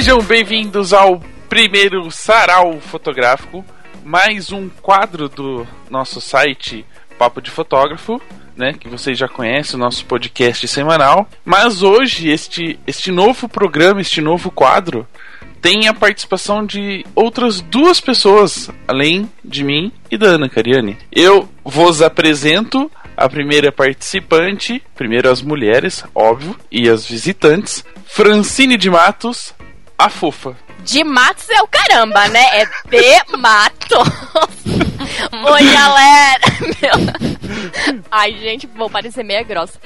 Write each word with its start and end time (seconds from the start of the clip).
Sejam 0.00 0.22
bem-vindos 0.22 0.94
ao 0.94 1.20
primeiro 1.46 2.10
sarau 2.10 2.80
fotográfico, 2.80 3.62
mais 4.02 4.50
um 4.50 4.66
quadro 4.80 5.28
do 5.28 5.66
nosso 5.90 6.22
site 6.22 6.86
Papo 7.18 7.42
de 7.42 7.50
Fotógrafo, 7.50 8.18
né, 8.56 8.72
que 8.72 8.88
vocês 8.88 9.18
já 9.18 9.28
conhecem, 9.28 9.76
o 9.76 9.78
nosso 9.78 10.06
podcast 10.06 10.66
semanal. 10.68 11.28
Mas 11.44 11.82
hoje 11.82 12.30
este 12.30 12.80
este 12.86 13.12
novo 13.12 13.46
programa, 13.46 14.00
este 14.00 14.22
novo 14.22 14.50
quadro 14.50 15.06
tem 15.60 15.86
a 15.86 15.92
participação 15.92 16.64
de 16.64 17.04
outras 17.14 17.60
duas 17.60 18.00
pessoas, 18.00 18.70
além 18.88 19.30
de 19.44 19.62
mim 19.62 19.92
e 20.10 20.16
da 20.16 20.28
Ana 20.28 20.48
Cariani. 20.48 20.96
Eu 21.12 21.46
vos 21.62 22.00
apresento 22.00 22.90
a 23.14 23.28
primeira 23.28 23.70
participante, 23.70 24.82
primeiro 24.94 25.30
as 25.30 25.42
mulheres, 25.42 26.02
óbvio, 26.14 26.56
e 26.72 26.88
as 26.88 27.06
visitantes, 27.06 27.84
Francine 28.06 28.78
de 28.78 28.88
Matos, 28.88 29.54
a 30.04 30.08
fofa. 30.08 30.56
De 30.80 31.04
Matos 31.04 31.48
é 31.50 31.62
o 31.62 31.68
caramba, 31.68 32.26
né? 32.28 32.60
É 32.60 32.64
de 32.64 33.36
Matos. 33.36 34.08
Oi, 35.32 35.64
galera. 35.72 36.40
Meu... 36.80 38.02
Ai, 38.10 38.32
gente, 38.38 38.66
vou 38.66 38.88
parecer 38.88 39.22
meia 39.22 39.42
grossa. 39.42 39.78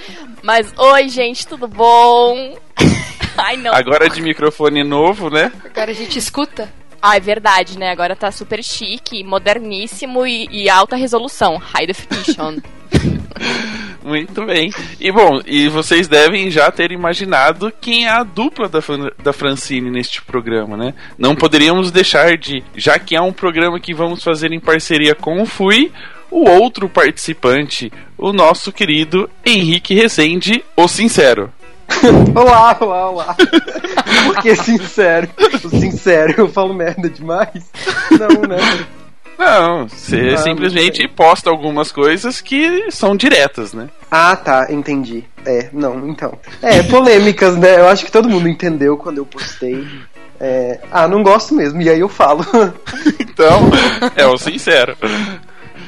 Mas, 0.43 0.73
oi, 0.77 1.09
gente, 1.09 1.47
tudo 1.47 1.67
bom? 1.67 2.57
Ai, 3.37 3.57
não. 3.57 3.75
Agora 3.75 4.09
de 4.09 4.23
microfone 4.23 4.85
novo, 4.85 5.29
né? 5.31 5.51
Agora 5.65 5.91
a 5.91 5.95
gente 5.95 6.19
escuta. 6.19 6.73
Ah, 7.07 7.19
é 7.19 7.21
verdade, 7.21 7.79
né? 7.79 7.91
Agora 7.91 8.17
tá 8.17 8.33
super 8.33 8.65
chique, 8.65 9.23
moderníssimo 9.23 10.27
e, 10.27 10.49
e 10.51 10.71
alta 10.71 10.97
resolução. 10.97 11.59
High 11.59 11.87
definition. 11.87 12.57
Muito 14.03 14.47
bem. 14.47 14.71
E 14.99 15.13
bom, 15.13 15.39
e 15.45 15.69
vocês 15.69 16.09
devem 16.09 16.51
já 16.51 16.71
ter 16.71 16.93
imaginado 16.93 17.71
quem 17.79 18.07
é 18.07 18.09
a 18.09 18.23
dupla 18.23 18.71
da, 18.71 18.79
da 19.23 19.35
Francine 19.35 19.91
neste 19.91 20.23
programa, 20.23 20.79
né? 20.79 20.95
Não 21.19 21.37
poderíamos 21.37 21.91
deixar 21.91 22.39
de, 22.39 22.65
já 22.75 22.99
que 22.99 23.15
é 23.15 23.21
um 23.21 23.35
programa 23.35 23.79
que 23.79 23.93
vamos 23.93 24.25
fazer 24.25 24.51
em 24.51 24.61
parceria 24.61 25.15
com 25.15 25.43
o 25.43 25.47
FUI, 25.47 25.93
o 26.31 26.49
outro 26.49 26.89
participante, 26.89 27.93
o 28.17 28.33
nosso 28.33 28.73
querido 28.73 29.29
Henrique 29.45 29.93
Rezende, 29.93 30.65
o 30.75 30.89
Sincero. 30.89 31.53
olá, 32.35 32.77
olá, 32.81 33.11
olá. 33.11 33.37
Porque 34.27 34.57
sincero, 34.57 35.29
sincero, 35.71 36.35
eu 36.39 36.49
falo 36.49 36.75
merda 36.75 37.09
demais. 37.09 37.71
Não, 38.11 38.43
né? 38.43 38.59
Não, 39.39 39.89
você 39.89 40.37
simplesmente 40.39 41.07
posta 41.09 41.51
algumas 41.51 41.91
coisas 41.91 42.41
que 42.41 42.91
são 42.91 43.17
diretas, 43.17 43.73
né? 43.73 43.89
Ah, 44.11 44.37
tá, 44.37 44.67
entendi. 44.71 45.25
É, 45.45 45.69
não, 45.73 46.09
então. 46.09 46.39
É, 46.63 46.83
polêmicas, 46.85 47.57
né? 47.57 47.81
Eu 47.81 47.89
acho 47.89 48.05
que 48.05 48.13
todo 48.13 48.29
mundo 48.29 48.49
entendeu 48.49 48.97
quando 48.97 49.19
eu 49.19 49.27
postei. 49.27 49.87
É, 50.41 50.81
ah, 50.91 51.09
não 51.09 51.23
gosto 51.23 51.55
mesmo, 51.55 51.81
e 51.83 51.89
aí 51.89 52.01
eu 52.01 52.09
falo. 52.09 52.45
então, 53.19 53.71
é 54.17 54.27
o 54.27 54.39
sincero. 54.39 54.97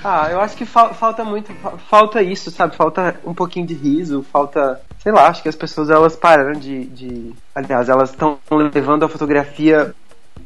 Ah, 0.04 0.28
eu 0.30 0.40
acho 0.40 0.56
que 0.56 0.64
fa 0.64 0.94
falta 0.94 1.24
muito, 1.24 1.52
fa 1.54 1.72
falta 1.78 2.22
isso, 2.22 2.50
sabe? 2.50 2.76
Falta 2.76 3.18
um 3.24 3.34
pouquinho 3.34 3.66
de 3.66 3.74
riso, 3.74 4.24
falta, 4.32 4.80
sei 4.98 5.12
lá, 5.12 5.28
acho 5.28 5.42
que 5.42 5.48
as 5.48 5.56
pessoas 5.56 5.90
elas 5.90 6.16
pararam 6.16 6.52
de, 6.52 6.84
de 6.86 7.32
aliás, 7.54 7.88
elas 7.88 8.10
estão 8.10 8.38
levando 8.50 9.04
a 9.04 9.08
fotografia 9.08 9.94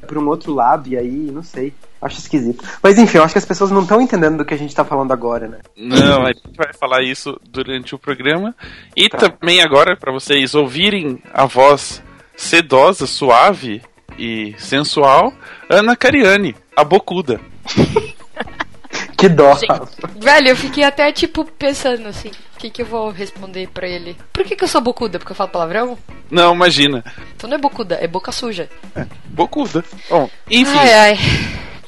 para 0.07 0.19
um 0.19 0.27
outro 0.29 0.55
lado 0.55 0.89
e 0.89 0.97
aí, 0.97 1.31
não 1.33 1.43
sei. 1.43 1.73
Acho 2.01 2.19
esquisito. 2.19 2.65
Mas 2.83 2.99
enfim, 2.99 3.19
eu 3.19 3.25
acho 3.25 3.35
que 3.35 3.39
as 3.39 3.45
pessoas 3.45 3.71
não 3.71 3.83
estão 3.83 4.01
entendendo 4.01 4.39
do 4.39 4.45
que 4.45 4.55
a 4.55 4.57
gente 4.57 4.71
está 4.71 4.85
falando 4.85 5.13
agora, 5.13 5.47
né? 5.47 5.59
Não, 5.77 6.23
a 6.23 6.33
gente 6.33 6.57
vai 6.57 6.73
falar 6.73 7.03
isso 7.03 7.39
durante 7.51 7.95
o 7.95 7.99
programa. 7.99 8.55
E 8.97 9.09
tá. 9.09 9.19
também 9.19 9.61
agora, 9.61 9.95
para 9.97 10.11
vocês 10.11 10.55
ouvirem 10.55 11.23
a 11.35 11.45
voz 11.45 12.03
sedosa, 12.35 13.07
suave 13.07 13.83
e 14.19 14.55
sensual, 14.59 15.33
Ana 15.69 15.95
Cariani, 15.95 16.57
a 16.75 16.83
bocuda. 16.83 17.39
que 19.21 19.29
dó. 19.29 19.57
velho, 20.19 20.49
eu 20.49 20.57
fiquei 20.57 20.83
até 20.83 21.13
tipo 21.13 21.45
pensando 21.45 22.09
assim, 22.09 22.31
o 22.57 22.59
que, 22.59 22.71
que 22.71 22.83
eu 22.83 22.87
vou 22.87 23.11
responder 23.11 23.69
para 23.69 23.87
ele? 23.87 24.17
Por 24.33 24.45
que, 24.45 24.57
que 24.57 24.65
eu 24.65 24.69
sou 24.69 24.81
bocuda? 24.81 25.19
Porque 25.19 25.33
eu 25.33 25.37
falo 25.37 25.51
palavrão? 25.51 25.99
Não, 26.31 26.55
imagina. 26.55 27.05
Então 27.37 27.49
não 27.49 27.57
é 27.57 27.61
bocuda, 27.61 27.99
é 28.01 28.07
boca 28.07 28.33
suja. 28.33 28.69
É, 28.97 29.07
bocuda. 29.27 29.85
Bom, 30.09 30.29
enfim. 30.51 30.79
Ai, 30.79 30.93
ai. 30.95 31.19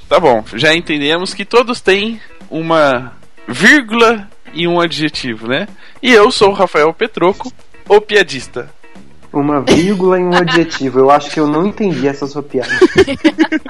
Tá 0.08 0.20
bom, 0.20 0.44
já 0.54 0.74
entendemos 0.74 1.32
que 1.32 1.44
todos 1.44 1.80
têm 1.80 2.20
uma 2.50 3.14
vírgula 3.48 4.28
e 4.52 4.68
um 4.68 4.78
adjetivo, 4.78 5.48
né? 5.48 5.66
E 6.02 6.12
eu 6.12 6.30
sou 6.30 6.50
o 6.50 6.54
Rafael 6.54 6.92
Petroco, 6.92 7.50
o 7.88 8.00
piadista. 8.00 8.70
Uma 9.32 9.62
vírgula 9.62 10.20
e 10.20 10.22
um 10.22 10.34
adjetivo. 10.34 10.98
Eu 10.98 11.10
acho 11.10 11.30
que 11.30 11.40
eu 11.40 11.46
não 11.46 11.66
entendi 11.66 12.06
essa 12.06 12.26
sua 12.26 12.42
piada. 12.42 12.70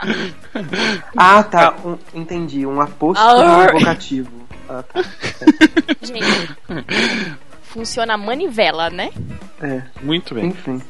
ah, 1.17 1.43
tá. 1.45 1.75
Um, 1.85 1.97
entendi. 2.15 2.67
Um 2.67 2.81
aposto 2.81 3.23
e 3.23 3.75
um 3.77 3.79
vocativo. 3.79 4.31
Ah, 4.69 4.83
tá. 4.83 5.05
Gente, 6.03 6.57
funciona 7.63 8.15
a 8.15 8.19
manivela, 8.19 8.91
né? 8.91 9.11
É. 9.61 9.83
Muito 10.03 10.35
bem. 10.35 10.47
Enfim. 10.47 10.83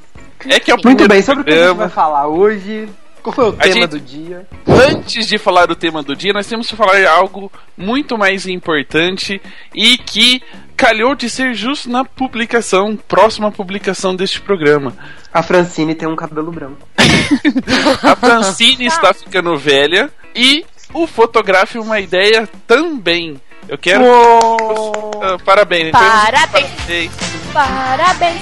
É 0.48 0.58
que 0.58 0.70
é 0.70 0.74
o 0.74 0.78
Muito 0.82 1.06
bem, 1.06 1.22
sobre 1.22 1.42
o 1.42 1.44
que 1.44 1.52
a 1.52 1.68
gente 1.68 1.76
vai 1.76 1.88
falar 1.88 2.26
hoje. 2.26 2.88
Qual 3.22 3.32
foi 3.32 3.44
o 3.44 3.48
a 3.50 3.52
tema 3.52 3.74
gente, 3.74 3.90
do 3.90 4.00
dia? 4.00 4.46
Antes 4.66 5.28
de 5.28 5.38
falar 5.38 5.66
do 5.66 5.76
tema 5.76 6.02
do 6.02 6.16
dia, 6.16 6.32
nós 6.32 6.46
temos 6.46 6.66
que 6.66 6.74
falar 6.74 6.98
de 6.98 7.06
algo 7.06 7.52
muito 7.76 8.18
mais 8.18 8.48
importante 8.48 9.40
e 9.72 9.96
que 9.96 10.42
calhou 10.82 11.14
de 11.14 11.30
ser 11.30 11.54
justo 11.54 11.88
na 11.88 12.04
publicação, 12.04 12.96
próxima 12.96 13.52
publicação 13.52 14.16
deste 14.16 14.40
programa. 14.40 14.92
A 15.32 15.40
Francine 15.40 15.94
tem 15.94 16.08
um 16.08 16.16
cabelo 16.16 16.50
branco. 16.50 16.88
a 18.02 18.16
Francine 18.16 18.86
está 18.86 19.14
ficando 19.14 19.56
velha 19.56 20.10
e 20.34 20.64
o 20.92 21.06
fotografe 21.06 21.78
uma 21.78 22.00
ideia 22.00 22.48
também. 22.66 23.40
Eu 23.68 23.78
quero. 23.78 24.02
Uh, 24.04 25.38
parabéns. 25.44 25.92
Parabéns. 25.92 26.68
Parabéns. 26.72 27.12
Parabéns. 27.52 28.40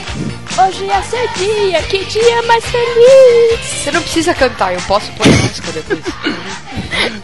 Hoje 0.64 0.90
é 0.90 1.02
seu 1.02 1.28
dia, 1.34 1.82
que 1.82 2.04
dia 2.06 2.42
mais 2.42 2.64
feliz! 2.64 3.60
Você 3.60 3.90
não 3.92 4.00
precisa 4.00 4.34
cantar, 4.34 4.72
eu 4.72 4.80
posso 4.82 5.12
pôr 5.12 5.26
música 5.26 5.72
depois. 5.72 6.04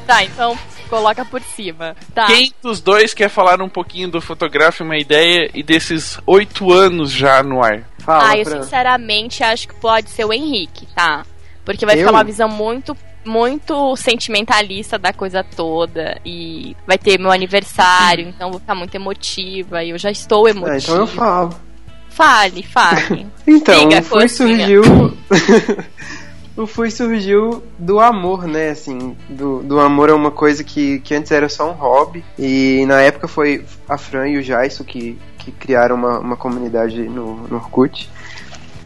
tá, 0.06 0.22
então 0.24 0.56
coloca 0.86 1.24
por 1.24 1.40
cima. 1.42 1.94
Tá. 2.14 2.26
Quem 2.26 2.52
dos 2.62 2.80
dois 2.80 3.12
quer 3.12 3.28
falar 3.28 3.60
um 3.60 3.68
pouquinho 3.68 4.10
do 4.10 4.20
Fotografe, 4.20 4.82
uma 4.82 4.96
ideia 4.96 5.50
e 5.54 5.62
desses 5.62 6.18
oito 6.26 6.72
anos 6.72 7.10
já 7.10 7.42
no 7.42 7.62
ar? 7.62 7.82
Fala, 7.98 8.30
ah, 8.30 8.38
eu 8.38 8.44
sinceramente 8.44 9.42
acho 9.42 9.68
que 9.68 9.74
pode 9.74 10.10
ser 10.10 10.24
o 10.24 10.32
Henrique, 10.32 10.86
tá? 10.94 11.24
Porque 11.64 11.84
vai 11.84 11.96
eu? 11.96 11.98
ficar 11.98 12.12
uma 12.12 12.24
visão 12.24 12.48
muito 12.48 12.96
muito 13.24 13.96
sentimentalista 13.96 14.96
da 14.96 15.12
coisa 15.12 15.42
toda 15.42 16.20
e 16.24 16.76
vai 16.86 16.96
ter 16.96 17.18
meu 17.18 17.32
aniversário, 17.32 18.28
então 18.28 18.50
vou 18.50 18.60
ficar 18.60 18.76
muito 18.76 18.94
emotiva 18.94 19.82
e 19.82 19.90
eu 19.90 19.98
já 19.98 20.12
estou 20.12 20.48
emotiva. 20.48 20.76
É, 20.76 20.78
então 20.78 20.96
eu 20.96 21.06
falo. 21.08 21.66
Fale, 22.08 22.62
fale. 22.62 23.26
então, 23.46 23.88
Diga, 23.88 24.00
o 24.00 24.04
Fui 24.04 24.28
surgiu. 24.28 24.82
o 26.56 26.66
Fui 26.66 26.90
surgiu 26.90 27.62
do 27.78 28.00
amor, 28.00 28.46
né? 28.46 28.70
Assim, 28.70 29.16
do, 29.28 29.62
do 29.62 29.80
amor 29.80 30.08
é 30.08 30.12
uma 30.12 30.30
coisa 30.30 30.64
que, 30.64 31.00
que 31.00 31.14
antes 31.14 31.30
era 31.30 31.48
só 31.48 31.70
um 31.70 31.74
hobby. 31.74 32.24
E 32.38 32.84
na 32.86 33.00
época 33.00 33.28
foi 33.28 33.64
a 33.88 33.98
Fran 33.98 34.28
e 34.28 34.38
o 34.38 34.42
Jaiso 34.42 34.84
que, 34.84 35.18
que 35.38 35.52
criaram 35.52 35.96
uma, 35.96 36.18
uma 36.18 36.36
comunidade 36.36 37.02
no, 37.02 37.46
no 37.48 37.56
Orkut. 37.56 38.10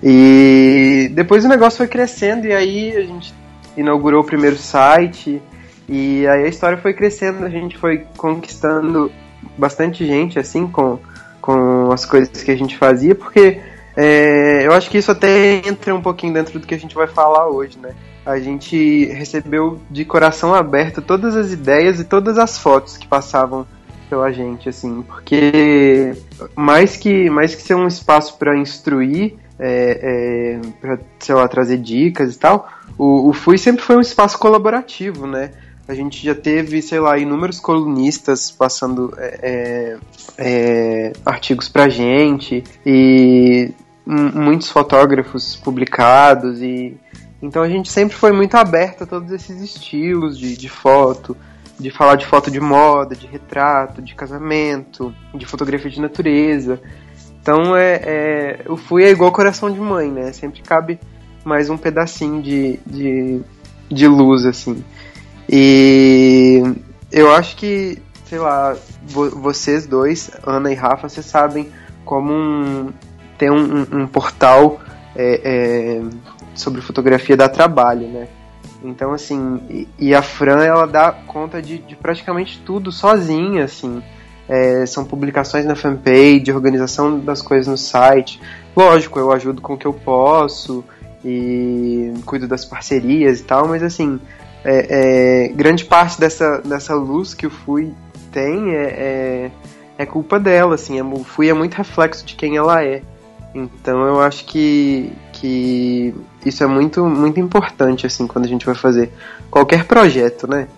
E 0.02 1.11
depois 1.12 1.44
o 1.44 1.49
negócio 1.49 1.78
foi 1.78 1.88
crescendo 1.88 2.46
e 2.46 2.52
aí 2.52 2.96
a 2.96 3.02
gente 3.02 3.34
inaugurou 3.76 4.23
o 4.23 4.26
primeiro 4.26 4.56
site. 4.56 5.40
E 5.88 6.26
aí 6.26 6.44
a 6.44 6.49
história 6.49 6.78
foi 6.78 6.93
crescendo, 6.93 7.44
a 7.44 7.50
gente 7.50 7.76
foi 7.78 8.06
conquistando 8.16 9.11
bastante 9.56 10.06
gente, 10.06 10.38
assim, 10.38 10.66
com 10.66 10.99
com 11.40 11.90
as 11.90 12.05
coisas 12.05 12.43
que 12.43 12.50
a 12.50 12.56
gente 12.56 12.76
fazia, 12.76 13.14
porque 13.14 13.61
é, 13.96 14.66
eu 14.66 14.72
acho 14.72 14.90
que 14.90 14.98
isso 14.98 15.10
até 15.10 15.66
entra 15.66 15.94
um 15.94 16.00
pouquinho 16.00 16.32
dentro 16.32 16.58
do 16.58 16.66
que 16.66 16.75
a 16.75 16.78
gente 16.78 16.94
vai 16.94 17.06
falar 17.06 17.48
hoje, 17.48 17.78
né? 17.78 17.94
A 18.25 18.38
gente 18.38 19.06
recebeu 19.06 19.81
de 19.90 20.04
coração 20.04 20.54
aberto 20.54 21.02
todas 21.02 21.37
as 21.37 21.52
ideias 21.52 22.00
e 22.00 22.04
todas 22.04 22.38
as 22.38 22.58
fotos 22.58 22.96
que 22.96 23.06
passavam 23.06 23.66
pela 24.08 24.32
gente, 24.32 24.69
assim, 24.69 25.02
porque 25.02 26.12
mais 26.56 26.96
que, 26.96 27.31
mais 27.31 27.54
que 27.54 27.62
ser 27.62 27.75
um 27.75 27.87
espaço 27.87 28.37
para 28.37 28.56
instruir, 28.56 29.37
é, 29.58 30.58
é, 30.58 30.60
para, 30.81 30.98
sei 31.19 31.34
lá, 31.34 31.46
trazer 31.46 31.78
dicas 31.78 32.34
e 32.34 32.38
tal, 32.38 32.69
o, 32.98 33.28
o 33.28 33.32
FUI 33.32 33.56
sempre 33.56 33.82
foi 33.82 33.96
um 33.96 34.00
espaço 34.00 34.38
colaborativo, 34.38 35.26
né? 35.26 35.52
A 35.90 35.94
gente 35.94 36.25
já 36.25 36.37
teve, 36.37 36.81
sei 36.81 37.00
lá, 37.00 37.19
inúmeros 37.19 37.58
colunistas 37.58 38.48
passando 38.48 39.12
é, 39.19 39.38
é, 39.42 39.98
é 40.38 41.12
artigos 41.26 41.69
pra 41.69 41.88
gente 41.88 42.62
e 42.87 43.72
muitos 44.06 44.70
fotógrafos 44.70 45.56
publicados 45.56 46.62
e 46.62 46.96
então 47.42 47.62
a 47.62 47.69
gente 47.69 47.90
sempre 47.90 48.16
foi 48.16 48.32
muito 48.32 48.54
aberto 48.54 49.02
a 49.02 49.06
todos 49.06 49.32
esses 49.32 49.60
estilos 49.62 50.38
de, 50.38 50.56
de 50.56 50.69
foto, 50.69 51.37
de 51.78 51.90
falar 51.90 52.16
de 52.16 52.26
foto 52.26 52.50
de 52.50 52.60
moda, 52.60 53.16
de 53.16 53.26
retrato, 53.26 54.02
de 54.02 54.14
casamento, 54.14 55.14
de 55.34 55.46
fotografia 55.46 55.90
de 55.90 56.00
natureza. 56.00 56.81
Então 57.40 57.75
é, 57.75 58.00
é 58.04 58.64
o 58.69 58.76
fui 58.76 59.04
é 59.04 59.10
igual 59.10 59.32
coração 59.32 59.70
de 59.70 59.81
mãe, 59.81 60.10
né? 60.10 60.32
Sempre 60.32 60.60
cabe 60.62 61.00
mais 61.44 61.70
um 61.70 61.76
pedacinho 61.76 62.42
de, 62.42 62.78
de, 62.87 63.40
de 63.90 64.06
luz, 64.06 64.44
assim. 64.44 64.84
E 65.52 66.62
eu 67.11 67.32
acho 67.32 67.56
que, 67.56 67.99
sei 68.26 68.38
lá, 68.38 68.76
vo 69.02 69.31
vocês 69.31 69.85
dois, 69.85 70.31
Ana 70.47 70.70
e 70.70 70.76
Rafa, 70.76 71.08
vocês 71.08 71.26
sabem 71.26 71.69
como 72.05 72.32
um, 72.32 72.93
ter 73.37 73.50
um, 73.50 73.81
um, 73.81 73.87
um 74.02 74.06
portal 74.06 74.81
é, 75.17 75.41
é, 75.43 76.02
sobre 76.55 76.81
fotografia 76.81 77.37
dá 77.37 77.49
trabalho, 77.49 78.06
né? 78.06 78.29
Então, 78.82 79.12
assim, 79.12 79.61
e, 79.69 79.88
e 79.99 80.14
a 80.14 80.23
Fran, 80.23 80.62
ela 80.62 80.87
dá 80.87 81.11
conta 81.11 81.61
de, 81.61 81.79
de 81.79 81.97
praticamente 81.97 82.62
tudo 82.64 82.93
sozinha, 82.93 83.64
assim. 83.64 84.00
É, 84.49 84.87
são 84.87 85.05
publicações 85.05 85.64
na 85.64 85.76
fanpage, 85.76 86.50
organização 86.52 87.19
das 87.19 87.43
coisas 87.43 87.67
no 87.67 87.76
site. 87.76 88.41
Lógico, 88.75 89.19
eu 89.19 89.32
ajudo 89.32 89.61
com 89.61 89.75
o 89.75 89.79
que 89.79 89.87
eu 89.87 89.93
posso 89.93 90.85
e 91.25 92.14
cuido 92.25 92.49
das 92.49 92.64
parcerias 92.64 93.41
e 93.41 93.44
tal, 93.44 93.69
mas 93.69 93.82
assim, 93.82 94.19
é, 94.64 95.44
é, 95.44 95.48
grande 95.48 95.84
parte 95.84 96.20
dessa, 96.20 96.58
dessa 96.58 96.94
luz 96.94 97.34
que 97.34 97.46
o 97.46 97.50
Fui 97.50 97.92
tem 98.30 98.74
é, 98.74 98.82
é, 98.82 99.50
é 99.98 100.06
culpa 100.06 100.38
dela, 100.38 100.74
assim, 100.74 101.00
o 101.00 101.24
Fui 101.24 101.48
é 101.48 101.54
muito 101.54 101.74
reflexo 101.74 102.24
de 102.24 102.34
quem 102.34 102.56
ela 102.56 102.84
é. 102.84 103.02
Então 103.54 104.04
eu 104.04 104.20
acho 104.20 104.44
que, 104.44 105.12
que 105.32 106.14
isso 106.44 106.62
é 106.62 106.66
muito, 106.66 107.04
muito 107.04 107.40
importante, 107.40 108.06
assim, 108.06 108.26
quando 108.26 108.44
a 108.44 108.48
gente 108.48 108.64
vai 108.64 108.74
fazer 108.74 109.12
qualquer 109.50 109.84
projeto, 109.84 110.46
né? 110.46 110.68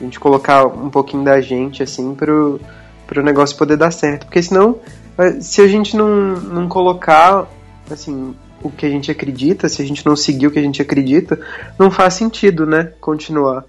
A 0.00 0.04
gente 0.04 0.20
colocar 0.20 0.66
um 0.66 0.90
pouquinho 0.90 1.24
da 1.24 1.40
gente, 1.40 1.82
assim, 1.82 2.14
pro, 2.14 2.60
pro 3.06 3.22
negócio 3.22 3.56
poder 3.56 3.76
dar 3.76 3.90
certo. 3.90 4.26
Porque 4.26 4.42
senão, 4.42 4.78
eh, 5.18 5.40
se 5.40 5.60
a 5.60 5.66
gente 5.66 5.96
não, 5.96 6.08
não 6.36 6.68
colocar, 6.68 7.46
assim, 7.90 8.34
o 8.62 8.70
que 8.70 8.86
a 8.86 8.88
gente 8.88 9.10
acredita, 9.10 9.68
se 9.68 9.82
a 9.82 9.84
gente 9.84 10.04
não 10.06 10.16
seguir 10.16 10.46
o 10.46 10.50
que 10.50 10.58
a 10.58 10.62
gente 10.62 10.80
acredita, 10.80 11.38
não 11.78 11.90
faz 11.90 12.14
sentido, 12.14 12.66
né? 12.66 12.92
Continuar. 13.00 13.64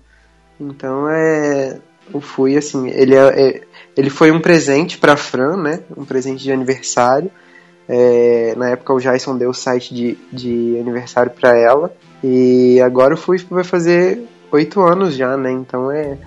Então 0.60 1.10
é. 1.10 1.80
O 2.13 2.19
Fui, 2.19 2.57
assim, 2.57 2.90
ele, 2.90 3.16
é, 3.16 3.28
é 3.28 3.62
ele 3.95 4.10
foi 4.10 4.30
um 4.30 4.42
presente 4.42 4.98
pra 4.98 5.16
Fran, 5.16 5.56
né? 5.56 5.80
Um 5.95 6.04
presente 6.04 6.44
de 6.44 6.51
aniversário. 6.51 7.31
É, 7.88 8.54
na 8.57 8.69
época 8.69 8.94
o 8.94 9.00
Jason 9.00 9.38
deu 9.38 9.50
o 9.50 9.54
site 9.54 9.94
de, 9.94 10.18
de 10.31 10.78
aniversário 10.80 11.31
para 11.31 11.57
ela. 11.57 11.94
E 12.24 12.80
agora 12.81 13.13
o 13.13 13.18
Fui 13.18 13.38
vai 13.50 13.63
fazer 13.63 14.22
oito 14.51 14.81
anos 14.81 15.16
já, 15.16 15.36
né? 15.38 15.51
Então 15.51 15.90
é, 15.92 16.18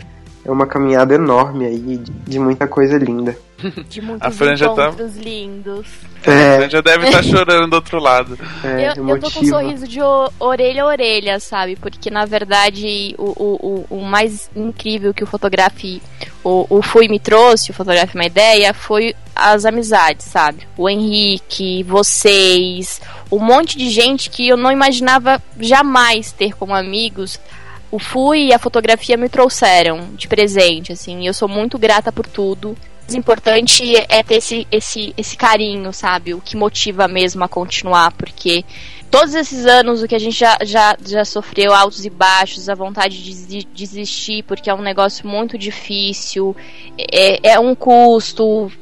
é 0.47 0.51
uma 0.51 0.67
caminhada 0.67 1.13
enorme 1.13 1.67
aí 1.67 1.97
de, 1.99 2.13
de 2.13 2.39
muita 2.39 2.69
coisa 2.69 2.97
linda. 2.97 3.37
De 3.89 4.01
muitos 4.03 4.29
A 4.29 4.31
Franja 4.31 4.69
tá- 4.75 4.95
lindos. 5.17 5.87
É. 6.23 6.59
Você 6.59 6.71
já 6.71 6.81
deve 6.83 7.07
estar 7.07 7.23
chorando 7.25 7.71
do 7.71 7.75
outro 7.75 7.99
lado. 7.99 8.39
É, 8.63 8.93
eu, 8.97 9.09
eu 9.09 9.19
tô 9.19 9.31
com 9.31 9.41
um 9.41 9.49
sorriso 9.49 9.89
de 9.89 9.99
orelha 10.39 10.83
a 10.83 10.87
orelha, 10.87 11.41
sabe? 11.41 11.75
Porque 11.75 12.11
na 12.11 12.27
verdade 12.27 13.15
o, 13.19 13.25
o, 13.25 13.87
o, 13.91 13.97
o 13.99 14.05
mais 14.05 14.51
incrível 14.55 15.15
que 15.15 15.25
o 15.25 15.27
fotografe, 15.27 16.03
o, 16.45 16.67
o 16.69 16.83
Fui 16.83 17.09
me 17.09 17.19
trouxe, 17.19 17.71
o 17.71 17.75
fotografe 17.75 18.15
uma 18.15 18.27
ideia, 18.27 18.75
foi 18.75 19.17
as 19.35 19.65
amizades, 19.65 20.27
sabe? 20.27 20.69
O 20.77 20.89
Henrique, 20.89 21.83
vocês, 21.83 23.01
um 23.33 23.39
monte 23.39 23.79
de 23.79 23.89
gente 23.89 24.29
que 24.29 24.49
eu 24.49 24.57
não 24.57 24.71
imaginava 24.71 25.43
jamais 25.59 26.31
ter 26.31 26.55
como 26.55 26.75
amigos. 26.75 27.41
O 27.91 27.99
Fui 27.99 28.47
e 28.47 28.53
a 28.53 28.59
fotografia 28.59 29.17
me 29.17 29.29
trouxeram 29.29 30.11
de 30.15 30.27
presente, 30.27 30.93
assim, 30.93 31.27
eu 31.27 31.33
sou 31.33 31.49
muito 31.49 31.79
grata 31.79 32.11
por 32.11 32.27
tudo. 32.27 32.77
O 33.09 33.17
importante 33.17 33.95
é 34.09 34.23
ter 34.23 34.37
esse, 34.37 34.67
esse, 34.73 35.15
esse 35.17 35.37
carinho, 35.37 35.93
sabe? 35.93 36.35
O 36.35 36.41
que 36.41 36.57
motiva 36.57 37.07
mesmo 37.07 37.45
a 37.45 37.49
continuar, 37.49 38.11
porque 38.13 38.65
todos 39.09 39.33
esses 39.35 39.65
anos 39.65 40.03
o 40.03 40.09
que 40.09 40.15
a 40.17 40.19
gente 40.19 40.37
já, 40.37 40.59
já, 40.63 40.97
já 41.07 41.25
sofreu, 41.25 41.73
altos 41.73 42.05
e 42.05 42.11
baixos, 42.11 42.69
a 42.69 42.75
vontade 42.75 43.23
de 43.23 43.31
desi- 43.31 43.69
desistir, 43.73 44.43
porque 44.43 44.69
é 44.69 44.75
um 44.75 44.83
negócio 44.83 45.27
muito 45.29 45.57
difícil, 45.57 46.57
é, 46.99 47.53
é 47.53 47.61
um 47.61 47.77
custo, 47.77 48.73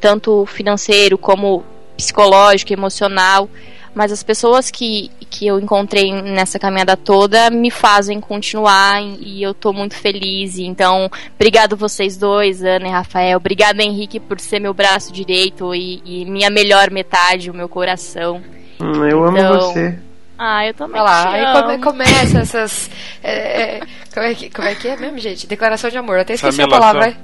tanto 0.00 0.46
financeiro 0.46 1.18
como 1.18 1.64
psicológico, 1.96 2.72
emocional. 2.72 3.48
Mas 3.94 4.10
as 4.10 4.22
pessoas 4.22 4.70
que, 4.70 5.10
que 5.28 5.46
eu 5.46 5.60
encontrei 5.60 6.12
nessa 6.22 6.58
caminhada 6.58 6.96
toda 6.96 7.50
me 7.50 7.70
fazem 7.70 8.20
continuar 8.20 9.02
e 9.02 9.42
eu 9.42 9.52
tô 9.52 9.72
muito 9.72 9.94
feliz. 9.94 10.58
Então, 10.58 11.10
obrigado 11.34 11.76
vocês 11.76 12.16
dois, 12.16 12.64
Ana 12.64 12.88
e 12.88 12.90
Rafael. 12.90 13.36
Obrigado, 13.36 13.80
Henrique, 13.80 14.18
por 14.18 14.40
ser 14.40 14.60
meu 14.60 14.72
braço 14.72 15.12
direito 15.12 15.74
e, 15.74 16.02
e 16.04 16.24
minha 16.24 16.48
melhor 16.48 16.90
metade, 16.90 17.50
o 17.50 17.54
meu 17.54 17.68
coração. 17.68 18.42
Hum, 18.80 19.04
eu 19.04 19.24
amo 19.24 19.36
Então, 19.36 19.60
você. 19.60 19.98
Ah, 20.44 20.66
eu 20.66 20.74
também 20.74 21.00
Olha 21.00 21.08
lá, 21.08 21.22
te 21.22 21.28
aí 21.28 21.44
amo. 21.44 21.62
come- 21.62 21.78
começa 21.78 22.38
essas. 22.40 22.90
é, 23.22 23.76
é, 23.76 23.80
como, 24.12 24.26
é 24.26 24.34
que, 24.34 24.50
como 24.50 24.66
é 24.66 24.74
que 24.74 24.88
é 24.88 24.96
mesmo, 24.96 25.16
gente? 25.20 25.46
Declaração 25.46 25.88
de 25.88 25.96
amor. 25.96 26.18
Até 26.18 26.34
esqueci 26.34 26.60
a 26.60 26.66
palavra. 26.66 27.16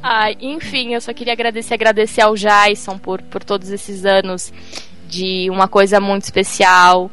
Ai, 0.00 0.36
enfim, 0.40 0.94
eu 0.94 1.00
só 1.00 1.12
queria 1.12 1.32
agradecer, 1.32 1.74
agradecer 1.74 2.20
ao 2.20 2.34
Jason 2.36 2.98
por, 2.98 3.20
por 3.22 3.42
todos 3.42 3.70
esses 3.70 4.04
anos 4.04 4.52
de 5.08 5.48
uma 5.50 5.66
coisa 5.66 5.98
muito 6.00 6.22
especial. 6.22 7.10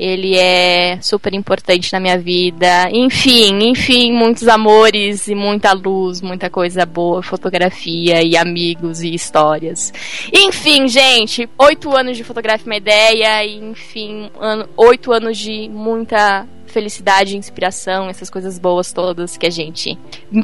Ele 0.00 0.34
é 0.34 0.98
super 1.02 1.34
importante 1.34 1.92
na 1.92 2.00
minha 2.00 2.16
vida. 2.16 2.88
Enfim, 2.90 3.68
enfim, 3.68 4.10
muitos 4.14 4.48
amores 4.48 5.28
e 5.28 5.34
muita 5.34 5.74
luz, 5.74 6.22
muita 6.22 6.48
coisa 6.48 6.86
boa, 6.86 7.22
fotografia 7.22 8.22
e 8.22 8.34
amigos 8.34 9.02
e 9.02 9.14
histórias. 9.14 9.92
Enfim, 10.32 10.88
gente, 10.88 11.46
oito 11.58 11.94
anos 11.94 12.16
de 12.16 12.24
fotografia 12.24 12.64
uma 12.64 12.76
ideia, 12.76 13.44
e 13.44 13.58
enfim, 13.58 14.30
oito 14.74 15.12
anos 15.12 15.36
de 15.36 15.68
muita 15.68 16.46
felicidade, 16.70 17.36
inspiração, 17.36 18.08
essas 18.08 18.30
coisas 18.30 18.58
boas 18.58 18.92
todas 18.92 19.36
que 19.36 19.46
a 19.46 19.50
gente 19.50 19.98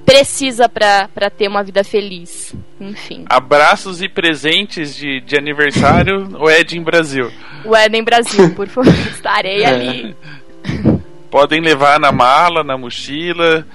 precisa 0.04 0.68
pra 0.68 1.08
ter 1.34 1.48
uma 1.48 1.62
vida 1.62 1.82
feliz. 1.82 2.54
Enfim. 2.78 3.24
Abraços 3.28 4.02
e 4.02 4.08
presentes 4.08 4.94
de, 4.94 5.20
de 5.20 5.36
aniversário, 5.36 6.36
o 6.38 6.50
Ed 6.50 6.76
em 6.76 6.82
Brasil. 6.82 7.30
O 7.66 7.76
Eden 7.76 8.02
Brasil, 8.04 8.54
por 8.54 8.68
favor, 8.68 8.92
estarei 9.10 9.64
ali. 9.64 10.16
Podem 11.30 11.60
levar 11.60 11.98
na 12.00 12.12
mala, 12.12 12.62
na 12.64 12.76
mochila, 12.78 13.66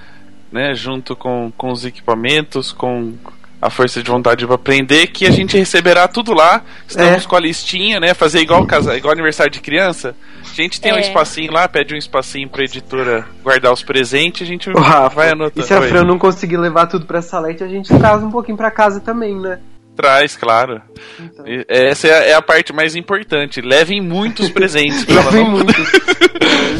né, 0.50 0.74
junto 0.74 1.14
com, 1.14 1.52
com 1.56 1.70
os 1.70 1.84
equipamentos, 1.84 2.72
com 2.72 3.14
a 3.60 3.70
força 3.70 4.02
de 4.02 4.10
vontade 4.10 4.44
para 4.44 4.56
aprender, 4.56 5.06
que 5.06 5.24
a 5.24 5.30
gente 5.30 5.56
receberá 5.56 6.08
tudo 6.08 6.32
lá. 6.34 6.62
Estamos 6.88 7.24
É. 7.24 7.28
com 7.28 7.36
a 7.36 7.40
listinha, 7.40 8.00
né? 8.00 8.12
Fazer 8.12 8.40
igual, 8.40 8.66
casa, 8.66 8.96
igual 8.96 9.12
aniversário 9.12 9.52
de 9.52 9.60
criança. 9.60 10.16
A 10.50 10.54
gente 10.54 10.80
tem 10.80 10.92
um 10.92 10.96
É. 10.96 11.00
espacinho 11.00 11.52
lá, 11.52 11.68
pede 11.68 11.94
um 11.94 11.96
espacinho 11.96 12.48
pra 12.48 12.64
editora 12.64 13.24
guardar 13.44 13.72
os 13.72 13.84
presentes, 13.84 14.42
a 14.42 14.50
gente 14.50 14.68
Rafa, 14.72 15.14
vai 15.14 15.30
anotando. 15.30 15.60
e 15.60 15.62
se 15.62 15.72
a. 15.72 15.80
Fran 15.80 16.02
não 16.02 16.18
conseguir 16.18 16.56
levar 16.56 16.86
tudo 16.86 17.06
pra 17.06 17.22
salete, 17.22 17.62
a 17.62 17.68
gente 17.68 17.86
traz 17.96 18.20
um 18.22 18.32
pouquinho 18.32 18.56
pra 18.56 18.70
casa 18.70 18.98
também, 19.00 19.38
né? 19.38 19.60
Traz, 19.96 20.36
claro. 20.36 20.80
Então. 21.20 21.44
Essa 21.68 22.08
é 22.08 22.12
a, 22.12 22.24
é 22.30 22.34
a 22.34 22.42
parte 22.42 22.72
mais 22.72 22.96
importante. 22.96 23.60
Levem 23.60 24.00
muitos 24.00 24.48
presentes. 24.50 25.04
pra 25.04 25.16
Levem 25.24 25.44
não- 25.44 25.50
muitos. 25.50 25.76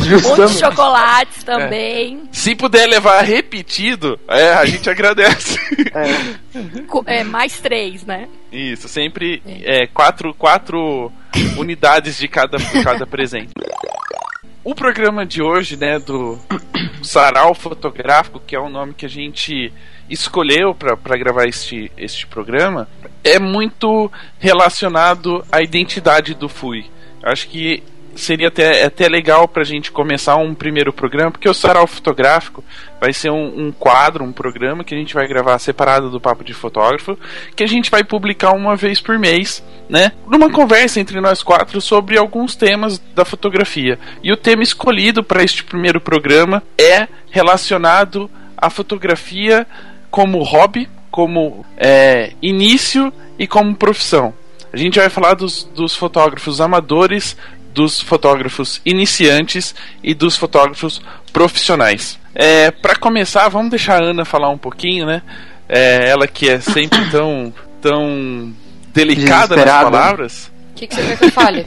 Muitos 0.02 0.58
chocolates 0.58 1.44
também. 1.44 2.24
Se 2.32 2.54
puder 2.56 2.86
levar 2.88 3.22
repetido, 3.22 4.18
é, 4.28 4.48
a 4.52 4.64
gente 4.66 4.90
agradece. 4.90 5.56
É. 5.94 7.20
É, 7.20 7.24
mais 7.24 7.60
três, 7.60 8.04
né? 8.04 8.28
Isso, 8.50 8.88
sempre 8.88 9.40
é, 9.46 9.86
quatro, 9.86 10.34
quatro 10.34 11.10
unidades 11.56 12.18
de 12.18 12.26
cada, 12.28 12.58
cada 12.82 13.06
presente. 13.06 13.52
O 14.64 14.74
programa 14.74 15.24
de 15.24 15.40
hoje, 15.40 15.76
né, 15.76 15.98
do 15.98 16.38
Sarau 17.02 17.54
Fotográfico, 17.54 18.40
que 18.44 18.54
é 18.54 18.60
o 18.60 18.68
nome 18.68 18.94
que 18.94 19.06
a 19.06 19.08
gente 19.08 19.72
escolheu 20.12 20.74
para 20.74 21.16
gravar 21.16 21.46
este, 21.46 21.90
este 21.96 22.26
programa, 22.26 22.88
é 23.24 23.38
muito 23.38 24.10
relacionado 24.38 25.44
à 25.50 25.62
identidade 25.62 26.34
do 26.34 26.48
Fui. 26.48 26.86
Acho 27.22 27.48
que 27.48 27.82
seria 28.14 28.48
até, 28.48 28.84
até 28.84 29.08
legal 29.08 29.48
pra 29.48 29.64
gente 29.64 29.90
começar 29.90 30.36
um 30.36 30.54
primeiro 30.54 30.92
programa, 30.92 31.30
porque 31.30 31.48
o 31.48 31.54
Sarau 31.54 31.86
Fotográfico 31.86 32.62
vai 33.00 33.12
ser 33.12 33.30
um, 33.30 33.66
um 33.66 33.72
quadro, 33.72 34.24
um 34.24 34.32
programa 34.32 34.84
que 34.84 34.94
a 34.94 34.98
gente 34.98 35.14
vai 35.14 35.26
gravar 35.26 35.58
separado 35.58 36.10
do 36.10 36.20
Papo 36.20 36.44
de 36.44 36.52
Fotógrafo, 36.52 37.18
que 37.56 37.64
a 37.64 37.66
gente 37.66 37.90
vai 37.90 38.04
publicar 38.04 38.52
uma 38.52 38.76
vez 38.76 39.00
por 39.00 39.18
mês, 39.18 39.64
né? 39.88 40.12
Numa 40.26 40.50
conversa 40.50 41.00
entre 41.00 41.20
nós 41.20 41.42
quatro 41.42 41.80
sobre 41.80 42.18
alguns 42.18 42.54
temas 42.54 42.98
da 42.98 43.24
fotografia. 43.24 43.98
E 44.22 44.32
o 44.32 44.36
tema 44.36 44.62
escolhido 44.62 45.24
para 45.24 45.42
este 45.42 45.64
primeiro 45.64 46.00
programa 46.00 46.62
é 46.78 47.08
relacionado 47.30 48.30
à 48.56 48.68
fotografia 48.68 49.66
como 50.12 50.42
hobby, 50.42 50.88
como 51.10 51.64
é, 51.76 52.34
início 52.40 53.12
e 53.38 53.46
como 53.46 53.74
profissão. 53.74 54.32
A 54.70 54.76
gente 54.76 54.98
vai 54.98 55.08
falar 55.08 55.34
dos, 55.34 55.64
dos 55.64 55.96
fotógrafos 55.96 56.60
amadores, 56.60 57.36
dos 57.74 58.00
fotógrafos 58.00 58.80
iniciantes 58.84 59.74
e 60.02 60.14
dos 60.14 60.36
fotógrafos 60.36 61.02
profissionais. 61.32 62.18
É, 62.34 62.70
para 62.70 62.94
começar, 62.94 63.48
vamos 63.48 63.70
deixar 63.70 64.02
a 64.02 64.04
Ana 64.04 64.24
falar 64.24 64.50
um 64.50 64.58
pouquinho, 64.58 65.06
né? 65.06 65.22
É, 65.66 66.10
ela 66.10 66.28
que 66.28 66.48
é 66.48 66.60
sempre 66.60 67.04
tão, 67.10 67.52
tão 67.80 68.54
delicada 68.92 69.56
nas 69.56 69.64
palavras. 69.64 70.52
que, 70.76 70.86
que 70.86 70.94
você 70.94 71.02
quer 71.02 71.16
que 71.16 71.24
eu 71.24 71.32
fale? 71.32 71.66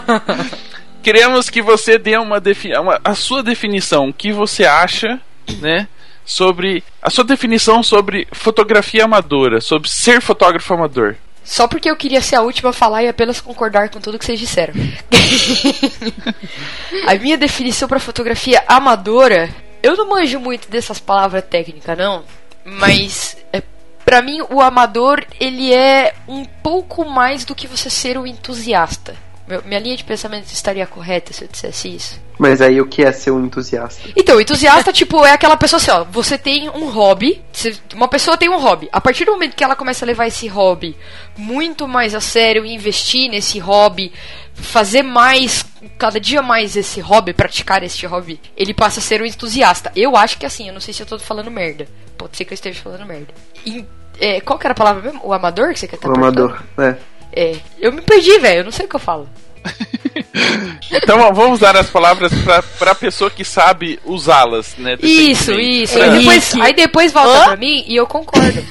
Queremos 1.02 1.48
que 1.48 1.62
você 1.62 1.98
dê 1.98 2.18
uma, 2.18 2.38
defi 2.38 2.72
uma 2.76 3.00
a 3.02 3.14
sua 3.14 3.42
definição, 3.42 4.08
o 4.08 4.12
que 4.12 4.30
você 4.32 4.64
acha, 4.64 5.20
né? 5.60 5.88
Sobre 6.26 6.82
a 7.00 7.08
sua 7.08 7.24
definição 7.24 7.82
sobre 7.82 8.26
fotografia 8.32 9.04
amadora, 9.04 9.60
sobre 9.60 9.88
ser 9.88 10.20
fotógrafo 10.20 10.74
amador. 10.74 11.16
Só 11.46 11.68
porque 11.68 11.88
eu 11.88 11.96
queria 11.96 12.20
ser 12.20 12.34
a 12.34 12.42
última 12.42 12.70
a 12.70 12.72
falar 12.72 13.04
e 13.04 13.08
apenas 13.08 13.40
concordar 13.40 13.88
com 13.88 14.00
tudo 14.00 14.18
que 14.18 14.24
vocês 14.24 14.40
disseram. 14.40 14.74
a 17.06 17.14
minha 17.14 17.38
definição 17.38 17.88
para 17.88 18.00
fotografia 18.00 18.64
amadora, 18.66 19.48
eu 19.80 19.96
não 19.96 20.08
manjo 20.08 20.40
muito 20.40 20.68
dessas 20.68 20.98
palavras 20.98 21.44
técnicas, 21.44 21.96
não. 21.96 22.24
Mas 22.64 23.36
é, 23.52 23.62
para 24.04 24.20
mim 24.20 24.40
o 24.50 24.60
amador 24.60 25.24
ele 25.38 25.72
é 25.72 26.16
um 26.26 26.44
pouco 26.44 27.08
mais 27.08 27.44
do 27.44 27.54
que 27.54 27.68
você 27.68 27.88
ser 27.88 28.18
um 28.18 28.26
entusiasta. 28.26 29.14
Meu, 29.46 29.62
minha 29.62 29.78
linha 29.78 29.96
de 29.96 30.02
pensamento 30.02 30.46
estaria 30.46 30.84
correta 30.84 31.32
se 31.32 31.44
eu 31.44 31.48
dissesse 31.48 31.94
isso? 31.94 32.20
Mas 32.38 32.60
aí 32.60 32.80
o 32.80 32.86
que 32.86 33.02
é 33.02 33.10
ser 33.12 33.30
um 33.30 33.44
entusiasta? 33.44 34.10
Então, 34.14 34.40
entusiasta, 34.40 34.92
tipo, 34.92 35.24
é 35.24 35.32
aquela 35.32 35.56
pessoa 35.56 35.78
assim, 35.78 35.90
ó, 35.90 36.04
você 36.04 36.36
tem 36.36 36.68
um 36.68 36.90
hobby, 36.90 37.42
você, 37.52 37.74
uma 37.94 38.08
pessoa 38.08 38.36
tem 38.36 38.48
um 38.48 38.58
hobby. 38.58 38.88
A 38.92 39.00
partir 39.00 39.24
do 39.24 39.32
momento 39.32 39.56
que 39.56 39.64
ela 39.64 39.74
começa 39.74 40.04
a 40.04 40.06
levar 40.06 40.26
esse 40.26 40.46
hobby 40.46 40.96
muito 41.36 41.88
mais 41.88 42.14
a 42.14 42.20
sério, 42.20 42.66
investir 42.66 43.30
nesse 43.30 43.58
hobby, 43.58 44.12
fazer 44.54 45.02
mais, 45.02 45.64
cada 45.98 46.20
dia 46.20 46.42
mais 46.42 46.76
esse 46.76 47.00
hobby, 47.00 47.32
praticar 47.32 47.82
este 47.82 48.06
hobby, 48.06 48.38
ele 48.56 48.74
passa 48.74 49.00
a 49.00 49.02
ser 49.02 49.22
um 49.22 49.26
entusiasta. 49.26 49.90
Eu 49.96 50.16
acho 50.16 50.36
que 50.36 50.44
é 50.44 50.48
assim, 50.48 50.68
eu 50.68 50.74
não 50.74 50.80
sei 50.80 50.92
se 50.92 51.02
eu 51.02 51.06
tô 51.06 51.18
falando 51.18 51.50
merda. 51.50 51.88
Pode 52.18 52.36
ser 52.36 52.44
que 52.44 52.52
eu 52.52 52.56
esteja 52.56 52.80
falando 52.82 53.06
merda. 53.06 53.32
E, 53.64 53.84
é, 54.20 54.40
qual 54.40 54.58
que 54.58 54.66
era 54.66 54.72
a 54.72 54.76
palavra 54.76 55.02
mesmo? 55.02 55.20
O 55.24 55.32
amador 55.32 55.72
que 55.72 55.80
você 55.80 55.88
quer 55.88 55.96
estar 55.96 56.08
O 56.08 56.14
amador, 56.14 56.62
é. 56.78 56.96
É, 57.32 57.56
eu 57.78 57.92
me 57.92 58.00
perdi, 58.00 58.38
velho, 58.38 58.60
eu 58.60 58.64
não 58.64 58.72
sei 58.72 58.86
o 58.86 58.88
que 58.88 58.96
eu 58.96 59.00
falo. 59.00 59.28
então 60.90 61.34
vamos 61.34 61.60
usar 61.60 61.76
as 61.76 61.88
palavras 61.88 62.32
pra, 62.42 62.62
pra 62.62 62.94
pessoa 62.94 63.30
que 63.30 63.44
sabe 63.44 63.98
usá-las, 64.04 64.74
né? 64.76 64.96
Isso, 65.02 65.52
isso. 65.52 66.00
Aí 66.00 66.18
depois, 66.18 66.54
aí 66.54 66.74
depois 66.74 67.12
volta 67.12 67.38
Hã? 67.38 67.44
pra 67.44 67.56
mim 67.56 67.84
e 67.86 67.96
eu 67.96 68.06
concordo. 68.06 68.62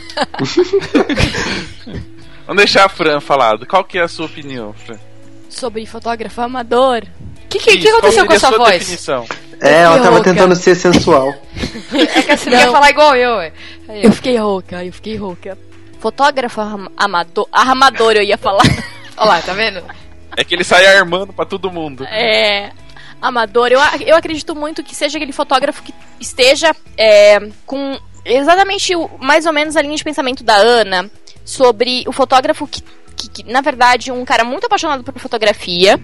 vamos 2.45 2.63
deixar 2.63 2.85
a 2.85 2.89
Fran 2.89 3.19
falado. 3.19 3.65
Qual 3.65 3.83
que 3.83 3.97
é 3.97 4.03
a 4.03 4.07
sua 4.07 4.25
opinião, 4.25 4.73
Fran? 4.73 4.99
Sobre 5.49 5.85
fotógrafo 5.85 6.41
amador. 6.41 7.03
O 7.45 7.47
que, 7.47 7.59
que, 7.59 7.77
que, 7.77 7.87
aconteceu 7.87 8.25
com 8.25 8.33
a 8.33 8.39
sua, 8.39 8.49
sua 8.49 8.57
voz? 8.57 8.79
Definição? 8.79 9.25
É, 9.61 9.81
ela 9.81 9.97
tava 9.97 10.15
rouca. 10.15 10.31
tentando 10.31 10.55
ser 10.55 10.75
sensual. 10.75 11.33
é 11.93 12.05
que 12.05 12.37
você 12.37 12.49
quer 12.49 12.71
falar 12.71 12.89
igual 12.89 13.15
eu, 13.15 13.37
ué. 13.37 13.53
Eu 13.87 14.11
fiquei 14.11 14.37
rouca, 14.37 14.83
eu 14.83 14.91
fiquei 14.91 15.15
rouca. 15.15 15.57
Fotógrafo 15.99 16.61
amador. 16.97 17.47
Armador, 17.51 18.13
eu 18.13 18.23
ia 18.23 18.37
falar. 18.37 18.63
Olha 19.17 19.29
lá, 19.29 19.41
tá 19.41 19.53
vendo? 19.53 19.81
É 20.37 20.43
que 20.43 20.53
ele 20.53 20.63
sai 20.63 20.85
armando 20.85 21.33
para 21.33 21.45
todo 21.45 21.71
mundo. 21.71 22.03
É. 22.05 22.71
Amador, 23.21 23.69
eu, 23.71 23.79
eu 24.05 24.15
acredito 24.15 24.55
muito 24.55 24.83
que 24.83 24.95
seja 24.95 25.17
aquele 25.17 25.31
fotógrafo 25.31 25.81
que 25.81 25.93
esteja 26.19 26.75
é, 26.97 27.39
com 27.65 27.99
exatamente 28.23 28.93
mais 29.19 29.45
ou 29.45 29.53
menos 29.53 29.75
a 29.75 29.81
linha 29.81 29.95
de 29.95 30.03
pensamento 30.03 30.43
da 30.43 30.55
Ana 30.55 31.09
sobre 31.43 32.03
o 32.07 32.11
fotógrafo 32.11 32.67
que, 32.67 32.81
que, 33.15 33.29
que 33.29 33.51
na 33.51 33.61
verdade, 33.61 34.11
um 34.11 34.25
cara 34.25 34.43
muito 34.43 34.65
apaixonado 34.65 35.03
por 35.03 35.17
fotografia, 35.19 35.99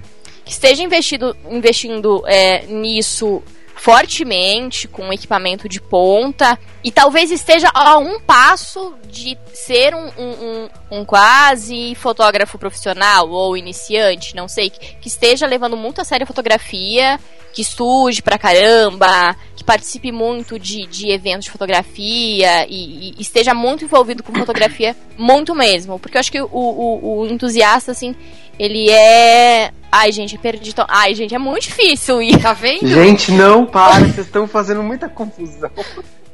que 0.46 0.52
esteja 0.52 0.84
investido, 0.84 1.36
investindo 1.50 2.24
é, 2.28 2.66
nisso 2.68 3.44
fortemente 3.82 4.88
com 4.88 5.12
equipamento 5.12 5.68
de 5.68 5.82
ponta 5.82 6.58
e 6.84 6.92
talvez 6.92 7.32
esteja 7.32 7.68
a 7.74 7.98
um 7.98 8.20
passo 8.20 8.94
de 9.10 9.36
ser 9.56 9.96
um, 9.96 10.08
um, 10.20 10.70
um, 10.92 11.04
quase 11.04 11.96
fotógrafo 11.96 12.60
profissional 12.60 13.28
ou 13.32 13.58
iniciante, 13.58 14.36
não 14.36 14.48
sei, 14.48 14.70
que, 14.70 14.98
que 14.98 15.08
esteja 15.08 15.48
levando 15.48 15.76
muito 15.76 16.00
a 16.00 16.04
sério 16.04 16.26
a 16.26 16.28
fotografia, 16.28 17.20
que 17.52 17.64
estude 17.64 18.22
pra 18.22 18.38
caramba, 18.38 19.36
que 19.56 19.64
participe 19.64 20.12
muito 20.12 20.60
de, 20.60 20.86
de 20.86 21.10
eventos 21.10 21.46
de 21.46 21.52
fotografia 21.52 22.68
e, 22.70 23.10
e, 23.10 23.16
esteja 23.20 23.56
muito 23.56 23.84
envolvido 23.84 24.22
com 24.22 24.32
fotografia, 24.32 24.96
muito 25.18 25.56
mesmo. 25.56 25.98
Porque 25.98 26.18
eu 26.18 26.20
acho 26.20 26.32
que 26.32 26.40
o, 26.40 26.48
o, 26.52 27.22
o 27.22 27.28
entusiasta, 27.28 27.92
assim, 27.92 28.16
ele 28.58 28.90
é. 28.90 29.72
Ai, 29.92 30.12
gente, 30.12 30.38
perdi. 30.38 30.74
Tão... 30.74 30.86
Ai, 30.88 31.14
gente, 31.14 31.36
é 31.36 31.40
muito 31.40 31.64
difícil 31.64 32.22
ir. 32.22 32.42
Tá 32.42 32.54
vendo? 32.54 32.88
Gente, 32.88 33.32
não, 33.32 33.66
para, 33.66 34.00
vocês 34.00 34.26
estão 34.26 34.48
fazendo 34.48 34.82
muita 34.82 35.10
confusão. 35.10 35.70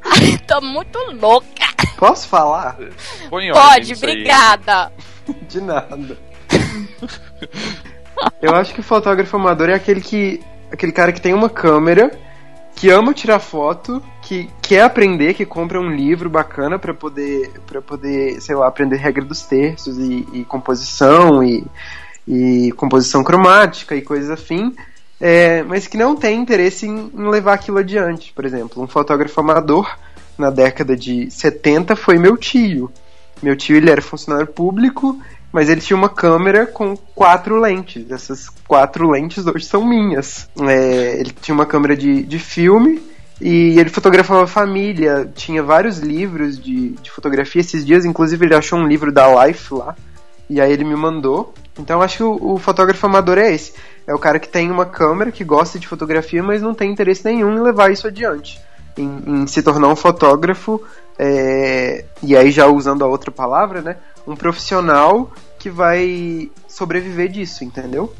Ai, 0.03 0.37
tô 0.45 0.61
muito 0.61 0.97
louca. 1.19 1.47
Posso 1.97 2.27
falar? 2.27 2.77
Pode, 3.29 3.93
obrigada. 3.93 4.91
De 5.49 5.59
nada. 5.59 6.17
Eu 8.41 8.55
acho 8.55 8.73
que 8.73 8.79
o 8.79 8.83
fotógrafo 8.83 9.35
amador 9.35 9.69
é 9.69 9.73
aquele 9.73 10.01
que. 10.01 10.41
aquele 10.71 10.91
cara 10.91 11.11
que 11.11 11.21
tem 11.21 11.33
uma 11.33 11.49
câmera, 11.49 12.11
que 12.75 12.89
ama 12.89 13.13
tirar 13.13 13.39
foto, 13.39 14.01
que 14.21 14.49
quer 14.61 14.83
aprender, 14.83 15.33
que 15.33 15.45
compra 15.45 15.79
um 15.79 15.89
livro 15.89 16.29
bacana 16.29 16.77
para 16.77 16.93
poder, 16.93 17.51
para 17.65 17.81
poder, 17.81 18.39
sei 18.41 18.55
lá, 18.55 18.67
aprender 18.67 18.97
regra 18.97 19.25
dos 19.25 19.41
terços 19.41 19.97
e, 19.97 20.27
e 20.33 20.45
composição 20.45 21.43
e 21.43 21.65
e 22.27 22.71
composição 22.73 23.23
cromática 23.23 23.95
e 23.95 24.01
coisas 24.01 24.29
afim, 24.29 24.75
é, 25.19 25.63
mas 25.63 25.87
que 25.87 25.97
não 25.97 26.15
tem 26.15 26.39
interesse 26.39 26.85
em, 26.85 27.11
em, 27.13 27.29
levar 27.29 27.53
aquilo 27.53 27.77
adiante. 27.77 28.33
Por 28.33 28.45
exemplo, 28.45 28.83
um 28.83 28.87
fotógrafo 28.87 29.39
amador 29.39 29.97
na 30.37 30.49
década 30.49 30.95
de 30.95 31.31
70 31.31 31.95
foi 31.95 32.17
meu 32.19 32.37
tio. 32.37 32.91
Meu 33.41 33.55
tio 33.55 33.77
ele 33.77 33.89
era 33.89 34.01
funcionário 34.01 34.47
público, 34.47 35.19
mas 35.51 35.69
ele 35.69 35.81
tinha 35.81 35.97
uma 35.97 36.09
câmera 36.09 36.65
com 36.65 36.95
quatro 37.15 37.59
lentes. 37.59 38.11
Essas 38.11 38.49
quatro 38.67 39.09
lentes 39.09 39.45
hoje 39.47 39.65
são 39.65 39.85
minhas. 39.85 40.49
É, 40.61 41.19
ele 41.19 41.31
tinha 41.41 41.55
uma 41.55 41.65
câmera 41.65 41.95
de, 41.95 42.23
de 42.23 42.39
filme 42.39 43.01
e 43.39 43.79
ele 43.79 43.89
fotografava 43.89 44.45
família. 44.45 45.29
Tinha 45.33 45.63
vários 45.63 45.99
livros 45.99 46.59
de, 46.59 46.89
de 46.89 47.09
fotografia 47.09 47.61
esses 47.61 47.85
dias, 47.85 48.05
inclusive 48.05 48.45
ele 48.45 48.55
achou 48.55 48.77
um 48.77 48.87
livro 48.87 49.11
da 49.11 49.45
Life 49.45 49.73
lá. 49.73 49.95
E 50.49 50.61
aí 50.61 50.71
ele 50.71 50.83
me 50.83 50.95
mandou. 50.95 51.53
Então 51.79 52.01
acho 52.01 52.17
que 52.17 52.23
o, 52.23 52.53
o, 52.53 52.57
fotógrafo 52.57 53.05
amador 53.05 53.37
é 53.37 53.53
esse. 53.53 53.73
É 54.05 54.13
o 54.13 54.19
cara 54.19 54.39
que 54.39 54.47
tem 54.47 54.71
uma 54.71 54.85
câmera, 54.85 55.31
que 55.31 55.43
gosta 55.43 55.77
de 55.77 55.87
fotografia, 55.87 56.41
mas 56.41 56.61
não 56.61 56.73
tem 56.73 56.91
interesse 56.91 57.23
nenhum 57.25 57.55
em 57.55 57.61
levar 57.61 57.91
isso 57.91 58.07
adiante. 58.07 58.59
Em, 58.97 59.23
em 59.27 59.47
se 59.47 59.61
tornar 59.61 59.89
um 59.89 59.95
fotógrafo, 59.95 60.81
é, 61.19 62.05
e 62.23 62.35
aí 62.35 62.51
já 62.51 62.67
usando 62.67 63.03
a 63.03 63.07
outra 63.07 63.31
palavra, 63.31 63.81
né? 63.81 63.97
Um 64.25 64.35
profissional 64.35 65.31
que 65.59 65.69
vai 65.69 66.49
sobreviver 66.67 67.29
disso, 67.29 67.63
entendeu? 67.63 68.13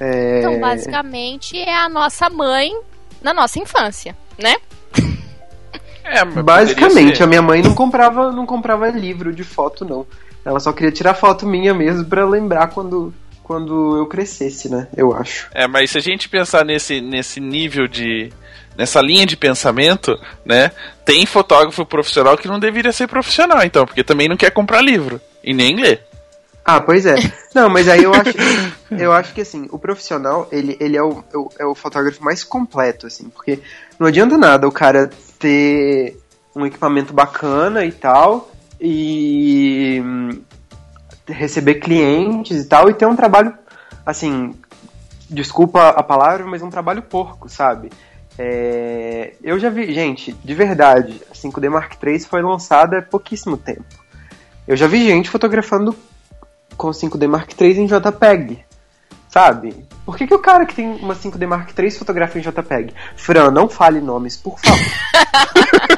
É... 0.00 0.40
Então, 0.40 0.60
basicamente, 0.60 1.58
é 1.58 1.76
a 1.76 1.88
nossa 1.88 2.30
mãe 2.30 2.72
na 3.22 3.32
nossa 3.32 3.58
infância, 3.58 4.16
né? 4.38 4.56
É, 6.04 6.24
basicamente, 6.24 7.22
a 7.22 7.26
minha 7.26 7.40
mãe 7.40 7.62
não 7.62 7.74
comprava, 7.74 8.32
não 8.32 8.44
comprava 8.44 8.88
livro 8.88 9.32
de 9.32 9.44
foto, 9.44 9.84
não. 9.84 10.06
Ela 10.44 10.60
só 10.60 10.72
queria 10.72 10.92
tirar 10.92 11.14
foto 11.14 11.46
minha 11.46 11.72
mesmo 11.72 12.04
para 12.04 12.28
lembrar 12.28 12.68
quando, 12.68 13.14
quando 13.42 13.96
eu 13.96 14.06
crescesse, 14.06 14.68
né? 14.68 14.88
Eu 14.96 15.14
acho. 15.14 15.48
É, 15.52 15.66
mas 15.66 15.90
se 15.90 15.98
a 15.98 16.00
gente 16.00 16.28
pensar 16.28 16.64
nesse, 16.64 17.00
nesse 17.00 17.40
nível 17.40 17.86
de. 17.86 18.32
nessa 18.76 19.00
linha 19.00 19.24
de 19.24 19.36
pensamento, 19.36 20.18
né? 20.44 20.72
Tem 21.04 21.24
fotógrafo 21.26 21.86
profissional 21.86 22.36
que 22.36 22.48
não 22.48 22.58
deveria 22.58 22.92
ser 22.92 23.06
profissional, 23.06 23.62
então, 23.62 23.86
porque 23.86 24.02
também 24.02 24.28
não 24.28 24.36
quer 24.36 24.50
comprar 24.50 24.82
livro 24.82 25.20
e 25.44 25.54
nem 25.54 25.76
ler. 25.76 26.04
Ah, 26.64 26.80
pois 26.80 27.06
é. 27.06 27.16
Não, 27.54 27.68
mas 27.68 27.88
aí 27.88 28.04
eu 28.04 28.12
acho, 28.14 28.32
eu 28.90 29.12
acho 29.12 29.34
que 29.34 29.40
assim, 29.40 29.68
o 29.70 29.78
profissional, 29.78 30.48
ele, 30.50 30.76
ele 30.80 30.96
é, 30.96 31.02
o, 31.02 31.22
é 31.58 31.66
o 31.66 31.74
fotógrafo 31.74 32.22
mais 32.22 32.44
completo, 32.44 33.06
assim, 33.06 33.28
porque 33.28 33.58
não 33.98 34.06
adianta 34.06 34.38
nada 34.38 34.66
o 34.66 34.72
cara 34.72 35.10
ter 35.38 36.16
um 36.54 36.64
equipamento 36.64 37.12
bacana 37.12 37.84
e 37.84 37.90
tal, 37.90 38.51
e 38.84 40.02
hum, 40.04 40.42
receber 41.28 41.76
clientes 41.76 42.64
e 42.64 42.68
tal, 42.68 42.90
e 42.90 42.94
ter 42.94 43.06
um 43.06 43.14
trabalho, 43.14 43.54
assim, 44.04 44.54
desculpa 45.30 45.90
a 45.90 46.02
palavra, 46.02 46.44
mas 46.44 46.62
um 46.62 46.70
trabalho 46.70 47.00
porco, 47.00 47.48
sabe? 47.48 47.90
É, 48.36 49.34
eu 49.40 49.56
já 49.58 49.70
vi, 49.70 49.94
gente, 49.94 50.32
de 50.32 50.54
verdade, 50.54 51.22
a 51.30 51.34
5D 51.34 51.70
Mark 51.70 51.94
III 52.02 52.18
foi 52.20 52.42
lançada 52.42 52.98
há 52.98 53.02
pouquíssimo 53.02 53.56
tempo. 53.56 53.84
Eu 54.66 54.76
já 54.76 54.88
vi 54.88 55.06
gente 55.06 55.30
fotografando 55.30 55.94
com 56.76 56.88
5D 56.88 57.28
Mark 57.28 57.52
III 57.60 57.80
em 57.80 57.86
JPEG, 57.86 58.64
sabe? 59.28 59.86
Por 60.04 60.16
que, 60.16 60.26
que 60.26 60.34
o 60.34 60.38
cara 60.38 60.66
que 60.66 60.74
tem 60.74 60.88
uma 60.88 61.14
5D 61.14 61.46
Mark 61.46 61.70
III 61.78 61.90
fotografa 61.92 62.38
em 62.38 62.42
JPEG? 62.42 62.92
Fran, 63.14 63.50
não 63.50 63.68
fale 63.68 64.00
nomes, 64.00 64.36
por 64.36 64.58
favor. 64.58 64.78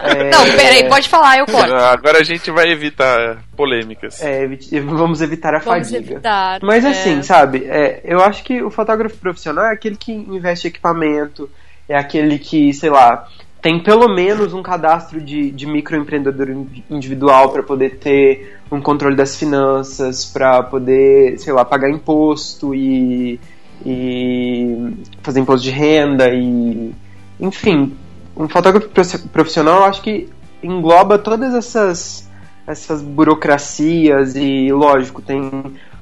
é... 0.02 0.28
Não, 0.30 0.44
peraí, 0.44 0.88
pode 0.88 1.08
falar, 1.08 1.38
eu 1.38 1.46
posso. 1.46 1.72
Agora 1.74 2.18
a 2.18 2.22
gente 2.22 2.50
vai 2.50 2.70
evitar 2.70 3.38
polêmicas. 3.56 4.22
É, 4.22 4.46
vamos 4.82 5.22
evitar 5.22 5.54
a 5.54 5.58
vamos 5.58 5.88
fadiga. 5.88 6.12
Evitar, 6.12 6.60
Mas 6.62 6.84
é. 6.84 6.88
assim, 6.88 7.22
sabe, 7.22 7.64
é, 7.64 8.00
eu 8.04 8.22
acho 8.22 8.44
que 8.44 8.62
o 8.62 8.70
fotógrafo 8.70 9.16
profissional 9.16 9.64
é 9.66 9.72
aquele 9.72 9.96
que 9.96 10.12
investe 10.12 10.66
em 10.66 10.70
equipamento, 10.70 11.48
é 11.88 11.96
aquele 11.96 12.38
que, 12.38 12.74
sei 12.74 12.90
lá, 12.90 13.26
tem 13.62 13.82
pelo 13.82 14.14
menos 14.14 14.52
um 14.52 14.62
cadastro 14.62 15.18
de, 15.22 15.50
de 15.50 15.66
microempreendedor 15.66 16.50
individual 16.90 17.48
para 17.50 17.62
poder 17.62 17.96
ter 17.96 18.58
um 18.70 18.80
controle 18.80 19.16
das 19.16 19.36
finanças, 19.36 20.26
para 20.26 20.62
poder, 20.62 21.38
sei 21.38 21.52
lá, 21.54 21.64
pagar 21.64 21.88
imposto 21.88 22.74
e, 22.74 23.40
e 23.84 24.96
fazer 25.22 25.40
imposto 25.40 25.64
de 25.64 25.70
renda 25.70 26.28
e 26.30 26.94
enfim, 27.38 27.94
um 28.36 28.48
fotógrafo 28.48 28.88
profissional 29.28 29.78
eu 29.78 29.84
acho 29.84 30.02
que 30.02 30.28
engloba 30.62 31.18
todas 31.18 31.54
essas 31.54 32.28
essas 32.66 33.02
burocracias 33.02 34.36
e 34.36 34.72
lógico 34.72 35.20
tem 35.20 35.50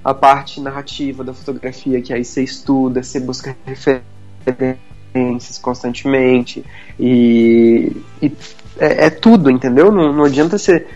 a 0.04 0.14
parte 0.14 0.60
narrativa 0.60 1.24
da 1.24 1.34
fotografia 1.34 2.00
que 2.00 2.12
aí 2.12 2.24
você 2.24 2.42
estuda, 2.42 3.02
você 3.02 3.18
busca 3.18 3.56
referências 3.64 5.58
constantemente 5.58 6.64
e, 6.98 7.96
e 8.20 8.32
é, 8.78 9.06
é, 9.06 9.10
tudo, 9.10 9.50
entendeu? 9.50 9.90
Não, 9.92 10.12
não 10.12 10.24
adianta 10.24 10.58
você, 10.58 10.86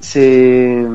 você 0.00 0.86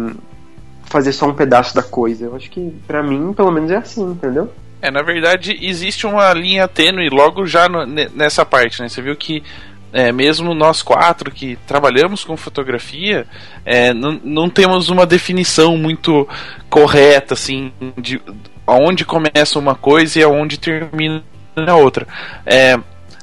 fazer 0.85 1.11
só 1.11 1.27
um 1.27 1.33
pedaço 1.33 1.75
da 1.75 1.83
coisa. 1.83 2.25
Eu 2.25 2.35
acho 2.35 2.49
que 2.49 2.73
para 2.87 3.03
mim, 3.03 3.33
pelo 3.33 3.51
menos 3.51 3.71
é 3.71 3.77
assim, 3.77 4.03
entendeu? 4.03 4.49
É, 4.81 4.89
na 4.89 5.01
verdade, 5.01 5.57
existe 5.61 6.07
uma 6.07 6.33
linha 6.33 6.67
tênue 6.67 7.09
logo 7.09 7.45
já 7.45 7.67
no, 7.67 7.85
nessa 7.85 8.45
parte, 8.45 8.81
né? 8.81 8.87
Você 8.87 9.01
viu 9.01 9.15
que 9.15 9.43
é, 9.91 10.11
mesmo 10.11 10.53
nós 10.53 10.81
quatro 10.81 11.31
que 11.31 11.57
trabalhamos 11.67 12.23
com 12.23 12.37
fotografia, 12.37 13.25
é, 13.65 13.93
não, 13.93 14.49
temos 14.49 14.89
uma 14.89 15.05
definição 15.05 15.77
muito 15.77 16.27
correta, 16.69 17.33
assim, 17.33 17.71
de 17.97 18.21
aonde 18.65 19.03
começa 19.03 19.57
uma 19.57 19.75
coisa 19.75 20.19
e 20.19 20.23
aonde 20.23 20.59
termina 20.59 21.23
a 21.55 21.75
outra. 21.75 22.07
É, 22.45 22.79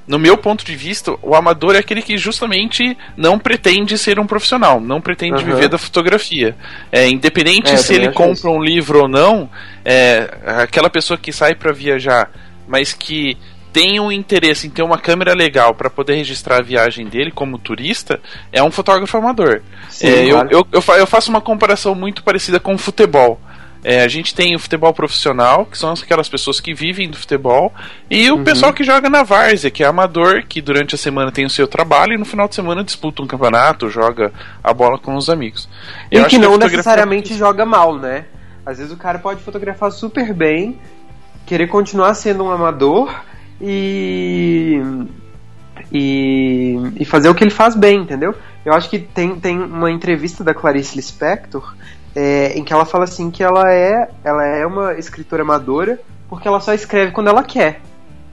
no 0.07 0.19
meu 0.19 0.37
ponto 0.37 0.65
de 0.65 0.77
vista, 0.77 1.15
o 1.21 1.35
amador 1.35 1.75
é 1.75 1.79
aquele 1.79 2.01
que 2.01 2.17
justamente 2.17 2.97
não 3.17 3.39
pretende 3.39 3.99
ser 3.99 4.21
um 4.21 4.27
profissional, 4.27 4.81
não 4.81 5.01
pretende 5.01 5.43
uhum. 5.43 5.55
viver 5.55 5.69
da 5.69 5.79
fotografia. 5.79 6.57
É, 6.93 7.09
independente 7.09 7.73
é, 7.73 7.77
se 7.77 7.95
ele 7.95 8.13
compra 8.13 8.33
isso. 8.33 8.49
um 8.49 8.63
livro 8.63 9.03
ou 9.03 9.09
não, 9.09 9.51
é, 9.85 10.29
aquela 10.63 10.89
pessoa 10.89 11.19
que 11.19 11.33
sai 11.33 11.55
para 11.55 11.73
viajar, 11.73 12.31
mas 12.69 12.93
que 12.93 13.37
tem 13.73 14.01
um 14.01 14.11
interesse 14.11 14.67
em 14.67 14.71
ter 14.71 14.83
uma 14.83 14.97
câmera 14.97 15.35
legal 15.35 15.75
para 15.75 15.91
poder 15.91 16.15
registrar 16.15 16.59
a 16.59 16.63
viagem 16.63 17.07
dele 17.07 17.31
como 17.31 17.59
turista, 17.59 18.19
é 18.51 18.63
um 18.63 18.71
fotógrafo 18.71 19.19
amador. 19.19 19.61
Sim, 19.91 20.07
é, 20.07 20.31
claro. 20.31 20.49
eu, 20.51 20.67
eu, 20.73 20.83
eu, 20.97 21.07
faço 21.07 21.29
uma 21.29 21.43
comparação 21.43 21.95
muito 21.95 22.23
parecida 22.23 22.59
com 22.59 22.75
o 22.75 22.79
futebol. 22.79 23.39
É, 23.89 24.03
a 24.03 24.09
gente 24.09 24.35
tem 24.35 24.53
o 24.57 24.59
futebol 24.59 24.93
profissional, 24.93 25.65
que 25.65 25.79
são 25.79 25.93
aquelas 25.93 26.29
pessoas 26.29 26.59
que 26.59 26.75
vivem 26.75 27.09
do 27.09 27.17
futebol, 27.17 27.73
e 28.11 28.29
o 28.33 28.35
uhum. 28.35 28.43
pessoal 28.43 28.73
que 28.73 28.83
joga 28.83 29.09
na 29.09 29.23
várzea, 29.23 29.71
que 29.71 29.85
é 29.85 29.87
amador, 29.87 30.43
que 30.45 30.61
durante 30.61 30.97
a 30.97 30.99
semana 30.99 31.31
tem 31.31 31.45
o 31.45 31.49
seu 31.49 31.69
trabalho 31.69 32.15
e 32.15 32.19
no 32.19 32.25
final 32.25 32.49
de 32.49 32.57
semana 32.57 32.83
disputa 32.83 33.23
um 33.23 33.29
campeonato, 33.29 33.89
joga 33.89 34.33
a 34.61 34.75
bola 34.75 34.99
com 34.99 35.15
os 35.15 35.31
amigos. 35.31 35.69
Eu 36.11 36.23
e 36.23 36.25
que 36.27 36.37
não 36.37 36.59
que 36.59 36.65
necessariamente 36.67 37.35
joga 37.35 37.65
mal, 37.65 37.97
né? 37.97 38.25
Às 38.67 38.79
vezes 38.79 38.93
o 38.93 38.97
cara 38.97 39.21
pode 39.21 39.41
fotografar 39.41 39.93
super 39.93 40.35
bem, 40.35 40.81
querer 41.47 41.69
continuar 41.69 42.13
sendo 42.15 42.43
um 42.43 42.51
amador 42.51 43.15
e, 43.61 44.83
e, 45.93 46.75
e 46.99 47.05
fazer 47.05 47.29
o 47.29 47.37
que 47.37 47.45
ele 47.45 47.53
faz 47.53 47.77
bem, 47.77 48.01
entendeu? 48.01 48.35
Eu 48.65 48.73
acho 48.73 48.91
que 48.91 48.99
tem, 48.99 49.39
tem 49.39 49.57
uma 49.57 49.93
entrevista 49.93 50.43
da 50.43 50.53
Clarice 50.53 50.97
Lispector 50.97 51.73
é, 52.17 52.59
em 52.59 52.65
que 52.65 52.73
ela 52.73 52.87
fala 52.87 53.05
assim 53.05 53.31
que 53.31 53.45
ela 53.45 53.71
é, 53.71 54.09
ela 54.25 54.45
é 54.45 54.67
uma 54.67 54.95
escritora 54.95 55.43
amadora 55.43 56.01
porque 56.31 56.49
ela 56.49 56.61
só 56.61 56.73
escreve 56.73 57.13
quando 57.13 57.29
ela 57.29 57.45
quer, 57.45 57.81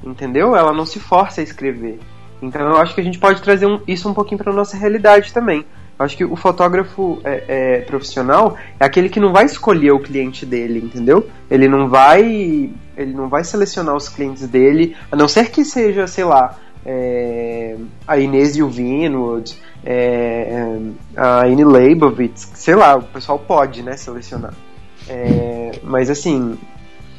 entendeu? 0.01 0.55
Ela 0.55 0.71
não 0.71 0.85
se 0.85 0.99
força 0.99 1.41
a 1.41 1.43
escrever. 1.43 1.99
Então 2.41 2.61
eu 2.61 2.77
acho 2.77 2.95
que 2.95 3.01
a 3.01 3.03
gente 3.03 3.19
pode 3.19 3.41
trazer 3.41 3.65
um, 3.65 3.81
isso 3.85 4.09
um 4.09 4.13
pouquinho 4.13 4.41
para 4.41 4.53
nossa 4.53 4.77
realidade 4.77 5.33
também. 5.33 5.65
Eu 5.99 6.05
acho 6.05 6.17
que 6.17 6.25
o 6.25 6.35
fotógrafo 6.35 7.21
é, 7.23 7.43
é, 7.47 7.81
profissional 7.81 8.57
é 8.79 8.85
aquele 8.85 9.09
que 9.09 9.19
não 9.19 9.31
vai 9.31 9.45
escolher 9.45 9.91
o 9.91 9.99
cliente 9.99 10.45
dele, 10.45 10.79
entendeu? 10.79 11.29
Ele 11.51 11.67
não 11.67 11.89
vai 11.89 12.71
ele 12.95 13.13
não 13.13 13.27
vai 13.27 13.43
selecionar 13.43 13.95
os 13.95 14.07
clientes 14.07 14.47
dele, 14.47 14.95
a 15.11 15.15
não 15.15 15.27
ser 15.27 15.49
que 15.49 15.65
seja, 15.65 16.07
sei 16.07 16.23
lá, 16.23 16.57
é, 16.85 17.77
a 18.07 18.17
Inês 18.17 18.55
Winwood, 18.55 19.57
é, 19.85 20.77
a 21.15 21.47
Ine 21.47 21.63
Leibovitz, 21.63 22.51
sei 22.53 22.75
lá, 22.75 22.95
o 22.95 23.03
pessoal 23.03 23.39
pode, 23.39 23.81
né, 23.81 23.97
selecionar. 23.97 24.53
É, 25.07 25.79
mas 25.83 26.09
assim, 26.09 26.57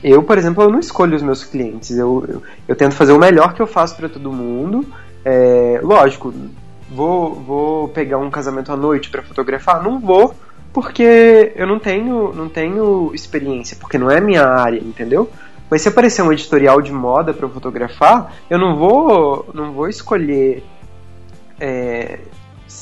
eu, 0.03 0.23
por 0.23 0.39
exemplo, 0.39 0.63
eu 0.63 0.71
não 0.71 0.81
escolho 0.81 1.17
os 1.17 1.23
meus 1.23 1.45
clientes, 1.45 1.91
eu, 1.91 2.25
eu, 2.29 2.43
eu 2.69 2.77
tento 2.77 2.95
fazer 2.95 3.13
o 3.13 3.19
melhor 3.19 3.55
que 3.55 3.63
eu 3.63 3.67
faço 3.67 3.97
para 3.97 4.09
todo 4.09 4.33
mundo. 4.33 4.87
É, 5.25 5.81
lógico, 5.83 6.33
vou, 6.91 7.35
vou 7.35 7.89
pegar 7.89 8.19
um 8.19 8.31
casamento 8.31 8.73
à 8.73 8.77
noite 8.77 9.11
para 9.11 9.23
fotografar? 9.23 9.83
Não 9.83 9.99
vou, 9.99 10.35
porque 10.73 11.53
eu 11.55 11.67
não 11.67 11.79
tenho, 11.79 12.33
não 12.35 12.49
tenho 12.49 13.11
experiência, 13.15 13.77
porque 13.79 13.99
não 13.99 14.11
é 14.11 14.21
minha 14.21 14.45
área, 14.45 14.79
entendeu? 14.79 15.31
Mas 15.71 15.83
se 15.83 15.89
aparecer 15.89 16.23
um 16.23 16.33
editorial 16.33 16.81
de 16.81 16.93
moda 16.93 17.33
para 17.33 17.49
fotografar, 17.49 18.33
eu 18.49 18.59
não 18.59 18.77
vou, 18.77 19.51
não 19.55 19.73
vou 19.73 19.89
escolher, 19.89 20.63
é, 21.59 22.19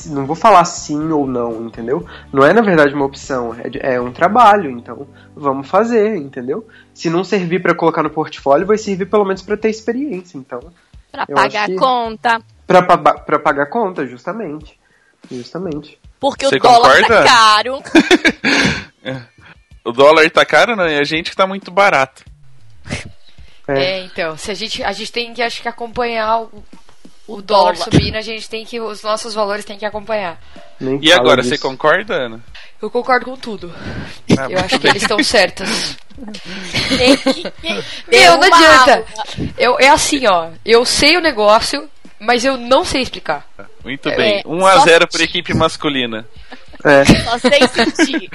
não 0.07 0.25
vou 0.25 0.35
falar 0.35 0.65
sim 0.65 1.11
ou 1.11 1.25
não, 1.25 1.65
entendeu? 1.65 2.05
Não 2.31 2.43
é 2.43 2.53
na 2.53 2.61
verdade 2.61 2.93
uma 2.93 3.05
opção, 3.05 3.55
é, 3.55 3.95
é 3.95 4.01
um 4.01 4.11
trabalho, 4.11 4.69
então 4.69 5.07
vamos 5.35 5.67
fazer, 5.67 6.15
entendeu? 6.17 6.67
Se 6.93 7.09
não 7.09 7.23
servir 7.23 7.61
para 7.61 7.75
colocar 7.75 8.03
no 8.03 8.09
portfólio, 8.09 8.67
vai 8.67 8.77
servir 8.77 9.05
pelo 9.05 9.25
menos 9.25 9.41
para 9.41 9.57
ter 9.57 9.69
experiência, 9.69 10.37
então. 10.37 10.59
Para 11.11 11.27
pagar 11.27 11.69
a 11.69 11.75
conta. 11.75 12.41
Para 12.65 13.39
pagar 13.39 13.67
conta, 13.67 14.05
justamente, 14.07 14.79
justamente. 15.31 15.99
Porque 16.19 16.45
Você 16.45 16.55
o 16.55 16.59
dólar 16.59 16.81
tá 16.81 17.01
concorda? 17.01 17.23
tá 17.23 17.23
caro. 17.23 17.83
o 19.85 19.91
dólar 19.91 20.29
tá 20.31 20.45
caro, 20.45 20.75
não, 20.75 20.87
e 20.87 20.97
a 20.97 21.03
gente 21.03 21.29
que 21.29 21.35
tá 21.35 21.45
muito 21.45 21.69
barato. 21.69 22.23
É. 23.67 23.83
é. 23.83 24.03
então, 24.03 24.37
se 24.37 24.51
a 24.51 24.53
gente 24.53 24.83
a 24.83 24.91
gente 24.91 25.11
tem 25.11 25.33
que 25.33 25.41
acho 25.41 25.61
que 25.61 25.67
acompanhar 25.69 26.41
o, 26.41 26.63
o 27.27 27.41
dólar, 27.41 27.73
dólar 27.73 27.75
subindo, 27.75 28.15
a 28.15 28.21
gente 28.21 28.49
tem 28.49 28.65
que 28.65 28.79
os 28.79 29.01
nossos 29.01 29.33
valores 29.33 29.63
tem 29.63 29.77
que 29.77 29.85
acompanhar. 29.85 30.37
Nem 30.79 30.99
e 31.01 31.13
agora, 31.13 31.41
disso. 31.41 31.55
você 31.55 31.61
concorda, 31.61 32.13
Ana? 32.13 32.43
Eu 32.81 32.89
concordo 32.89 33.25
com 33.25 33.37
tudo. 33.37 33.73
Ah, 34.37 34.47
eu 34.49 34.59
acho 34.59 34.77
que 34.77 34.87
eles 34.87 35.01
estão 35.01 35.23
certos. 35.23 35.97
Meu, 38.11 38.37
não 38.37 38.53
adianta. 38.53 39.05
Eu, 39.57 39.79
é 39.79 39.87
assim, 39.87 40.27
ó. 40.27 40.49
Eu 40.65 40.83
sei 40.83 41.15
o 41.15 41.21
negócio, 41.21 41.89
mas 42.19 42.43
eu 42.43 42.57
não 42.57 42.83
sei 42.83 43.01
explicar. 43.01 43.47
Muito 43.83 44.09
bem. 44.11 44.39
É, 44.39 44.43
1x0 44.43 45.07
para 45.09 45.23
equipe 45.23 45.53
masculina. 45.53 46.25
É. 46.83 47.05
Só 47.05 47.37
sei 47.37 47.67
sentir. 47.69 48.29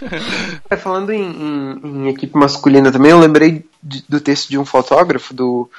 É, 0.70 0.76
falando 0.76 1.10
em, 1.10 1.22
em, 1.22 1.80
em, 1.82 2.08
equipe 2.08 2.36
masculina 2.36 2.92
também, 2.92 3.10
eu 3.10 3.18
lembrei 3.18 3.64
de, 3.82 4.04
do 4.08 4.20
texto 4.20 4.48
de 4.48 4.58
um 4.58 4.64
fotógrafo, 4.64 5.32
do, 5.32 5.70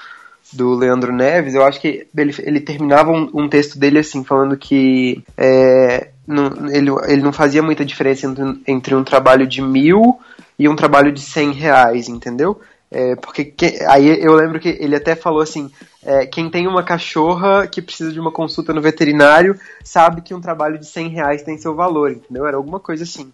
do 0.52 0.74
Leandro 0.74 1.14
Neves. 1.14 1.54
Eu 1.54 1.64
acho 1.64 1.80
que 1.80 2.08
ele, 2.16 2.36
ele 2.40 2.60
terminava 2.60 3.12
um, 3.12 3.30
um 3.34 3.48
texto 3.48 3.78
dele 3.78 4.00
assim, 4.00 4.24
falando 4.24 4.58
que 4.58 5.24
é, 5.38 6.10
não, 6.28 6.70
ele, 6.70 6.90
ele 7.08 7.22
não 7.22 7.34
fazia 7.34 7.62
muita 7.62 7.86
diferença 7.86 8.26
entre, 8.26 8.44
entre 8.68 8.96
um 8.96 9.04
trabalho 9.04 9.48
de 9.48 9.62
mil 9.62 10.20
e 10.58 10.68
um 10.68 10.76
trabalho 10.76 11.12
de 11.12 11.22
cem 11.22 11.52
reais, 11.52 12.10
entendeu? 12.10 12.60
É, 12.92 13.16
porque 13.16 13.46
que, 13.46 13.84
aí 13.88 14.08
eu 14.20 14.34
lembro 14.34 14.60
que 14.60 14.70
ele 14.70 14.96
até 14.96 15.16
falou 15.16 15.42
assim: 15.42 15.70
é, 16.04 16.26
quem 16.26 16.50
tem 16.50 16.68
uma 16.68 16.84
cachorra 16.84 17.68
que 17.68 17.82
precisa 17.82 18.12
de 18.12 18.20
uma 18.20 18.32
consulta 18.32 18.74
no 18.74 18.82
veterinário 18.82 19.60
sabe 19.84 20.22
que 20.22 20.34
um 20.34 20.42
trabalho 20.42 20.80
de 20.80 20.88
100 20.88 21.10
reais 21.10 21.44
tem 21.44 21.58
seu 21.58 21.76
valor, 21.76 22.12
entendeu? 22.12 22.48
Era 22.48 22.58
alguma 22.58 22.80
coisa 22.80 23.04
assim. 23.04 23.32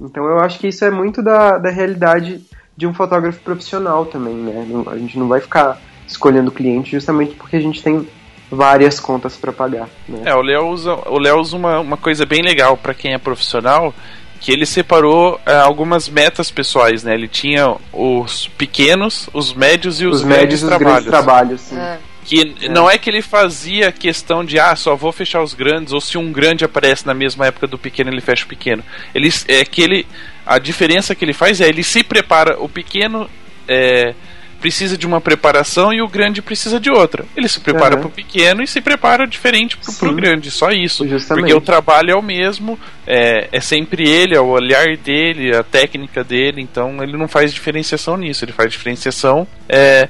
Então 0.00 0.24
eu 0.24 0.38
acho 0.40 0.58
que 0.58 0.68
isso 0.68 0.84
é 0.84 0.90
muito 0.90 1.22
da, 1.22 1.58
da 1.58 1.70
realidade 1.70 2.42
de 2.76 2.86
um 2.86 2.92
fotógrafo 2.92 3.40
profissional 3.40 4.04
também, 4.04 4.34
né? 4.34 4.66
A 4.88 4.98
gente 4.98 5.18
não 5.18 5.28
vai 5.28 5.40
ficar 5.40 5.80
escolhendo 6.06 6.50
cliente 6.50 6.90
justamente 6.90 7.34
porque 7.34 7.56
a 7.56 7.60
gente 7.60 7.82
tem 7.82 8.06
várias 8.50 9.00
contas 9.00 9.36
para 9.36 9.52
pagar. 9.52 9.88
Né? 10.08 10.22
É, 10.24 10.34
o 10.34 10.42
Léo 10.42 10.68
usa, 10.68 10.94
o 10.94 11.18
Léo 11.18 11.40
usa 11.40 11.56
uma, 11.56 11.80
uma 11.80 11.96
coisa 11.96 12.24
bem 12.24 12.42
legal 12.42 12.76
para 12.76 12.94
quem 12.94 13.12
é 13.12 13.18
profissional, 13.18 13.94
que 14.40 14.52
ele 14.52 14.66
separou 14.66 15.40
é, 15.46 15.56
algumas 15.56 16.08
metas 16.08 16.50
pessoais, 16.50 17.02
né? 17.02 17.14
Ele 17.14 17.26
tinha 17.26 17.74
os 17.92 18.48
pequenos, 18.48 19.28
os 19.32 19.52
médios 19.52 20.00
e 20.00 20.06
os, 20.06 20.16
os 20.16 20.22
médios, 20.22 20.62
os 20.62 20.68
trabalhos. 20.68 21.06
trabalhos 21.06 21.60
sim. 21.62 21.78
É. 21.78 21.98
Que 22.26 22.56
é. 22.62 22.68
não 22.68 22.90
é 22.90 22.98
que 22.98 23.08
ele 23.08 23.22
fazia 23.22 23.92
questão 23.92 24.44
de, 24.44 24.58
ah, 24.58 24.74
só 24.74 24.96
vou 24.96 25.12
fechar 25.12 25.42
os 25.42 25.54
grandes, 25.54 25.92
ou 25.92 26.00
se 26.00 26.18
um 26.18 26.32
grande 26.32 26.64
aparece 26.64 27.06
na 27.06 27.14
mesma 27.14 27.46
época 27.46 27.68
do 27.68 27.78
pequeno, 27.78 28.10
ele 28.10 28.20
fecha 28.20 28.44
o 28.44 28.48
pequeno. 28.48 28.82
Ele, 29.14 29.32
é 29.46 29.64
que 29.64 29.80
ele. 29.80 30.06
A 30.44 30.58
diferença 30.58 31.14
que 31.14 31.24
ele 31.24 31.32
faz 31.32 31.60
é 31.60 31.68
ele 31.68 31.84
se 31.84 32.02
prepara, 32.02 32.60
o 32.60 32.68
pequeno 32.68 33.30
é, 33.68 34.14
precisa 34.60 34.98
de 34.98 35.06
uma 35.06 35.20
preparação 35.20 35.92
e 35.92 36.02
o 36.02 36.08
grande 36.08 36.42
precisa 36.42 36.80
de 36.80 36.90
outra. 36.90 37.24
Ele 37.36 37.48
se 37.48 37.60
prepara 37.60 37.94
uhum. 37.94 38.00
para 38.00 38.08
o 38.08 38.12
pequeno 38.12 38.62
e 38.62 38.66
se 38.66 38.80
prepara 38.80 39.26
diferente 39.26 39.76
para 39.76 40.08
o 40.08 40.14
grande, 40.14 40.50
só 40.50 40.70
isso. 40.70 41.06
Justamente. 41.06 41.44
Porque 41.44 41.54
o 41.54 41.60
trabalho 41.60 42.10
é 42.10 42.16
o 42.16 42.22
mesmo, 42.22 42.78
é, 43.06 43.48
é 43.52 43.60
sempre 43.60 44.08
ele, 44.08 44.34
é 44.34 44.40
o 44.40 44.48
olhar 44.48 44.96
dele, 44.96 45.54
a 45.54 45.62
técnica 45.62 46.24
dele, 46.24 46.60
então 46.60 47.02
ele 47.02 47.16
não 47.16 47.28
faz 47.28 47.52
diferenciação 47.52 48.16
nisso, 48.16 48.44
ele 48.44 48.52
faz 48.52 48.72
diferenciação 48.72 49.46
é, 49.68 50.08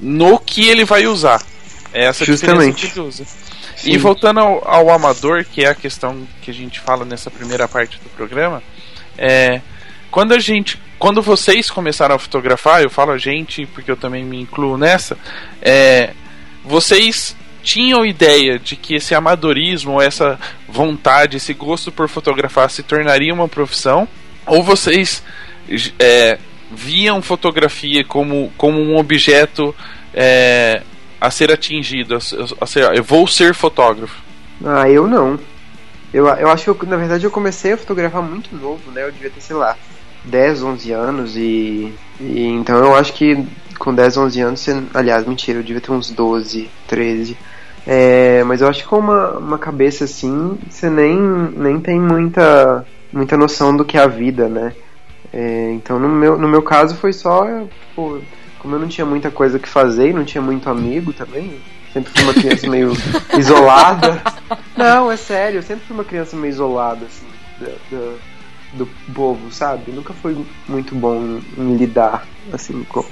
no 0.00 0.38
que 0.38 0.68
ele 0.68 0.84
vai 0.84 1.06
usar. 1.06 1.42
É 1.98 2.04
essa 2.04 2.24
Justamente. 2.24 2.76
diferença 2.76 2.94
que 2.94 3.00
ele 3.00 3.08
usa. 3.08 3.26
E 3.84 3.98
voltando 3.98 4.38
ao, 4.38 4.68
ao, 4.68 4.90
amador, 4.90 5.44
que 5.44 5.64
é 5.64 5.68
a 5.68 5.74
questão 5.74 6.28
que 6.40 6.48
a 6.48 6.54
gente 6.54 6.78
fala 6.78 7.04
nessa 7.04 7.28
primeira 7.28 7.66
parte 7.66 7.98
do 7.98 8.08
programa, 8.10 8.62
é, 9.16 9.60
quando 10.08 10.32
a 10.32 10.38
gente, 10.38 10.80
quando 10.96 11.20
vocês 11.20 11.68
começaram 11.70 12.14
a 12.14 12.18
fotografar, 12.18 12.82
eu 12.82 12.88
falo 12.88 13.10
a 13.10 13.18
gente 13.18 13.66
porque 13.66 13.90
eu 13.90 13.96
também 13.96 14.24
me 14.24 14.40
incluo 14.40 14.78
nessa, 14.78 15.18
é, 15.60 16.12
vocês 16.64 17.36
tinham 17.64 18.06
ideia 18.06 18.60
de 18.60 18.76
que 18.76 18.94
esse 18.94 19.12
amadorismo, 19.12 20.00
essa 20.00 20.38
vontade, 20.68 21.36
esse 21.36 21.52
gosto 21.52 21.90
por 21.90 22.08
fotografar 22.08 22.70
se 22.70 22.84
tornaria 22.84 23.34
uma 23.34 23.48
profissão? 23.48 24.06
Ou 24.46 24.62
vocês 24.62 25.20
é, 25.98 26.38
viam 26.70 27.20
fotografia 27.20 28.04
como, 28.04 28.52
como 28.56 28.80
um 28.80 28.96
objeto 28.96 29.74
é, 30.14 30.82
a 31.20 31.30
ser 31.30 31.50
atingido, 31.50 32.16
a, 32.16 32.66
ser, 32.66 32.96
eu 32.96 33.02
vou 33.02 33.26
ser 33.26 33.54
fotógrafo? 33.54 34.22
Ah, 34.64 34.88
eu 34.88 35.06
não. 35.06 35.38
Eu, 36.12 36.26
eu 36.26 36.50
acho 36.50 36.74
que, 36.74 36.86
na 36.86 36.96
verdade, 36.96 37.24
eu 37.24 37.30
comecei 37.30 37.72
a 37.72 37.76
fotografar 37.76 38.22
muito 38.22 38.54
novo, 38.56 38.90
né? 38.90 39.04
Eu 39.04 39.12
devia 39.12 39.30
ter, 39.30 39.40
sei 39.40 39.56
lá, 39.56 39.76
10, 40.24 40.62
11 40.62 40.92
anos 40.92 41.36
e, 41.36 41.92
e 42.20 42.46
então 42.46 42.76
eu 42.76 42.94
acho 42.94 43.12
que 43.12 43.46
com 43.78 43.94
10, 43.94 44.16
11 44.16 44.40
anos, 44.40 44.60
você, 44.60 44.82
aliás, 44.92 45.26
mentira, 45.26 45.58
eu 45.58 45.62
devia 45.62 45.80
ter 45.80 45.92
uns 45.92 46.10
12, 46.10 46.68
13. 46.86 47.36
É, 47.86 48.42
mas 48.44 48.60
eu 48.60 48.68
acho 48.68 48.82
que 48.82 48.88
com 48.88 48.98
uma, 48.98 49.38
uma 49.38 49.58
cabeça 49.58 50.04
assim, 50.04 50.58
você 50.68 50.90
nem, 50.90 51.16
nem 51.16 51.80
tem 51.80 51.98
muita, 51.98 52.84
muita 53.12 53.36
noção 53.36 53.76
do 53.76 53.84
que 53.84 53.96
é 53.96 54.00
a 54.00 54.06
vida, 54.06 54.48
né? 54.48 54.74
É, 55.32 55.70
então 55.72 55.98
no 55.98 56.08
meu, 56.08 56.38
no 56.38 56.48
meu 56.48 56.62
caso 56.62 56.96
foi 56.96 57.12
só, 57.12 57.46
pô, 57.94 58.18
como 58.58 58.74
eu 58.74 58.78
não 58.78 58.88
tinha 58.88 59.06
muita 59.06 59.30
coisa 59.30 59.58
que 59.58 59.68
fazer, 59.68 60.14
não 60.14 60.24
tinha 60.24 60.42
muito 60.42 60.68
amigo 60.68 61.12
também, 61.12 61.60
sempre 61.92 62.12
fui 62.12 62.22
uma 62.22 62.34
criança 62.34 62.68
meio 62.68 62.92
isolada. 63.38 64.22
Não, 64.76 65.10
é 65.10 65.16
sério, 65.16 65.58
eu 65.58 65.62
sempre 65.62 65.84
fui 65.86 65.96
uma 65.96 66.04
criança 66.04 66.36
meio 66.36 66.52
isolada, 66.52 67.04
assim, 67.04 67.26
do, 67.58 67.90
do, 67.90 68.18
do 68.74 69.12
povo, 69.12 69.50
sabe? 69.50 69.90
Nunca 69.90 70.12
foi 70.12 70.36
muito 70.68 70.94
bom 70.94 71.40
em 71.56 71.76
lidar, 71.76 72.24
assim, 72.52 72.84
com, 72.84 73.04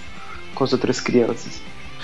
com 0.54 0.64
as 0.64 0.72
outras 0.72 1.00
crianças. 1.00 1.60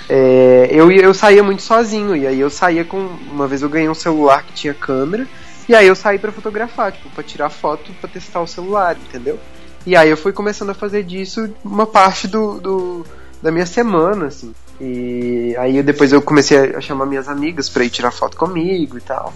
É, 0.09 0.67
eu, 0.69 0.91
eu 0.91 1.13
saía 1.13 1.41
muito 1.41 1.61
sozinho, 1.61 2.13
e 2.13 2.27
aí 2.27 2.39
eu 2.41 2.49
saía 2.49 2.83
com. 2.83 2.97
Uma 3.31 3.47
vez 3.47 3.61
eu 3.61 3.69
ganhei 3.69 3.87
um 3.87 3.93
celular 3.93 4.43
que 4.43 4.51
tinha 4.51 4.73
câmera, 4.73 5.25
e 5.67 5.73
aí 5.73 5.87
eu 5.87 5.95
saí 5.95 6.19
para 6.19 6.31
fotografar, 6.31 6.91
tipo, 6.91 7.09
pra 7.09 7.23
tirar 7.23 7.49
foto 7.49 7.93
pra 8.01 8.09
testar 8.09 8.41
o 8.41 8.47
celular, 8.47 8.97
entendeu? 8.97 9.39
E 9.85 9.95
aí 9.95 10.09
eu 10.09 10.17
fui 10.17 10.33
começando 10.33 10.69
a 10.69 10.73
fazer 10.73 11.03
disso 11.03 11.53
uma 11.63 11.85
parte 11.85 12.27
do, 12.27 12.59
do 12.59 13.05
da 13.43 13.51
minha 13.51 13.65
semana, 13.65 14.27
assim. 14.27 14.55
E 14.79 15.55
aí 15.59 15.83
depois 15.83 16.13
eu 16.13 16.21
comecei 16.21 16.75
a 16.75 16.81
chamar 16.81 17.05
minhas 17.05 17.27
amigas 17.27 17.69
para 17.69 17.83
ir 17.83 17.89
tirar 17.89 18.09
foto 18.09 18.37
comigo 18.37 18.97
e 18.97 19.01
tal. 19.01 19.33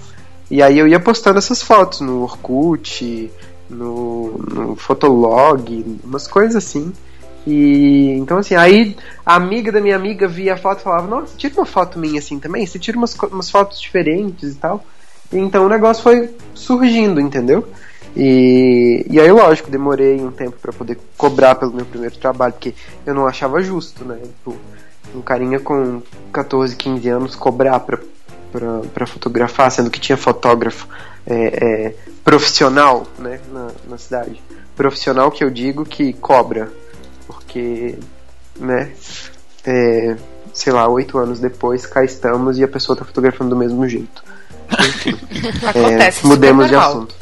E 0.50 0.64
aí 0.64 0.80
eu 0.80 0.88
ia 0.88 1.00
postando 1.00 1.38
essas 1.38 1.62
fotos 1.62 2.00
no 2.00 2.24
Orkut, 2.24 3.30
no, 3.70 4.38
no 4.38 4.76
Fotolog, 4.78 6.00
umas 6.04 6.26
coisas 6.26 6.56
assim. 6.56 6.94
E 7.46 8.12
então 8.18 8.38
assim, 8.38 8.56
aí 8.56 8.96
a 9.26 9.36
amiga 9.36 9.72
da 9.72 9.82
minha 9.82 9.96
amiga 9.96 10.28
via 10.28 10.54
a 10.54 10.58
foto 10.58 10.80
e 10.80 10.84
falava, 10.84 11.08
nossa, 11.08 11.38
tira 11.38 11.54
uma 11.56 11.66
foto 11.66 12.00
minha 12.00 12.20
assim 12.20 12.40
também, 12.40 12.66
você 12.66 12.80
tira 12.80 12.98
umas, 12.98 13.14
umas 13.16 13.50
fotos 13.50 13.80
diferentes 13.80 14.54
e 14.54 14.56
tal. 14.56 14.84
E 15.32 15.38
então 15.38 15.66
o 15.66 15.70
negócio 15.70 16.02
foi 16.02 16.30
surgindo, 16.54 17.20
entendeu? 17.20 17.68
E, 18.16 19.06
e 19.10 19.20
aí, 19.20 19.32
lógico, 19.32 19.70
demorei 19.70 20.20
um 20.22 20.32
tempo 20.32 20.58
para 20.62 20.74
poder 20.74 20.98
cobrar 21.18 21.56
pelo 21.56 21.74
meu 21.74 21.86
primeiro 21.86 22.18
trabalho, 22.18 22.54
porque 22.54 22.74
eu 23.06 23.14
não 23.14 23.28
achava 23.28 23.62
justo, 23.62 24.04
né? 24.04 24.18
Tipo, 24.22 24.58
um 25.16 25.22
carinha 25.22 25.60
com 25.60 26.02
14, 26.32 26.76
15 26.76 27.10
anos 27.10 27.36
cobrar 27.36 27.80
pra, 27.80 28.00
pra, 28.52 28.80
pra 28.94 29.08
fotografar, 29.08 29.72
sendo 29.72 29.90
que 29.90 30.00
tinha 30.00 30.18
fotógrafo 30.18 30.88
é, 31.26 31.36
é, 31.36 31.96
profissional 32.24 33.06
né, 33.20 33.40
na, 33.52 33.68
na 33.90 33.98
cidade. 33.98 34.42
Profissional 34.76 35.32
que 35.32 35.44
eu 35.44 35.50
digo 35.50 35.86
que 35.86 36.14
cobra 36.14 36.72
porque, 37.26 37.98
né, 38.60 38.92
é, 39.66 40.16
sei 40.54 40.72
lá, 40.74 40.88
oito 40.88 41.18
anos 41.18 41.40
depois, 41.40 41.86
cá 41.86 42.04
estamos 42.04 42.58
e 42.58 42.64
a 42.64 42.68
pessoa 42.68 42.98
tá 42.98 43.04
fotografando 43.04 43.52
do 43.52 43.56
mesmo 43.56 43.88
jeito. 43.88 44.24
Enfim, 44.80 45.18
Acontece, 45.66 46.26
é, 46.26 46.28
mudemos 46.28 46.68
de 46.68 46.76
assunto. 46.76 47.16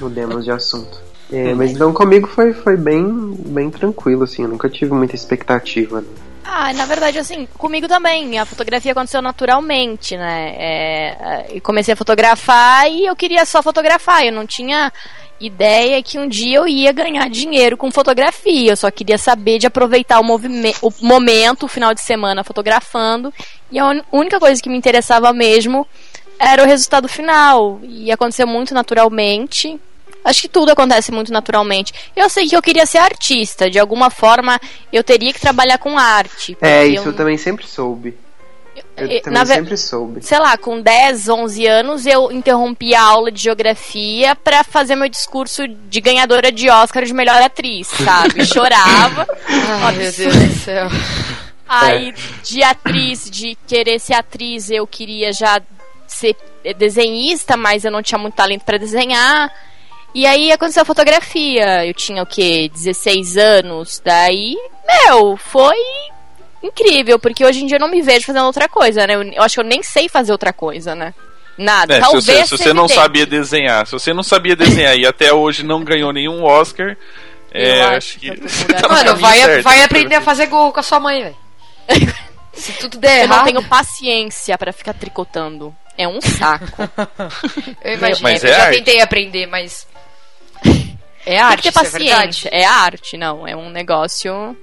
Mudemos 0.00 0.44
de 0.44 0.50
assunto. 0.50 0.98
É, 1.32 1.54
mas 1.54 1.70
então 1.70 1.92
comigo 1.92 2.26
foi, 2.26 2.52
foi 2.52 2.76
bem, 2.76 3.34
bem 3.46 3.70
tranquilo, 3.70 4.24
assim, 4.24 4.42
eu 4.42 4.48
nunca 4.48 4.68
tive 4.68 4.92
muita 4.92 5.14
expectativa. 5.14 6.00
Né? 6.00 6.08
Ah, 6.44 6.72
na 6.72 6.84
verdade, 6.84 7.18
assim, 7.18 7.46
comigo 7.56 7.86
também. 7.86 8.38
A 8.38 8.44
fotografia 8.44 8.90
aconteceu 8.90 9.22
naturalmente, 9.22 10.16
né? 10.16 10.54
É, 10.58 11.56
é 11.56 11.60
comecei 11.60 11.94
a 11.94 11.96
fotografar 11.96 12.90
e 12.90 13.06
eu 13.06 13.14
queria 13.14 13.44
só 13.44 13.62
fotografar. 13.62 14.24
Eu 14.24 14.32
não 14.32 14.44
tinha 14.44 14.92
ideia 15.38 16.02
que 16.02 16.18
um 16.18 16.28
dia 16.28 16.58
eu 16.58 16.66
ia 16.66 16.92
ganhar 16.92 17.30
dinheiro 17.30 17.76
com 17.76 17.90
fotografia. 17.92 18.72
Eu 18.72 18.76
só 18.76 18.90
queria 18.90 19.16
saber 19.16 19.58
de 19.58 19.68
aproveitar 19.68 20.20
o, 20.20 20.24
o 20.24 20.92
momento, 21.00 21.64
o 21.64 21.68
final 21.68 21.94
de 21.94 22.00
semana 22.00 22.42
fotografando. 22.42 23.32
E 23.70 23.78
a 23.78 24.02
única 24.10 24.40
coisa 24.40 24.60
que 24.60 24.68
me 24.68 24.76
interessava 24.76 25.32
mesmo 25.32 25.86
era 26.36 26.64
o 26.64 26.66
resultado 26.66 27.08
final. 27.08 27.78
E 27.84 28.10
aconteceu 28.10 28.46
muito 28.46 28.74
naturalmente. 28.74 29.78
Acho 30.24 30.42
que 30.42 30.48
tudo 30.48 30.70
acontece 30.70 31.10
muito 31.10 31.32
naturalmente. 31.32 31.92
Eu 32.14 32.28
sei 32.28 32.46
que 32.46 32.56
eu 32.56 32.62
queria 32.62 32.86
ser 32.86 32.98
artista. 32.98 33.70
De 33.70 33.78
alguma 33.78 34.10
forma, 34.10 34.60
eu 34.92 35.02
teria 35.02 35.32
que 35.32 35.40
trabalhar 35.40 35.78
com 35.78 35.98
arte. 35.98 36.56
É, 36.60 36.86
isso 36.86 37.04
eu, 37.04 37.12
eu 37.12 37.16
também 37.16 37.36
sempre 37.36 37.66
soube. 37.66 38.16
Eu 38.96 39.22
também 39.22 39.46
sempre 39.46 39.76
soube. 39.76 40.22
Sei 40.22 40.38
lá, 40.38 40.56
com 40.58 40.80
10, 40.80 41.28
11 41.28 41.66
anos, 41.66 42.06
eu 42.06 42.30
interrompi 42.30 42.94
a 42.94 43.02
aula 43.02 43.30
de 43.30 43.42
geografia 43.42 44.36
para 44.36 44.62
fazer 44.62 44.94
meu 44.94 45.08
discurso 45.08 45.66
de 45.66 46.00
ganhadora 46.00 46.52
de 46.52 46.68
Oscar 46.68 47.04
de 47.04 47.14
melhor 47.14 47.40
atriz, 47.40 47.88
sabe? 47.88 48.44
Chorava. 48.46 49.26
Ai, 49.48 49.96
meu 49.96 50.12
Deus 50.12 50.36
do 50.36 50.54
céu. 50.54 50.88
Aí, 51.66 52.10
é. 52.10 52.14
de 52.42 52.62
atriz, 52.62 53.30
de 53.30 53.56
querer 53.66 53.98
ser 54.00 54.14
atriz, 54.14 54.70
eu 54.70 54.86
queria 54.86 55.32
já 55.32 55.62
ser 56.06 56.36
desenhista, 56.76 57.56
mas 57.56 57.84
eu 57.84 57.90
não 57.90 58.02
tinha 58.02 58.18
muito 58.18 58.34
talento 58.34 58.64
para 58.64 58.76
desenhar. 58.76 59.50
E 60.14 60.26
aí 60.26 60.50
aconteceu 60.52 60.82
a 60.82 60.86
fotografia. 60.86 61.86
Eu 61.86 61.94
tinha 61.94 62.22
o 62.22 62.26
quê? 62.26 62.70
16 62.72 63.36
anos. 63.36 64.02
Daí, 64.04 64.56
meu, 64.86 65.36
foi 65.36 65.76
incrível, 66.62 67.18
porque 67.18 67.44
hoje 67.44 67.62
em 67.62 67.66
dia 67.66 67.76
eu 67.76 67.80
não 67.80 67.88
me 67.88 68.02
vejo 68.02 68.26
fazendo 68.26 68.46
outra 68.46 68.68
coisa, 68.68 69.06
né? 69.06 69.14
Eu, 69.14 69.22
eu 69.22 69.42
acho 69.42 69.54
que 69.54 69.60
eu 69.60 69.64
nem 69.64 69.82
sei 69.82 70.08
fazer 70.08 70.32
outra 70.32 70.52
coisa, 70.52 70.94
né? 70.94 71.14
Nada. 71.56 71.96
É, 71.96 72.00
Talvez 72.00 72.24
se 72.24 72.32
você, 72.32 72.56
se 72.56 72.64
você 72.64 72.72
não 72.72 72.88
sabia 72.88 73.26
desenhar, 73.26 73.86
se 73.86 73.92
você 73.92 74.12
não 74.12 74.22
sabia 74.22 74.56
desenhar 74.56 74.96
e 74.96 75.06
até 75.06 75.32
hoje 75.32 75.62
não 75.62 75.84
ganhou 75.84 76.12
nenhum 76.12 76.42
Oscar, 76.42 76.96
é, 77.52 77.82
acho, 77.82 77.96
acho 77.96 78.18
que. 78.18 78.30
tá 78.80 78.88
Mano, 78.88 79.16
vai, 79.16 79.38
certo, 79.38 79.62
vai 79.62 79.82
aprender 79.82 80.14
a 80.14 80.20
fazer 80.20 80.46
gol 80.46 80.72
com 80.72 80.80
a 80.80 80.82
sua 80.82 81.00
mãe, 81.00 81.22
velho. 81.22 81.36
se 82.52 82.72
tudo 82.74 82.98
der 82.98 83.08
eu 83.08 83.24
errado. 83.24 83.30
Eu 83.30 83.36
não 83.36 83.44
tenho 83.44 83.68
paciência 83.68 84.56
para 84.56 84.72
ficar 84.72 84.94
tricotando. 84.94 85.74
É 85.98 86.06
um 86.06 86.20
saco. 86.20 86.64
eu 87.84 87.94
imagino. 87.94 88.22
Mas 88.22 88.44
eu 88.44 88.50
é 88.50 88.54
já 88.54 88.64
arte. 88.64 88.78
tentei 88.78 89.00
aprender, 89.00 89.46
mas. 89.46 89.86
É 91.26 91.38
arte. 91.38 91.62
Tem 91.62 91.72
que 91.72 91.78
ter 91.78 91.86
é 91.86 91.90
paciência. 91.90 92.48
É, 92.52 92.62
é 92.62 92.64
arte, 92.64 93.16
não. 93.16 93.46
É 93.46 93.54
um 93.54 93.70
negócio 93.70 94.56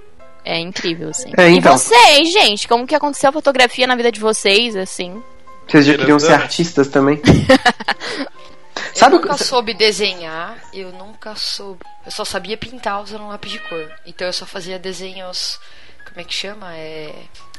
é 0.47 0.57
incrível, 0.59 1.09
assim. 1.09 1.29
É, 1.37 1.49
então. 1.49 1.75
E 1.75 1.77
vocês, 1.77 2.31
gente, 2.31 2.69
como 2.69 2.87
que 2.87 2.95
aconteceu 2.95 3.29
a 3.29 3.33
fotografia 3.33 3.85
na 3.85 3.97
vida 3.97 4.09
de 4.09 4.19
vocês, 4.21 4.77
assim? 4.77 5.21
Vocês 5.67 5.85
já 5.85 5.97
queriam 5.97 6.17
ser 6.17 6.33
artistas 6.33 6.87
também? 6.87 7.21
Sabe 8.95 9.15
eu 9.15 9.19
nunca 9.19 9.37
soube 9.37 9.73
desenhar, 9.73 10.57
eu 10.73 10.91
nunca 10.93 11.35
soube. 11.35 11.81
Eu 12.05 12.11
só 12.11 12.23
sabia 12.23 12.55
pintar 12.55 13.03
usando 13.03 13.23
um 13.23 13.27
lápis 13.27 13.51
de 13.51 13.59
cor. 13.59 13.91
Então 14.05 14.25
eu 14.25 14.31
só 14.31 14.45
fazia 14.45 14.79
desenhos. 14.79 15.59
Como 16.07 16.21
é 16.21 16.23
que 16.23 16.33
chama? 16.33 16.73
É. 16.73 17.13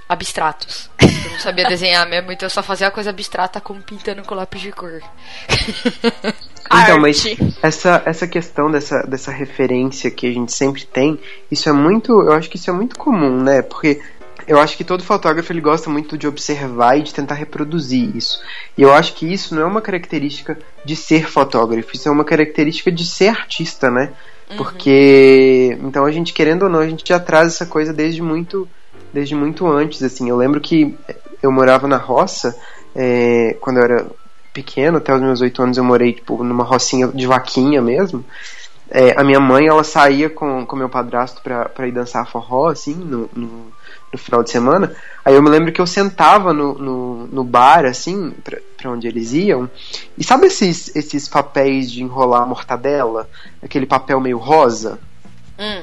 Abstratos. 0.08 0.90
Eu 1.00 1.30
não 1.32 1.38
sabia 1.40 1.66
desenhar 1.66 2.08
mesmo, 2.08 2.32
então 2.32 2.46
eu 2.46 2.50
só 2.50 2.62
fazia 2.62 2.90
coisa 2.90 3.10
abstrata 3.10 3.60
como 3.60 3.82
pintando 3.82 4.22
com 4.22 4.34
lápis 4.34 4.60
de 4.60 4.72
cor. 4.72 5.00
Então, 6.70 7.00
mas 7.00 7.24
essa, 7.62 8.02
essa 8.04 8.26
questão 8.26 8.70
dessa, 8.70 9.02
dessa 9.02 9.30
referência 9.30 10.10
que 10.10 10.26
a 10.26 10.32
gente 10.32 10.52
sempre 10.52 10.84
tem, 10.84 11.18
isso 11.50 11.66
é 11.66 11.72
muito. 11.72 12.12
Eu 12.20 12.32
acho 12.32 12.50
que 12.50 12.56
isso 12.56 12.68
é 12.68 12.72
muito 12.74 12.98
comum, 12.98 13.42
né? 13.42 13.62
Porque 13.62 14.02
eu 14.46 14.58
acho 14.58 14.76
que 14.76 14.84
todo 14.84 15.02
fotógrafo 15.02 15.52
ele 15.52 15.60
gosta 15.60 15.90
muito 15.90 16.16
de 16.16 16.26
observar 16.26 16.98
e 16.98 17.02
de 17.02 17.14
tentar 17.14 17.34
reproduzir 17.34 18.14
isso. 18.16 18.40
E 18.76 18.82
eu 18.82 18.92
acho 18.92 19.14
que 19.14 19.30
isso 19.30 19.54
não 19.54 19.62
é 19.62 19.66
uma 19.66 19.80
característica 19.80 20.58
de 20.84 20.94
ser 20.94 21.28
fotógrafo, 21.28 21.94
isso 21.94 22.08
é 22.08 22.12
uma 22.12 22.24
característica 22.24 22.92
de 22.92 23.06
ser 23.06 23.28
artista, 23.28 23.90
né? 23.90 24.12
Uhum. 24.50 24.56
Porque 24.56 25.78
então 25.82 26.04
a 26.04 26.12
gente 26.12 26.32
querendo 26.32 26.64
ou 26.64 26.68
não, 26.68 26.80
a 26.80 26.88
gente 26.88 27.06
já 27.06 27.20
traz 27.20 27.54
essa 27.54 27.66
coisa 27.66 27.92
desde 27.92 28.22
muito 28.22 28.68
desde 29.12 29.34
muito 29.34 29.66
antes, 29.66 30.02
assim. 30.02 30.28
Eu 30.28 30.36
lembro 30.36 30.60
que 30.60 30.96
eu 31.42 31.52
morava 31.52 31.86
na 31.86 31.96
roça 31.96 32.56
é, 32.94 33.56
quando 33.60 33.78
eu 33.78 33.84
era 33.84 34.06
pequeno, 34.52 34.98
até 34.98 35.14
os 35.14 35.20
meus 35.20 35.40
oito 35.40 35.62
anos 35.62 35.76
eu 35.76 35.84
morei, 35.84 36.12
tipo, 36.12 36.42
numa 36.42 36.64
rocinha 36.64 37.08
de 37.08 37.26
vaquinha 37.26 37.80
mesmo. 37.80 38.24
é, 38.90 39.18
a 39.18 39.22
minha 39.22 39.38
mãe 39.38 39.66
ela 39.66 39.84
saía 39.84 40.30
com, 40.30 40.64
com 40.64 40.76
meu 40.76 40.88
padrasto 40.88 41.42
pra 41.42 41.86
ir 41.86 41.92
dançar 41.92 42.26
forró, 42.26 42.68
assim, 42.68 42.94
no, 42.94 43.28
no, 43.34 43.66
no 44.12 44.18
final 44.18 44.42
de 44.42 44.50
semana. 44.50 44.94
Aí 45.24 45.34
eu 45.34 45.42
me 45.42 45.50
lembro 45.50 45.72
que 45.72 45.80
eu 45.80 45.86
sentava 45.86 46.52
no, 46.52 46.74
no, 46.74 47.26
no 47.26 47.44
bar, 47.44 47.84
assim, 47.84 48.32
pra 48.76 48.90
onde 48.90 49.06
eles 49.06 49.32
iam. 49.32 49.70
E 50.16 50.24
sabe 50.24 50.46
esses, 50.46 50.94
esses 50.96 51.28
papéis 51.28 51.90
de 51.90 52.02
enrolar 52.02 52.46
mortadela? 52.46 53.28
Aquele 53.62 53.86
papel 53.86 54.20
meio 54.20 54.38
rosa? 54.38 54.98
Hum, 55.58 55.82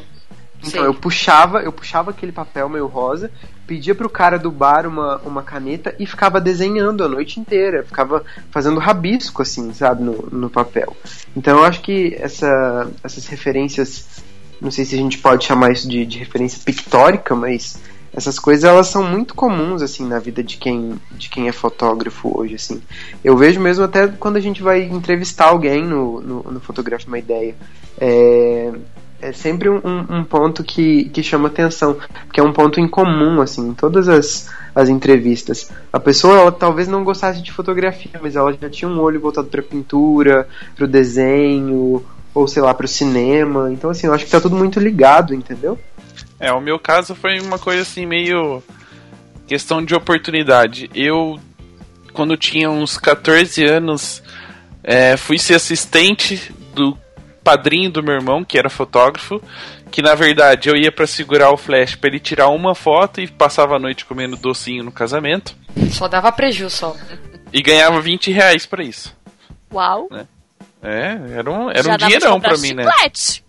Então 0.66 0.82
sei. 0.82 0.90
eu 0.90 0.94
puxava, 0.94 1.62
eu 1.62 1.72
puxava 1.72 2.12
aquele 2.12 2.32
papel 2.32 2.68
meio 2.68 2.88
rosa, 2.88 3.32
pedia 3.68 3.94
pro 3.94 4.10
cara 4.10 4.38
do 4.38 4.52
bar 4.52 4.88
uma, 4.88 5.18
uma 5.20 5.44
caneta 5.44 5.96
e 6.00 6.06
ficava 6.06 6.42
desenhando 6.42 7.04
a 7.04 7.08
noite 7.08 7.40
inteira, 7.40 7.84
ficava 7.84 8.24
fazendo 8.52 8.80
rabisco 8.80 9.42
assim, 9.42 9.74
sabe, 9.74 10.04
no, 10.04 10.28
no 10.32 10.50
papel. 10.50 10.96
Então 11.36 11.60
eu 11.60 11.64
acho 11.64 11.82
que 11.82 12.16
essa, 12.20 12.90
essas 13.04 13.28
referências, 13.28 14.24
não 14.60 14.72
sei 14.72 14.86
se 14.86 14.96
a 14.96 14.98
gente 14.98 15.18
pode 15.20 15.46
chamar 15.46 15.72
isso 15.72 15.88
de, 15.88 16.06
de 16.06 16.18
referência 16.18 16.60
pictórica, 16.64 17.36
mas 17.36 17.80
essas 18.16 18.40
coisas 18.40 18.64
elas 18.64 18.88
são 18.88 19.04
muito 19.04 19.36
comuns 19.36 19.82
assim 19.82 20.08
na 20.08 20.20
vida 20.20 20.42
de 20.42 20.56
quem 20.56 20.96
de 21.12 21.30
quem 21.30 21.50
é 21.50 21.52
fotógrafo 21.52 22.32
hoje 22.40 22.56
assim. 22.56 22.82
Eu 23.24 23.36
vejo 23.36 23.60
mesmo 23.60 23.84
até 23.84 24.08
quando 24.08 24.38
a 24.38 24.42
gente 24.42 24.64
vai 24.64 24.84
entrevistar 24.84 25.48
alguém 25.48 25.84
no, 25.84 26.22
no, 26.22 26.44
no 26.44 26.62
uma 27.08 27.20
ideia. 27.20 27.56
É, 27.98 28.72
é 29.22 29.32
sempre 29.32 29.70
um, 29.70 29.80
um- 30.10 30.24
ponto 30.24 30.64
que, 30.64 31.06
que 31.10 31.24
chama 31.24 31.48
atenção, 31.48 31.98
porque 32.26 32.40
é 32.40 32.44
um 32.44 32.54
ponto 32.54 32.80
em 32.80 32.88
comum, 32.88 33.42
assim, 33.42 33.70
em 33.70 33.74
todas 33.74 34.08
as, 34.08 34.50
as 34.74 34.90
entrevistas. 34.90 35.72
A 35.92 36.00
pessoa, 36.00 36.38
ela 36.40 36.52
talvez 36.52 36.88
não 36.88 37.04
gostasse 37.04 37.42
de 37.42 37.52
fotografia, 37.52 38.12
mas 38.22 38.36
ela 38.36 38.54
já 38.60 38.70
tinha 38.70 38.90
um 38.90 39.00
olho 39.00 39.20
voltado 39.20 39.48
para 39.48 39.62
pintura, 39.62 40.48
para 40.76 40.86
o 40.86 40.88
desenho, 40.88 42.06
ou 42.34 42.48
sei 42.48 42.62
lá, 42.62 42.74
para 42.74 42.86
o 42.86 42.90
cinema. 42.90 43.72
Então, 43.72 43.90
assim, 43.90 44.08
eu 44.08 44.14
acho 44.14 44.26
que 44.26 44.32
tá 44.32 44.42
tudo 44.42 44.56
muito 44.56 44.80
ligado, 44.80 45.34
entendeu? 45.34 45.80
É, 46.40 46.52
o 46.52 46.60
meu 46.62 46.78
caso 46.78 47.16
foi 47.16 47.40
uma 47.40 47.58
coisa 47.58 47.82
assim, 47.82 48.06
meio. 48.06 48.62
questão 49.48 49.84
de 49.84 49.96
oportunidade. 49.96 50.90
Eu, 50.94 51.40
quando 52.14 52.36
tinha 52.36 52.70
uns 52.70 52.98
14 52.98 53.64
anos, 53.64 54.22
é, 54.84 55.16
fui 55.18 55.40
ser 55.40 55.56
assistente 55.56 56.54
do 56.76 56.98
padrinho 57.46 57.92
do 57.92 58.04
meu 58.04 58.16
irmão, 58.16 58.44
que 58.44 58.58
era 58.58 58.70
fotógrafo. 58.70 59.40
Que 59.92 60.02
na 60.02 60.16
verdade 60.16 60.68
eu 60.68 60.76
ia 60.76 60.92
pra 60.92 61.08
segurar 61.08 61.52
o 61.52 61.58
flash 61.58 61.96
pra 61.96 62.10
ele 62.10 62.20
tirar 62.20 62.50
uma 62.50 62.76
foto 62.76 63.22
e 63.22 63.28
passava 63.28 63.76
a 63.76 63.80
noite 63.80 64.04
comendo 64.04 64.36
docinho 64.36 64.84
no 64.84 64.92
casamento. 64.92 65.56
Só 65.92 66.08
dava 66.10 66.32
prejuízo 66.32 66.76
só. 66.76 66.96
E 67.54 67.62
ganhava 67.62 68.02
20 68.02 68.32
reais 68.32 68.66
pra 68.66 68.84
isso. 68.84 69.16
Uau. 69.72 70.10
É, 70.84 71.18
era 71.38 71.50
um, 71.50 71.70
era 71.70 71.84
Já 71.84 71.94
um 71.94 71.98
dinheirão 71.98 72.40
pra 72.42 72.50
pra 72.50 72.60
mim, 72.60 72.74
né? 72.74 72.84
chiclete. 72.84 73.44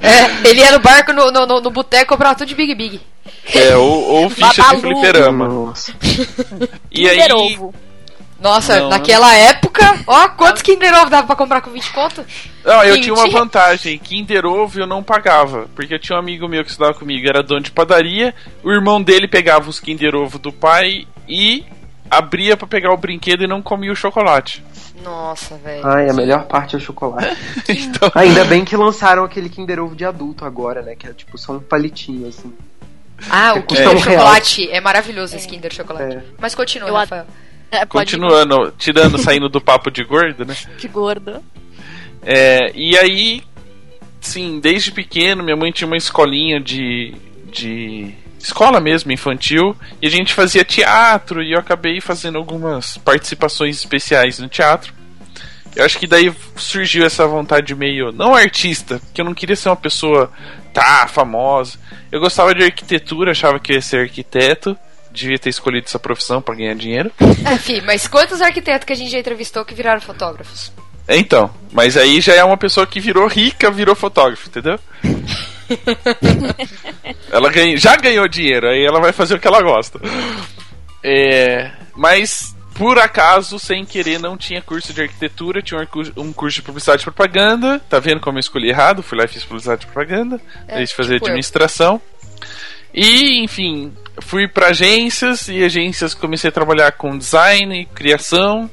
É, 0.00 0.48
ele 0.48 0.60
ia 0.60 0.72
no 0.72 0.78
barco, 0.80 1.12
no, 1.12 1.30
no, 1.30 1.46
no, 1.46 1.60
no 1.60 1.70
boteco, 1.70 2.06
comprava 2.10 2.34
tudo 2.36 2.48
de 2.48 2.54
Big 2.54 2.74
Big. 2.74 3.00
É, 3.54 3.76
ou, 3.76 4.02
ou 4.04 4.30
ficha 4.30 4.50
de 4.52 4.60
Babalu. 4.60 4.80
fliperama. 4.80 5.48
Nossa. 5.48 5.92
E 6.90 7.08
aí, 7.08 7.20
Ovo. 7.32 7.74
Nossa, 8.44 8.78
Não, 8.78 8.90
naquela 8.90 9.34
época, 9.34 10.00
ó, 10.06 10.28
quantos 10.28 10.60
Kinder 10.60 10.92
Ovo 10.94 11.08
dava 11.08 11.26
pra 11.26 11.34
comprar 11.34 11.62
com 11.62 11.70
20 11.70 11.90
conto? 11.92 12.24
Não, 12.62 12.84
eu 12.84 12.94
20 12.94 13.02
tinha 13.04 13.14
uma 13.14 13.30
vantagem. 13.30 13.98
Kinder 13.98 14.44
Ovo 14.44 14.78
eu 14.80 14.86
não 14.86 15.02
pagava. 15.02 15.66
Porque 15.74 15.94
eu 15.94 15.98
tinha 15.98 16.14
um 16.16 16.18
amigo 16.20 16.46
meu 16.46 16.62
que 16.62 16.70
estudava 16.70 16.92
comigo, 16.92 17.26
era 17.26 17.42
dono 17.42 17.62
de 17.62 17.70
padaria. 17.70 18.34
O 18.62 18.70
irmão 18.70 19.02
dele 19.02 19.26
pegava 19.26 19.70
os 19.70 19.80
Kinder 19.80 20.14
Ovo 20.14 20.38
do 20.38 20.52
pai 20.52 21.06
e 21.26 21.64
abria 22.10 22.54
pra 22.54 22.66
pegar 22.66 22.92
o 22.92 22.96
brinquedo 22.98 23.42
e 23.44 23.46
não 23.46 23.62
comia 23.62 23.90
o 23.90 23.96
chocolate. 23.96 24.62
Nossa, 25.02 25.56
velho. 25.56 25.86
Ai, 25.86 26.08
a 26.10 26.12
melhor 26.12 26.44
parte 26.44 26.74
é 26.76 26.78
o 26.78 26.80
chocolate. 26.82 27.34
Então, 27.66 28.12
Ainda 28.14 28.44
bem 28.44 28.62
que 28.62 28.76
lançaram 28.76 29.24
aquele 29.24 29.48
Kinder 29.48 29.80
Ovo 29.82 29.96
de 29.96 30.04
adulto 30.04 30.44
agora, 30.44 30.82
né? 30.82 30.94
Que 30.94 31.06
é 31.06 31.12
tipo 31.14 31.38
só 31.38 31.52
um 31.54 31.60
palitinho, 31.60 32.28
assim. 32.28 32.52
Ah, 33.30 33.54
o 33.54 33.58
É, 33.58 33.62
Kinder 33.62 33.88
real. 33.88 33.98
Chocolate. 34.00 34.70
É 34.70 34.80
maravilhoso 34.82 35.34
esse 35.34 35.48
Kinder 35.48 35.72
Chocolate. 35.72 36.16
É. 36.16 36.22
Mas 36.38 36.54
continua, 36.54 36.88
Eu 36.90 36.96
ad- 36.96 37.10
Rafael. 37.10 37.26
É, 37.74 37.86
continuando, 37.86 38.72
tirando, 38.78 39.18
saindo 39.18 39.48
do 39.48 39.60
papo 39.60 39.90
de 39.90 40.04
gordo, 40.04 40.44
né? 40.44 40.54
De 40.78 40.86
gordo. 40.88 41.42
É, 42.22 42.72
e 42.74 42.96
aí, 42.96 43.42
sim, 44.20 44.60
desde 44.60 44.92
pequeno, 44.92 45.42
minha 45.42 45.56
mãe 45.56 45.72
tinha 45.72 45.86
uma 45.86 45.96
escolinha 45.96 46.60
de. 46.60 47.14
de 47.52 48.14
escola 48.38 48.78
mesmo, 48.78 49.10
infantil, 49.10 49.74
e 50.02 50.06
a 50.06 50.10
gente 50.10 50.34
fazia 50.34 50.64
teatro, 50.64 51.42
e 51.42 51.52
eu 51.52 51.58
acabei 51.58 51.98
fazendo 52.00 52.36
algumas 52.36 52.98
participações 52.98 53.78
especiais 53.78 54.38
no 54.38 54.48
teatro. 54.48 54.92
Eu 55.74 55.84
acho 55.84 55.98
que 55.98 56.06
daí 56.06 56.32
surgiu 56.54 57.04
essa 57.04 57.26
vontade 57.26 57.74
meio. 57.74 58.12
não 58.12 58.34
artista, 58.34 59.00
porque 59.00 59.20
eu 59.20 59.24
não 59.24 59.34
queria 59.34 59.56
ser 59.56 59.70
uma 59.70 59.76
pessoa 59.76 60.30
tá, 60.72 61.08
famosa. 61.08 61.78
Eu 62.12 62.20
gostava 62.20 62.54
de 62.54 62.62
arquitetura, 62.62 63.32
achava 63.32 63.58
que 63.58 63.72
eu 63.72 63.76
ia 63.76 63.82
ser 63.82 64.00
arquiteto. 64.02 64.78
Devia 65.14 65.38
ter 65.38 65.48
escolhido 65.48 65.86
essa 65.86 65.98
profissão 65.98 66.42
pra 66.42 66.56
ganhar 66.56 66.74
dinheiro. 66.74 67.10
É, 67.46 67.56
fi, 67.56 67.80
mas 67.82 68.08
quantos 68.08 68.42
arquitetos 68.42 68.84
que 68.84 68.92
a 68.92 68.96
gente 68.96 69.12
já 69.12 69.18
entrevistou 69.18 69.64
que 69.64 69.72
viraram 69.74 70.00
fotógrafos? 70.00 70.72
Então, 71.08 71.54
mas 71.72 71.96
aí 71.96 72.20
já 72.20 72.34
é 72.34 72.42
uma 72.42 72.56
pessoa 72.56 72.86
que 72.86 72.98
virou 72.98 73.26
rica, 73.28 73.70
virou 73.70 73.94
fotógrafo, 73.94 74.48
entendeu? 74.48 74.78
ela 77.30 77.50
ganha, 77.50 77.76
já 77.76 77.96
ganhou 77.96 78.26
dinheiro, 78.28 78.68
aí 78.68 78.84
ela 78.84 79.00
vai 79.00 79.12
fazer 79.12 79.34
o 79.34 79.40
que 79.40 79.46
ela 79.46 79.62
gosta. 79.62 80.00
É, 81.02 81.70
mas, 81.94 82.54
por 82.74 82.98
acaso, 82.98 83.58
sem 83.58 83.84
querer, 83.84 84.18
não 84.18 84.36
tinha 84.36 84.62
curso 84.62 84.92
de 84.92 85.02
arquitetura, 85.02 85.62
tinha 85.62 85.80
um 85.80 85.86
cur- 85.86 86.12
curso 86.34 86.56
de 86.56 86.62
publicidade 86.62 87.02
e 87.02 87.04
propaganda. 87.04 87.80
Tá 87.88 87.98
vendo 87.98 88.20
como 88.20 88.38
eu 88.38 88.40
escolhi 88.40 88.68
errado? 88.70 89.02
Fui 89.02 89.18
lá 89.18 89.24
e 89.24 89.28
fiz 89.28 89.44
publicidade 89.44 89.84
e 89.84 89.86
propaganda, 89.86 90.40
É, 90.66 90.82
de 90.82 90.94
fazer 90.94 91.14
tipo 91.14 91.28
eu. 91.28 91.34
E, 92.94 93.42
enfim, 93.42 93.92
fui 94.20 94.46
para 94.46 94.68
agências 94.68 95.48
e 95.48 95.64
agências 95.64 96.14
comecei 96.14 96.48
a 96.48 96.52
trabalhar 96.52 96.92
com 96.92 97.18
design 97.18 97.86
criação. 97.94 98.70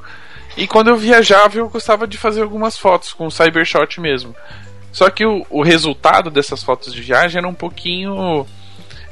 E 0.55 0.67
quando 0.67 0.89
eu 0.89 0.95
viajava, 0.95 1.57
eu 1.57 1.67
gostava 1.69 2.05
de 2.05 2.17
fazer 2.17 2.43
algumas 2.43 2.77
fotos 2.77 3.13
com 3.13 3.31
Cybershot 3.31 3.99
mesmo. 3.99 4.35
Só 4.91 5.09
que 5.09 5.25
o, 5.25 5.45
o 5.49 5.63
resultado 5.63 6.29
dessas 6.29 6.61
fotos 6.61 6.93
de 6.93 7.01
viagem 7.01 7.39
era 7.39 7.47
um 7.47 7.53
pouquinho 7.53 8.45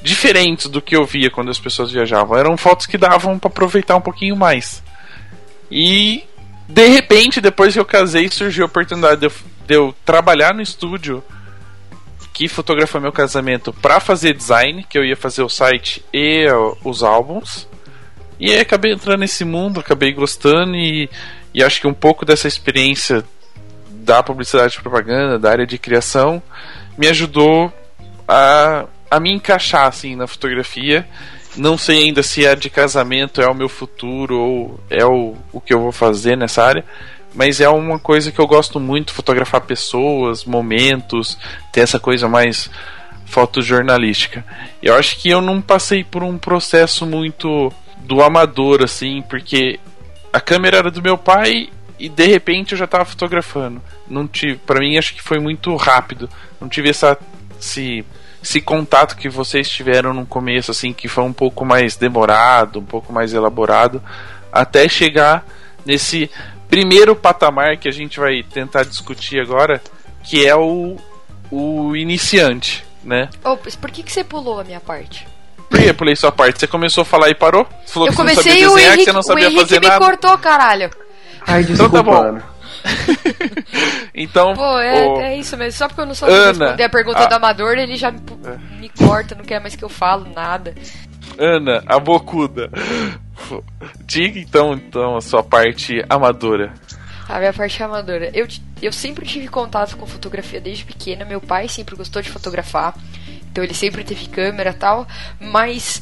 diferentes 0.02 0.68
do 0.68 0.82
que 0.82 0.96
eu 0.96 1.06
via 1.06 1.32
quando 1.32 1.50
as 1.50 1.60
pessoas 1.60 1.92
viajavam. 1.92 2.38
Eram 2.38 2.56
fotos 2.56 2.86
que 2.86 2.98
davam 2.98 3.40
para 3.40 3.50
aproveitar 3.50 3.96
um 3.96 4.02
pouquinho 4.02 4.36
mais. 4.36 4.84
E 5.72 6.24
de 6.68 6.88
repente, 6.88 7.42
depois 7.42 7.74
que 7.74 7.80
eu 7.80 7.86
casei, 7.86 8.30
surgiu 8.30 8.66
a 8.66 8.68
oportunidade 8.68 9.22
de 9.22 9.26
eu, 9.26 9.32
de 9.66 9.74
eu 9.74 9.96
trabalhar 10.06 10.54
no 10.54 10.62
estúdio 10.62 11.24
que 12.40 12.48
fotografou 12.48 13.02
meu 13.02 13.12
casamento 13.12 13.74
para 13.74 14.00
fazer 14.00 14.34
design, 14.34 14.86
que 14.90 14.98
eu 14.98 15.04
ia 15.04 15.18
fazer 15.18 15.44
o 15.44 15.50
site 15.50 16.02
e 16.14 16.46
os 16.86 17.04
álbuns. 17.04 17.68
E 18.40 18.50
aí 18.54 18.62
acabei 18.62 18.94
entrando 18.94 19.20
nesse 19.20 19.44
mundo, 19.44 19.82
acabei 19.82 20.14
gostando 20.14 20.74
e, 20.74 21.10
e 21.54 21.62
acho 21.62 21.82
que 21.82 21.88
um 21.88 21.94
pouco 21.94 22.24
dessa 22.24 22.48
experiência 22.48 23.26
da 23.90 24.24
publicidade 24.24 24.78
e 24.78 24.82
propaganda, 24.82 25.38
da 25.38 25.52
área 25.52 25.68
de 25.68 25.78
criação, 25.78 26.42
me 26.98 27.10
ajudou 27.10 27.74
a, 28.26 28.86
a 29.12 29.20
me 29.20 29.34
encaixar 29.34 29.88
assim 29.88 30.16
na 30.16 30.26
fotografia. 30.26 31.06
Não 31.58 31.78
sei 31.78 32.06
ainda 32.06 32.24
se 32.24 32.48
a 32.48 32.56
de 32.56 32.70
casamento 32.70 33.42
é 33.42 33.50
o 33.50 33.54
meu 33.54 33.68
futuro 33.68 34.40
ou 34.40 34.80
é 34.90 35.06
o, 35.06 35.36
o 35.52 35.60
que 35.60 35.74
eu 35.74 35.82
vou 35.82 35.92
fazer 35.92 36.38
nessa 36.38 36.64
área, 36.64 36.86
mas 37.34 37.62
é 37.62 37.70
uma 37.70 38.00
coisa 38.00 38.32
que 38.32 38.40
eu 38.40 38.48
gosto 38.48 38.80
muito, 38.80 39.14
fotografar 39.14 39.62
pessoas, 39.62 40.44
momentos, 40.44 41.38
ter 41.72 41.82
essa 41.82 42.00
coisa 42.00 42.28
mais 42.28 42.70
fotojornalística. 43.26 44.44
Eu 44.82 44.96
acho 44.96 45.20
que 45.20 45.30
eu 45.30 45.40
não 45.40 45.62
passei 45.62 46.04
por 46.04 46.24
um 46.24 46.38
processo 46.38 47.06
muito 47.06 47.72
do 48.00 48.24
amador 48.24 48.84
assim, 48.84 49.22
porque 49.22 49.80
a 50.34 50.42
câmera 50.42 50.78
era 50.78 50.92
do 50.92 51.02
meu 51.02 51.18
pai 51.18 51.70
e 52.00 52.10
de 52.10 52.26
repente 52.26 52.72
eu 52.72 52.78
já 52.78 52.86
estava 52.86 53.06
fotografando. 53.06 53.82
Não 54.08 54.28
tive, 54.28 54.58
para 54.58 54.80
mim 54.80 54.98
acho 54.98 55.14
que 55.14 55.22
foi 55.22 55.40
muito 55.40 55.76
rápido. 55.76 56.30
Não 56.60 56.68
tive 56.68 56.90
essa 56.90 57.18
esse, 57.60 58.06
esse 58.42 58.62
contato 58.62 59.18
que 59.18 59.30
vocês 59.30 59.70
tiveram 59.70 60.14
no 60.14 60.26
começo 60.26 60.72
assim, 60.72 60.94
que 60.94 61.08
foi 61.08 61.24
um 61.24 61.34
pouco 61.34 61.66
mais 61.66 61.96
demorado, 61.96 62.80
um 62.80 62.86
pouco 62.86 63.12
mais 63.12 63.34
elaborado, 63.34 64.02
até 64.52 64.88
chegar 64.88 65.46
nesse 65.86 66.30
primeiro 66.70 67.16
patamar 67.16 67.78
que 67.78 67.88
a 67.88 67.92
gente 67.92 68.20
vai 68.20 68.44
tentar 68.44 68.84
discutir 68.84 69.40
agora, 69.40 69.82
que 70.24 70.46
é 70.46 70.56
o 70.56 70.96
o 71.52 71.96
iniciante, 71.96 72.86
né? 73.04 73.28
Ô, 73.44 73.58
por 73.58 73.90
que, 73.92 74.04
que 74.04 74.12
você 74.12 74.24
pulou 74.24 74.60
a 74.60 74.64
minha 74.64 74.80
parte? 74.80 75.28
Por 75.70 75.80
que 75.80 75.90
eu 75.90 75.96
pulei 75.96 76.16
sua 76.16 76.32
parte? 76.32 76.60
Você 76.60 76.68
começou 76.68 77.02
a 77.02 77.06
falar 77.06 77.30
e 77.30 77.34
parou? 77.36 77.66
Você 77.86 77.94
falou 77.94 78.08
eu 78.08 78.12
que 78.12 78.18
você 78.18 78.24
não 78.24 78.34
comecei 78.34 78.52
sabia 78.52 78.64
e 78.64 78.68
o 78.68 78.70
desenhar, 78.70 78.90
que 78.92 78.94
Henrique, 78.98 79.06
você 79.06 79.12
não 79.14 79.20
o 79.20 79.24
sabia 79.24 79.46
Henrique 79.46 79.62
fazer 79.62 79.80
me 79.80 79.88
nada. 79.88 80.06
cortou, 80.06 80.38
caralho. 80.38 80.90
Ai, 81.48 81.62
Então 81.62 81.74
desculpa, 81.76 81.98
tá 81.98 82.04
bom. 82.04 82.14
Ana. 82.22 82.44
Então, 84.14 84.54
Pô, 84.54 84.78
é, 84.80 85.06
ô, 85.08 85.20
é 85.22 85.38
isso 85.38 85.56
mesmo. 85.58 85.78
Só 85.78 85.88
porque 85.88 86.02
eu 86.02 86.06
não 86.06 86.14
sou 86.14 86.28
Ana, 86.30 86.48
responder 86.66 86.84
a 86.84 86.90
pergunta 86.90 87.20
a- 87.20 87.26
do 87.26 87.34
amador, 87.36 87.78
ele 87.78 87.96
já 87.96 88.12
me, 88.12 88.20
me 88.80 88.90
corta, 88.90 89.36
não 89.36 89.44
quer 89.44 89.60
mais 89.60 89.76
que 89.76 89.84
eu 89.84 89.90
falo 89.90 90.28
nada. 90.36 90.76
Ana, 91.40 91.82
a 91.86 91.98
bocuda. 91.98 92.70
Diga 94.06 94.38
então, 94.38 94.74
então 94.74 95.16
a 95.16 95.22
sua 95.22 95.42
parte 95.42 96.04
amadora. 96.10 96.74
A 97.28 97.40
minha 97.40 97.54
parte 97.54 97.82
amadora. 97.82 98.30
Eu, 98.34 98.48
eu 98.82 98.92
sempre 98.92 99.26
tive 99.26 99.48
contato 99.48 99.96
com 99.96 100.06
fotografia 100.06 100.60
desde 100.60 100.84
pequena. 100.84 101.24
Meu 101.24 101.40
pai 101.40 101.70
sempre 101.70 101.96
gostou 101.96 102.22
de 102.22 102.30
fotografar, 102.30 102.94
então 103.50 103.64
ele 103.64 103.74
sempre 103.74 104.04
teve 104.04 104.28
câmera 104.28 104.74
tal. 104.74 105.08
Mas 105.40 106.02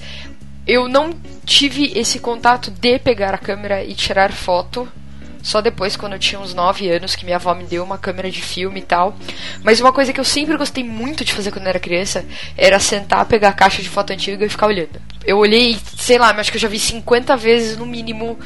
eu 0.66 0.88
não 0.88 1.14
tive 1.46 1.98
esse 1.98 2.20
contato 2.20 2.72
de 2.72 2.98
pegar 2.98 3.34
a 3.34 3.38
câmera 3.38 3.84
e 3.84 3.94
tirar 3.94 4.32
foto 4.32 4.88
só 5.48 5.62
depois, 5.62 5.96
quando 5.96 6.12
eu 6.12 6.20
tinha 6.20 6.42
uns 6.42 6.54
9 6.54 6.90
anos, 6.90 7.16
que 7.16 7.24
minha 7.24 7.38
avó 7.38 7.56
me 7.56 7.64
deu 7.64 7.82
uma 7.82 7.98
câmera 7.98 8.30
de 8.30 8.42
filme 8.42 8.82
e 8.82 8.84
tal. 8.84 9.16
Mas 9.64 9.80
uma 9.80 9.94
coisa 9.94 10.12
que 10.12 10.20
eu 10.20 10.26
sempre 10.26 10.58
gostei 10.58 10.84
muito 10.84 11.24
de 11.24 11.32
fazer 11.32 11.52
quando 11.52 11.64
eu 11.64 11.70
era 11.70 11.80
criança 11.80 12.26
era 12.58 12.78
sentar, 12.82 13.26
pegar 13.26 13.48
a 13.48 13.54
caixa 13.54 13.82
de 13.82 13.88
foto 13.88 14.12
antiga 14.12 14.46
e 14.46 14.50
ficar 14.50 14.68
olhando. 14.68 15.02
Eu 15.26 15.38
olhei, 15.38 15.78
sei 15.98 16.18
lá, 16.18 16.32
acho 16.32 16.52
que 16.52 16.58
eu 16.58 16.62
já 16.62 16.68
vi 16.68 16.78
50 16.78 17.38
vezes 17.38 17.78
no 17.78 17.86
mínimo 17.86 18.38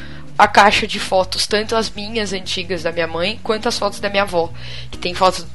a 0.41 0.47
caixa 0.47 0.87
de 0.87 0.99
fotos, 0.99 1.45
tanto 1.45 1.75
as 1.75 1.91
minhas 1.91 2.33
antigas 2.33 2.81
da 2.81 2.91
minha 2.91 3.05
mãe, 3.05 3.39
quanto 3.43 3.69
as 3.69 3.77
fotos 3.77 3.99
da 3.99 4.09
minha 4.09 4.23
avó. 4.23 4.51
Que 4.89 4.97
tem 4.97 5.13
fotos 5.13 5.45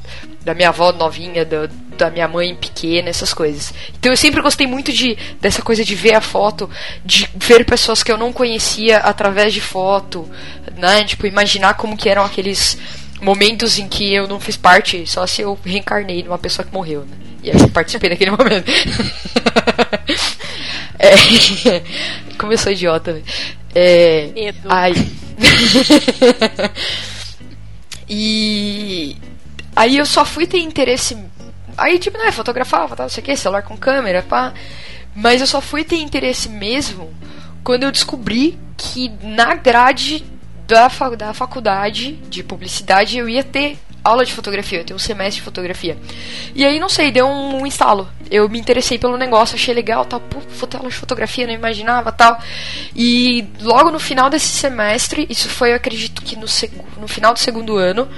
da 0.44 0.54
minha 0.54 0.68
avó 0.68 0.92
novinha, 0.92 1.44
da, 1.44 1.68
da 1.98 2.08
minha 2.08 2.28
mãe 2.28 2.54
pequena, 2.54 3.08
essas 3.08 3.34
coisas. 3.34 3.74
Então 3.98 4.12
eu 4.12 4.16
sempre 4.16 4.40
gostei 4.40 4.64
muito 4.64 4.92
de 4.92 5.18
dessa 5.40 5.60
coisa 5.60 5.84
de 5.84 5.96
ver 5.96 6.14
a 6.14 6.20
foto, 6.20 6.70
de 7.04 7.28
ver 7.34 7.64
pessoas 7.64 8.04
que 8.04 8.12
eu 8.12 8.16
não 8.16 8.32
conhecia 8.32 8.98
através 8.98 9.52
de 9.52 9.60
foto, 9.60 10.30
né? 10.76 11.02
Tipo, 11.02 11.26
imaginar 11.26 11.74
como 11.74 11.96
que 11.96 12.08
eram 12.08 12.24
aqueles 12.24 12.78
momentos 13.20 13.80
em 13.80 13.88
que 13.88 14.14
eu 14.14 14.28
não 14.28 14.38
fiz 14.38 14.56
parte, 14.56 15.04
só 15.04 15.26
se 15.26 15.42
eu 15.42 15.58
reencarnei 15.64 16.22
numa 16.22 16.38
pessoa 16.38 16.64
que 16.64 16.72
morreu, 16.72 17.00
né? 17.00 17.16
E 17.42 17.50
aí 17.50 17.60
eu 17.60 17.68
participei 17.70 18.10
daquele 18.10 18.30
momento. 18.38 18.70
é, 20.96 21.16
sou 22.56 22.70
idiota. 22.70 23.20
É, 23.78 24.30
Medo. 24.34 24.68
Ai. 24.70 24.94
e 28.08 29.14
aí 29.74 29.98
eu 29.98 30.06
só 30.06 30.24
fui 30.24 30.46
ter 30.46 30.60
interesse. 30.60 31.14
Aí, 31.76 31.98
tipo, 31.98 32.16
né, 32.16 32.32
fotografava, 32.32 32.96
tal, 32.96 33.04
não 33.04 33.10
sei 33.10 33.22
o 33.22 33.26
que, 33.26 33.36
celular 33.36 33.60
com 33.60 33.76
câmera, 33.76 34.22
pá. 34.22 34.54
Mas 35.14 35.42
eu 35.42 35.46
só 35.46 35.60
fui 35.60 35.84
ter 35.84 35.96
interesse 35.96 36.48
mesmo 36.48 37.14
quando 37.62 37.82
eu 37.82 37.92
descobri 37.92 38.58
que 38.78 39.12
na 39.22 39.54
grade 39.54 40.24
da, 40.66 40.88
da 41.14 41.34
faculdade 41.34 42.12
de 42.30 42.42
publicidade 42.42 43.18
eu 43.18 43.28
ia 43.28 43.44
ter 43.44 43.76
aula 44.06 44.24
de 44.24 44.32
fotografia, 44.32 44.78
eu 44.78 44.84
tenho 44.84 44.96
um 44.96 45.00
semestre 45.00 45.36
de 45.36 45.42
fotografia. 45.42 45.96
E 46.54 46.64
aí, 46.64 46.78
não 46.78 46.88
sei, 46.88 47.10
deu 47.10 47.26
um, 47.26 47.62
um 47.62 47.66
instalo. 47.66 48.08
Eu 48.30 48.48
me 48.48 48.58
interessei 48.58 48.98
pelo 48.98 49.16
negócio, 49.16 49.56
achei 49.56 49.74
legal, 49.74 50.04
tal, 50.04 50.20
pô, 50.20 50.38
aula 50.76 50.88
de 50.88 50.94
fotografia, 50.94 51.46
não 51.46 51.54
imaginava, 51.54 52.12
tal. 52.12 52.38
E 52.94 53.46
logo 53.60 53.90
no 53.90 53.98
final 53.98 54.30
desse 54.30 54.48
semestre, 54.48 55.26
isso 55.28 55.48
foi, 55.48 55.72
eu 55.72 55.76
acredito 55.76 56.22
que 56.22 56.36
no, 56.36 56.46
no 56.98 57.08
final 57.08 57.32
do 57.32 57.38
segundo 57.38 57.76
ano, 57.76 58.08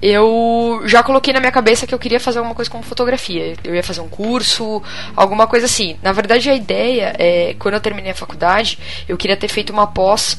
eu 0.00 0.82
já 0.84 1.02
coloquei 1.02 1.32
na 1.32 1.40
minha 1.40 1.50
cabeça 1.50 1.86
que 1.86 1.94
eu 1.94 1.98
queria 1.98 2.20
fazer 2.20 2.38
alguma 2.38 2.54
coisa 2.54 2.70
com 2.70 2.82
fotografia. 2.82 3.54
Eu 3.64 3.74
ia 3.74 3.82
fazer 3.82 4.02
um 4.02 4.08
curso, 4.08 4.82
alguma 5.16 5.46
coisa 5.46 5.64
assim. 5.64 5.96
Na 6.02 6.12
verdade, 6.12 6.50
a 6.50 6.54
ideia 6.54 7.14
é, 7.18 7.56
quando 7.58 7.74
eu 7.74 7.80
terminei 7.80 8.12
a 8.12 8.14
faculdade, 8.14 8.78
eu 9.08 9.16
queria 9.16 9.36
ter 9.36 9.48
feito 9.48 9.72
uma 9.72 9.86
pós 9.86 10.38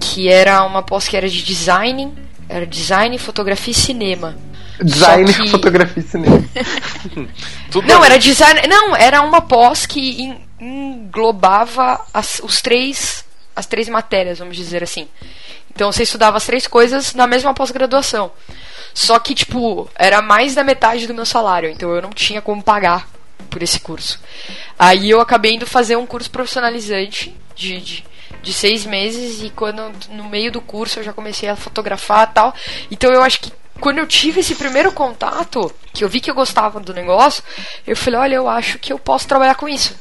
que 0.00 0.28
era 0.28 0.64
uma 0.64 0.82
pós 0.82 1.06
que 1.06 1.14
era 1.14 1.28
de 1.28 1.42
design, 1.42 2.10
era 2.52 2.66
design, 2.66 3.16
fotografia 3.18 3.72
e 3.72 3.74
cinema. 3.74 4.36
Design, 4.82 5.32
que- 5.32 5.48
fotografia 5.48 6.02
e 6.02 6.06
cinema. 6.06 6.44
Tudo 7.70 7.86
Não, 7.86 8.04
era 8.04 8.18
design. 8.18 8.60
Não, 8.68 8.94
era 8.96 9.20
uma 9.22 9.40
pós 9.40 9.86
que 9.86 10.22
en- 10.22 10.40
englobava 10.60 12.04
as, 12.12 12.40
os 12.42 12.60
três, 12.60 13.24
as 13.54 13.66
três 13.66 13.88
matérias, 13.88 14.38
vamos 14.38 14.56
dizer 14.56 14.82
assim. 14.82 15.08
Então 15.74 15.90
você 15.90 16.02
estudava 16.02 16.36
as 16.36 16.44
três 16.46 16.66
coisas 16.66 17.14
na 17.14 17.26
mesma 17.26 17.54
pós-graduação. 17.54 18.30
Só 18.94 19.18
que, 19.18 19.34
tipo, 19.34 19.88
era 19.94 20.20
mais 20.20 20.54
da 20.54 20.62
metade 20.62 21.06
do 21.06 21.14
meu 21.14 21.24
salário, 21.24 21.70
então 21.70 21.90
eu 21.94 22.02
não 22.02 22.10
tinha 22.10 22.42
como 22.42 22.62
pagar 22.62 23.08
por 23.48 23.62
esse 23.62 23.80
curso. 23.80 24.20
Aí 24.78 25.08
eu 25.08 25.20
acabei 25.20 25.54
indo 25.54 25.66
fazer 25.66 25.96
um 25.96 26.06
curso 26.06 26.30
profissionalizante 26.30 27.34
de, 27.54 27.80
de, 27.80 28.04
de 28.42 28.52
seis 28.52 28.84
meses 28.84 29.42
e 29.42 29.50
quando 29.50 29.90
no 30.10 30.24
meio 30.24 30.50
do 30.50 30.60
curso 30.60 30.98
eu 30.98 31.04
já 31.04 31.12
comecei 31.12 31.48
a 31.48 31.56
fotografar 31.56 32.32
tal. 32.32 32.54
Então 32.90 33.12
eu 33.12 33.22
acho 33.22 33.40
que 33.40 33.52
quando 33.80 33.98
eu 33.98 34.06
tive 34.06 34.40
esse 34.40 34.54
primeiro 34.54 34.92
contato, 34.92 35.72
que 35.92 36.04
eu 36.04 36.08
vi 36.08 36.20
que 36.20 36.30
eu 36.30 36.34
gostava 36.34 36.78
do 36.78 36.94
negócio, 36.94 37.42
eu 37.86 37.96
falei, 37.96 38.20
olha, 38.20 38.34
eu 38.36 38.48
acho 38.48 38.78
que 38.78 38.92
eu 38.92 38.98
posso 38.98 39.26
trabalhar 39.26 39.54
com 39.54 39.68
isso. 39.68 39.96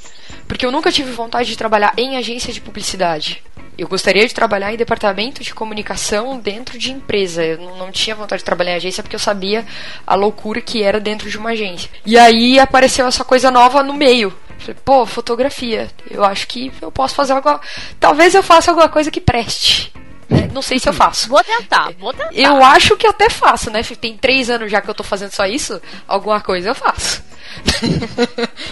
Porque 0.52 0.66
eu 0.66 0.72
nunca 0.72 0.92
tive 0.92 1.14
vontade 1.14 1.48
de 1.48 1.58
trabalhar 1.58 1.94
em 1.96 2.18
agência 2.18 2.52
de 2.52 2.60
publicidade. 2.60 3.42
Eu 3.78 3.88
gostaria 3.88 4.28
de 4.28 4.34
trabalhar 4.34 4.74
em 4.74 4.76
departamento 4.76 5.42
de 5.42 5.54
comunicação 5.54 6.38
dentro 6.38 6.78
de 6.78 6.92
empresa. 6.92 7.42
Eu 7.42 7.78
não, 7.78 7.90
tinha 7.90 8.14
vontade 8.14 8.42
de 8.42 8.46
trabalhar 8.46 8.74
em 8.74 8.76
agência 8.76 9.02
porque 9.02 9.16
eu 9.16 9.20
sabia 9.20 9.66
a 10.06 10.14
loucura 10.14 10.60
que 10.60 10.84
era 10.84 11.00
dentro 11.00 11.30
de 11.30 11.38
uma 11.38 11.52
agência. 11.52 11.90
E 12.06 12.18
aí 12.18 12.60
apareceu 12.60 13.08
essa 13.08 13.24
coisa 13.24 13.50
nova 13.50 13.82
no 13.82 13.94
meio. 13.94 14.38
Falei, 14.58 14.76
pô, 14.84 15.06
fotografia. 15.06 15.90
Eu 16.10 16.22
acho 16.26 16.46
que 16.48 16.70
eu 16.82 16.92
posso 16.92 17.16
fazer 17.16 17.32
alguma. 17.32 17.62
Talvez 17.98 18.36
eu 18.36 18.44
faça 18.44 18.72
alguma 18.72 18.90
coisa 18.90 19.10
que 19.10 19.22
preste. 19.22 19.94
Né? 20.32 20.50
Não 20.54 20.62
sei 20.62 20.80
se 20.80 20.88
eu 20.90 20.94
faço. 20.94 21.28
Vou 21.30 21.44
tentar, 21.44 21.92
vou 22.00 22.14
tentar. 22.14 22.34
Eu 22.34 22.64
acho 22.64 22.96
que 22.98 23.06
até 23.06 23.30
faço, 23.30 23.70
né? 23.70 23.82
Tem 23.84 24.18
três 24.18 24.50
anos 24.50 24.72
já 24.72 24.82
que 24.82 24.90
eu 24.90 24.94
tô 24.96 25.04
fazendo 25.04 25.32
só 25.32 25.46
isso. 25.46 25.80
Alguma 26.08 26.40
coisa 26.42 26.70
eu 26.70 26.76
faço. 26.76 27.22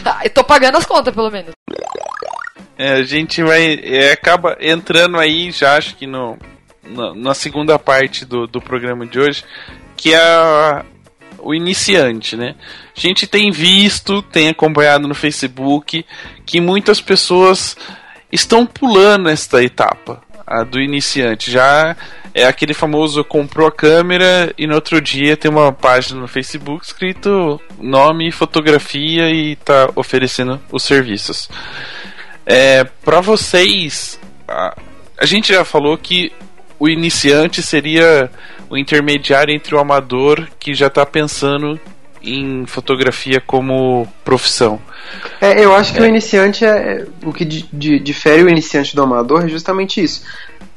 Ah, 0.06 0.22
eu 0.24 0.30
tô 0.30 0.44
pagando 0.44 0.78
as 0.78 0.86
contas, 0.86 1.14
pelo 1.14 1.30
menos. 1.30 1.52
É, 2.78 2.94
a 2.94 3.04
gente 3.04 3.44
vai. 3.44 3.80
é, 3.84 4.12
acaba 4.14 4.58
entrando 4.60 5.18
aí, 5.20 5.52
já 5.52 5.76
acho 5.78 5.96
que 5.96 6.08
no, 6.08 6.38
na, 6.84 7.14
na 7.14 7.34
segunda 7.34 7.78
parte 7.78 8.26
do, 8.26 8.48
do 8.48 8.62
programa 8.62 9.06
de 9.06 9.20
hoje, 9.20 9.44
que 9.98 10.14
é 10.14 10.18
a- 10.18 10.86
o 11.40 11.54
iniciante, 11.54 12.36
né? 12.36 12.56
A 12.96 13.00
gente 13.00 13.28
tem 13.28 13.52
visto, 13.52 14.22
tem 14.22 14.48
acompanhado 14.50 15.08
no 15.08 15.14
Facebook, 15.16 16.06
que 16.46 16.60
muitas 16.62 17.00
pessoas 17.02 17.76
estão 18.32 18.66
pulando 18.66 19.30
esta 19.30 19.62
etapa, 19.64 20.22
a 20.50 20.64
do 20.64 20.82
iniciante. 20.82 21.52
Já 21.52 21.96
é 22.34 22.46
aquele 22.46 22.74
famoso 22.74 23.24
comprou 23.24 23.68
a 23.68 23.72
câmera 23.72 24.52
e 24.58 24.66
no 24.66 24.74
outro 24.74 25.00
dia 25.00 25.38
tem 25.38 25.52
uma 25.52 25.72
página 25.72 26.20
no 26.20 26.28
Facebook 26.28 26.84
escrito 26.84 27.62
nome, 27.80 28.32
fotografia 28.32 29.30
e 29.30 29.56
tá 29.58 29.92
oferecendo 29.96 30.60
os 30.72 30.84
serviços. 30.84 31.48
É, 32.46 32.84
para 32.84 33.22
vocês, 33.22 34.20
a, 34.48 34.76
a 35.20 35.26
gente 35.26 35.54
já 35.54 35.64
falou 35.64 35.96
que 35.96 36.32
o 36.80 36.90
iniciante 36.90 37.62
seria 37.62 38.32
o 38.70 38.78
intermediário 38.78 39.54
entre 39.54 39.76
o 39.76 39.80
amador 39.80 40.48
que 40.60 40.74
já 40.74 40.88
está 40.88 41.06
pensando 41.06 41.80
em 42.22 42.66
fotografia 42.66 43.42
como 43.42 44.08
profissão. 44.26 44.80
É, 45.40 45.64
eu 45.64 45.74
acho 45.76 45.94
que 45.94 46.02
o 46.02 46.06
iniciante 46.06 46.66
é. 46.66 47.06
O 47.24 47.32
que 47.34 47.46
di- 47.46 47.70
di- 47.72 48.00
difere 48.00 48.44
o 48.44 48.50
iniciante 48.50 48.96
do 48.96 49.02
amador 49.02 49.46
é 49.46 49.48
justamente 49.48 50.02
isso. 50.04 50.24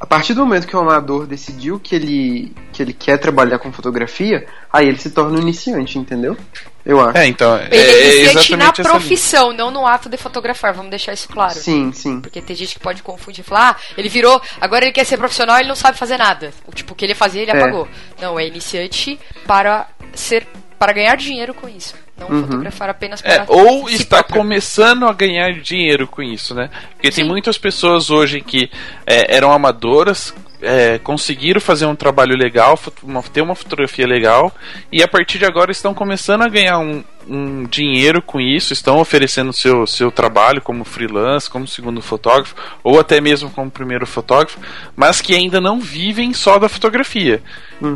A 0.00 0.07
partir 0.07 0.35
do 0.35 0.44
momento 0.44 0.66
que 0.66 0.74
o 0.76 0.81
amador 0.81 1.26
decidiu 1.26 1.78
que 1.78 1.94
ele, 1.94 2.52
que 2.72 2.83
ele 2.83 2.92
quer 2.92 3.18
trabalhar 3.18 3.61
com 3.61 3.72
fotografia, 3.72 4.44
aí 4.72 4.88
ele 4.88 4.98
se 4.98 5.11
torna 5.11 5.38
um 5.38 5.42
iniciante, 5.42 5.96
entendeu? 5.96 6.37
Eu 6.85 7.00
acho. 7.00 7.16
É, 7.18 7.26
então, 7.28 7.57
é, 7.57 7.68
Ele 7.70 7.76
é 7.76 7.81
é 7.81 8.16
iniciante 8.33 8.57
na 8.57 8.64
linha. 8.64 8.72
profissão, 8.72 9.52
não 9.52 9.70
no 9.70 9.87
ato 9.87 10.09
de 10.09 10.16
fotografar. 10.16 10.74
Vamos 10.74 10.90
deixar 10.90 11.12
isso 11.12 11.28
claro. 11.28 11.55
Sim, 11.55 11.92
sim. 11.92 12.20
Porque 12.20 12.42
tem 12.42 12.57
gente 12.57 12.74
que 12.74 12.81
pode 12.81 13.00
confundir 13.05 13.44
e 13.44 13.48
falar, 13.48 13.76
ah, 13.78 13.94
ele 13.96 14.09
virou, 14.09 14.42
agora 14.61 14.85
ele 14.85 14.92
quer 14.92 15.05
ser 15.05 15.16
profissional 15.18 15.57
ele 15.61 15.68
não 15.68 15.76
sabe 15.76 15.96
fazer 15.96 16.16
nada. 16.18 16.52
O 16.66 16.72
tipo, 16.74 16.92
o 16.94 16.96
que 16.96 17.05
ele 17.05 17.14
fazia, 17.14 17.42
ele 17.42 17.52
É. 17.52 17.57
apagou. 17.57 17.87
Não, 18.20 18.40
é 18.40 18.44
iniciante 18.44 19.20
para 19.46 19.87
ser 20.12 20.44
para 20.83 20.92
ganhar 20.92 21.14
dinheiro 21.16 21.55
com 21.55 21.68
isso. 21.68 21.95
Não 22.18 22.29
Uhum. 22.29 22.42
fotografar 22.42 22.90
apenas 22.90 23.23
É, 23.25 23.38
para 23.38 23.55
ou 23.55 23.87
si 23.88 23.95
está 23.95 24.16
próprio. 24.16 24.37
começando 24.40 25.07
a 25.07 25.13
ganhar 25.13 25.52
dinheiro 25.61 26.09
com 26.09 26.21
isso, 26.21 26.56
né? 26.56 26.71
Porque 26.94 27.09
tem 27.09 27.23
Sim. 27.23 27.31
muitas 27.31 27.56
pessoas 27.56 28.11
hoje 28.11 28.40
que 28.40 28.69
é, 29.06 29.33
eram 29.37 29.52
amadoras, 29.52 30.35
é, 30.61 30.98
conseguiram 30.98 31.61
fazer 31.61 31.87
um 31.87 31.94
trabalho 31.94 32.37
legal, 32.37 32.77
uma- 33.00 33.23
ter 33.23 33.42
uma 33.42 33.54
fotografia 33.54 34.09
legal, 34.09 34.52
e 34.90 35.04
a 35.04 35.06
partir 35.06 35.38
de 35.38 35.44
agora 35.44 35.71
estão 35.71 35.94
começando 35.94 36.42
a 36.42 36.48
ganhar 36.48 36.81
um, 36.81 37.04
um 37.29 37.64
dinheiro 37.64 38.20
com 38.20 38.40
isso, 38.40 38.73
estão 38.73 38.98
oferecendo 38.98 39.52
seu, 39.52 39.87
seu 39.87 40.10
trabalho 40.10 40.60
como 40.60 40.85
freelance, 40.85 41.48
como 41.48 41.66
segundo 41.66 42.00
fotógrafo, 42.02 42.54
ou 42.83 42.98
até 42.98 43.20
mesmo 43.20 43.50
como 43.50 43.70
primeiro 43.70 44.06
fotógrafo, 44.06 44.58
mas 44.96 45.20
que 45.20 45.35
ainda 45.35 45.60
não 45.60 45.81
vivem 45.81 46.33
só 46.33 46.58
da 46.58 46.68
fotografia. 46.68 47.42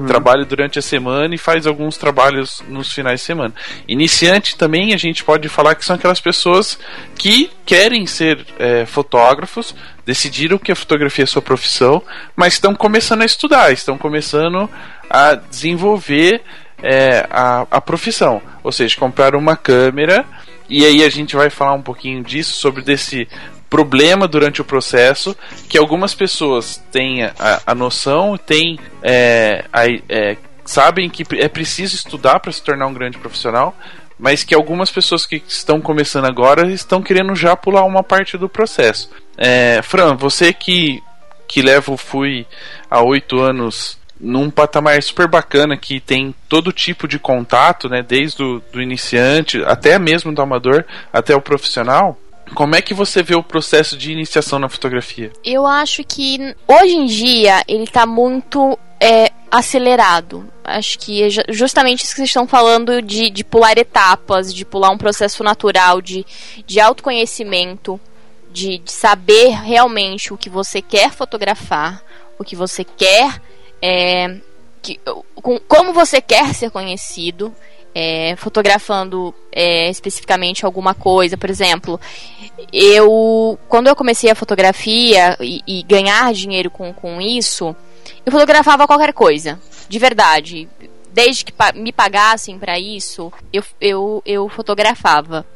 Trabalha 0.06 0.44
durante 0.44 0.80
a 0.80 0.82
semana 0.82 1.34
e 1.34 1.38
faz 1.38 1.64
alguns 1.64 1.96
trabalhos 1.96 2.62
nos 2.68 2.92
finais 2.92 3.20
de 3.20 3.26
semana. 3.26 3.54
Iniciante 3.86 4.56
também 4.56 4.92
a 4.92 4.96
gente 4.96 5.22
pode 5.22 5.48
falar 5.48 5.76
que 5.76 5.84
são 5.84 5.94
aquelas 5.94 6.20
pessoas 6.20 6.76
que 7.16 7.50
querem 7.64 8.04
ser 8.04 8.44
é, 8.58 8.84
fotógrafos, 8.84 9.74
decidiram 10.04 10.58
que 10.58 10.72
a 10.72 10.76
fotografia 10.76 11.22
é 11.22 11.26
sua 11.26 11.42
profissão, 11.42 12.02
mas 12.34 12.54
estão 12.54 12.74
começando 12.74 13.22
a 13.22 13.26
estudar, 13.26 13.72
estão 13.72 13.96
começando 13.96 14.68
a 15.08 15.34
desenvolver 15.34 16.42
é, 16.86 17.26
a, 17.30 17.66
a 17.70 17.80
profissão. 17.80 18.40
Ou 18.62 18.70
seja, 18.70 18.96
comprar 18.96 19.34
uma 19.34 19.56
câmera, 19.56 20.24
e 20.68 20.84
aí 20.84 21.02
a 21.04 21.08
gente 21.08 21.34
vai 21.34 21.50
falar 21.50 21.72
um 21.74 21.82
pouquinho 21.82 22.22
disso, 22.22 22.54
sobre 22.54 22.82
desse 22.82 23.28
problema 23.68 24.28
durante 24.28 24.60
o 24.60 24.64
processo, 24.64 25.36
que 25.68 25.76
algumas 25.76 26.14
pessoas 26.14 26.82
têm 26.92 27.24
a, 27.24 27.32
a 27.66 27.74
noção, 27.74 28.36
têm 28.36 28.78
é, 29.02 29.64
a- 29.72 29.86
é, 30.08 30.36
sabem 30.64 31.10
que 31.10 31.24
é 31.36 31.48
preciso 31.48 31.96
estudar 31.96 32.38
para 32.40 32.52
se 32.52 32.62
tornar 32.62 32.86
um 32.86 32.94
grande 32.94 33.18
profissional, 33.18 33.74
mas 34.18 34.44
que 34.44 34.54
algumas 34.54 34.90
pessoas 34.90 35.26
que 35.26 35.42
estão 35.46 35.80
começando 35.80 36.24
agora 36.26 36.70
estão 36.70 37.02
querendo 37.02 37.34
já 37.34 37.54
pular 37.56 37.84
uma 37.84 38.02
parte 38.02 38.38
do 38.38 38.48
processo. 38.48 39.10
É, 39.36 39.80
Fran, 39.82 40.16
você 40.16 40.52
que, 40.52 41.02
que 41.46 41.60
leva 41.60 41.92
o 41.92 41.96
FUI 41.96 42.46
há 42.90 43.02
oito 43.02 43.38
anos 43.40 43.98
num 44.20 44.50
patamar 44.50 45.02
super 45.02 45.28
bacana 45.28 45.76
que 45.76 46.00
tem 46.00 46.34
todo 46.48 46.72
tipo 46.72 47.06
de 47.06 47.18
contato, 47.18 47.88
né, 47.88 48.02
desde 48.02 48.42
o 48.42 48.62
do 48.72 48.80
iniciante 48.80 49.62
até 49.64 49.98
mesmo 49.98 50.32
do 50.32 50.42
amador 50.42 50.84
até 51.12 51.34
o 51.34 51.40
profissional. 51.40 52.18
Como 52.54 52.76
é 52.76 52.80
que 52.80 52.94
você 52.94 53.22
vê 53.22 53.34
o 53.34 53.42
processo 53.42 53.96
de 53.96 54.12
iniciação 54.12 54.58
na 54.58 54.68
fotografia? 54.68 55.32
Eu 55.44 55.66
acho 55.66 56.04
que 56.04 56.54
hoje 56.66 56.94
em 56.94 57.06
dia 57.06 57.62
ele 57.66 57.82
está 57.82 58.06
muito 58.06 58.78
é, 59.00 59.30
acelerado. 59.50 60.48
Acho 60.64 60.98
que 60.98 61.22
é 61.22 61.28
justamente 61.48 62.04
isso 62.04 62.12
que 62.12 62.18
vocês 62.18 62.30
estão 62.30 62.46
falando 62.46 63.02
de, 63.02 63.30
de 63.30 63.44
pular 63.44 63.76
etapas, 63.78 64.54
de 64.54 64.64
pular 64.64 64.90
um 64.90 64.98
processo 64.98 65.42
natural 65.42 66.00
de, 66.00 66.24
de 66.64 66.80
autoconhecimento, 66.80 68.00
de, 68.52 68.78
de 68.78 68.92
saber 68.92 69.50
realmente 69.50 70.32
o 70.32 70.38
que 70.38 70.48
você 70.48 70.80
quer 70.80 71.12
fotografar, 71.12 72.02
o 72.38 72.44
que 72.44 72.56
você 72.56 72.84
quer, 72.84 73.40
é, 73.80 74.36
que, 74.82 75.00
com, 75.34 75.58
como 75.60 75.92
você 75.92 76.20
quer 76.20 76.54
ser 76.54 76.70
conhecido. 76.70 77.54
É, 77.98 78.36
fotografando 78.36 79.34
é, 79.50 79.88
especificamente 79.88 80.66
alguma 80.66 80.92
coisa. 80.92 81.38
Por 81.38 81.48
exemplo, 81.48 81.98
eu 82.70 83.58
quando 83.70 83.86
eu 83.86 83.96
comecei 83.96 84.30
a 84.30 84.34
fotografia 84.34 85.34
e, 85.40 85.62
e 85.66 85.82
ganhar 85.82 86.30
dinheiro 86.34 86.70
com, 86.70 86.92
com 86.92 87.22
isso, 87.22 87.74
eu 88.26 88.30
fotografava 88.30 88.86
qualquer 88.86 89.14
coisa, 89.14 89.58
de 89.88 89.98
verdade. 89.98 90.68
Desde 91.10 91.42
que 91.42 91.54
me 91.74 91.90
pagassem 91.90 92.58
para 92.58 92.78
isso, 92.78 93.32
eu, 93.50 93.64
eu, 93.80 94.22
eu 94.26 94.46
fotografava. 94.50 95.46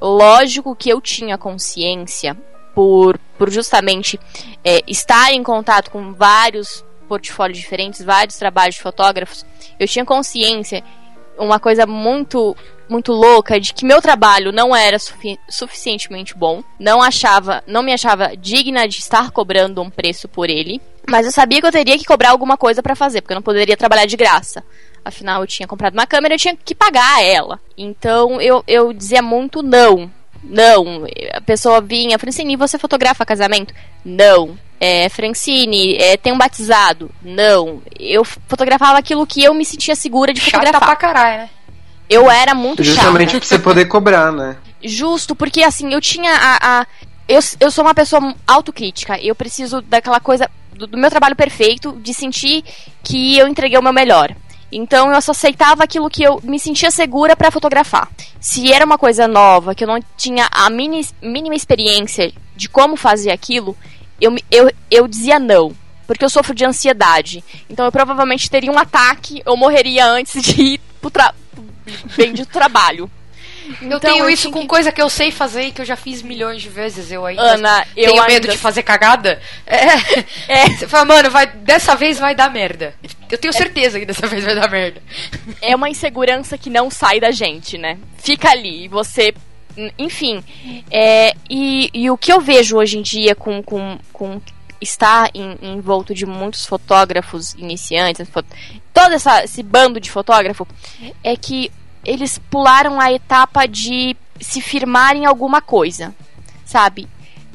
Lógico 0.00 0.74
que 0.74 0.88
eu 0.88 1.02
tinha 1.02 1.36
consciência, 1.36 2.34
por, 2.74 3.18
por 3.36 3.50
justamente 3.50 4.18
é, 4.64 4.80
estar 4.86 5.32
em 5.32 5.42
contato 5.42 5.90
com 5.90 6.14
vários 6.14 6.84
portfólios 7.10 7.58
diferentes, 7.58 8.04
vários 8.04 8.36
trabalhos 8.36 8.76
de 8.76 8.82
fotógrafos, 8.82 9.44
eu 9.80 9.88
tinha 9.88 10.04
consciência, 10.04 10.84
uma 11.36 11.58
coisa 11.58 11.86
muito 11.86 12.56
muito 12.88 13.12
louca 13.12 13.60
de 13.60 13.72
que 13.72 13.84
meu 13.84 14.02
trabalho 14.02 14.50
não 14.50 14.74
era 14.74 14.98
sufi 14.98 15.38
suficientemente 15.48 16.36
bom, 16.36 16.62
não 16.78 17.00
achava, 17.00 17.62
não 17.66 17.82
me 17.82 17.92
achava 17.92 18.36
digna 18.36 18.86
de 18.88 18.98
estar 18.98 19.30
cobrando 19.30 19.80
um 19.80 19.88
preço 19.88 20.28
por 20.28 20.50
ele, 20.50 20.80
mas 21.08 21.26
eu 21.26 21.32
sabia 21.32 21.60
que 21.60 21.66
eu 21.66 21.72
teria 21.72 21.98
que 21.98 22.04
cobrar 22.04 22.30
alguma 22.30 22.56
coisa 22.56 22.82
para 22.82 22.96
fazer, 22.96 23.20
porque 23.20 23.32
eu 23.32 23.36
não 23.36 23.42
poderia 23.42 23.76
trabalhar 23.76 24.06
de 24.06 24.16
graça. 24.16 24.62
Afinal, 25.04 25.40
eu 25.40 25.46
tinha 25.46 25.66
comprado 25.66 25.94
uma 25.94 26.06
câmera, 26.06 26.34
eu 26.34 26.38
tinha 26.38 26.56
que 26.56 26.74
pagar 26.74 27.24
ela. 27.24 27.60
Então, 27.78 28.40
eu, 28.40 28.62
eu 28.66 28.92
dizia 28.92 29.22
muito 29.22 29.62
não. 29.62 30.10
Não. 30.42 31.04
A 31.34 31.40
pessoa 31.40 31.80
vinha, 31.80 32.18
Francine, 32.18 32.56
você 32.56 32.78
fotografa 32.78 33.26
casamento? 33.26 33.74
Não. 34.04 34.58
É, 34.78 35.08
Francine, 35.10 35.96
é, 35.96 36.16
tem 36.16 36.32
um 36.32 36.38
batizado? 36.38 37.10
Não. 37.22 37.82
Eu 37.98 38.24
fotografava 38.24 38.98
aquilo 38.98 39.26
que 39.26 39.44
eu 39.44 39.52
me 39.52 39.64
sentia 39.64 39.94
segura 39.94 40.32
de 40.32 40.40
fotografar. 40.40 40.72
Chata 40.72 40.86
pra 40.86 40.96
caralho, 40.96 41.42
né? 41.42 41.50
Eu 42.08 42.30
era 42.30 42.54
muito 42.54 42.82
Justamente 42.82 43.32
chata. 43.32 43.38
pra 43.40 43.48
você 43.48 43.58
poder 43.58 43.84
cobrar, 43.84 44.32
né? 44.32 44.56
Justo, 44.82 45.36
porque 45.36 45.62
assim, 45.62 45.92
eu 45.92 46.00
tinha 46.00 46.32
a. 46.32 46.80
a 46.80 46.86
eu, 47.28 47.38
eu 47.60 47.70
sou 47.70 47.84
uma 47.84 47.94
pessoa 47.94 48.34
autocrítica. 48.46 49.20
Eu 49.20 49.34
preciso 49.34 49.80
daquela 49.82 50.18
coisa 50.18 50.50
do, 50.72 50.86
do 50.86 50.98
meu 50.98 51.10
trabalho 51.10 51.36
perfeito, 51.36 51.92
de 52.02 52.12
sentir 52.14 52.64
que 53.04 53.38
eu 53.38 53.46
entreguei 53.46 53.78
o 53.78 53.82
meu 53.82 53.92
melhor. 53.92 54.34
Então 54.72 55.12
eu 55.12 55.20
só 55.20 55.32
aceitava 55.32 55.82
aquilo 55.82 56.08
que 56.08 56.22
eu 56.22 56.40
me 56.42 56.58
sentia 56.58 56.90
segura 56.90 57.34
para 57.34 57.50
fotografar. 57.50 58.08
Se 58.38 58.72
era 58.72 58.84
uma 58.84 58.98
coisa 58.98 59.26
nova, 59.26 59.74
que 59.74 59.84
eu 59.84 59.88
não 59.88 60.00
tinha 60.16 60.48
a 60.50 60.70
mini, 60.70 61.06
mínima 61.20 61.54
experiência 61.54 62.32
de 62.54 62.68
como 62.68 62.96
fazer 62.96 63.30
aquilo, 63.30 63.76
eu, 64.20 64.34
eu, 64.50 64.70
eu 64.90 65.08
dizia 65.08 65.38
não. 65.38 65.74
Porque 66.06 66.24
eu 66.24 66.30
sofro 66.30 66.54
de 66.54 66.64
ansiedade. 66.64 67.44
Então 67.68 67.84
eu 67.84 67.92
provavelmente 67.92 68.50
teria 68.50 68.70
um 68.70 68.78
ataque, 68.78 69.42
eu 69.44 69.56
morreria 69.56 70.06
antes 70.06 70.42
de 70.42 70.60
ir 70.60 70.80
pro, 71.00 71.10
tra 71.10 71.34
bem 72.16 72.32
de 72.32 72.46
trabalho. 72.46 73.10
Então, 73.80 73.90
eu 73.90 74.00
tenho 74.00 74.30
isso 74.30 74.50
com 74.50 74.62
que... 74.62 74.66
coisa 74.66 74.90
que 74.90 75.00
eu 75.00 75.08
sei 75.08 75.30
fazer 75.30 75.62
e 75.62 75.72
que 75.72 75.80
eu 75.80 75.84
já 75.84 75.96
fiz 75.96 76.22
milhões 76.22 76.62
de 76.62 76.68
vezes. 76.68 77.10
Eu 77.10 77.24
ainda 77.24 77.42
Ana, 77.42 77.86
tenho 77.94 78.08
eu 78.08 78.14
medo 78.14 78.32
ainda... 78.32 78.48
de 78.48 78.58
fazer 78.58 78.82
cagada. 78.82 79.40
É. 79.66 79.84
é. 80.48 80.66
Você 80.70 80.88
fala, 80.88 81.04
mano, 81.04 81.30
vai, 81.30 81.46
dessa 81.46 81.94
vez 81.94 82.18
vai 82.18 82.34
dar 82.34 82.50
merda. 82.50 82.94
Eu 83.30 83.38
tenho 83.38 83.52
certeza 83.52 83.98
que 83.98 84.06
dessa 84.06 84.26
vez 84.26 84.44
vai 84.44 84.54
dar 84.54 84.70
merda. 84.70 85.02
É 85.60 85.74
uma 85.76 85.88
insegurança 85.88 86.58
que 86.58 86.70
não 86.70 86.90
sai 86.90 87.20
da 87.20 87.30
gente, 87.30 87.78
né? 87.78 87.98
Fica 88.18 88.50
ali, 88.50 88.88
você. 88.88 89.32
Enfim. 89.98 90.42
É, 90.90 91.34
e, 91.48 91.90
e 91.94 92.10
o 92.10 92.18
que 92.18 92.32
eu 92.32 92.40
vejo 92.40 92.76
hoje 92.76 92.98
em 92.98 93.02
dia 93.02 93.34
com, 93.34 93.62
com, 93.62 93.98
com 94.12 94.40
está 94.80 95.28
em, 95.34 95.80
volta 95.80 96.14
de 96.14 96.24
muitos 96.24 96.64
fotógrafos 96.64 97.54
iniciantes, 97.54 98.28
todo 98.94 99.12
essa, 99.12 99.44
esse 99.44 99.62
bando 99.62 100.00
de 100.00 100.10
fotógrafo, 100.10 100.66
é 101.22 101.36
que 101.36 101.70
eles 102.04 102.38
pularam 102.38 103.00
a 103.00 103.12
etapa 103.12 103.66
de 103.66 104.16
se 104.40 104.60
firmar 104.60 105.16
em 105.16 105.26
alguma 105.26 105.60
coisa, 105.60 106.14
sabe? 106.64 107.08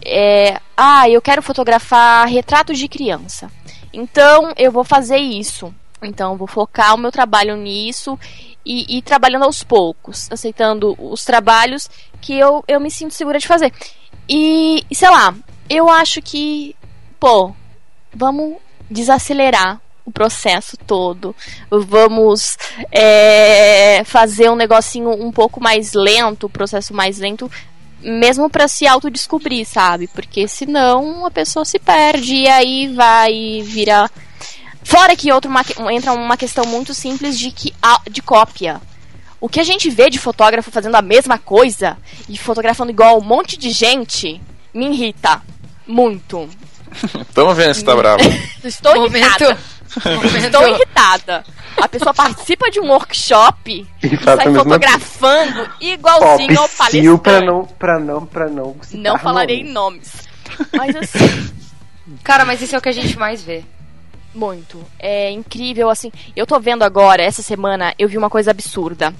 É, 0.03 0.59
ah, 0.77 1.09
eu 1.09 1.21
quero 1.21 1.41
fotografar 1.41 2.27
retratos 2.27 2.77
de 2.77 2.87
criança. 2.87 3.51
Então 3.91 4.53
eu 4.55 4.71
vou 4.71 4.83
fazer 4.83 5.17
isso. 5.17 5.73
Então 6.01 6.37
vou 6.37 6.47
focar 6.47 6.93
o 6.93 6.97
meu 6.97 7.11
trabalho 7.11 7.55
nisso 7.55 8.19
e, 8.65 8.97
e 8.97 9.01
trabalhando 9.01 9.45
aos 9.45 9.63
poucos, 9.63 10.31
aceitando 10.31 10.95
os 10.99 11.23
trabalhos 11.23 11.89
que 12.21 12.37
eu, 12.37 12.63
eu 12.67 12.79
me 12.79 12.91
sinto 12.91 13.13
segura 13.13 13.39
de 13.39 13.47
fazer. 13.47 13.73
E, 14.27 14.83
sei 14.91 15.09
lá, 15.09 15.33
eu 15.69 15.89
acho 15.89 16.21
que 16.21 16.75
pô, 17.19 17.55
vamos 18.13 18.57
desacelerar 18.89 19.81
o 20.05 20.11
processo 20.11 20.77
todo. 20.77 21.35
Vamos 21.69 22.57
é, 22.91 24.03
fazer 24.05 24.49
um 24.49 24.55
negocinho 24.55 25.09
um 25.09 25.31
pouco 25.31 25.61
mais 25.61 25.93
lento, 25.93 26.45
o 26.45 26.49
processo 26.49 26.93
mais 26.93 27.17
lento, 27.17 27.51
mesmo 28.01 28.49
para 28.49 28.67
se 28.67 28.85
autodescobrir, 28.85 29.65
sabe? 29.65 30.07
Porque 30.07 30.47
senão 30.47 31.25
a 31.25 31.31
pessoa 31.31 31.65
se 31.65 31.79
perde 31.79 32.35
e 32.35 32.47
aí 32.47 32.87
vai 32.89 33.61
virar. 33.63 34.11
Fora 34.83 35.15
que 35.15 35.31
outro 35.31 35.51
entra 35.91 36.13
uma 36.13 36.37
questão 36.37 36.63
muito 36.65 36.93
simples 36.93 37.39
de 37.39 37.51
que 37.51 37.73
de 38.09 38.21
cópia. 38.21 38.79
O 39.41 39.49
que 39.49 39.59
a 39.59 39.63
gente 39.63 39.89
vê 39.89 40.09
de 40.09 40.19
fotógrafo 40.19 40.71
fazendo 40.71 40.95
a 40.95 41.01
mesma 41.01 41.37
coisa 41.37 41.97
e 42.29 42.37
fotografando 42.37 42.91
igual 42.91 43.17
um 43.17 43.23
monte 43.23 43.57
de 43.57 43.71
gente 43.71 44.39
me 44.73 44.85
irrita 44.87 45.41
muito. 45.87 46.47
Tamo 47.33 47.53
vendo 47.53 47.73
se 47.73 47.83
tá 47.83 47.95
bravo. 47.95 48.23
Estou 48.63 49.07
irritada. 49.07 49.57
Estou 50.45 50.67
irritada. 50.67 51.43
A 51.81 51.87
pessoa 51.87 52.13
participa 52.13 52.69
de 52.71 52.79
um 52.79 52.89
workshop 52.89 53.85
e 54.01 54.17
sai 54.23 54.53
fotografando 54.53 55.69
igualzinho 55.81 56.59
ao 56.59 56.69
palestrante. 56.69 57.21
Pra 57.21 57.41
não, 57.41 57.65
pra 57.65 57.99
não, 57.99 58.25
pra 58.25 58.47
não 58.49 58.75
Não 58.93 59.17
falarei 59.19 59.63
nomes. 59.63 59.73
nomes. 59.73 60.69
Mas 60.73 60.95
assim... 60.95 61.49
Cara, 62.23 62.45
mas 62.45 62.61
isso 62.61 62.75
é 62.75 62.77
o 62.77 62.81
que 62.81 62.89
a 62.89 62.93
gente 62.93 63.17
mais 63.17 63.43
vê. 63.43 63.63
Muito. 64.33 64.83
É 64.99 65.31
incrível, 65.31 65.89
assim. 65.89 66.11
Eu 66.35 66.45
tô 66.45 66.59
vendo 66.59 66.83
agora, 66.83 67.23
essa 67.23 67.41
semana, 67.41 67.93
eu 67.97 68.07
vi 68.07 68.17
uma 68.17 68.29
coisa 68.29 68.51
absurda. 68.51 69.13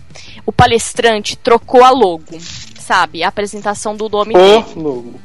O 0.46 0.52
palestrante 0.52 1.38
trocou 1.38 1.84
a 1.84 1.90
logo, 1.90 2.38
sabe? 2.78 3.24
A 3.24 3.30
apresentação 3.30 3.96
do 3.96 4.10
nome 4.10 4.34
o 4.36 4.38
dele. 4.38 4.66
logo. 4.76 5.20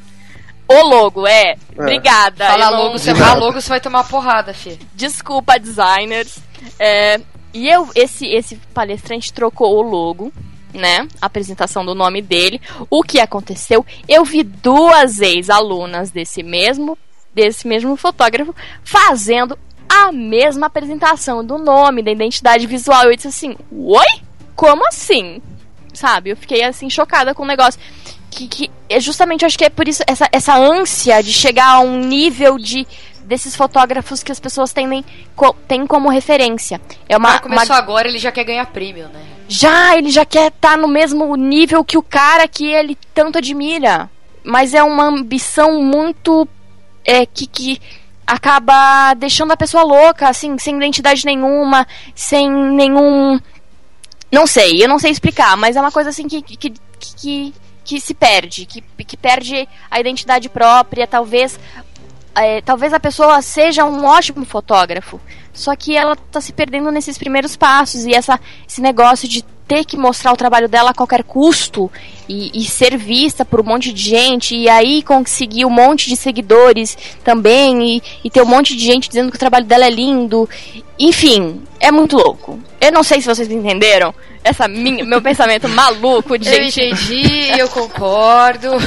O 0.71 0.83
logo, 0.87 1.27
é. 1.27 1.51
é. 1.53 1.57
Obrigada. 1.77 2.47
Fala 2.47 2.71
não... 2.71 2.85
logo, 2.85 2.99
você 2.99 3.13
fala 3.13 3.41
logo, 3.41 3.61
você 3.61 3.69
vai 3.69 3.81
tomar 3.81 4.05
porrada, 4.05 4.55
fi. 4.55 4.79
Desculpa, 4.95 5.59
designers. 5.59 6.39
É, 6.79 7.21
e 7.53 7.69
eu, 7.69 7.89
esse, 7.95 8.27
esse 8.27 8.55
palestrante 8.73 9.33
trocou 9.33 9.77
o 9.77 9.83
logo, 9.83 10.33
né? 10.73 11.09
A 11.21 11.27
apresentação 11.27 11.85
do 11.85 11.93
nome 11.93 12.23
dele. 12.23 12.61
O 12.89 13.03
que 13.03 13.19
aconteceu? 13.19 13.85
Eu 14.09 14.25
vi 14.25 14.45
duas 14.45 15.21
ex-alunas 15.21 16.13
desse 16.13 16.43
mesmo, 16.43 16.97
desse 17.35 17.67
mesmo 17.67 17.97
fotógrafo 17.97 18.55
fazendo 18.85 19.59
a 19.89 20.13
mesma 20.13 20.69
apresentação 20.69 21.45
do 21.45 21.59
nome, 21.59 22.03
da 22.03 22.13
identidade 22.13 22.65
visual. 22.69 23.05
Eu 23.05 23.17
disse 23.17 23.29
assim: 23.29 23.57
Oi? 23.73 24.23
Como 24.55 24.87
assim? 24.87 25.43
Sabe? 25.93 26.31
Eu 26.31 26.37
fiquei 26.37 26.63
assim 26.63 26.89
chocada 26.89 27.35
com 27.35 27.43
o 27.43 27.47
negócio 27.47 27.81
que, 28.31 28.47
que 28.49 28.71
é 28.89 29.01
justamente 29.01 29.45
acho 29.45 29.59
que 29.59 29.65
é 29.65 29.71
por 29.71 29.89
isso 29.89 30.03
essa, 30.07 30.29
essa 30.31 30.57
ânsia 30.57 31.23
de 31.23 31.33
chegar 31.33 31.67
a 31.67 31.81
um 31.81 31.99
nível 31.99 32.57
de 32.57 32.87
desses 33.31 33.55
fotógrafos 33.55 34.25
que 34.25 34.33
as 34.33 34.41
pessoas 34.41 34.73
têm, 34.73 35.05
co, 35.37 35.55
têm 35.69 35.87
como 35.87 36.09
referência. 36.09 36.81
É 37.09 37.17
uma, 37.17 37.37
ah, 37.37 37.39
começou 37.39 37.77
uma... 37.77 37.79
agora, 37.79 38.09
ele 38.09 38.19
já 38.19 38.33
quer 38.33 38.43
ganhar 38.43 38.67
prêmio, 38.67 39.09
né? 39.09 39.23
Já, 39.47 39.97
ele 39.97 40.11
já 40.11 40.25
quer 40.25 40.49
estar 40.49 40.73
tá 40.73 40.77
no 40.77 40.89
mesmo 40.89 41.37
nível 41.37 41.85
que 41.85 41.97
o 41.97 42.03
cara 42.03 42.49
que 42.49 42.67
ele 42.67 42.99
tanto 43.15 43.39
admira. 43.39 44.11
Mas 44.43 44.75
é 44.75 44.83
uma 44.83 45.05
ambição 45.05 45.81
muito 45.81 46.49
é, 47.05 47.25
que, 47.25 47.47
que 47.47 47.81
acaba 48.27 49.15
deixando 49.15 49.53
a 49.53 49.57
pessoa 49.57 49.85
louca, 49.85 50.29
assim, 50.29 50.59
sem 50.59 50.77
identidade 50.77 51.25
nenhuma, 51.25 51.87
sem 52.17 52.51
nenhum. 52.51 53.39
Não 54.33 54.47
sei, 54.47 54.83
eu 54.83 54.89
não 54.89 54.99
sei 54.99 55.13
explicar, 55.13 55.57
mas 55.57 55.77
é 55.77 55.81
uma 55.81 55.93
coisa 55.93 56.11
assim 56.11 56.27
que, 56.27 56.43
que, 56.43 56.57
que, 56.57 56.75
que 56.99 57.55
se 57.99 58.13
perde, 58.13 58.67
que, 58.67 58.83
que 59.05 59.17
perde 59.17 59.67
a 59.91 59.99
identidade 59.99 60.49
própria, 60.49 61.07
talvez. 61.07 61.59
É, 62.33 62.61
talvez 62.61 62.93
a 62.93 63.01
pessoa 63.01 63.43
seja 63.43 63.85
um 63.85 64.05
ótimo 64.05 64.45
fotógrafo, 64.45 65.21
só 65.53 65.75
que 65.75 65.97
ela 65.97 66.13
está 66.13 66.41
se 66.41 66.53
perdendo 66.53 66.93
nesses 66.93 67.19
primeiros 67.19 67.57
passos 67.57 68.07
e 68.07 68.15
essa, 68.15 68.39
esse 68.69 68.81
negócio 68.81 69.29
de 69.29 69.45
ter 69.71 69.85
que 69.85 69.97
mostrar 69.97 70.33
o 70.33 70.37
trabalho 70.37 70.69
dela 70.69 70.91
a 70.91 70.95
qualquer 70.95 71.23
custo 71.23 71.89
e, 72.29 72.51
e, 72.61 72.65
ser 72.65 72.97
vista 72.97 73.45
por 73.45 73.61
um 73.61 73.65
monte 73.65 73.93
de 73.93 74.03
gente 74.03 74.57
e 74.57 74.69
aí 74.69 75.01
conseguir 75.01 75.65
um 75.65 75.71
monte 75.71 76.09
de 76.09 76.17
seguidores 76.17 76.99
também 77.23 77.97
e, 77.97 78.03
e 78.25 78.29
ter 78.29 78.43
um 78.43 78.47
monte 78.47 78.77
de 78.77 78.85
gente 78.85 79.09
dizendo 79.09 79.31
que 79.31 79.37
o 79.37 79.39
trabalho 79.39 79.67
dela 79.67 79.87
é 79.87 79.91
lindo. 79.91 80.49
Enfim, 80.99 81.63
é 81.79 81.93
muito 81.93 82.17
louco. 82.17 82.59
Eu 82.81 82.93
não 82.93 83.03
sei 83.03 83.21
se 83.21 83.27
vocês 83.27 83.51
entenderam 83.51 84.15
essa 84.43 84.67
minha, 84.67 85.05
meu 85.05 85.21
pensamento 85.21 85.69
maluco 85.69 86.39
de 86.39 86.49
eu 86.49 86.55
gente. 86.55 86.81
Eu 86.81 86.87
entendi, 86.89 87.61
eu 87.61 87.69
concordo. 87.69 88.71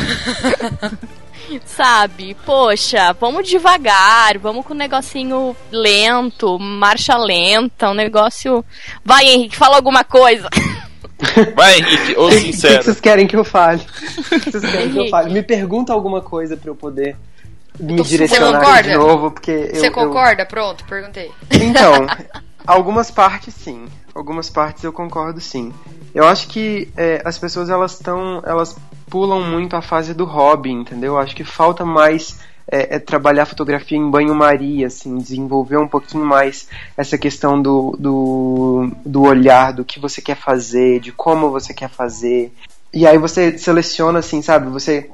Sabe? 1.66 2.36
Poxa, 2.46 3.14
vamos 3.20 3.48
devagar, 3.48 4.38
vamos 4.40 4.66
com 4.66 4.74
um 4.74 4.78
negocinho 4.78 5.56
lento, 5.72 6.58
marcha 6.58 7.16
lenta, 7.18 7.92
um 7.92 7.94
negócio. 7.94 8.66
Vai, 9.06 9.26
Henrique, 9.26 9.56
fala 9.56 9.76
alguma 9.76 10.04
coisa. 10.04 10.50
Vai, 11.56 11.80
Henrique, 11.80 12.16
ou 12.18 12.32
sincero. 12.32 12.76
O 12.76 12.78
que 12.80 12.86
vocês 12.86 13.00
querem 13.00 13.28
que 13.28 13.36
eu 13.36 13.44
fale? 13.44 13.82
O 13.82 14.40
que 14.40 14.52
vocês 14.52 14.72
querem 14.72 14.92
que 14.92 14.98
eu 14.98 15.10
fale? 15.10 15.32
Me 15.32 15.44
pergunta 15.44 15.94
alguma 15.94 16.22
coisa 16.22 16.58
pra 16.58 16.72
eu 16.72 16.76
poder 16.76 17.16
me 17.80 17.98
Você 17.98 18.10
direcionar 18.10 18.60
concorda? 18.60 18.84
de 18.84 18.96
novo, 18.96 19.32
porque 19.32 19.72
Você 19.74 19.90
concorda? 19.90 20.44
Eu... 20.44 20.48
Pronto, 20.48 20.84
perguntei. 20.86 21.32
Então, 21.52 22.08
algumas 22.66 23.12
partes 23.12 23.54
sim. 23.54 23.86
Algumas 24.14 24.50
partes 24.50 24.84
eu 24.84 24.94
concordo 24.94 25.40
sim. 25.40 25.74
Eu 26.14 26.28
acho 26.28 26.48
que 26.48 26.90
é, 26.96 27.22
as 27.26 27.38
pessoas 27.38 27.70
elas 27.70 27.94
estão, 27.94 28.42
elas 28.46 28.76
pulam 29.10 29.42
muito 29.42 29.76
a 29.76 29.82
fase 29.82 30.14
do 30.14 30.26
hobby, 30.26 30.72
entendeu? 30.72 31.14
Eu 31.14 31.20
acho 31.20 31.36
que 31.36 31.44
falta 31.44 31.84
mais 31.84 32.40
é, 32.68 32.96
é 32.96 33.00
trabalhar 33.00 33.46
fotografia 33.46 33.98
em 33.98 34.10
banho-maria, 34.10 34.88
assim, 34.88 35.18
desenvolver 35.18 35.78
um 35.78 35.88
pouquinho 35.88 36.26
mais 36.26 36.68
essa 36.96 37.18
questão 37.18 37.62
do, 37.62 37.96
do, 38.00 38.92
do 39.06 39.24
olhar, 39.24 39.74
do 39.74 39.84
que 39.84 40.00
você 40.00 40.22
quer 40.22 40.36
fazer, 40.36 41.00
de 41.00 41.12
como 41.12 41.52
você 41.52 41.74
quer 41.74 41.90
fazer. 41.90 42.54
E 42.94 43.08
aí 43.08 43.18
você 43.18 43.58
seleciona, 43.58 44.20
assim, 44.20 44.42
sabe? 44.42 44.70
Você 44.70 45.10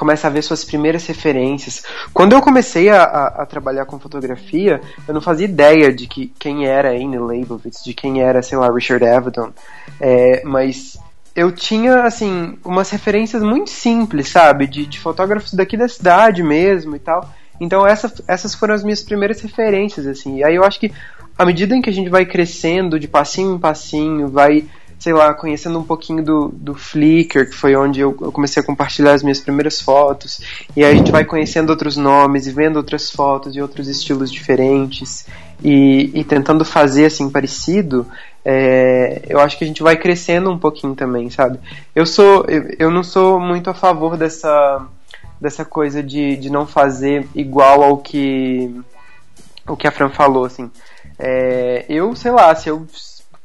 começa 0.00 0.28
a 0.28 0.30
ver 0.30 0.40
suas 0.40 0.64
primeiras 0.64 1.06
referências. 1.06 1.82
Quando 2.14 2.32
eu 2.32 2.40
comecei 2.40 2.88
a, 2.88 3.02
a, 3.02 3.42
a, 3.42 3.46
trabalhar 3.46 3.84
com 3.84 4.00
fotografia, 4.00 4.80
eu 5.06 5.12
não 5.12 5.20
fazia 5.20 5.44
ideia 5.44 5.92
de 5.92 6.06
que, 6.06 6.32
quem 6.38 6.64
era 6.64 6.88
Annie 6.88 7.18
Leibovitz, 7.18 7.84
de 7.84 7.92
quem 7.92 8.22
era, 8.22 8.40
sei 8.40 8.56
lá, 8.56 8.72
Richard 8.72 9.04
Avedon. 9.04 9.52
É, 10.00 10.42
mas 10.42 10.98
eu 11.36 11.52
tinha, 11.52 12.04
assim, 12.04 12.58
umas 12.64 12.88
referências 12.88 13.42
muito 13.42 13.68
simples, 13.68 14.30
sabe? 14.30 14.66
De, 14.66 14.86
de 14.86 14.98
fotógrafos 14.98 15.52
daqui 15.52 15.76
da 15.76 15.86
cidade 15.86 16.42
mesmo 16.42 16.96
e 16.96 16.98
tal. 16.98 17.28
Então 17.60 17.86
essa, 17.86 18.10
essas 18.26 18.54
foram 18.54 18.74
as 18.74 18.82
minhas 18.82 19.02
primeiras 19.02 19.42
referências, 19.42 20.06
assim. 20.06 20.38
E 20.38 20.44
aí 20.44 20.54
eu 20.54 20.64
acho 20.64 20.80
que 20.80 20.90
à 21.36 21.44
medida 21.44 21.76
em 21.76 21.82
que 21.82 21.90
a 21.90 21.92
gente 21.92 22.08
vai 22.08 22.24
crescendo 22.24 22.98
de 22.98 23.06
passinho 23.06 23.54
em 23.54 23.58
passinho, 23.58 24.28
vai 24.28 24.64
sei 25.00 25.14
lá, 25.14 25.32
conhecendo 25.32 25.78
um 25.78 25.82
pouquinho 25.82 26.22
do, 26.22 26.48
do 26.48 26.74
Flickr, 26.74 27.46
que 27.46 27.56
foi 27.56 27.74
onde 27.74 28.00
eu, 28.00 28.14
eu, 28.20 28.30
comecei 28.30 28.62
a 28.62 28.66
compartilhar 28.66 29.14
as 29.14 29.22
minhas 29.22 29.40
primeiras 29.40 29.80
fotos, 29.80 30.42
e 30.76 30.84
aí 30.84 30.92
a 30.92 30.94
gente 30.94 31.10
vai 31.10 31.24
conhecendo 31.24 31.70
outros 31.70 31.96
nomes 31.96 32.46
e 32.46 32.52
vendo 32.52 32.76
outras 32.76 33.10
fotos 33.10 33.56
e 33.56 33.62
outros 33.62 33.88
estilos 33.88 34.30
diferentes, 34.30 35.26
e, 35.64 36.10
e 36.14 36.22
tentando 36.22 36.66
fazer 36.66 37.06
assim 37.06 37.30
parecido, 37.30 38.06
é, 38.44 39.22
eu 39.26 39.40
acho 39.40 39.56
que 39.56 39.64
a 39.64 39.66
gente 39.66 39.82
vai 39.82 39.96
crescendo 39.96 40.50
um 40.50 40.58
pouquinho 40.58 40.94
também, 40.94 41.30
sabe? 41.30 41.58
Eu 41.94 42.04
sou, 42.04 42.44
eu, 42.46 42.74
eu 42.78 42.90
não 42.90 43.02
sou 43.02 43.40
muito 43.40 43.70
a 43.70 43.74
favor 43.74 44.18
dessa 44.18 44.86
dessa 45.40 45.64
coisa 45.64 46.02
de, 46.02 46.36
de 46.36 46.50
não 46.50 46.66
fazer 46.66 47.26
igual 47.34 47.82
ao 47.82 47.96
que 47.96 48.70
o 49.66 49.74
que 49.74 49.86
a 49.86 49.90
Fran 49.90 50.10
falou, 50.10 50.44
assim. 50.44 50.70
É, 51.18 51.86
eu, 51.88 52.14
sei 52.14 52.30
lá, 52.30 52.54
se 52.54 52.68
eu 52.68 52.86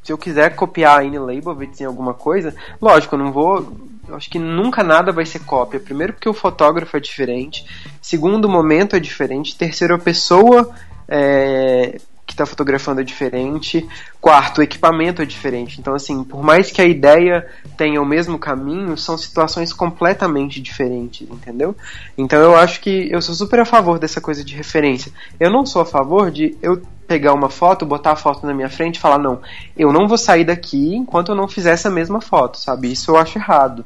se 0.05 0.13
eu 0.13 0.19
quiser 0.19 0.55
copiar 0.55 0.99
a 0.99 1.01
Anne 1.01 1.17
Leibovitz 1.17 1.81
em 1.81 1.85
alguma 1.85 2.13
coisa, 2.13 2.55
lógico, 2.79 3.15
eu 3.15 3.19
não 3.19 3.31
vou. 3.31 3.73
Eu 4.07 4.15
acho 4.15 4.29
que 4.29 4.37
nunca 4.37 4.83
nada 4.83 5.11
vai 5.11 5.25
ser 5.25 5.39
cópia. 5.39 5.79
Primeiro, 5.79 6.13
porque 6.13 6.29
o 6.29 6.33
fotógrafo 6.33 6.95
é 6.95 6.99
diferente. 6.99 7.65
Segundo, 7.99 8.45
o 8.45 8.49
momento 8.49 8.95
é 8.95 8.99
diferente. 8.99 9.57
Terceiro, 9.57 9.95
a 9.95 9.97
pessoa 9.97 10.69
é, 11.07 11.99
que 12.25 12.33
está 12.33 12.45
fotografando 12.45 13.01
é 13.01 13.03
diferente. 13.03 13.87
Quarto, 14.19 14.59
o 14.59 14.63
equipamento 14.63 15.21
é 15.21 15.25
diferente. 15.25 15.79
Então, 15.79 15.93
assim, 15.93 16.23
por 16.23 16.43
mais 16.43 16.71
que 16.71 16.81
a 16.81 16.85
ideia 16.85 17.47
tenha 17.77 18.01
o 18.01 18.05
mesmo 18.05 18.39
caminho, 18.39 18.97
são 18.97 19.17
situações 19.17 19.71
completamente 19.71 20.59
diferentes, 20.59 21.27
entendeu? 21.29 21.75
Então, 22.17 22.39
eu 22.39 22.55
acho 22.55 22.81
que 22.81 23.09
eu 23.11 23.21
sou 23.21 23.35
super 23.35 23.59
a 23.59 23.65
favor 23.65 23.99
dessa 23.99 24.19
coisa 24.19 24.43
de 24.43 24.55
referência. 24.55 25.11
Eu 25.39 25.51
não 25.51 25.65
sou 25.65 25.81
a 25.81 25.85
favor 25.85 26.31
de 26.31 26.57
eu 26.61 26.81
pegar 27.07 27.33
uma 27.33 27.49
foto, 27.49 27.85
botar 27.85 28.13
a 28.13 28.15
foto 28.15 28.45
na 28.47 28.53
minha 28.53 28.69
frente 28.69 28.95
e 28.95 28.99
falar: 28.99 29.19
não, 29.19 29.41
eu 29.77 29.93
não 29.93 30.07
vou 30.07 30.17
sair 30.17 30.43
daqui 30.43 30.95
enquanto 30.95 31.29
eu 31.29 31.35
não 31.35 31.47
fizer 31.47 31.71
essa 31.71 31.89
mesma 31.89 32.19
foto, 32.19 32.57
sabe? 32.57 32.91
Isso 32.91 33.11
eu 33.11 33.17
acho 33.17 33.37
errado. 33.37 33.85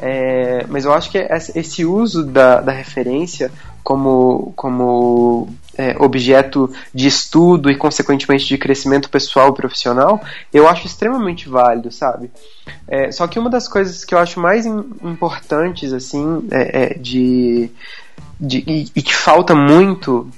É, 0.00 0.64
mas 0.68 0.84
eu 0.84 0.92
acho 0.92 1.10
que 1.10 1.18
esse 1.56 1.84
uso 1.84 2.24
da, 2.24 2.60
da 2.60 2.70
referência 2.70 3.50
como, 3.82 4.52
como 4.54 5.48
é, 5.78 5.96
objeto 5.98 6.70
de 6.92 7.06
estudo 7.06 7.70
e, 7.70 7.76
consequentemente, 7.76 8.46
de 8.46 8.58
crescimento 8.58 9.08
pessoal 9.08 9.50
e 9.50 9.54
profissional, 9.54 10.20
eu 10.52 10.68
acho 10.68 10.86
extremamente 10.86 11.48
válido, 11.48 11.92
sabe? 11.92 12.30
É, 12.88 13.12
só 13.12 13.28
que 13.28 13.38
uma 13.38 13.48
das 13.48 13.68
coisas 13.68 14.04
que 14.04 14.12
eu 14.12 14.18
acho 14.18 14.40
mais 14.40 14.66
importantes, 14.66 15.92
assim, 15.92 16.46
é, 16.50 16.82
é, 16.82 16.94
de, 16.94 17.70
de 18.40 18.64
e, 18.66 18.90
e 18.96 19.02
que 19.02 19.14
falta 19.14 19.54
muito 19.54 20.28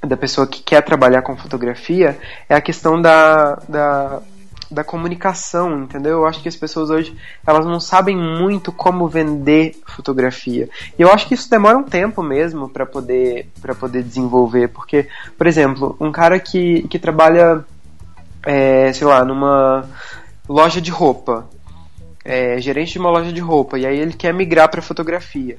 da 0.00 0.16
pessoa 0.16 0.46
que 0.46 0.62
quer 0.62 0.82
trabalhar 0.82 1.22
com 1.22 1.36
fotografia 1.36 2.16
é 2.48 2.54
a 2.54 2.60
questão 2.60 3.02
da, 3.02 3.56
da 3.68 4.22
da 4.70 4.84
comunicação, 4.84 5.82
entendeu? 5.82 6.18
Eu 6.18 6.26
acho 6.26 6.42
que 6.42 6.48
as 6.48 6.56
pessoas 6.56 6.90
hoje 6.90 7.16
elas 7.46 7.64
não 7.64 7.80
sabem 7.80 8.16
muito 8.16 8.70
como 8.70 9.08
vender 9.08 9.76
fotografia. 9.86 10.68
E 10.98 11.02
eu 11.02 11.10
acho 11.10 11.26
que 11.26 11.34
isso 11.34 11.50
demora 11.50 11.78
um 11.78 11.82
tempo 11.82 12.22
mesmo 12.22 12.68
para 12.68 12.84
poder 12.84 13.48
para 13.60 13.74
poder 13.74 14.02
desenvolver, 14.02 14.68
porque, 14.68 15.08
por 15.36 15.46
exemplo, 15.46 15.96
um 16.00 16.12
cara 16.12 16.38
que, 16.38 16.82
que 16.88 16.98
trabalha, 16.98 17.64
é, 18.44 18.92
sei 18.92 19.06
lá, 19.06 19.24
numa 19.24 19.88
loja 20.48 20.80
de 20.80 20.90
roupa, 20.90 21.46
é, 22.28 22.60
gerente 22.60 22.92
de 22.92 22.98
uma 22.98 23.08
loja 23.08 23.32
de 23.32 23.40
roupa, 23.40 23.78
e 23.78 23.86
aí 23.86 23.98
ele 23.98 24.12
quer 24.12 24.34
migrar 24.34 24.70
para 24.70 24.82
fotografia. 24.82 25.58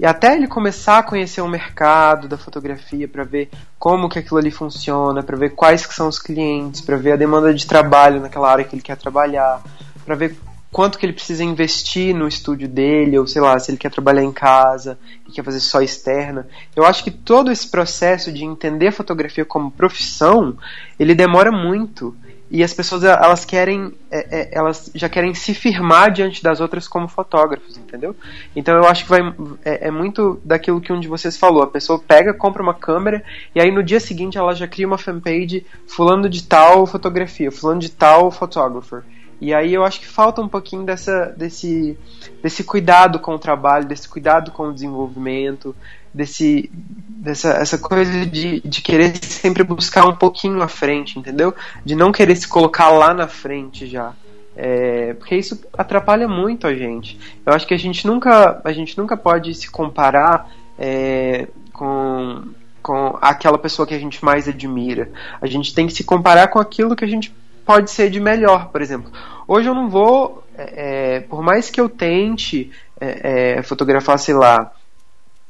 E 0.00 0.04
até 0.04 0.34
ele 0.34 0.48
começar 0.48 0.98
a 0.98 1.02
conhecer 1.04 1.40
o 1.40 1.46
mercado 1.46 2.26
da 2.26 2.36
fotografia 2.36 3.06
para 3.06 3.22
ver 3.22 3.48
como 3.78 4.08
que 4.08 4.18
aquilo 4.18 4.40
ali 4.40 4.50
funciona, 4.50 5.22
para 5.22 5.36
ver 5.36 5.50
quais 5.50 5.86
que 5.86 5.94
são 5.94 6.08
os 6.08 6.18
clientes, 6.18 6.80
para 6.80 6.96
ver 6.96 7.12
a 7.12 7.16
demanda 7.16 7.54
de 7.54 7.64
trabalho 7.64 8.20
naquela 8.20 8.50
área 8.50 8.64
que 8.64 8.74
ele 8.74 8.82
quer 8.82 8.96
trabalhar, 8.96 9.62
para 10.04 10.16
ver 10.16 10.36
quanto 10.72 10.98
que 10.98 11.06
ele 11.06 11.12
precisa 11.12 11.44
investir 11.44 12.12
no 12.12 12.26
estúdio 12.26 12.68
dele, 12.68 13.16
ou 13.16 13.24
sei 13.24 13.40
lá, 13.40 13.56
se 13.56 13.70
ele 13.70 13.78
quer 13.78 13.90
trabalhar 13.92 14.24
em 14.24 14.32
casa 14.32 14.98
e 15.28 15.30
quer 15.30 15.44
fazer 15.44 15.60
só 15.60 15.80
externa. 15.80 16.48
Eu 16.74 16.84
acho 16.84 17.04
que 17.04 17.12
todo 17.12 17.52
esse 17.52 17.70
processo 17.70 18.32
de 18.32 18.44
entender 18.44 18.88
a 18.88 18.92
fotografia 18.92 19.44
como 19.44 19.70
profissão, 19.70 20.58
ele 20.98 21.14
demora 21.14 21.52
muito 21.52 22.16
e 22.50 22.62
as 22.62 22.72
pessoas 22.72 23.04
elas 23.04 23.44
querem 23.44 23.92
é, 24.10 24.40
é, 24.40 24.48
elas 24.52 24.90
já 24.94 25.08
querem 25.08 25.34
se 25.34 25.52
firmar 25.54 26.10
diante 26.10 26.42
das 26.42 26.60
outras 26.60 26.88
como 26.88 27.06
fotógrafos 27.06 27.76
entendeu? 27.76 28.16
Então 28.56 28.74
eu 28.74 28.86
acho 28.86 29.04
que 29.04 29.10
vai 29.10 29.20
é, 29.64 29.88
é, 29.88 29.90
muito 29.90 30.40
daquilo 30.44 30.80
que 30.80 30.92
um 30.92 31.00
de 31.00 31.08
vocês 31.08 31.36
falou. 31.36 31.62
A 31.62 31.66
pessoa 31.66 31.98
pega 31.98 32.32
compra 32.32 32.62
uma 32.62 32.74
câmera 32.74 33.22
e 33.54 33.60
aí 33.60 33.70
no 33.70 33.82
dia 33.82 34.00
seguinte 34.00 34.38
ela 34.38 34.54
já 34.54 34.66
cria 34.66 34.86
uma 34.86 34.98
fanpage 34.98 35.66
fulano 35.86 36.28
de 36.28 36.42
tal 36.42 36.86
fotografia 36.86 37.52
fulano 37.52 37.80
de 37.80 37.90
tal 37.90 38.30
photographer 38.30 39.02
e 39.40 39.54
aí 39.54 39.72
eu 39.72 39.84
acho 39.84 40.00
que 40.00 40.06
falta 40.06 40.40
um 40.40 40.48
pouquinho 40.48 40.84
dessa 40.84 41.26
desse 41.36 41.96
desse 42.42 42.64
cuidado 42.64 43.20
com 43.20 43.34
o 43.34 43.38
trabalho 43.38 43.86
desse 43.86 44.08
cuidado 44.08 44.50
com 44.50 44.68
o 44.68 44.74
desenvolvimento 44.74 45.76
desse 46.12 46.70
dessa 47.08 47.50
essa 47.54 47.78
coisa 47.78 48.26
de, 48.26 48.60
de 48.60 48.82
querer 48.82 49.16
sempre 49.22 49.62
buscar 49.62 50.06
um 50.06 50.16
pouquinho 50.16 50.62
à 50.62 50.68
frente, 50.68 51.18
entendeu? 51.18 51.54
De 51.84 51.94
não 51.94 52.12
querer 52.12 52.36
se 52.36 52.48
colocar 52.48 52.90
lá 52.90 53.12
na 53.12 53.28
frente 53.28 53.86
já. 53.86 54.12
É, 54.60 55.14
porque 55.14 55.36
isso 55.36 55.60
atrapalha 55.76 56.26
muito 56.26 56.66
a 56.66 56.74
gente. 56.74 57.16
Eu 57.46 57.52
acho 57.52 57.64
que 57.64 57.74
a 57.74 57.78
gente 57.78 58.04
nunca, 58.04 58.60
a 58.64 58.72
gente 58.72 58.98
nunca 58.98 59.16
pode 59.16 59.54
se 59.54 59.70
comparar 59.70 60.50
é, 60.76 61.46
com, 61.72 62.42
com 62.82 63.16
aquela 63.20 63.56
pessoa 63.56 63.86
que 63.86 63.94
a 63.94 63.98
gente 64.00 64.24
mais 64.24 64.48
admira. 64.48 65.12
A 65.40 65.46
gente 65.46 65.72
tem 65.72 65.86
que 65.86 65.92
se 65.92 66.02
comparar 66.02 66.48
com 66.48 66.58
aquilo 66.58 66.96
que 66.96 67.04
a 67.04 67.08
gente 67.08 67.32
pode 67.64 67.90
ser 67.92 68.10
de 68.10 68.18
melhor, 68.18 68.70
por 68.70 68.82
exemplo. 68.82 69.12
Hoje 69.46 69.68
eu 69.68 69.74
não 69.74 69.88
vou, 69.88 70.42
é, 70.56 71.16
é 71.16 71.20
por 71.20 71.40
mais 71.40 71.70
que 71.70 71.80
eu 71.80 71.88
tente 71.88 72.72
é, 73.00 73.58
é, 73.58 73.62
fotografar, 73.62 74.18
sei 74.18 74.34
lá, 74.34 74.72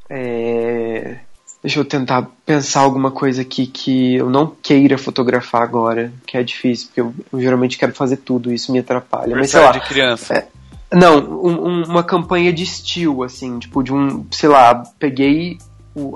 é, 0.09 1.19
Deixa 1.61 1.81
eu 1.81 1.85
tentar 1.85 2.29
pensar 2.47 2.81
alguma 2.81 3.11
coisa 3.11 3.43
aqui 3.43 3.67
que 3.67 4.15
eu 4.15 4.31
não 4.31 4.47
queira 4.47 4.97
fotografar 4.97 5.63
agora, 5.63 6.13
que 6.25 6.37
é 6.37 6.43
difícil, 6.43 6.87
porque 6.87 7.01
eu, 7.01 7.13
eu 7.33 7.41
geralmente 7.41 7.77
quero 7.77 7.93
fazer 7.93 8.19
tudo, 8.19 8.53
isso 8.53 8.71
me 8.71 8.79
atrapalha. 8.79 9.35
Mas 9.35 9.51
sei 9.51 9.61
lá, 9.61 9.73
de 9.73 9.81
criança. 9.81 10.35
É, 10.35 10.49
não, 10.93 11.19
um, 11.19 11.67
um, 11.67 11.83
uma 11.85 12.05
campanha 12.05 12.53
de 12.53 12.63
estilo, 12.63 13.25
assim, 13.25 13.59
tipo, 13.59 13.83
de 13.83 13.93
um, 13.93 14.25
sei 14.31 14.49
lá, 14.49 14.85
peguei 15.01 15.59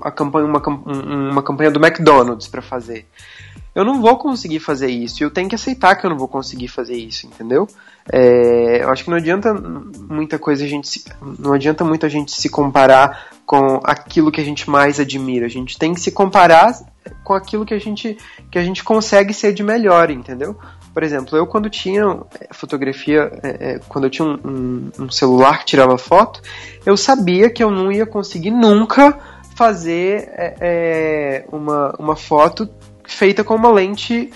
a 0.02 0.12
campanha, 0.12 0.46
uma, 0.46 0.62
uma 0.64 1.42
campanha 1.42 1.72
do 1.72 1.84
McDonald's 1.84 2.46
para 2.46 2.62
fazer. 2.62 3.04
Eu 3.74 3.84
não 3.84 4.02
vou 4.02 4.18
conseguir 4.18 4.60
fazer 4.60 4.88
isso, 4.88 5.24
eu 5.24 5.30
tenho 5.30 5.48
que 5.48 5.54
aceitar 5.54 5.96
que 5.96 6.04
eu 6.04 6.10
não 6.10 6.18
vou 6.18 6.28
conseguir 6.28 6.68
fazer 6.68 6.94
isso, 6.94 7.26
entendeu? 7.26 7.66
É, 8.10 8.82
eu 8.82 8.90
acho 8.90 9.04
que 9.04 9.10
não 9.10 9.16
adianta 9.16 9.54
muita 9.54 10.38
coisa 10.38 10.64
a 10.64 10.68
gente 10.68 10.88
se, 10.88 11.04
não 11.38 11.52
adianta 11.52 11.84
muita 11.84 12.08
gente 12.08 12.32
se 12.32 12.48
comparar 12.48 13.28
com 13.46 13.80
aquilo 13.84 14.30
que 14.30 14.40
a 14.40 14.44
gente 14.44 14.68
mais 14.68 14.98
admira. 14.98 15.46
A 15.46 15.48
gente 15.48 15.78
tem 15.78 15.94
que 15.94 16.00
se 16.00 16.10
comparar 16.10 16.78
com 17.24 17.32
aquilo 17.32 17.64
que 17.64 17.74
a 17.74 17.78
gente 17.78 18.16
que 18.50 18.58
a 18.58 18.64
gente 18.64 18.84
consegue 18.84 19.32
ser 19.32 19.52
de 19.52 19.62
melhor, 19.62 20.10
entendeu? 20.10 20.56
Por 20.92 21.02
exemplo, 21.02 21.38
eu 21.38 21.46
quando 21.46 21.70
tinha 21.70 22.02
é, 22.38 22.52
fotografia, 22.52 23.30
é, 23.42 23.48
é, 23.72 23.80
quando 23.88 24.04
eu 24.04 24.10
tinha 24.10 24.26
um, 24.26 24.38
um, 24.44 25.04
um, 25.04 25.10
celular 25.10 25.60
que 25.60 25.66
tirava 25.66 25.96
foto, 25.96 26.42
eu 26.84 26.96
sabia 26.96 27.48
que 27.48 27.62
eu 27.62 27.70
não 27.70 27.90
ia 27.90 28.04
conseguir 28.04 28.50
nunca 28.50 29.18
fazer 29.54 30.28
é, 30.32 30.56
é 30.60 31.44
uma, 31.50 31.94
uma 31.98 32.16
foto 32.16 32.68
feita 33.14 33.44
com 33.44 33.54
uma 33.54 33.70
lente 33.70 34.30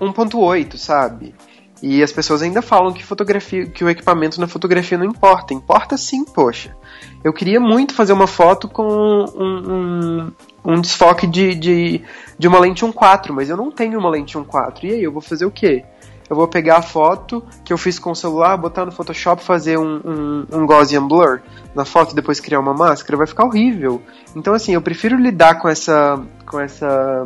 1.8, 0.00 0.76
sabe? 0.76 1.34
E 1.82 2.02
as 2.02 2.12
pessoas 2.12 2.42
ainda 2.42 2.60
falam 2.60 2.92
que 2.92 3.02
fotografia, 3.02 3.66
que 3.66 3.82
o 3.82 3.88
equipamento 3.88 4.38
na 4.40 4.46
fotografia 4.46 4.98
não 4.98 5.06
importa. 5.06 5.54
Importa 5.54 5.96
sim, 5.96 6.24
poxa. 6.24 6.76
Eu 7.24 7.32
queria 7.32 7.58
muito 7.58 7.94
fazer 7.94 8.12
uma 8.12 8.26
foto 8.26 8.68
com 8.68 8.84
um, 8.86 9.72
um, 9.72 10.32
um 10.64 10.80
desfoque 10.80 11.26
de, 11.26 11.54
de, 11.54 12.02
de 12.38 12.48
uma 12.48 12.58
lente 12.58 12.84
1.4, 12.84 13.32
mas 13.32 13.48
eu 13.48 13.56
não 13.56 13.70
tenho 13.70 13.98
uma 13.98 14.10
lente 14.10 14.36
1.4. 14.36 14.84
E 14.84 14.92
aí, 14.92 15.02
eu 15.02 15.12
vou 15.12 15.22
fazer 15.22 15.46
o 15.46 15.50
quê? 15.50 15.84
Eu 16.30 16.36
vou 16.36 16.46
pegar 16.46 16.76
a 16.76 16.82
foto 16.82 17.44
que 17.64 17.72
eu 17.72 17.76
fiz 17.76 17.98
com 17.98 18.12
o 18.12 18.14
celular, 18.14 18.56
botar 18.56 18.86
no 18.86 18.92
Photoshop, 18.92 19.42
fazer 19.42 19.76
um, 19.76 20.00
um, 20.04 20.46
um 20.52 20.66
Gaussian 20.66 21.06
Blur 21.06 21.40
na 21.74 21.84
foto 21.84 22.12
e 22.12 22.14
depois 22.14 22.38
criar 22.38 22.60
uma 22.60 22.72
máscara, 22.72 23.18
vai 23.18 23.26
ficar 23.26 23.44
horrível. 23.44 24.00
Então, 24.36 24.54
assim, 24.54 24.72
eu 24.72 24.80
prefiro 24.80 25.16
lidar 25.16 25.56
com 25.56 25.68
essa, 25.68 26.22
com 26.46 26.60
essa 26.60 27.24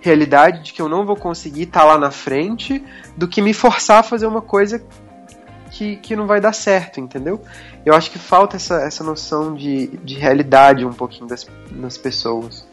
realidade 0.00 0.62
de 0.62 0.72
que 0.72 0.80
eu 0.80 0.88
não 0.88 1.04
vou 1.04 1.14
conseguir 1.14 1.64
estar 1.64 1.80
tá 1.80 1.86
lá 1.86 1.98
na 1.98 2.10
frente 2.10 2.82
do 3.14 3.28
que 3.28 3.42
me 3.42 3.52
forçar 3.52 4.00
a 4.00 4.02
fazer 4.02 4.26
uma 4.26 4.40
coisa 4.40 4.82
que, 5.70 5.96
que 5.96 6.16
não 6.16 6.26
vai 6.26 6.40
dar 6.40 6.54
certo, 6.54 7.00
entendeu? 7.00 7.38
Eu 7.84 7.94
acho 7.94 8.10
que 8.10 8.18
falta 8.18 8.56
essa, 8.56 8.76
essa 8.76 9.04
noção 9.04 9.54
de, 9.54 9.88
de 9.98 10.14
realidade 10.14 10.86
um 10.86 10.92
pouquinho 10.92 11.26
das, 11.26 11.46
das 11.70 11.98
pessoas. 11.98 12.66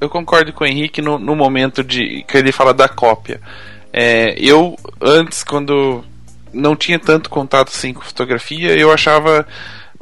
Eu 0.00 0.10
concordo 0.10 0.52
com 0.52 0.64
o 0.64 0.66
Henrique 0.66 1.00
no, 1.00 1.16
no 1.16 1.36
momento 1.36 1.82
de 1.82 2.24
que 2.26 2.36
ele 2.36 2.50
fala 2.50 2.74
da 2.74 2.88
cópia. 2.88 3.40
É, 3.98 4.34
eu, 4.38 4.76
antes, 5.00 5.42
quando 5.42 6.04
não 6.52 6.76
tinha 6.76 6.98
tanto 6.98 7.30
contato 7.30 7.68
assim 7.68 7.94
com 7.94 8.02
fotografia, 8.02 8.76
eu 8.78 8.92
achava 8.92 9.46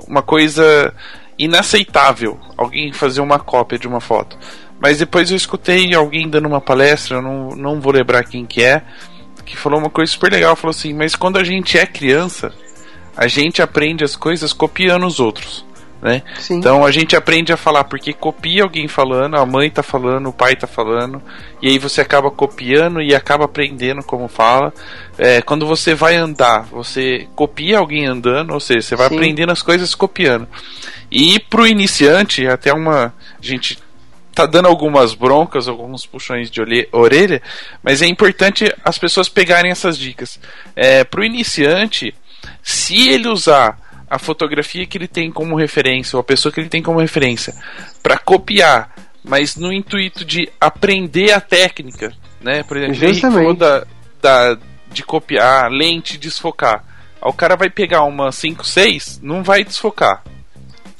uma 0.08 0.20
coisa 0.20 0.92
inaceitável 1.38 2.40
alguém 2.56 2.92
fazer 2.92 3.20
uma 3.20 3.38
cópia 3.38 3.78
de 3.78 3.86
uma 3.86 4.00
foto. 4.00 4.36
Mas 4.80 4.98
depois 4.98 5.30
eu 5.30 5.36
escutei 5.36 5.94
alguém 5.94 6.28
dando 6.28 6.48
uma 6.48 6.60
palestra, 6.60 7.18
eu 7.18 7.22
não, 7.22 7.50
não 7.50 7.80
vou 7.80 7.92
lembrar 7.92 8.24
quem 8.24 8.44
que 8.44 8.64
é, 8.64 8.82
que 9.46 9.56
falou 9.56 9.78
uma 9.78 9.90
coisa 9.90 10.10
super 10.10 10.32
legal, 10.32 10.56
falou 10.56 10.70
assim, 10.70 10.92
mas 10.92 11.14
quando 11.14 11.38
a 11.38 11.44
gente 11.44 11.78
é 11.78 11.86
criança, 11.86 12.52
a 13.16 13.28
gente 13.28 13.62
aprende 13.62 14.02
as 14.02 14.16
coisas 14.16 14.52
copiando 14.52 15.06
os 15.06 15.20
outros. 15.20 15.64
Né? 16.04 16.22
Então 16.50 16.84
a 16.84 16.90
gente 16.90 17.16
aprende 17.16 17.50
a 17.50 17.56
falar 17.56 17.84
porque 17.84 18.12
copia 18.12 18.62
alguém 18.62 18.86
falando, 18.86 19.36
a 19.38 19.46
mãe 19.46 19.70
tá 19.70 19.82
falando, 19.82 20.28
o 20.28 20.32
pai 20.34 20.54
tá 20.54 20.66
falando, 20.66 21.22
e 21.62 21.68
aí 21.68 21.78
você 21.78 22.02
acaba 22.02 22.30
copiando 22.30 23.00
e 23.00 23.14
acaba 23.14 23.46
aprendendo 23.46 24.02
como 24.02 24.28
fala. 24.28 24.70
É, 25.16 25.40
quando 25.40 25.66
você 25.66 25.94
vai 25.94 26.14
andar, 26.16 26.64
você 26.64 27.26
copia 27.34 27.78
alguém 27.78 28.04
andando, 28.04 28.52
ou 28.52 28.60
seja, 28.60 28.82
você 28.82 28.96
vai 28.96 29.08
Sim. 29.08 29.14
aprendendo 29.14 29.50
as 29.50 29.62
coisas 29.62 29.94
copiando. 29.94 30.46
E 31.10 31.40
pro 31.40 31.66
iniciante, 31.66 32.46
até 32.46 32.70
uma. 32.74 33.06
A 33.06 33.46
gente 33.46 33.78
tá 34.34 34.44
dando 34.44 34.68
algumas 34.68 35.14
broncas, 35.14 35.68
alguns 35.68 36.04
puxões 36.04 36.50
de 36.50 36.60
orelha, 36.92 37.40
mas 37.82 38.02
é 38.02 38.06
importante 38.06 38.70
as 38.84 38.98
pessoas 38.98 39.30
pegarem 39.30 39.70
essas 39.70 39.96
dicas. 39.96 40.38
É, 40.76 41.02
Para 41.02 41.20
o 41.20 41.24
iniciante, 41.24 42.12
se 42.62 43.08
ele 43.08 43.28
usar 43.28 43.78
a 44.08 44.18
fotografia 44.18 44.86
que 44.86 44.98
ele 44.98 45.08
tem 45.08 45.30
como 45.30 45.56
referência, 45.56 46.16
ou 46.16 46.20
a 46.20 46.24
pessoa 46.24 46.52
que 46.52 46.60
ele 46.60 46.68
tem 46.68 46.82
como 46.82 47.00
referência, 47.00 47.54
para 48.02 48.18
copiar, 48.18 48.94
mas 49.22 49.56
no 49.56 49.72
intuito 49.72 50.24
de 50.24 50.48
aprender 50.60 51.32
a 51.32 51.40
técnica, 51.40 52.12
né? 52.40 52.62
Por 52.62 52.76
exemplo, 52.76 53.04
ele 53.04 53.20
falou 53.20 53.54
da, 53.54 53.86
da, 54.20 54.58
de 54.92 55.02
copiar, 55.02 55.70
lente, 55.70 56.18
desfocar. 56.18 56.84
o 57.22 57.32
cara 57.32 57.56
vai 57.56 57.70
pegar 57.70 58.04
uma 58.04 58.30
5, 58.30 58.64
6, 58.64 59.20
não 59.22 59.42
vai 59.42 59.64
desfocar. 59.64 60.22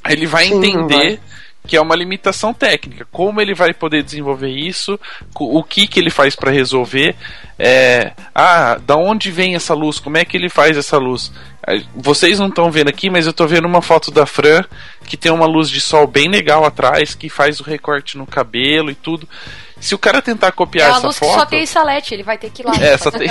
Ele 0.07 0.25
vai 0.25 0.47
Sim, 0.47 0.55
entender 0.55 1.19
que 1.65 1.75
é 1.75 1.81
uma 1.81 1.95
limitação 1.95 2.53
técnica. 2.53 3.07
Como 3.11 3.41
ele 3.41 3.53
vai 3.53 3.73
poder 3.73 4.03
desenvolver 4.03 4.49
isso? 4.49 4.99
O 5.35 5.63
que 5.63 5.87
que 5.87 5.99
ele 5.99 6.09
faz 6.09 6.35
para 6.35 6.51
resolver? 6.51 7.15
É, 7.57 8.13
ah, 8.33 8.79
da 8.85 8.95
onde 8.95 9.31
vem 9.31 9.55
essa 9.55 9.73
luz? 9.73 9.99
Como 9.99 10.17
é 10.17 10.23
que 10.23 10.37
ele 10.37 10.49
faz 10.49 10.77
essa 10.77 10.97
luz? 10.97 11.31
Vocês 11.95 12.39
não 12.39 12.47
estão 12.47 12.69
vendo 12.71 12.89
aqui, 12.89 13.09
mas 13.09 13.25
eu 13.25 13.31
estou 13.31 13.47
vendo 13.47 13.65
uma 13.65 13.81
foto 13.81 14.11
da 14.11 14.25
Fran 14.25 14.63
que 15.05 15.17
tem 15.17 15.31
uma 15.31 15.45
luz 15.45 15.69
de 15.69 15.79
sol 15.79 16.05
bem 16.07 16.27
legal 16.27 16.63
atrás, 16.65 17.15
que 17.15 17.29
faz 17.29 17.59
o 17.59 17.63
recorte 17.63 18.17
no 18.17 18.25
cabelo 18.25 18.91
e 18.91 18.95
tudo. 18.95 19.27
Se 19.85 19.93
o 19.93 19.99
cara 19.99 20.19
tentar 20.19 20.51
copiar 20.51 20.87
é 20.87 20.91
essa 20.93 21.05
luz 21.05 21.19
foto. 21.19 21.29
Que 21.29 21.39
só 21.39 21.45
tem 21.45 21.65
salete, 21.67 22.15
ele 22.15 22.23
vai 22.23 22.39
ter 22.39 22.49
que 22.49 22.63
ir 22.63 22.65
lá. 22.65 22.73
É, 22.81 22.97
só 22.97 23.11
tem. 23.11 23.27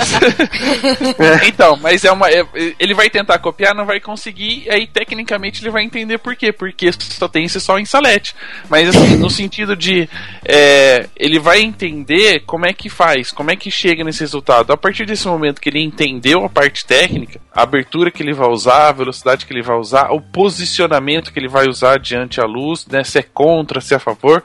então, 1.45 1.75
mas 1.75 2.05
é 2.05 2.11
uma. 2.13 2.29
É, 2.29 2.45
ele 2.79 2.93
vai 2.93 3.09
tentar 3.09 3.39
copiar, 3.39 3.75
não 3.75 3.85
vai 3.85 3.99
conseguir, 3.99 4.65
aí 4.69 4.87
tecnicamente 4.87 5.61
ele 5.61 5.69
vai 5.69 5.83
entender 5.83 6.17
por 6.17 6.33
quê. 6.33 6.53
Porque 6.53 6.89
só 6.93 7.27
tem 7.27 7.43
esse 7.43 7.59
sol 7.59 7.77
em 7.77 7.83
salete. 7.83 8.33
Mas 8.69 8.87
assim, 8.87 9.17
no 9.17 9.29
sentido 9.29 9.75
de. 9.75 10.07
É, 10.45 11.09
ele 11.17 11.39
vai 11.39 11.59
entender 11.59 12.43
como 12.45 12.65
é 12.65 12.71
que 12.71 12.87
faz, 12.87 13.33
como 13.33 13.51
é 13.51 13.57
que 13.57 13.69
chega 13.69 14.05
nesse 14.05 14.21
resultado. 14.21 14.71
A 14.71 14.77
partir 14.77 15.05
desse 15.05 15.27
momento 15.27 15.59
que 15.59 15.67
ele 15.67 15.83
entendeu 15.83 16.45
a 16.45 16.49
parte 16.49 16.85
técnica, 16.85 17.41
a 17.53 17.63
abertura 17.63 18.09
que 18.09 18.23
ele 18.23 18.33
vai 18.33 18.47
usar, 18.47 18.87
a 18.87 18.93
velocidade 18.93 19.45
que 19.45 19.51
ele 19.51 19.61
vai 19.61 19.75
usar, 19.75 20.09
o 20.13 20.21
posicionamento 20.21 21.33
que 21.33 21.39
ele 21.39 21.49
vai 21.49 21.67
usar 21.67 21.99
diante 21.99 22.39
a 22.39 22.45
luz, 22.45 22.87
né? 22.87 23.03
Se 23.03 23.19
é 23.19 23.23
contra, 23.23 23.81
se 23.81 23.93
é 23.93 23.97
a 23.97 23.99
favor 23.99 24.41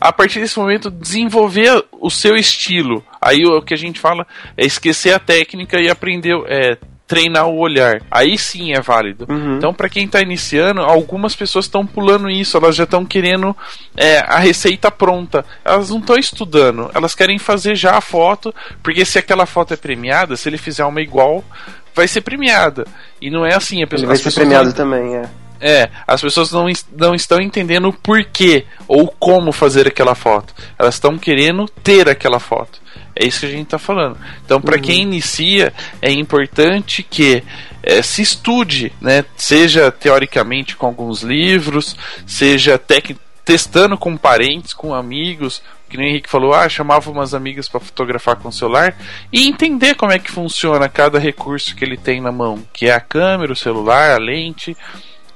a 0.00 0.12
partir 0.12 0.40
desse 0.40 0.58
momento 0.58 0.90
desenvolver 0.90 1.84
o 1.92 2.10
seu 2.10 2.36
estilo. 2.36 3.04
Aí 3.20 3.44
o 3.44 3.62
que 3.62 3.74
a 3.74 3.78
gente 3.78 3.98
fala 3.98 4.26
é 4.56 4.64
esquecer 4.64 5.14
a 5.14 5.18
técnica 5.18 5.80
e 5.80 5.88
aprender, 5.88 6.36
é, 6.46 6.76
treinar 7.06 7.48
o 7.48 7.58
olhar. 7.58 8.02
Aí 8.10 8.36
sim 8.36 8.72
é 8.72 8.80
válido. 8.80 9.26
Uhum. 9.28 9.56
Então, 9.56 9.72
para 9.72 9.88
quem 9.88 10.06
está 10.06 10.20
iniciando, 10.20 10.80
algumas 10.80 11.36
pessoas 11.36 11.66
estão 11.66 11.86
pulando 11.86 12.28
isso, 12.28 12.56
elas 12.56 12.74
já 12.74 12.84
estão 12.84 13.04
querendo 13.04 13.56
é, 13.96 14.18
a 14.18 14.38
receita 14.38 14.90
pronta. 14.90 15.44
Elas 15.64 15.90
não 15.90 15.98
estão 15.98 16.16
estudando, 16.16 16.90
elas 16.94 17.14
querem 17.14 17.38
fazer 17.38 17.76
já 17.76 17.96
a 17.96 18.00
foto, 18.00 18.54
porque 18.82 19.04
se 19.04 19.18
aquela 19.18 19.46
foto 19.46 19.74
é 19.74 19.76
premiada, 19.76 20.36
se 20.36 20.48
ele 20.48 20.58
fizer 20.58 20.84
uma 20.84 21.00
igual, 21.00 21.44
vai 21.94 22.08
ser 22.08 22.20
premiada. 22.20 22.86
E 23.20 23.30
não 23.30 23.46
é 23.46 23.54
assim. 23.54 23.82
A 23.82 23.86
pessoa, 23.86 24.06
ele 24.10 24.14
vai 24.14 24.16
ser 24.16 24.38
premiado 24.38 24.72
também, 24.72 25.16
é. 25.16 25.28
É, 25.60 25.90
as 26.06 26.20
pessoas 26.20 26.52
não, 26.52 26.66
não 26.96 27.14
estão 27.14 27.40
entendendo 27.40 27.88
o 27.88 27.92
porquê 27.92 28.66
ou 28.86 29.08
como 29.08 29.52
fazer 29.52 29.86
aquela 29.86 30.14
foto. 30.14 30.54
Elas 30.78 30.94
estão 30.94 31.16
querendo 31.18 31.66
ter 31.82 32.08
aquela 32.08 32.38
foto. 32.38 32.80
É 33.14 33.26
isso 33.26 33.40
que 33.40 33.46
a 33.46 33.50
gente 33.50 33.64
está 33.64 33.78
falando. 33.78 34.18
Então, 34.44 34.60
para 34.60 34.76
uhum. 34.76 34.82
quem 34.82 35.02
inicia, 35.02 35.72
é 36.02 36.12
importante 36.12 37.02
que 37.02 37.42
é, 37.82 38.02
se 38.02 38.20
estude, 38.20 38.92
né? 39.00 39.24
seja 39.36 39.90
teoricamente 39.90 40.76
com 40.76 40.86
alguns 40.86 41.22
livros, 41.22 41.96
seja 42.26 42.78
testando 43.42 43.96
com 43.96 44.16
parentes, 44.16 44.74
com 44.74 44.92
amigos, 44.92 45.62
que 45.88 45.96
nem 45.96 46.08
o 46.08 46.10
Henrique 46.10 46.28
falou, 46.28 46.52
ah, 46.52 46.68
chamava 46.68 47.10
umas 47.10 47.32
amigas 47.32 47.68
para 47.68 47.80
fotografar 47.80 48.36
com 48.36 48.48
o 48.48 48.52
celular 48.52 48.96
e 49.32 49.46
entender 49.46 49.94
como 49.94 50.12
é 50.12 50.18
que 50.18 50.30
funciona 50.30 50.88
cada 50.88 51.18
recurso 51.18 51.74
que 51.74 51.84
ele 51.84 51.96
tem 51.96 52.20
na 52.20 52.32
mão, 52.32 52.62
que 52.72 52.86
é 52.86 52.92
a 52.92 53.00
câmera, 53.00 53.52
o 53.52 53.56
celular, 53.56 54.10
a 54.10 54.18
lente 54.18 54.76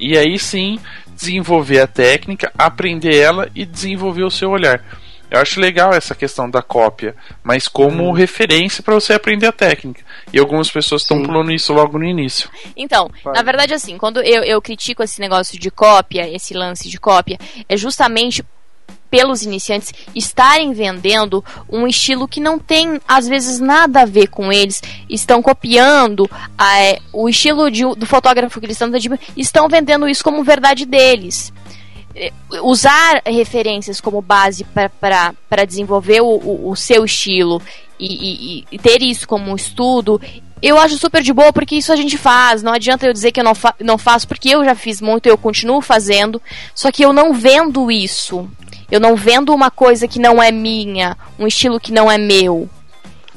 e 0.01 0.17
aí 0.17 0.39
sim 0.39 0.81
desenvolver 1.15 1.81
a 1.81 1.87
técnica, 1.87 2.51
aprender 2.57 3.15
ela 3.15 3.51
e 3.55 3.65
desenvolver 3.67 4.25
o 4.25 4.31
seu 4.31 4.51
olhar. 4.51 4.83
Eu 5.31 5.39
acho 5.39 5.61
legal 5.61 5.93
essa 5.93 6.13
questão 6.13 6.51
da 6.51 6.61
cópia, 6.61 7.15
mas 7.45 7.69
como 7.69 8.09
hum. 8.09 8.13
referência 8.13 8.83
para 8.83 8.95
você 8.95 9.13
aprender 9.13 9.47
a 9.47 9.53
técnica. 9.53 10.03
E 10.33 10.41
algumas 10.41 10.69
pessoas 10.69 11.03
estão 11.03 11.23
pulando 11.23 11.53
isso 11.53 11.73
logo 11.73 11.97
no 11.99 12.05
início. 12.05 12.51
Então, 12.77 13.09
Vai. 13.23 13.35
na 13.35 13.43
verdade, 13.43 13.73
assim, 13.73 13.97
quando 13.97 14.21
eu, 14.21 14.43
eu 14.43 14.61
critico 14.61 15.05
esse 15.05 15.21
negócio 15.21 15.57
de 15.57 15.71
cópia, 15.71 16.29
esse 16.29 16.53
lance 16.53 16.89
de 16.89 16.99
cópia, 16.99 17.39
é 17.69 17.77
justamente 17.77 18.43
pelos 19.11 19.43
iniciantes 19.43 19.93
estarem 20.15 20.73
vendendo 20.73 21.45
um 21.69 21.87
estilo 21.87 22.29
que 22.29 22.41
não 22.41 22.59
tem 22.59 23.01
às 23.07 23.27
vezes 23.27 23.59
nada 23.59 24.03
a 24.03 24.05
ver 24.05 24.29
com 24.29 24.53
eles, 24.53 24.81
estão 25.09 25.43
copiando 25.43 26.31
é, 26.79 27.01
o 27.13 27.29
estilo 27.29 27.71
de, 27.71 27.83
do 27.83 28.07
fotógrafo 28.07 28.61
que 28.61 28.67
eles 28.67 28.81
estão 28.81 28.91
estão 29.37 29.69
vendendo 29.69 30.09
isso 30.09 30.23
como 30.23 30.45
verdade 30.45 30.87
deles. 30.87 31.53
usar 32.63 33.23
referências 33.27 34.01
como 34.01 34.21
base 34.21 34.65
para 34.65 35.65
desenvolver 35.67 36.21
o, 36.21 36.27
o, 36.27 36.71
o, 36.71 36.77
seu 36.77 37.05
estilo 37.05 37.61
e, 37.99 38.07
e, 38.07 38.65
e, 38.73 38.79
ter 38.79 39.03
isso 39.03 39.29
como 39.29 39.55
estudo, 39.55 40.21
eu 40.63 40.79
acho 40.79 40.99
super 40.99 41.23
de 41.23 41.33
boa 41.33 41.53
porque 41.53 41.77
isso 41.77 41.93
a 41.93 41.97
gente 41.97 42.19
faz. 42.19 42.63
Não 42.63 42.73
adianta 42.73 43.07
eu 43.07 43.13
dizer 43.13 43.33
que 43.33 43.41
eu 43.41 43.45
não, 43.45 43.55
fa 43.55 43.75
não 43.81 43.97
faço, 43.97 44.29
porque 44.29 44.51
eu 44.51 44.65
já 44.65 44.75
fiz 44.75 45.01
muito, 45.01 45.27
eu 45.27 45.39
continuo 45.39 45.81
fazendo, 45.81 46.41
só 46.75 46.91
que 46.93 47.03
eu 47.03 47.13
não 47.13 47.33
vendo 47.33 47.91
isso. 47.91 48.49
Eu 48.91 49.01
não 49.01 49.15
vendo 49.15 49.55
uma 49.55 49.71
coisa 49.71 50.09
que 50.09 50.19
não 50.19 50.43
é 50.43 50.51
minha, 50.51 51.17
um 51.39 51.47
estilo 51.47 51.79
que 51.79 51.93
não 51.93 52.11
é 52.11 52.19
meu. 52.19 52.69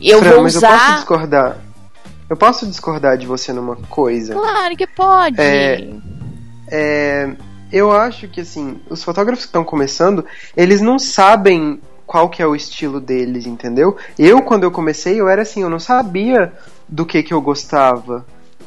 Eu 0.02 0.20
Fran, 0.20 0.32
vou 0.32 0.44
mas 0.44 0.56
usar. 0.56 0.72
Eu 0.72 0.78
posso 0.78 0.96
discordar. 0.96 1.58
Eu 2.30 2.38
posso 2.38 2.68
discordar 2.68 3.18
de 3.18 3.28
você 3.28 3.54
numa 3.54 3.76
coisa. 3.76 4.34
Claro 4.34 4.76
que 4.76 4.88
pode. 4.88 5.40
É, 5.40 5.88
é, 6.68 7.30
eu 7.72 7.92
acho 7.92 8.28
que 8.28 8.42
assim, 8.42 8.80
os 8.90 9.04
fotógrafos 9.04 9.46
que 9.46 9.50
estão 9.50 9.64
começando, 9.64 10.26
eles 10.56 10.82
não 10.82 10.98
sabem 10.98 11.80
qual 12.06 12.30
que 12.30 12.42
é 12.42 12.48
o 12.48 12.56
estilo 12.56 13.00
deles, 13.00 13.46
entendeu? 13.46 13.98
Eu 14.18 14.42
quando 14.42 14.64
eu 14.64 14.72
comecei, 14.72 15.20
eu 15.20 15.28
era 15.28 15.42
assim, 15.42 15.62
eu 15.62 15.70
não 15.70 15.80
sabia 15.80 16.54
do 16.88 17.06
que 17.06 17.24
que 17.24 17.34
eu 17.34 17.42
gostava. 17.42 18.26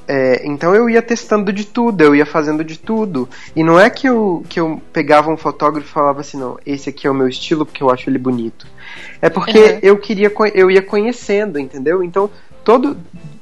É, 0.08 0.46
então 0.46 0.74
eu 0.74 0.88
ia 0.88 1.02
testando 1.02 1.52
de 1.52 1.64
tudo, 1.64 2.00
eu 2.02 2.14
ia 2.14 2.26
fazendo 2.26 2.62
de 2.62 2.78
tudo. 2.78 3.28
E 3.54 3.62
não 3.64 3.78
é 3.78 3.90
que 3.90 4.08
eu, 4.08 4.44
que 4.48 4.60
eu 4.60 4.80
pegava 4.92 5.30
um 5.30 5.36
fotógrafo 5.36 5.88
e 5.88 5.92
falava 5.92 6.20
assim, 6.20 6.38
não, 6.38 6.58
esse 6.64 6.88
aqui 6.88 7.06
é 7.06 7.10
o 7.10 7.14
meu 7.14 7.28
estilo 7.28 7.66
porque 7.66 7.82
eu 7.82 7.90
acho 7.90 8.08
ele 8.08 8.18
bonito. 8.18 8.66
É 9.20 9.28
porque 9.28 9.58
uhum. 9.58 9.78
eu 9.82 9.98
queria 9.98 10.32
eu 10.54 10.70
ia 10.70 10.82
conhecendo, 10.82 11.58
entendeu? 11.58 12.02
Então 12.02 12.30
todo 12.64 12.96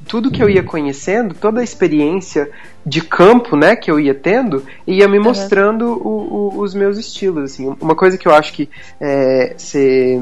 tudo 0.07 0.31
que 0.31 0.43
eu 0.43 0.51
ia 0.51 0.63
conhecendo, 0.63 1.35
toda 1.35 1.61
a 1.61 1.65
experiência 1.65 2.51
de 2.85 3.01
campo, 3.01 3.57
né, 3.57 3.75
que 3.75 3.91
eu 3.91 3.99
ia 3.99 4.15
tendo, 4.15 4.63
ia 4.87 5.09
me 5.09 5.19
mostrando 5.19 5.87
uhum. 5.87 5.97
o, 5.97 6.59
o, 6.59 6.61
os 6.61 6.75
meus 6.75 6.99
estilos, 6.99 7.53
assim. 7.53 7.75
Uma 7.81 7.95
coisa 7.95 8.19
que 8.19 8.29
eu 8.29 8.35
acho 8.35 8.53
que 8.53 8.69
é, 9.01 9.55
ser 9.57 10.21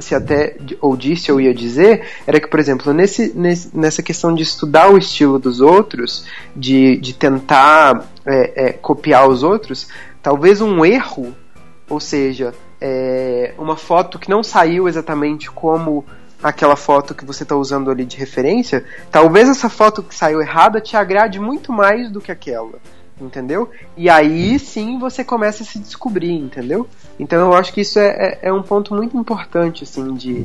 se 0.00 0.14
até 0.14 0.56
ou 0.80 0.96
disse 0.96 1.30
ou 1.30 1.40
ia 1.40 1.54
dizer, 1.54 2.06
era 2.26 2.40
que, 2.40 2.48
por 2.48 2.60
exemplo, 2.60 2.92
nesse, 2.92 3.32
nesse, 3.34 3.76
nessa 3.76 4.02
questão 4.02 4.34
de 4.34 4.42
estudar 4.42 4.90
o 4.90 4.98
estilo 4.98 5.38
dos 5.38 5.60
outros, 5.60 6.24
de, 6.54 6.96
de 6.96 7.14
tentar 7.14 8.04
é, 8.26 8.68
é, 8.68 8.72
copiar 8.72 9.28
os 9.28 9.42
outros, 9.42 9.88
talvez 10.22 10.60
um 10.60 10.84
erro, 10.84 11.34
ou 11.88 12.00
seja, 12.00 12.54
é, 12.80 13.54
uma 13.58 13.76
foto 13.76 14.18
que 14.18 14.30
não 14.30 14.42
saiu 14.42 14.88
exatamente 14.88 15.50
como 15.50 16.04
aquela 16.42 16.76
foto 16.76 17.14
que 17.14 17.24
você 17.24 17.42
está 17.42 17.56
usando 17.56 17.90
ali 17.90 18.04
de 18.04 18.16
referência, 18.16 18.84
talvez 19.10 19.48
essa 19.48 19.68
foto 19.68 20.02
que 20.02 20.14
saiu 20.14 20.40
errada 20.40 20.80
te 20.80 20.96
agrade 20.96 21.40
muito 21.40 21.72
mais 21.72 22.10
do 22.10 22.20
que 22.20 22.30
aquela 22.30 22.78
entendeu? 23.20 23.70
E 23.96 24.08
aí 24.08 24.58
sim 24.58 24.98
você 24.98 25.24
começa 25.24 25.62
a 25.62 25.66
se 25.66 25.78
descobrir, 25.78 26.32
entendeu? 26.32 26.86
Então 27.18 27.38
eu 27.40 27.54
acho 27.54 27.72
que 27.72 27.80
isso 27.80 27.98
é, 27.98 28.08
é, 28.08 28.38
é 28.48 28.52
um 28.52 28.62
ponto 28.62 28.94
muito 28.94 29.16
importante, 29.16 29.84
assim, 29.84 30.14
de, 30.14 30.42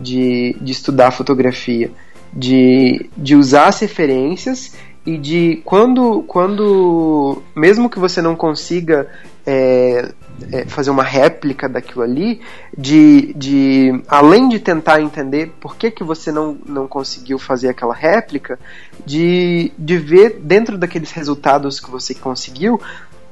de, 0.00 0.56
de 0.60 0.72
estudar 0.72 1.10
fotografia, 1.10 1.90
de, 2.32 3.10
de 3.16 3.36
usar 3.36 3.68
as 3.68 3.80
referências 3.80 4.74
e 5.04 5.16
de 5.16 5.62
quando, 5.64 6.22
quando 6.24 7.42
mesmo 7.54 7.88
que 7.88 7.98
você 7.98 8.20
não 8.20 8.34
consiga 8.34 9.08
é, 9.46 10.12
é, 10.50 10.64
fazer 10.66 10.90
uma 10.90 11.04
réplica 11.04 11.68
daquilo 11.68 12.02
ali, 12.02 12.40
de, 12.76 13.32
de 13.34 14.02
além 14.08 14.48
de 14.48 14.58
tentar 14.58 15.00
entender 15.00 15.52
por 15.60 15.76
que, 15.76 15.90
que 15.90 16.02
você 16.02 16.32
não, 16.32 16.58
não 16.66 16.88
conseguiu 16.88 17.38
fazer 17.38 17.68
aquela 17.68 17.94
réplica, 17.94 18.58
de, 19.04 19.72
de 19.78 19.96
ver 19.96 20.40
dentro 20.42 20.76
daqueles 20.76 21.12
resultados 21.12 21.78
que 21.78 21.90
você 21.90 22.14
conseguiu 22.14 22.80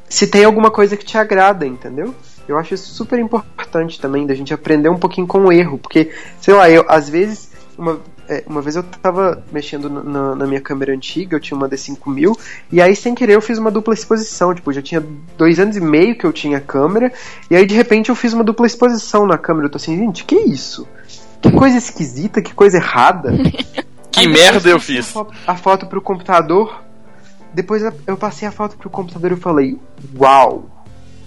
se 0.08 0.26
tem 0.28 0.44
alguma 0.44 0.70
coisa 0.70 0.96
que 0.96 1.04
te 1.04 1.18
agrada, 1.18 1.66
entendeu? 1.66 2.14
Eu 2.46 2.58
acho 2.58 2.74
isso 2.74 2.94
super 2.94 3.18
importante 3.18 4.00
também, 4.00 4.26
da 4.26 4.34
gente 4.34 4.54
aprender 4.54 4.88
um 4.88 4.98
pouquinho 4.98 5.26
com 5.26 5.46
o 5.46 5.52
erro, 5.52 5.78
porque, 5.78 6.12
sei 6.40 6.54
lá, 6.54 6.70
eu 6.70 6.84
às 6.88 7.08
vezes 7.08 7.50
uma, 7.76 8.00
é, 8.28 8.44
uma 8.46 8.60
vez 8.60 8.76
eu 8.76 8.82
tava 8.82 9.42
mexendo 9.52 9.88
na, 9.88 10.34
na, 10.34 10.46
minha 10.46 10.60
câmera 10.60 10.92
antiga, 10.92 11.36
eu 11.36 11.40
tinha 11.40 11.56
uma 11.56 11.68
D5000, 11.68 12.36
e 12.72 12.80
aí 12.80 12.94
sem 12.94 13.14
querer 13.14 13.34
eu 13.34 13.40
fiz 13.40 13.58
uma 13.58 13.70
dupla 13.70 13.94
exposição. 13.94 14.54
Tipo, 14.54 14.72
já 14.72 14.82
tinha 14.82 15.04
dois 15.36 15.58
anos 15.58 15.76
e 15.76 15.80
meio 15.80 16.16
que 16.16 16.24
eu 16.24 16.32
tinha 16.32 16.60
câmera, 16.60 17.12
e 17.50 17.56
aí 17.56 17.66
de 17.66 17.74
repente 17.74 18.10
eu 18.10 18.14
fiz 18.14 18.32
uma 18.32 18.44
dupla 18.44 18.66
exposição 18.66 19.26
na 19.26 19.38
câmera. 19.38 19.66
Eu 19.66 19.70
tô 19.70 19.76
assim, 19.76 19.96
gente, 19.96 20.24
que 20.24 20.36
isso? 20.36 20.86
Que 21.40 21.50
coisa 21.50 21.76
esquisita, 21.76 22.40
que 22.40 22.54
coisa 22.54 22.78
errada. 22.78 23.32
que 24.10 24.20
aí, 24.20 24.28
merda 24.28 24.68
eu 24.68 24.80
fiz? 24.80 25.08
A 25.08 25.12
foto, 25.12 25.34
a 25.46 25.56
foto 25.56 25.86
pro 25.86 26.00
computador. 26.00 26.82
Depois 27.52 27.82
eu 28.06 28.16
passei 28.16 28.48
a 28.48 28.50
foto 28.50 28.76
pro 28.76 28.90
computador 28.90 29.30
e 29.30 29.36
falei, 29.36 29.78
uau, 30.18 30.73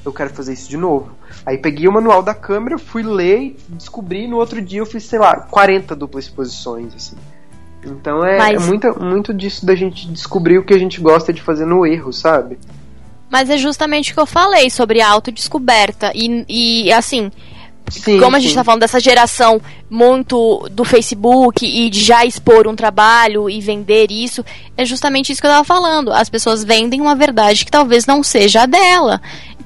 eu 0.08 0.14
quero 0.14 0.30
fazer 0.30 0.54
isso 0.54 0.70
de 0.70 0.78
novo. 0.78 1.12
Aí 1.46 1.58
peguei 1.58 1.88
o 1.88 1.92
manual 1.92 2.24
da 2.24 2.34
câmera, 2.34 2.78
fui 2.78 3.04
ler, 3.04 3.56
descobri, 3.70 4.28
no 4.28 4.38
outro 4.38 4.62
dia 4.62 4.80
eu 4.80 4.86
fiz, 4.86 5.04
sei 5.04 5.20
lá, 5.20 5.36
40 5.42 5.96
duplas 5.96 6.26
exposições, 6.26 6.96
assim. 6.96 7.16
Então 7.84 8.24
é, 8.26 8.38
Mas... 8.38 8.64
é 8.64 8.66
muito, 8.66 9.04
muito 9.04 9.34
disso 9.34 9.66
da 9.66 9.76
gente 9.76 10.08
descobrir 10.10 10.58
o 10.58 10.66
que 10.66 10.74
a 10.74 10.80
gente 10.80 11.00
gosta 11.00 11.32
de 11.32 11.42
fazer 11.42 11.66
no 11.66 11.86
erro, 11.86 12.12
sabe? 12.12 12.58
Mas 13.30 13.50
é 13.50 13.58
justamente 13.58 14.12
o 14.12 14.14
que 14.14 14.20
eu 14.20 14.26
falei 14.26 14.70
sobre 14.70 15.02
a 15.02 15.10
autodescoberta. 15.10 16.12
E, 16.16 16.46
e 16.48 16.92
assim, 16.94 17.30
Sim, 17.90 18.20
como 18.20 18.36
a 18.36 18.40
gente 18.40 18.50
está 18.50 18.64
falando 18.64 18.82
dessa 18.82 19.00
geração 19.00 19.62
muito 19.90 20.68
do 20.72 20.84
Facebook 20.84 21.66
e 21.66 21.90
de 21.90 22.04
já 22.04 22.26
expor 22.26 22.68
um 22.68 22.76
trabalho 22.76 23.50
e 23.50 23.62
vender 23.62 24.12
isso, 24.12 24.44
é 24.76 24.84
justamente 24.84 25.32
isso 25.32 25.40
que 25.40 25.48
eu 25.48 25.52
estava 25.52 25.64
falando. 25.64 26.12
As 26.12 26.30
pessoas 26.30 26.64
vendem 26.64 27.00
uma 27.00 27.16
verdade 27.16 27.64
que 27.64 27.72
talvez 27.72 28.06
não 28.06 28.24
seja 28.24 28.64
a 28.64 28.66
dela 28.66 29.22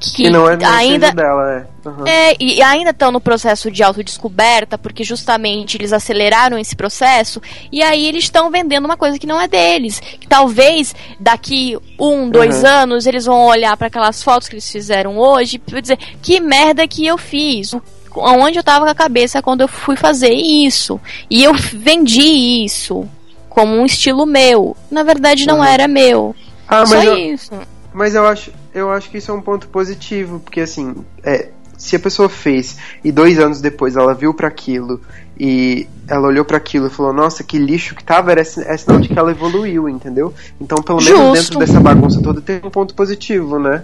que, 0.10 0.30
não 0.30 0.50
é 0.50 0.58
ainda 0.66 1.12
dela, 1.12 1.52
é. 1.52 1.88
Uhum. 1.88 2.08
é. 2.08 2.36
E 2.40 2.62
ainda 2.64 2.92
estão 2.92 3.12
no 3.12 3.22
processo 3.22 3.70
de 3.70 3.84
autodescoberta, 3.84 4.78
porque 4.78 5.04
justamente 5.04 5.78
eles 5.78 5.94
aceleraram 5.94 6.58
esse 6.58 6.76
processo, 6.76 7.42
e 7.72 7.84
aí 7.84 8.08
eles 8.08 8.24
estão 8.24 8.50
vendendo 8.50 8.86
uma 8.86 8.98
coisa 8.98 9.20
que 9.20 9.28
não 9.28 9.40
é 9.40 9.48
deles. 9.48 10.00
Que 10.00 10.28
talvez 10.28 10.96
daqui 11.20 11.78
um, 12.00 12.30
dois 12.30 12.64
uhum. 12.64 12.70
anos 12.70 13.06
eles 13.06 13.26
vão 13.26 13.46
olhar 13.46 13.76
para 13.78 13.88
aquelas 13.88 14.24
fotos 14.24 14.48
que 14.48 14.56
eles 14.56 14.72
fizeram 14.72 15.18
hoje 15.18 15.62
e 15.66 15.82
dizer 15.82 15.98
que 16.22 16.40
merda 16.40 16.88
que 16.88 17.06
eu 17.06 17.18
fiz. 17.18 17.76
Onde 18.14 18.60
eu 18.60 18.64
tava 18.64 18.86
com 18.86 18.92
a 18.92 18.96
cabeça 18.96 19.42
quando 19.42 19.62
eu 19.62 19.68
fui 19.68 19.96
fazer 19.96 20.34
isso. 20.34 21.00
E 21.30 21.44
eu 21.44 21.54
vendi 21.54 22.22
isso 22.66 23.08
como 23.52 23.76
um 23.76 23.86
estilo 23.86 24.26
meu. 24.26 24.76
Na 24.90 25.04
verdade, 25.04 25.46
não 25.46 25.58
uhum. 25.58 25.64
era 25.64 25.88
meu. 25.88 26.36
Ah, 26.68 26.86
Só 26.86 27.02
eu, 27.04 27.18
isso. 27.18 27.52
Mas 27.94 28.16
eu 28.16 28.26
acho, 28.26 28.52
eu 28.74 28.90
acho 28.90 29.10
que 29.10 29.18
isso 29.18 29.32
é 29.32 29.34
um 29.34 29.42
ponto 29.42 29.68
positivo, 29.68 30.40
porque 30.40 30.62
assim, 30.62 30.96
é, 31.24 31.50
se 31.78 31.96
a 31.96 32.00
pessoa 32.00 32.30
fez 32.30 32.78
e 33.04 33.12
dois 33.12 33.40
anos 33.40 33.60
depois 33.60 33.96
ela 33.96 34.14
viu 34.14 34.34
para 34.34 34.48
aquilo 34.48 35.02
e 35.38 35.88
ela 36.08 36.28
olhou 36.28 36.46
para 36.46 36.58
aquilo 36.58 36.88
e 36.88 36.90
falou, 36.90 37.12
nossa, 37.12 37.44
que 37.44 37.58
lixo 37.58 37.96
que 37.96 38.04
tava, 38.04 38.32
era, 38.32 38.42
é 38.42 38.44
sinal 38.78 39.00
de 39.00 39.10
que 39.10 39.18
ela 39.18 39.32
evoluiu, 39.32 39.90
entendeu? 39.90 40.34
Então, 40.60 40.78
pelo 40.84 41.02
menos 41.02 41.20
Justo. 41.20 41.34
dentro 41.34 41.60
dessa 41.60 41.80
bagunça 41.80 42.22
toda 42.22 42.40
tem 42.40 42.62
um 42.64 42.70
ponto 42.70 42.94
positivo, 42.94 43.58
né? 43.58 43.84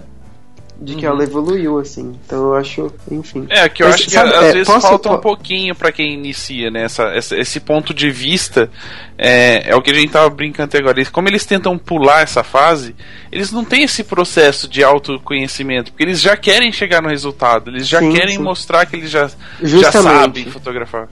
De 0.80 0.94
que 0.94 1.06
uhum. 1.06 1.14
ela 1.14 1.24
evoluiu, 1.24 1.78
assim. 1.78 2.16
Então 2.24 2.44
eu 2.44 2.54
acho, 2.54 2.92
enfim. 3.10 3.46
É, 3.50 3.68
que 3.68 3.82
eu 3.82 3.88
Mas, 3.88 3.96
acho 3.96 4.04
que 4.04 4.10
sabe, 4.12 4.32
às 4.32 4.44
é, 4.44 4.52
vezes 4.52 4.66
posso, 4.66 4.86
falta 4.86 5.12
um 5.12 5.18
pouquinho 5.18 5.74
para 5.74 5.90
quem 5.90 6.14
inicia, 6.14 6.70
né? 6.70 6.84
Essa, 6.84 7.04
essa, 7.08 7.36
esse 7.36 7.58
ponto 7.58 7.92
de 7.92 8.10
vista 8.10 8.70
é, 9.16 9.70
é 9.70 9.74
o 9.74 9.82
que 9.82 9.90
a 9.90 9.94
gente 9.94 10.12
tava 10.12 10.30
brincando 10.30 10.68
até 10.68 10.78
agora. 10.78 11.04
Como 11.06 11.28
eles 11.28 11.44
tentam 11.44 11.76
pular 11.76 12.22
essa 12.22 12.44
fase, 12.44 12.94
eles 13.32 13.50
não 13.50 13.64
têm 13.64 13.82
esse 13.82 14.04
processo 14.04 14.68
de 14.68 14.84
autoconhecimento, 14.84 15.90
porque 15.90 16.04
eles 16.04 16.20
já 16.20 16.36
querem 16.36 16.70
chegar 16.70 17.02
no 17.02 17.08
resultado, 17.08 17.70
eles 17.70 17.88
já 17.88 17.98
sim, 17.98 18.12
querem 18.12 18.36
sim. 18.36 18.42
mostrar 18.42 18.86
que 18.86 18.94
eles 18.94 19.10
já, 19.10 19.28
já 19.60 19.90
sabem 19.90 20.44
fotografar. 20.46 21.08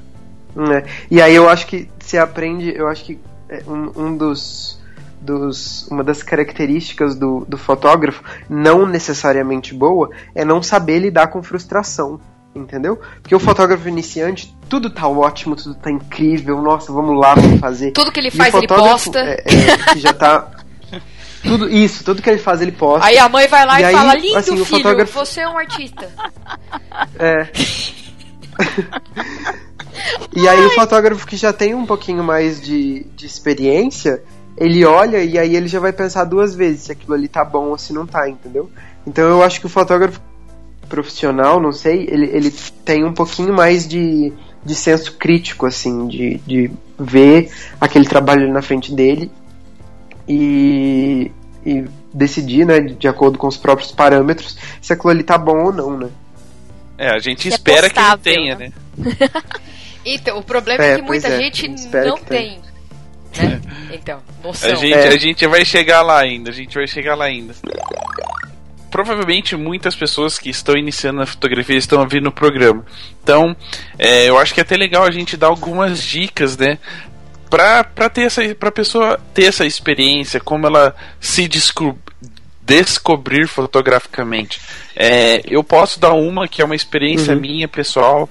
É. 0.56 0.84
E 1.10 1.20
aí 1.20 1.34
eu 1.34 1.48
acho 1.48 1.66
que 1.66 1.88
se 1.98 2.16
aprende, 2.16 2.72
eu 2.74 2.86
acho 2.86 3.04
que 3.04 3.18
é 3.48 3.62
um, 3.66 3.92
um 3.96 4.16
dos 4.16 4.80
dos, 5.26 5.86
uma 5.88 6.02
das 6.02 6.22
características 6.22 7.14
do, 7.14 7.44
do 7.46 7.58
fotógrafo, 7.58 8.22
não 8.48 8.86
necessariamente 8.86 9.74
boa, 9.74 10.08
é 10.34 10.44
não 10.44 10.62
saber 10.62 11.00
lidar 11.00 11.26
com 11.26 11.42
frustração 11.42 12.18
entendeu? 12.54 12.98
Porque 13.20 13.34
o 13.34 13.38
fotógrafo 13.38 13.86
iniciante, 13.86 14.56
tudo 14.66 14.88
tá 14.88 15.06
ótimo, 15.06 15.54
tudo 15.54 15.74
tá 15.74 15.90
incrível, 15.90 16.62
nossa, 16.62 16.90
vamos 16.90 17.20
lá, 17.20 17.34
vamos 17.34 17.60
fazer. 17.60 17.92
Tudo 17.92 18.10
que 18.10 18.18
ele 18.18 18.30
faz, 18.30 18.54
ele 18.54 18.66
posta. 18.66 19.20
É, 19.20 19.44
é, 19.44 19.92
que 19.92 20.00
já 20.00 20.14
tá. 20.14 20.50
Tudo 21.42 21.68
isso, 21.68 22.02
tudo 22.02 22.22
que 22.22 22.30
ele 22.30 22.38
faz, 22.38 22.60
ele 22.60 22.72
posta. 22.72 23.06
Aí 23.06 23.18
a 23.18 23.28
mãe 23.28 23.46
vai 23.46 23.66
lá 23.66 23.78
e, 23.78 23.82
e 23.82 23.86
aí, 23.86 23.94
fala: 23.94 24.14
Lindo, 24.14 24.38
assim, 24.38 24.52
filho, 24.52 24.64
fotógrafo... 24.64 25.12
você 25.12 25.42
é 25.42 25.48
um 25.48 25.58
artista. 25.58 26.08
É. 27.18 27.46
e 30.34 30.48
aí 30.48 30.58
Ai. 30.58 30.66
o 30.66 30.70
fotógrafo 30.70 31.26
que 31.26 31.36
já 31.36 31.52
tem 31.52 31.74
um 31.74 31.86
pouquinho 31.86 32.24
mais 32.24 32.60
de, 32.60 33.04
de 33.14 33.26
experiência, 33.26 34.22
ele 34.56 34.84
olha 34.84 35.22
e 35.22 35.38
aí 35.38 35.54
ele 35.54 35.68
já 35.68 35.78
vai 35.78 35.92
pensar 35.92 36.24
duas 36.24 36.54
vezes 36.54 36.82
se 36.82 36.92
aquilo 36.92 37.14
ali 37.14 37.28
tá 37.28 37.44
bom 37.44 37.66
ou 37.66 37.78
se 37.78 37.92
não 37.92 38.06
tá, 38.06 38.28
entendeu? 38.28 38.70
Então 39.06 39.24
eu 39.24 39.42
acho 39.42 39.60
que 39.60 39.66
o 39.66 39.70
fotógrafo 39.70 40.20
profissional, 40.88 41.60
não 41.60 41.72
sei, 41.72 42.06
ele, 42.08 42.26
ele 42.26 42.50
tem 42.84 43.04
um 43.04 43.12
pouquinho 43.12 43.52
mais 43.52 43.86
de, 43.86 44.32
de 44.64 44.74
senso 44.74 45.14
crítico, 45.16 45.66
assim, 45.66 46.06
de, 46.06 46.38
de 46.46 46.70
ver 46.98 47.50
aquele 47.80 48.06
trabalho 48.06 48.50
na 48.52 48.62
frente 48.62 48.94
dele 48.94 49.30
e, 50.28 51.30
e 51.64 51.84
decidir, 52.14 52.64
né, 52.64 52.80
de 52.80 53.08
acordo 53.08 53.38
com 53.38 53.46
os 53.46 53.56
próprios 53.56 53.92
parâmetros, 53.92 54.56
se 54.80 54.92
aquilo 54.92 55.10
ali 55.10 55.22
tá 55.22 55.36
bom 55.36 55.64
ou 55.64 55.72
não, 55.72 55.98
né? 55.98 56.08
É, 56.96 57.10
a 57.10 57.18
gente 57.18 57.42
Se 57.42 57.48
é 57.48 57.54
espera 57.54 57.90
que 57.90 57.98
ele 57.98 58.06
postável, 58.06 58.22
tenha, 58.22 58.56
né? 58.56 58.72
né? 58.96 59.12
Então, 60.08 60.38
o 60.38 60.42
problema 60.42 60.84
é, 60.84 60.92
É, 60.92 60.96
que 60.96 61.02
muita 61.02 61.26
é, 61.26 61.36
gente 61.36 61.68
não 61.68 62.16
que 62.16 62.26
tem. 62.26 62.60
Né? 63.38 63.60
Então, 63.92 64.20
noção. 64.42 64.70
A 64.72 64.74
gente, 64.74 64.94
É. 64.94 65.08
a 65.08 65.16
gente 65.18 65.46
vai 65.46 65.64
chegar 65.64 66.02
lá 66.02 66.18
ainda, 66.20 66.50
a 66.50 66.54
gente 66.54 66.74
vai 66.74 66.86
chegar 66.86 67.14
lá 67.14 67.26
ainda. 67.26 67.54
Provavelmente 68.90 69.56
muitas 69.56 69.94
pessoas 69.94 70.38
que 70.38 70.48
estão 70.48 70.76
iniciando 70.76 71.18
na 71.18 71.26
fotografia 71.26 71.76
estão 71.76 72.00
ouvindo 72.00 72.28
o 72.28 72.32
programa. 72.32 72.84
Então, 73.22 73.54
é, 73.98 74.26
eu 74.28 74.38
acho 74.38 74.54
que 74.54 74.60
é 74.60 74.62
até 74.62 74.76
legal 74.76 75.04
a 75.04 75.10
gente 75.10 75.36
dar 75.36 75.48
algumas 75.48 76.02
dicas, 76.02 76.56
né? 76.56 76.78
Pra, 77.50 77.84
pra, 77.84 78.08
ter 78.08 78.22
essa, 78.22 78.42
pra 78.54 78.70
pessoa 78.72 79.20
ter 79.34 79.44
essa 79.44 79.66
experiência, 79.66 80.40
como 80.40 80.66
ela 80.66 80.94
se 81.20 81.46
desco- 81.46 81.98
descobrir 82.62 83.46
fotograficamente. 83.46 84.60
É, 84.94 85.42
eu 85.46 85.62
posso 85.62 86.00
dar 86.00 86.12
uma 86.12 86.48
que 86.48 86.62
é 86.62 86.64
uma 86.64 86.74
experiência 86.74 87.34
Uhum. 87.34 87.40
minha 87.40 87.68
pessoal. 87.68 88.28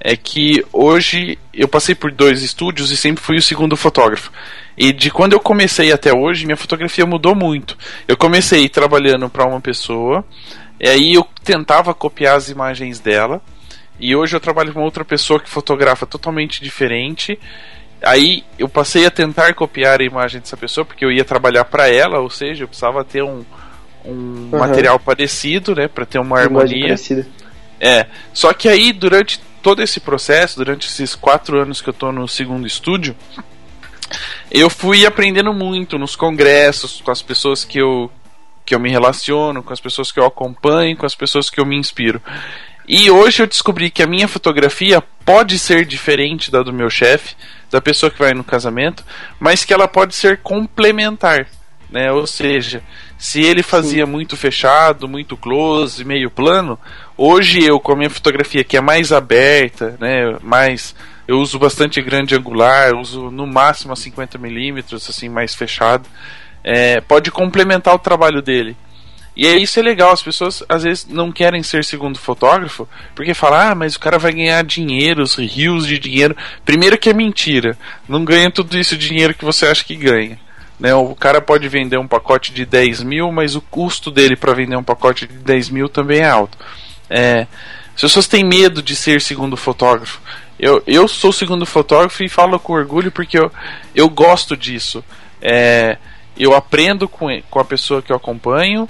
É 0.00 0.16
que 0.16 0.64
hoje 0.72 1.38
eu 1.52 1.66
passei 1.66 1.94
por 1.94 2.12
dois 2.12 2.42
estúdios 2.42 2.90
e 2.90 2.96
sempre 2.96 3.22
fui 3.22 3.36
o 3.36 3.42
segundo 3.42 3.76
fotógrafo. 3.76 4.30
E 4.76 4.92
de 4.92 5.10
quando 5.10 5.32
eu 5.32 5.40
comecei 5.40 5.92
até 5.92 6.12
hoje, 6.12 6.44
minha 6.46 6.56
fotografia 6.56 7.04
mudou 7.04 7.34
muito. 7.34 7.76
Eu 8.06 8.16
comecei 8.16 8.68
trabalhando 8.68 9.28
para 9.28 9.44
uma 9.44 9.60
pessoa, 9.60 10.24
e 10.78 10.88
aí 10.88 11.14
eu 11.14 11.26
tentava 11.42 11.92
copiar 11.92 12.36
as 12.36 12.48
imagens 12.48 13.00
dela. 13.00 13.42
E 13.98 14.14
hoje 14.14 14.36
eu 14.36 14.40
trabalho 14.40 14.72
com 14.72 14.80
outra 14.82 15.04
pessoa 15.04 15.40
que 15.40 15.50
fotografa 15.50 16.06
totalmente 16.06 16.62
diferente. 16.62 17.36
Aí 18.00 18.44
eu 18.56 18.68
passei 18.68 19.04
a 19.04 19.10
tentar 19.10 19.52
copiar 19.54 20.00
a 20.00 20.04
imagem 20.04 20.40
dessa 20.40 20.56
pessoa, 20.56 20.84
porque 20.84 21.04
eu 21.04 21.10
ia 21.10 21.24
trabalhar 21.24 21.64
para 21.64 21.88
ela, 21.88 22.20
ou 22.20 22.30
seja, 22.30 22.62
eu 22.62 22.68
precisava 22.68 23.02
ter 23.02 23.24
um, 23.24 23.44
um 24.04 24.10
Uhum. 24.12 24.48
material 24.52 25.00
parecido, 25.00 25.74
né, 25.74 25.88
para 25.88 26.06
ter 26.06 26.20
uma 26.20 26.38
harmonia. 26.38 26.86
parecida. 26.86 27.26
É, 27.80 28.06
só 28.32 28.52
que 28.52 28.68
aí 28.68 28.92
durante 28.92 29.40
todo 29.62 29.82
esse 29.82 30.00
processo, 30.00 30.56
durante 30.56 30.86
esses 30.88 31.14
quatro 31.14 31.60
anos 31.60 31.80
que 31.80 31.88
eu 31.88 31.94
tô 31.94 32.12
no 32.12 32.26
segundo 32.26 32.66
estúdio, 32.66 33.16
eu 34.50 34.70
fui 34.70 35.04
aprendendo 35.04 35.52
muito 35.52 35.98
nos 35.98 36.16
congressos, 36.16 37.00
com 37.00 37.10
as 37.10 37.22
pessoas 37.22 37.64
que 37.64 37.78
eu, 37.78 38.10
que 38.64 38.74
eu 38.74 38.80
me 38.80 38.90
relaciono, 38.90 39.62
com 39.62 39.72
as 39.72 39.80
pessoas 39.80 40.10
que 40.10 40.18
eu 40.18 40.26
acompanho, 40.26 40.96
com 40.96 41.06
as 41.06 41.14
pessoas 41.14 41.50
que 41.50 41.60
eu 41.60 41.66
me 41.66 41.76
inspiro. 41.76 42.22
E 42.86 43.10
hoje 43.10 43.42
eu 43.42 43.46
descobri 43.46 43.90
que 43.90 44.02
a 44.02 44.06
minha 44.06 44.26
fotografia 44.26 45.02
pode 45.24 45.58
ser 45.58 45.84
diferente 45.84 46.50
da 46.50 46.62
do 46.62 46.72
meu 46.72 46.88
chefe, 46.88 47.36
da 47.70 47.82
pessoa 47.82 48.10
que 48.10 48.18
vai 48.18 48.32
no 48.32 48.42
casamento, 48.42 49.04
mas 49.38 49.62
que 49.62 49.74
ela 49.74 49.86
pode 49.86 50.14
ser 50.14 50.38
complementar, 50.38 51.46
né? 51.90 52.10
Ou 52.10 52.26
seja, 52.26 52.82
se 53.18 53.42
ele 53.42 53.62
fazia 53.62 54.06
muito 54.06 54.38
fechado, 54.38 55.06
muito 55.06 55.36
close, 55.36 56.02
meio 56.02 56.30
plano, 56.30 56.78
hoje 57.18 57.62
eu 57.62 57.80
com 57.80 57.92
a 57.92 57.96
minha 57.96 58.08
fotografia 58.08 58.64
que 58.64 58.76
é 58.76 58.80
mais 58.80 59.12
aberta, 59.12 59.96
né, 60.00 60.38
mais 60.40 60.94
eu 61.26 61.38
uso 61.38 61.58
bastante 61.58 62.00
grande 62.00 62.34
angular, 62.34 62.94
uso 62.94 63.30
no 63.30 63.46
máximo 63.46 63.92
a 63.92 63.96
50 63.96 64.38
milímetros, 64.38 65.10
assim 65.10 65.28
mais 65.28 65.54
fechado, 65.54 66.08
é, 66.64 67.00
pode 67.02 67.30
complementar 67.30 67.94
o 67.94 67.98
trabalho 67.98 68.40
dele. 68.40 68.74
E 69.36 69.46
é 69.46 69.56
isso 69.56 69.78
é 69.78 69.82
legal, 69.82 70.10
as 70.10 70.22
pessoas 70.22 70.64
às 70.68 70.82
vezes 70.82 71.06
não 71.06 71.30
querem 71.30 71.62
ser 71.62 71.84
segundo 71.84 72.18
fotógrafo, 72.18 72.88
porque 73.14 73.34
falam, 73.34 73.60
ah, 73.60 73.74
mas 73.74 73.94
o 73.94 74.00
cara 74.00 74.18
vai 74.18 74.32
ganhar 74.32 74.64
dinheiro, 74.64 75.22
os 75.22 75.36
rios 75.36 75.86
de 75.86 75.98
dinheiro. 75.98 76.36
Primeiro 76.64 76.98
que 76.98 77.08
é 77.08 77.14
mentira, 77.14 77.78
não 78.08 78.24
ganha 78.24 78.50
tudo 78.50 78.76
isso 78.76 78.96
dinheiro 78.96 79.34
que 79.34 79.44
você 79.44 79.66
acha 79.66 79.84
que 79.84 79.94
ganha. 79.94 80.40
Né? 80.80 80.92
O 80.94 81.14
cara 81.14 81.40
pode 81.40 81.68
vender 81.68 81.98
um 81.98 82.08
pacote 82.08 82.52
de 82.52 82.64
10 82.64 83.02
mil, 83.02 83.30
mas 83.30 83.54
o 83.54 83.60
custo 83.60 84.10
dele 84.10 84.34
para 84.34 84.54
vender 84.54 84.76
um 84.76 84.82
pacote 84.82 85.26
de 85.26 85.34
10 85.34 85.70
mil 85.70 85.88
também 85.88 86.20
é 86.20 86.28
alto. 86.28 86.58
É, 87.08 87.46
as 87.94 88.00
pessoas 88.00 88.26
têm 88.26 88.44
medo 88.44 88.82
de 88.82 88.94
ser 88.94 89.20
segundo 89.20 89.56
fotógrafo. 89.56 90.20
Eu, 90.58 90.82
eu 90.86 91.06
sou 91.06 91.32
segundo 91.32 91.64
fotógrafo 91.64 92.22
e 92.22 92.28
falo 92.28 92.58
com 92.58 92.72
orgulho 92.72 93.12
porque 93.12 93.38
eu, 93.38 93.50
eu 93.94 94.08
gosto 94.08 94.56
disso. 94.56 95.04
É, 95.40 95.96
eu 96.38 96.54
aprendo 96.54 97.08
com, 97.08 97.26
com 97.50 97.60
a 97.60 97.64
pessoa 97.64 98.02
que 98.02 98.12
eu 98.12 98.16
acompanho 98.16 98.88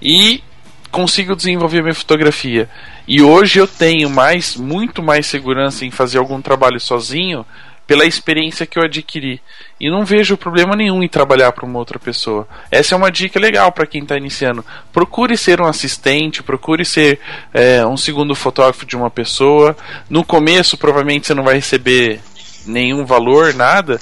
e 0.00 0.42
consigo 0.90 1.36
desenvolver 1.36 1.82
minha 1.82 1.94
fotografia. 1.94 2.68
E 3.06 3.22
hoje 3.22 3.58
eu 3.58 3.66
tenho 3.66 4.10
mais, 4.10 4.56
muito 4.56 5.02
mais 5.02 5.26
segurança 5.26 5.84
em 5.84 5.90
fazer 5.90 6.18
algum 6.18 6.40
trabalho 6.40 6.80
sozinho 6.80 7.44
pela 7.88 8.04
experiência 8.04 8.66
que 8.66 8.78
eu 8.78 8.82
adquiri. 8.82 9.40
E 9.80 9.90
não 9.90 10.04
vejo 10.04 10.36
problema 10.36 10.76
nenhum 10.76 11.02
em 11.02 11.08
trabalhar 11.08 11.50
para 11.52 11.64
uma 11.64 11.78
outra 11.78 11.98
pessoa. 11.98 12.46
Essa 12.70 12.94
é 12.94 12.98
uma 12.98 13.10
dica 13.10 13.40
legal 13.40 13.72
para 13.72 13.86
quem 13.86 14.02
está 14.02 14.14
iniciando. 14.14 14.62
Procure 14.92 15.38
ser 15.38 15.58
um 15.58 15.64
assistente, 15.64 16.42
procure 16.42 16.84
ser 16.84 17.18
é, 17.52 17.84
um 17.86 17.96
segundo 17.96 18.34
fotógrafo 18.34 18.84
de 18.84 18.94
uma 18.94 19.10
pessoa. 19.10 19.74
No 20.10 20.22
começo, 20.22 20.76
provavelmente 20.76 21.26
você 21.26 21.32
não 21.32 21.42
vai 21.42 21.54
receber 21.54 22.20
nenhum 22.66 23.06
valor, 23.06 23.54
nada. 23.54 23.98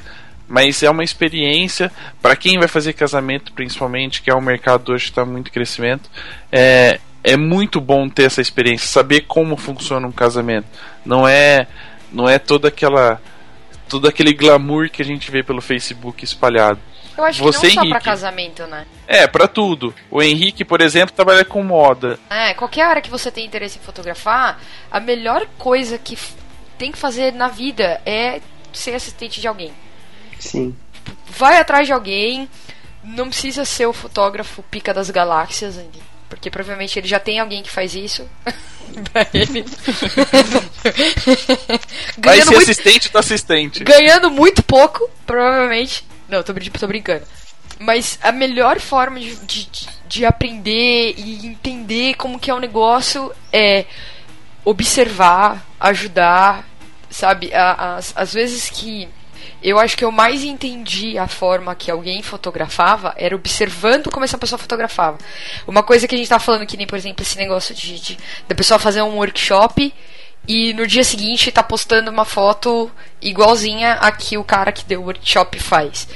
Mas 0.49 0.82
é 0.82 0.91
uma 0.91 1.05
experiência 1.05 1.91
para 2.20 2.34
quem 2.34 2.59
vai 2.59 2.66
fazer 2.66 2.93
casamento, 2.93 3.53
principalmente, 3.53 4.20
que 4.20 4.30
é 4.30 4.34
um 4.34 4.41
mercado 4.41 4.93
hoje 4.93 5.05
que 5.05 5.11
está 5.11 5.24
muito 5.24 5.53
crescimento. 5.53 6.11
É, 6.51 6.99
é 7.22 7.37
muito 7.37 7.80
bom 7.80 8.09
ter 8.09 8.24
essa 8.24 8.41
experiência, 8.41 8.89
saber 8.89 9.22
como 9.22 9.57
funciona 9.57 10.09
um 10.09 10.12
casamento. 10.12 10.66
Não 11.05 11.26
é, 11.26 11.68
não 12.12 12.28
é 12.28 12.37
toda 12.37 12.66
aquela 12.66 13.20
todo 13.89 14.09
aquele 14.09 14.32
glamour 14.32 14.91
que 14.91 15.03
a 15.03 15.05
gente 15.05 15.30
vê 15.30 15.43
pelo 15.43 15.61
Facebook 15.61 16.24
espalhado. 16.24 16.80
Eu 17.16 17.24
acho 17.24 17.43
Você, 17.43 17.70
que 17.70 17.76
não 17.76 17.84
só 17.84 17.91
pra 17.91 18.01
casamento, 18.01 18.66
né? 18.66 18.87
É, 19.07 19.26
para 19.26 19.49
tudo. 19.49 19.95
O 20.11 20.22
Henrique, 20.22 20.64
por 20.64 20.82
exemplo, 20.82 21.14
trabalha 21.14 21.45
com 21.45 21.62
moda. 21.62 22.18
É, 22.28 22.53
qualquer 22.53 22.82
área 22.82 23.01
que 23.01 23.11
você 23.11 23.30
tem 23.30 23.47
interesse 23.47 23.78
em 23.78 23.82
fotografar, 23.82 24.61
a 24.91 25.01
melhor 25.01 25.47
coisa 25.57 25.97
que 25.97 26.18
tem 26.76 26.93
que 26.93 26.99
fazer 26.99 27.32
na 27.32 27.49
vida 27.49 28.01
é 28.05 28.41
ser 28.72 28.95
assistente 28.95 29.41
de 29.41 29.49
alguém. 29.49 29.72
Sim. 30.39 30.76
Vai 31.26 31.59
atrás 31.59 31.87
de 31.87 31.93
alguém, 31.93 32.49
não 33.03 33.28
precisa 33.28 33.64
ser 33.64 33.87
o 33.87 33.93
fotógrafo 33.93 34.62
pica 34.64 34.93
das 34.93 35.09
galáxias, 35.09 35.78
porque 36.29 36.51
provavelmente 36.51 36.99
ele 36.99 37.07
já 37.09 37.20
tem 37.20 37.39
alguém 37.39 37.62
que 37.62 37.70
faz 37.70 37.95
isso 37.95 38.29
pra 39.12 39.27
ele. 39.35 39.64
Vai 42.18 42.39
ser 42.41 42.45
muito, 42.47 42.62
assistente 42.62 43.11
do 43.11 43.18
assistente. 43.18 43.85
ganhando 43.85 44.31
muito 44.31 44.62
pouco, 44.62 45.09
provavelmente. 45.27 46.05
Não, 46.29 46.43
tô, 46.43 46.53
brin- 46.53 46.70
tô 46.70 46.87
brincando. 46.87 47.24
Mas 47.79 48.18
a 48.22 48.33
melhor 48.33 48.81
forma 48.81 49.20
de, 49.20 49.37
de, 49.37 49.68
de 50.09 50.24
aprender 50.24 51.14
e 51.16 51.47
entender 51.47 52.14
como 52.14 52.39
que 52.39 52.51
é 52.51 52.55
o 52.55 52.61
negócio 52.61 53.33
é 53.53 53.85
observar, 54.64 55.64
ajudar, 55.79 56.66
sabe? 57.11 57.53
As, 57.55 58.12
as 58.16 58.33
vezes 58.33 58.70
que 58.70 59.09
eu 59.62 59.78
acho 59.78 59.96
que 59.96 60.04
eu 60.04 60.12
mais 60.12 60.44
entendi 60.44 61.18
a 61.18 61.26
forma 61.26 61.74
que 61.74 61.90
alguém 61.90 62.22
fotografava 62.22 63.14
era 63.16 63.34
observando 63.34 64.11
como 64.11 64.24
essa 64.24 64.38
pessoa 64.38 64.59
fotografava. 64.59 65.18
Uma 65.66 65.82
coisa 65.82 66.07
que 66.07 66.14
a 66.14 66.18
gente 66.18 66.28
tá 66.28 66.38
falando 66.38 66.66
que 66.66 66.76
nem, 66.76 66.86
por 66.86 66.96
exemplo, 66.96 67.22
esse 67.22 67.36
negócio 67.36 67.74
de, 67.74 68.00
de 68.00 68.18
da 68.48 68.54
pessoa 68.54 68.78
fazer 68.78 69.02
um 69.02 69.16
workshop 69.16 69.92
e 70.48 70.72
no 70.74 70.86
dia 70.86 71.02
seguinte 71.02 71.50
tá 71.50 71.62
postando 71.62 72.11
uma 72.11 72.24
foto 72.24 72.90
igualzinha 73.20 73.94
a 73.94 74.12
que 74.12 74.38
o 74.38 74.44
cara 74.44 74.70
que 74.70 74.84
deu 74.84 75.00
o 75.00 75.07
workshop 75.07 75.59
faz. 75.59 76.07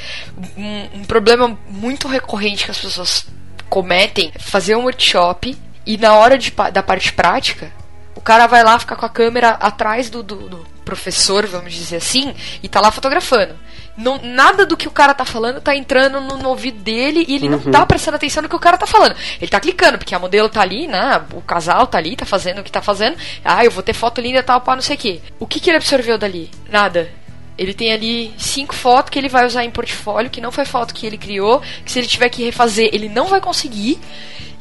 Um, 0.56 1.00
um 1.00 1.04
problema 1.04 1.58
muito 1.68 2.06
recorrente 2.06 2.64
que 2.64 2.70
as 2.70 2.78
pessoas 2.78 3.26
cometem 3.68 4.32
é 4.34 4.38
fazer 4.38 4.76
um 4.76 4.84
workshop 4.84 5.56
e 5.86 5.96
na 5.96 6.14
hora 6.14 6.36
de, 6.38 6.52
da 6.72 6.82
parte 6.82 7.12
prática 7.12 7.72
o 8.14 8.20
cara 8.20 8.46
vai 8.46 8.62
lá 8.62 8.78
ficar 8.78 8.96
com 8.96 9.06
a 9.06 9.08
câmera 9.08 9.50
atrás 9.50 10.10
do, 10.10 10.22
do, 10.22 10.48
do 10.48 10.66
professor, 10.90 11.46
vamos 11.46 11.72
dizer 11.72 11.96
assim, 11.96 12.34
e 12.62 12.68
tá 12.68 12.80
lá 12.80 12.90
fotografando. 12.90 13.54
Não, 13.96 14.18
nada 14.22 14.64
do 14.64 14.76
que 14.76 14.88
o 14.88 14.90
cara 14.90 15.12
tá 15.12 15.24
falando 15.24 15.60
tá 15.60 15.74
entrando 15.74 16.20
no, 16.20 16.38
no 16.38 16.48
ouvido 16.48 16.78
dele 16.82 17.24
e 17.28 17.34
ele 17.34 17.48
não 17.48 17.58
tá 17.58 17.84
prestando 17.84 18.16
atenção 18.16 18.42
no 18.42 18.48
que 18.48 18.56
o 18.56 18.60
cara 18.60 18.78
tá 18.78 18.86
falando. 18.86 19.14
Ele 19.40 19.50
tá 19.50 19.60
clicando, 19.60 19.98
porque 19.98 20.14
a 20.14 20.18
modelo 20.18 20.48
tá 20.48 20.62
ali, 20.62 20.86
né? 20.86 21.22
O 21.34 21.42
casal 21.42 21.86
tá 21.86 21.98
ali, 21.98 22.16
tá 22.16 22.24
fazendo 22.24 22.60
o 22.60 22.64
que 22.64 22.72
tá 22.72 22.80
fazendo. 22.80 23.16
Ah, 23.44 23.64
eu 23.64 23.70
vou 23.70 23.82
ter 23.82 23.92
foto 23.92 24.20
linda 24.20 24.42
tal, 24.42 24.60
pá, 24.60 24.74
não 24.74 24.82
sei 24.82 24.96
o 24.96 24.98
quê. 24.98 25.20
O 25.38 25.46
que, 25.46 25.60
que 25.60 25.70
ele 25.70 25.76
absorveu 25.76 26.16
dali? 26.16 26.50
Nada. 26.70 27.10
Ele 27.58 27.74
tem 27.74 27.92
ali 27.92 28.32
cinco 28.38 28.74
fotos 28.74 29.10
que 29.10 29.18
ele 29.18 29.28
vai 29.28 29.44
usar 29.44 29.64
em 29.64 29.70
portfólio, 29.70 30.30
que 30.30 30.40
não 30.40 30.50
foi 30.50 30.64
foto 30.64 30.94
que 30.94 31.06
ele 31.06 31.18
criou, 31.18 31.60
que 31.84 31.92
se 31.92 31.98
ele 31.98 32.08
tiver 32.08 32.30
que 32.30 32.42
refazer, 32.42 32.88
ele 32.92 33.08
não 33.08 33.26
vai 33.26 33.40
conseguir. 33.40 33.98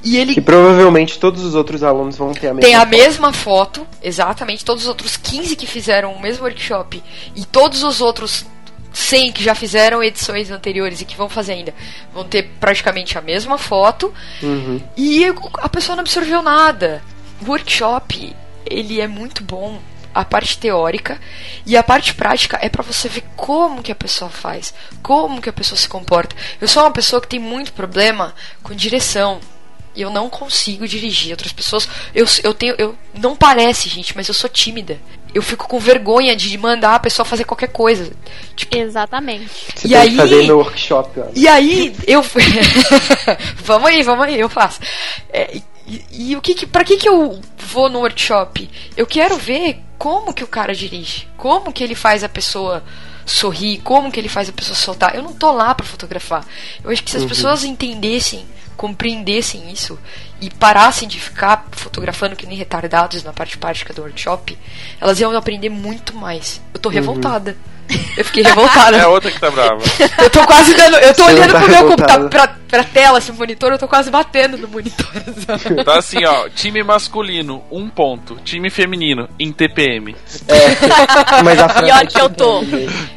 E 0.04 0.18
ele 0.18 0.34
Que 0.34 0.42
provavelmente 0.42 1.20
todos 1.20 1.44
os 1.44 1.56
outros 1.56 1.84
alunos 1.84 2.16
vão 2.18 2.34
ter 2.34 2.48
a 2.48 2.54
mesma 2.54 2.62
tem 2.62 2.76
a 2.76 2.80
foto. 2.80 2.90
mesma 2.90 3.34
foto, 3.34 3.88
exatamente, 4.02 4.64
todos 4.64 4.84
os 4.84 4.88
outros 4.90 5.18
15 5.18 5.56
que 5.56 5.68
fizeram 5.68 6.14
o 6.14 6.22
mesmo 6.22 6.44
workshop 6.46 7.04
e 7.36 7.46
todos 7.46 7.84
os 7.84 8.00
outros 8.00 8.46
100 8.94 9.32
que 9.34 9.44
já 9.44 9.54
fizeram 9.54 10.02
edições 10.04 10.50
anteriores 10.50 11.02
e 11.02 11.06
que 11.06 11.16
vão 11.18 11.30
fazer 11.30 11.54
ainda, 11.54 11.74
vão 12.14 12.24
ter 12.24 12.50
praticamente 12.60 13.18
a 13.18 13.22
mesma 13.22 13.58
foto 13.58 14.14
Uhum. 14.42 14.82
e 14.98 15.26
a 15.60 15.70
pessoa 15.70 15.96
não 15.96 16.02
absorveu 16.02 16.42
nada. 16.42 17.02
O 17.42 17.50
workshop, 17.50 18.36
ele 18.66 19.00
é 19.00 19.08
muito 19.08 19.44
bom 19.44 19.80
a 20.16 20.26
parte 20.26 20.58
teórica 20.58 21.20
e 21.66 21.78
a 21.78 21.84
parte 21.84 22.14
prática 22.16 22.58
é 22.62 22.68
para 22.68 22.84
você 22.84 23.08
ver 23.08 23.24
como 23.36 23.84
que 23.84 23.92
a 23.92 23.96
pessoa 23.96 24.30
faz, 24.30 24.74
como 25.04 25.40
que 25.42 25.50
a 25.50 25.54
pessoa 25.54 25.78
se 25.78 25.88
comporta. 25.88 26.36
Eu 26.60 26.68
sou 26.68 26.84
uma 26.84 26.92
pessoa 26.92 27.22
que 27.22 27.28
tem 27.28 27.40
muito 27.40 27.72
problema 27.74 28.34
com 28.64 28.74
direção. 28.74 29.40
Eu 30.02 30.10
não 30.10 30.30
consigo 30.30 30.88
dirigir 30.88 31.32
outras 31.32 31.52
pessoas. 31.52 31.88
Eu, 32.14 32.26
eu 32.44 32.54
tenho. 32.54 32.76
Eu, 32.78 32.96
não 33.14 33.36
parece, 33.36 33.90
gente, 33.90 34.16
mas 34.16 34.28
eu 34.28 34.34
sou 34.34 34.50
tímida. 34.50 34.98
Eu 35.34 35.42
fico 35.44 35.68
com 35.68 35.80
vergonha 35.80 36.36
de 36.36 36.58
mandar 36.58 36.96
a 36.96 37.00
pessoa 37.00 37.24
fazer 37.26 37.44
qualquer 37.44 37.68
coisa. 37.70 38.12
Tipo, 38.56 38.76
Exatamente. 38.78 39.50
Você 39.76 39.88
E 39.88 39.90
tem 39.92 39.98
aí- 39.98 40.10
que 40.12 40.16
fazer 40.18 40.44
no 40.48 40.58
workshop, 40.58 41.20
ó. 41.20 41.26
E 41.36 41.48
aí, 41.48 41.96
eu. 42.08 42.24
vamos 43.64 43.90
aí, 43.90 44.04
vamos 44.04 44.26
aí, 44.26 44.40
eu 44.40 44.50
faço. 44.50 44.80
É, 45.32 45.60
e, 45.88 46.04
e 46.12 46.36
o 46.36 46.42
que, 46.42 46.54
que 46.54 46.66
para 46.66 46.84
que 46.84 46.98
que 46.98 47.08
eu 47.08 47.40
vou 47.58 47.90
no 47.90 48.00
workshop? 48.00 48.70
Eu 48.98 49.06
quero 49.06 49.38
ver 49.38 49.80
como 49.98 50.34
que 50.34 50.44
o 50.44 50.48
cara 50.48 50.74
dirige, 50.74 51.28
como 51.38 51.72
que 51.74 51.84
ele 51.84 51.96
faz 51.96 52.24
a 52.24 52.30
pessoa 52.30 52.84
sorrir, 53.26 53.80
como 53.80 54.12
que 54.12 54.20
ele 54.20 54.30
faz 54.30 54.50
a 54.50 54.54
pessoa 54.54 54.76
soltar. 54.76 55.16
Eu 55.16 55.22
não 55.22 55.34
tô 55.34 55.52
lá 55.52 55.76
pra 55.76 55.86
fotografar. 55.86 56.46
Eu 56.84 56.90
acho 56.90 57.04
que 57.04 57.12
se 57.12 57.18
as 57.18 57.26
pessoas 57.26 57.64
entendessem, 57.64 58.46
compreendessem 58.80 59.70
isso 59.74 60.00
e 60.40 60.50
parassem 60.50 61.06
de 61.06 61.20
ficar 61.20 61.68
fotografando 61.70 62.34
que 62.34 62.48
nem 62.48 62.58
retardados 62.58 63.26
na 63.26 63.34
parte 63.34 63.58
prática 63.58 63.94
do 63.94 64.02
workshop, 64.04 64.58
elas 65.02 65.20
iam 65.20 65.36
aprender 65.36 65.68
muito 65.68 66.16
mais. 66.16 66.62
Eu 66.74 66.80
tô 66.80 66.88
revoltada. 66.88 67.58
Eu 68.16 68.24
fiquei 68.24 68.42
revoltada. 68.42 68.96
É 68.96 69.02
a 69.02 69.10
outra 69.10 69.30
que 69.32 69.40
tá 69.40 69.52
brava. 69.52 69.82
Eu 70.24 70.30
tô 70.30 70.46
quase 70.46 70.74
dando. 70.76 70.96
Eu 70.98 71.14
tô 71.14 71.26
Você 71.26 71.34
olhando 71.34 71.52
tá 71.52 71.60
pro 71.60 71.70
meu 71.70 71.88
computador, 71.88 72.30
pra, 72.30 72.48
pra 72.70 72.84
tela, 72.86 73.18
esse 73.18 73.32
monitor, 73.34 73.72
eu 73.72 73.80
tô 73.80 73.88
quase 73.88 74.10
batendo 74.10 74.58
no 74.58 74.68
monitor. 74.68 75.12
sabe? 75.46 75.84
Tá 75.84 75.98
assim, 75.98 76.24
ó. 76.24 76.48
Time 76.50 76.82
masculino, 76.84 77.64
um 77.70 77.90
ponto. 77.90 78.36
Time 78.46 78.70
feminino, 78.70 79.28
em 79.38 79.52
TPM. 79.52 80.16
Mas 81.44 81.60
a 81.60 81.68
Fran 81.68 81.82
Pior 81.84 82.00
tá 82.00 82.06
que 82.06 82.22
eu 82.22 82.30
tô. 82.30 82.64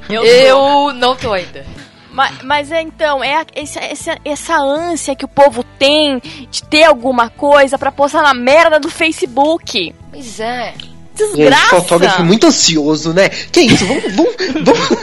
Eu, 0.08 0.24
Eu 0.24 0.92
não 0.94 1.14
tô 1.14 1.32
ainda. 1.32 1.64
Mas, 2.12 2.42
mas 2.42 2.70
é 2.72 2.80
então, 2.82 3.22
é 3.24 3.36
a- 3.36 3.46
esse- 3.54 3.78
essa, 3.78 4.18
essa 4.24 4.56
ânsia 4.56 5.16
que 5.16 5.24
o 5.24 5.28
povo 5.28 5.64
tem 5.78 6.20
de 6.50 6.62
ter 6.64 6.84
alguma 6.84 7.28
coisa 7.30 7.78
pra 7.78 7.90
postar 7.90 8.22
na 8.22 8.34
merda 8.34 8.78
do 8.78 8.90
Facebook. 8.90 9.94
Pois 10.10 10.38
é. 10.40 10.74
Gente, 10.78 10.92
Desgraça! 11.36 11.76
fotógrafo 11.76 12.22
é 12.22 12.24
muito 12.24 12.46
ansioso, 12.46 13.12
né? 13.12 13.28
Que 13.28 13.60
isso? 13.60 13.84
Vamos, 13.86 14.02
vamos, 14.14 14.34
vamos... 14.64 14.98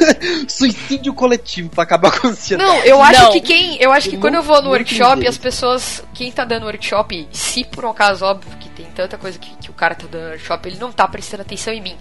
Suicídio 0.52 1.14
coletivo 1.14 1.70
pra 1.70 1.84
acabar 1.84 2.20
com 2.20 2.28
a 2.28 2.30
ansiedade. 2.32 2.68
Não, 2.70 2.78
eu 2.84 3.02
acho 3.02 3.22
Não. 3.22 3.32
que 3.32 3.42
quem. 3.42 3.78
Eu 3.80 3.92
acho 3.92 4.10
que 4.10 4.16
Eu 4.16 4.20
quando 4.20 4.34
eu 4.36 4.44
vou 4.44 4.60
no 4.62 4.70
workshop, 4.70 5.28
as 5.28 5.38
pessoas. 5.38 6.04
Quem 6.14 6.32
tá 6.32 6.44
dando 6.46 6.66
workshop, 6.66 7.28
se 7.32 7.64
por 7.64 7.86
um 7.86 7.90
acaso, 7.92 8.26
óbvio, 8.26 8.52
que 8.60 8.70
tem 8.70 8.88
tanta 8.88 9.18
coisa 9.20 9.38
que, 9.38 9.56
que 9.58 9.70
o 9.70 9.74
cara 9.74 9.94
tá 9.94 10.08
dando 10.10 10.30
workshop, 10.32 10.68
ele 10.68 10.80
não 10.80 10.92
tá 10.92 11.08
prestando 11.08 11.42
atenção 11.44 11.72
em 11.74 11.82
mim. 11.82 11.96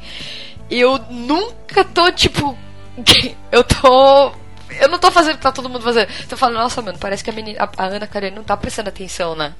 Eu 0.70 0.98
nunca 1.11 1.84
tô, 1.84 2.11
tipo. 2.11 2.56
Eu 3.52 3.62
tô. 3.62 4.32
Eu 4.81 4.89
não 4.89 4.99
tô 4.99 5.11
fazendo 5.11 5.39
tá 5.39 5.53
todo 5.53 5.69
mundo 5.69 5.83
fazendo. 5.83 6.09
Tô 6.29 6.37
falando, 6.37 6.57
nossa, 6.57 6.83
mano, 6.83 6.99
parece 6.99 7.25
que 7.25 7.31
a, 7.31 7.33
menina, 7.33 7.59
a, 7.62 7.83
a 7.85 7.87
Ana 7.87 8.07
Karen 8.07 8.31
não 8.31 8.43
tá 8.43 8.57
prestando 8.57 8.89
atenção, 8.89 9.35
né? 9.35 9.55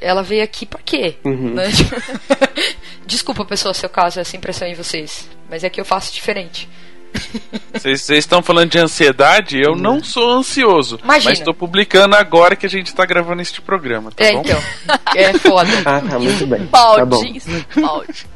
Ela 0.00 0.22
veio 0.22 0.42
aqui 0.42 0.66
pra 0.66 0.80
quê? 0.84 1.16
Uhum. 1.24 1.54
Né? 1.54 1.64
Desculpa, 3.06 3.44
pessoal, 3.44 3.72
se 3.72 3.84
eu 3.84 3.90
causo 3.90 4.20
essa 4.20 4.36
impressão 4.36 4.68
em 4.68 4.74
vocês. 4.74 5.28
Mas 5.48 5.64
é 5.64 5.70
que 5.70 5.80
eu 5.80 5.84
faço 5.84 6.12
diferente. 6.12 6.68
Vocês 7.72 8.08
estão 8.10 8.42
falando 8.42 8.70
de 8.70 8.78
ansiedade? 8.78 9.60
Eu 9.60 9.74
não 9.74 10.02
sou 10.02 10.32
ansioso. 10.32 10.98
Imagina. 11.02 11.30
Mas 11.30 11.40
tô 11.40 11.54
publicando 11.54 12.14
agora 12.16 12.56
que 12.56 12.66
a 12.66 12.68
gente 12.68 12.94
tá 12.94 13.04
gravando 13.06 13.42
este 13.42 13.60
programa, 13.60 14.10
tá 14.10 14.24
é, 14.24 14.32
bom? 14.32 14.42
então. 14.44 14.62
É 15.16 15.32
foda. 15.38 15.70
Ah, 15.84 16.00
tá, 16.00 16.18
muito 16.18 16.46
bem. 16.46 16.66
Pode, 16.66 16.96
Tá 16.96 17.06
bom. 17.06 17.22
pode. 17.80 18.26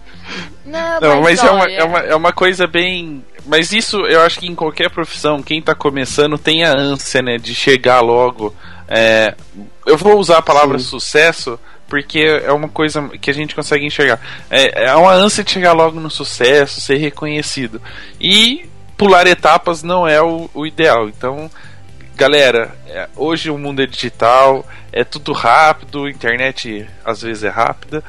Não, 0.64 1.00
Não, 1.00 1.22
mas, 1.22 1.42
é, 1.42 1.50
uma, 1.50 1.64
é, 1.64 1.84
uma, 1.84 1.98
é 1.98 2.14
uma 2.14 2.32
coisa 2.32 2.66
bem. 2.66 3.24
Mas 3.46 3.72
isso 3.72 3.98
eu 4.06 4.20
acho 4.22 4.38
que 4.38 4.46
em 4.46 4.54
qualquer 4.54 4.90
profissão, 4.90 5.42
quem 5.42 5.60
tá 5.60 5.74
começando 5.74 6.38
tem 6.38 6.64
a 6.64 6.72
ânsia, 6.72 7.22
né, 7.22 7.36
de 7.38 7.54
chegar 7.54 8.00
logo. 8.00 8.54
É, 8.88 9.34
eu 9.86 9.96
vou 9.96 10.18
usar 10.18 10.38
a 10.38 10.42
palavra 10.42 10.78
Sim. 10.78 10.84
sucesso 10.84 11.58
porque 11.88 12.20
é 12.20 12.52
uma 12.52 12.68
coisa 12.68 13.08
que 13.20 13.30
a 13.30 13.34
gente 13.34 13.54
consegue 13.54 13.84
enxergar. 13.84 14.20
É, 14.48 14.84
é 14.84 14.94
uma 14.94 15.12
ânsia 15.12 15.42
de 15.42 15.50
chegar 15.50 15.72
logo 15.72 15.98
no 15.98 16.08
sucesso, 16.08 16.80
ser 16.80 16.96
reconhecido. 16.96 17.82
E 18.20 18.70
pular 18.96 19.26
etapas 19.26 19.82
não 19.82 20.06
é 20.06 20.22
o, 20.22 20.48
o 20.54 20.64
ideal. 20.64 21.08
Então, 21.08 21.50
galera, 22.14 22.76
é, 22.86 23.08
hoje 23.16 23.50
o 23.50 23.58
mundo 23.58 23.82
é 23.82 23.86
digital, 23.86 24.64
é 24.92 25.02
tudo 25.02 25.32
rápido, 25.32 26.04
a 26.04 26.10
internet 26.10 26.88
às 27.04 27.22
vezes 27.22 27.42
é 27.42 27.48
rápida. 27.48 28.04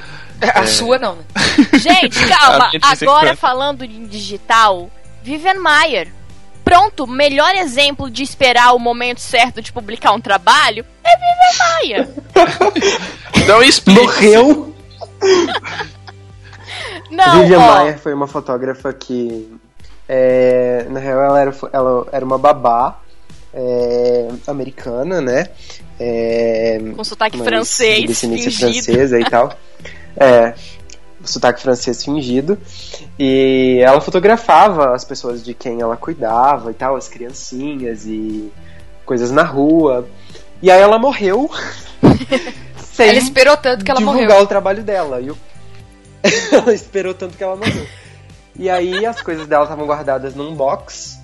A 0.54 0.66
sua 0.68 1.00
não, 1.00 1.16
né? 1.16 1.24
Gente, 1.80 2.20
calma. 2.28 2.72
Agora 2.82 3.36
falando 3.36 3.84
em 3.84 4.06
digital, 4.06 4.92
Vivian 5.22 5.60
Maier. 5.60 6.08
Pronto, 6.64 7.08
melhor 7.08 7.56
exemplo 7.56 8.10
de 8.10 8.24
esperar 8.24 8.74
o 8.74 8.80
momento 8.80 9.20
certo 9.20 9.62
de 9.62 9.74
publicar 9.74 10.12
um 10.14 10.22
trabalho 10.22 10.86
é 11.04 11.10
Vivian 11.16 11.58
Maier. 11.60 12.10
Então 13.36 13.62
explique. 13.64 14.00
Morreu? 14.02 14.76
Não, 17.10 17.42
Vivian 17.42 17.60
ó, 17.60 17.74
Maier 17.76 17.98
foi 18.00 18.14
uma 18.14 18.28
fotógrafa 18.28 18.94
que, 18.94 19.52
é, 20.08 20.86
na 20.90 21.00
real, 21.00 21.22
ela 21.22 21.42
era, 21.42 21.56
ela 21.74 22.08
era 22.12 22.26
uma 22.26 22.38
babá 22.38 23.02
é, 23.54 24.30
americana, 24.48 25.20
né? 25.20 25.50
É, 26.00 26.80
com 26.96 27.04
sotaque 27.04 27.38
francês, 27.38 28.02
de 28.02 28.08
descendência 28.08 28.52
fingido. 28.52 28.86
francesa 28.86 29.20
e 29.20 29.26
tal. 29.26 29.54
É, 30.16 30.54
sotaque 31.24 31.62
francês 31.62 32.04
fingido. 32.04 32.58
E 33.20 33.80
ela 33.84 34.02
fotografava 34.02 34.94
as 34.94 35.04
pessoas 35.06 35.44
de 35.44 35.54
quem 35.54 35.82
ela 35.82 35.96
cuidava 35.98 36.72
e 36.72 36.74
tal, 36.74 36.96
as 36.96 37.08
criancinhas 37.08 38.06
e 38.06 38.52
coisas 39.06 39.32
na 39.32 39.44
rua. 39.44 40.08
E 40.62 40.70
aí 40.72 40.80
ela 40.82 41.00
morreu. 41.00 41.50
sem 42.94 43.10
Ela 43.10 43.18
esperou 43.18 43.58
tanto 43.58 43.84
que 43.86 43.92
ela 43.92 44.00
divulgar 44.00 44.28
morreu. 44.30 44.44
o 44.44 44.48
trabalho 44.48 44.84
dela. 44.84 45.20
E 45.22 45.32
o- 45.32 45.38
ela 46.52 46.74
esperou 46.74 47.14
tanto 47.14 47.38
que 47.38 47.44
ela 47.44 47.56
morreu. 47.56 47.86
E 48.56 48.70
aí 48.70 49.06
as 49.06 49.22
coisas 49.22 49.48
dela 49.48 49.64
estavam 49.64 49.86
guardadas 49.88 50.36
num 50.36 50.54
box. 50.56 51.20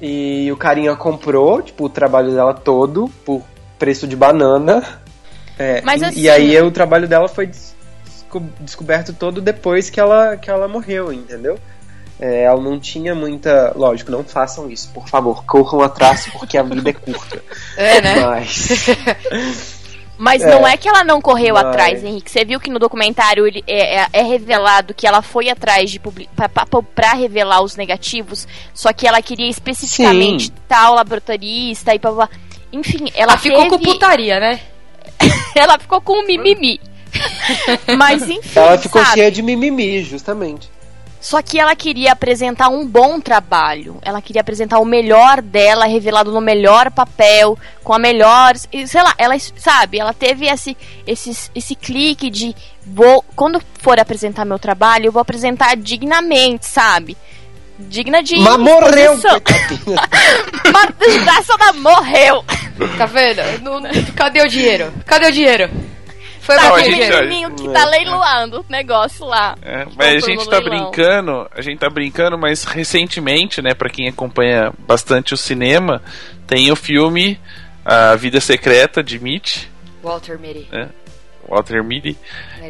E 0.00 0.48
o 0.52 0.56
carinha 0.56 0.94
comprou, 0.94 1.60
tipo, 1.60 1.86
o 1.86 1.88
trabalho 1.88 2.32
dela 2.32 2.54
todo 2.54 3.08
por 3.24 3.42
preço 3.78 4.06
de 4.06 4.14
banana. 4.14 5.00
É, 5.58 5.80
Mas 5.82 6.00
e- 6.02 6.04
assim- 6.04 6.20
E 6.20 6.30
aí 6.30 6.60
o 6.62 6.70
trabalho 6.70 7.08
dela 7.08 7.26
foi 7.28 7.50
descoberto 8.60 9.12
todo 9.12 9.40
depois 9.40 9.88
que 9.90 9.98
ela, 10.00 10.36
que 10.36 10.50
ela 10.50 10.68
morreu, 10.68 11.12
entendeu? 11.12 11.58
É, 12.20 12.42
ela 12.42 12.60
não 12.60 12.80
tinha 12.80 13.14
muita. 13.14 13.72
Lógico, 13.76 14.10
não 14.10 14.24
façam 14.24 14.68
isso, 14.70 14.90
por 14.92 15.08
favor, 15.08 15.44
corram 15.44 15.80
atrás 15.82 16.28
porque 16.32 16.58
a 16.58 16.62
vida 16.62 16.90
é 16.90 16.92
curta. 16.92 17.42
É, 17.76 18.00
né? 18.00 18.26
Mas. 18.26 18.68
Mas 20.20 20.42
É. 20.42 20.50
não 20.50 20.66
é 20.66 20.76
que 20.76 20.88
ela 20.88 21.04
não 21.04 21.20
correu 21.20 21.54
Mas- 21.54 21.66
atrás, 21.66 22.02
Henrique. 22.02 22.28
Você 22.28 22.44
viu 22.44 22.58
que 22.58 22.68
no 22.68 22.80
documentário 22.80 23.46
ele 23.46 23.62
é, 23.68 24.00
é- 24.00 24.08
é 24.14 24.22
revelado 24.22 24.92
que 24.92 25.06
ela 25.06 25.22
foi 25.22 25.48
atrás 25.48 25.92
de 25.92 26.00
pra 26.92 27.12
revelar 27.12 27.62
os 27.62 27.76
negativos, 27.76 28.48
só 28.74 28.92
que 28.92 29.06
ela 29.06 29.22
queria 29.22 29.48
especificamente 29.48 30.46
Sim. 30.46 30.52
tal 30.66 30.94
laboratorista 30.96 31.94
e 31.94 32.00
blá, 32.00 32.10
blá. 32.10 32.28
Enfim, 32.72 33.04
ela 33.14 33.34
Ela 33.34 33.38
ficou 33.38 33.68
com 33.68 33.78
teve- 33.78 33.92
putaria, 33.92 34.40
né? 34.40 34.60
ela 35.54 35.78
ficou 35.78 36.00
com 36.00 36.14
um 36.20 36.26
mimimi. 36.26 36.80
Mas 37.96 38.22
enfim, 38.28 38.40
Ela 38.54 38.78
ficou 38.78 39.02
sabe? 39.02 39.14
cheia 39.14 39.30
de 39.30 39.42
mimimi, 39.42 40.02
justamente. 40.02 40.70
Só 41.20 41.42
que 41.42 41.58
ela 41.58 41.74
queria 41.74 42.12
apresentar 42.12 42.68
um 42.68 42.86
bom 42.86 43.20
trabalho. 43.20 43.98
Ela 44.02 44.22
queria 44.22 44.40
apresentar 44.40 44.78
o 44.78 44.84
melhor 44.84 45.42
dela, 45.42 45.84
revelado 45.84 46.30
no 46.30 46.40
melhor 46.40 46.92
papel, 46.92 47.58
com 47.82 47.92
a 47.92 47.98
melhor. 47.98 48.54
e, 48.72 48.86
Sei 48.86 49.02
lá, 49.02 49.12
ela, 49.18 49.36
sabe, 49.56 49.98
ela 49.98 50.14
teve 50.14 50.46
esse, 50.46 50.76
esse, 51.04 51.50
esse 51.54 51.74
clique 51.74 52.30
de. 52.30 52.54
Vou, 52.86 53.24
quando 53.34 53.60
for 53.80 53.98
apresentar 53.98 54.44
meu 54.44 54.60
trabalho, 54.60 55.06
eu 55.06 55.12
vou 55.12 55.20
apresentar 55.20 55.76
dignamente, 55.76 56.66
sabe? 56.66 57.16
Digna 57.80 58.22
de. 58.22 58.38
Mas 58.38 58.56
morreu! 58.56 59.18
Mas 60.72 61.76
morreu! 61.76 62.44
Tá 62.96 63.06
vendo? 63.06 63.42
Não- 63.62 63.82
cadê 64.14 64.40
o 64.42 64.48
dinheiro? 64.48 64.92
Cadê 65.04 65.26
o 65.26 65.32
dinheiro? 65.32 65.68
Foi 66.48 66.56
Tá 66.56 66.68
aquele 66.76 66.96
gente- 66.96 67.10
menininho 67.10 67.50
que 67.54 67.68
tá 67.68 67.84
leiloando 67.84 68.60
o 68.60 68.64
negócio 68.72 69.26
lá. 69.26 69.54
É, 69.60 69.84
mas 69.94 70.24
a 70.24 70.26
gente 70.26 70.48
tá 70.48 70.58
leilão. 70.58 70.90
brincando, 70.90 71.46
a 71.54 71.60
gente 71.60 71.78
tá 71.78 71.90
brincando, 71.90 72.38
mas 72.38 72.64
recentemente, 72.64 73.60
né, 73.60 73.74
para 73.74 73.90
quem 73.90 74.08
acompanha 74.08 74.72
bastante 74.78 75.34
o 75.34 75.36
cinema, 75.36 76.02
tem 76.46 76.72
o 76.72 76.76
filme 76.76 77.38
A 77.84 78.14
Vida 78.16 78.40
Secreta 78.40 79.02
de 79.02 79.18
Mitch, 79.18 79.64
Walter 80.02 80.38
Mitty. 80.38 80.66
Walter 81.46 81.84
Mitty, 81.84 82.16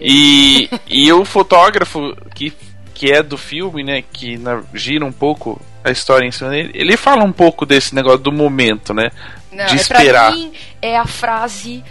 e, 0.01 0.69
e 0.89 1.13
o 1.13 1.25
fotógrafo 1.25 2.17
que, 2.35 2.53
que 2.93 3.13
é 3.13 3.23
do 3.23 3.39
filme, 3.39 3.85
né, 3.85 4.03
que 4.13 4.37
na- 4.37 4.63
gira 4.75 5.05
um 5.05 5.13
pouco 5.13 5.61
a 5.85 5.91
história 5.93 6.27
em 6.27 6.33
cima 6.33 6.51
dele, 6.51 6.73
ele 6.75 6.97
fala 6.97 7.23
um 7.23 7.33
pouco 7.33 7.65
desse 7.65 7.95
negócio 7.95 8.19
do 8.19 8.33
momento, 8.33 8.93
né? 8.93 9.11
Não, 9.53 9.65
de 9.67 9.77
é 9.77 9.85
pra 9.85 9.99
esperar. 10.01 10.33
mim 10.33 10.53
é 10.83 10.97
a 10.97 11.07
frase 11.07 11.83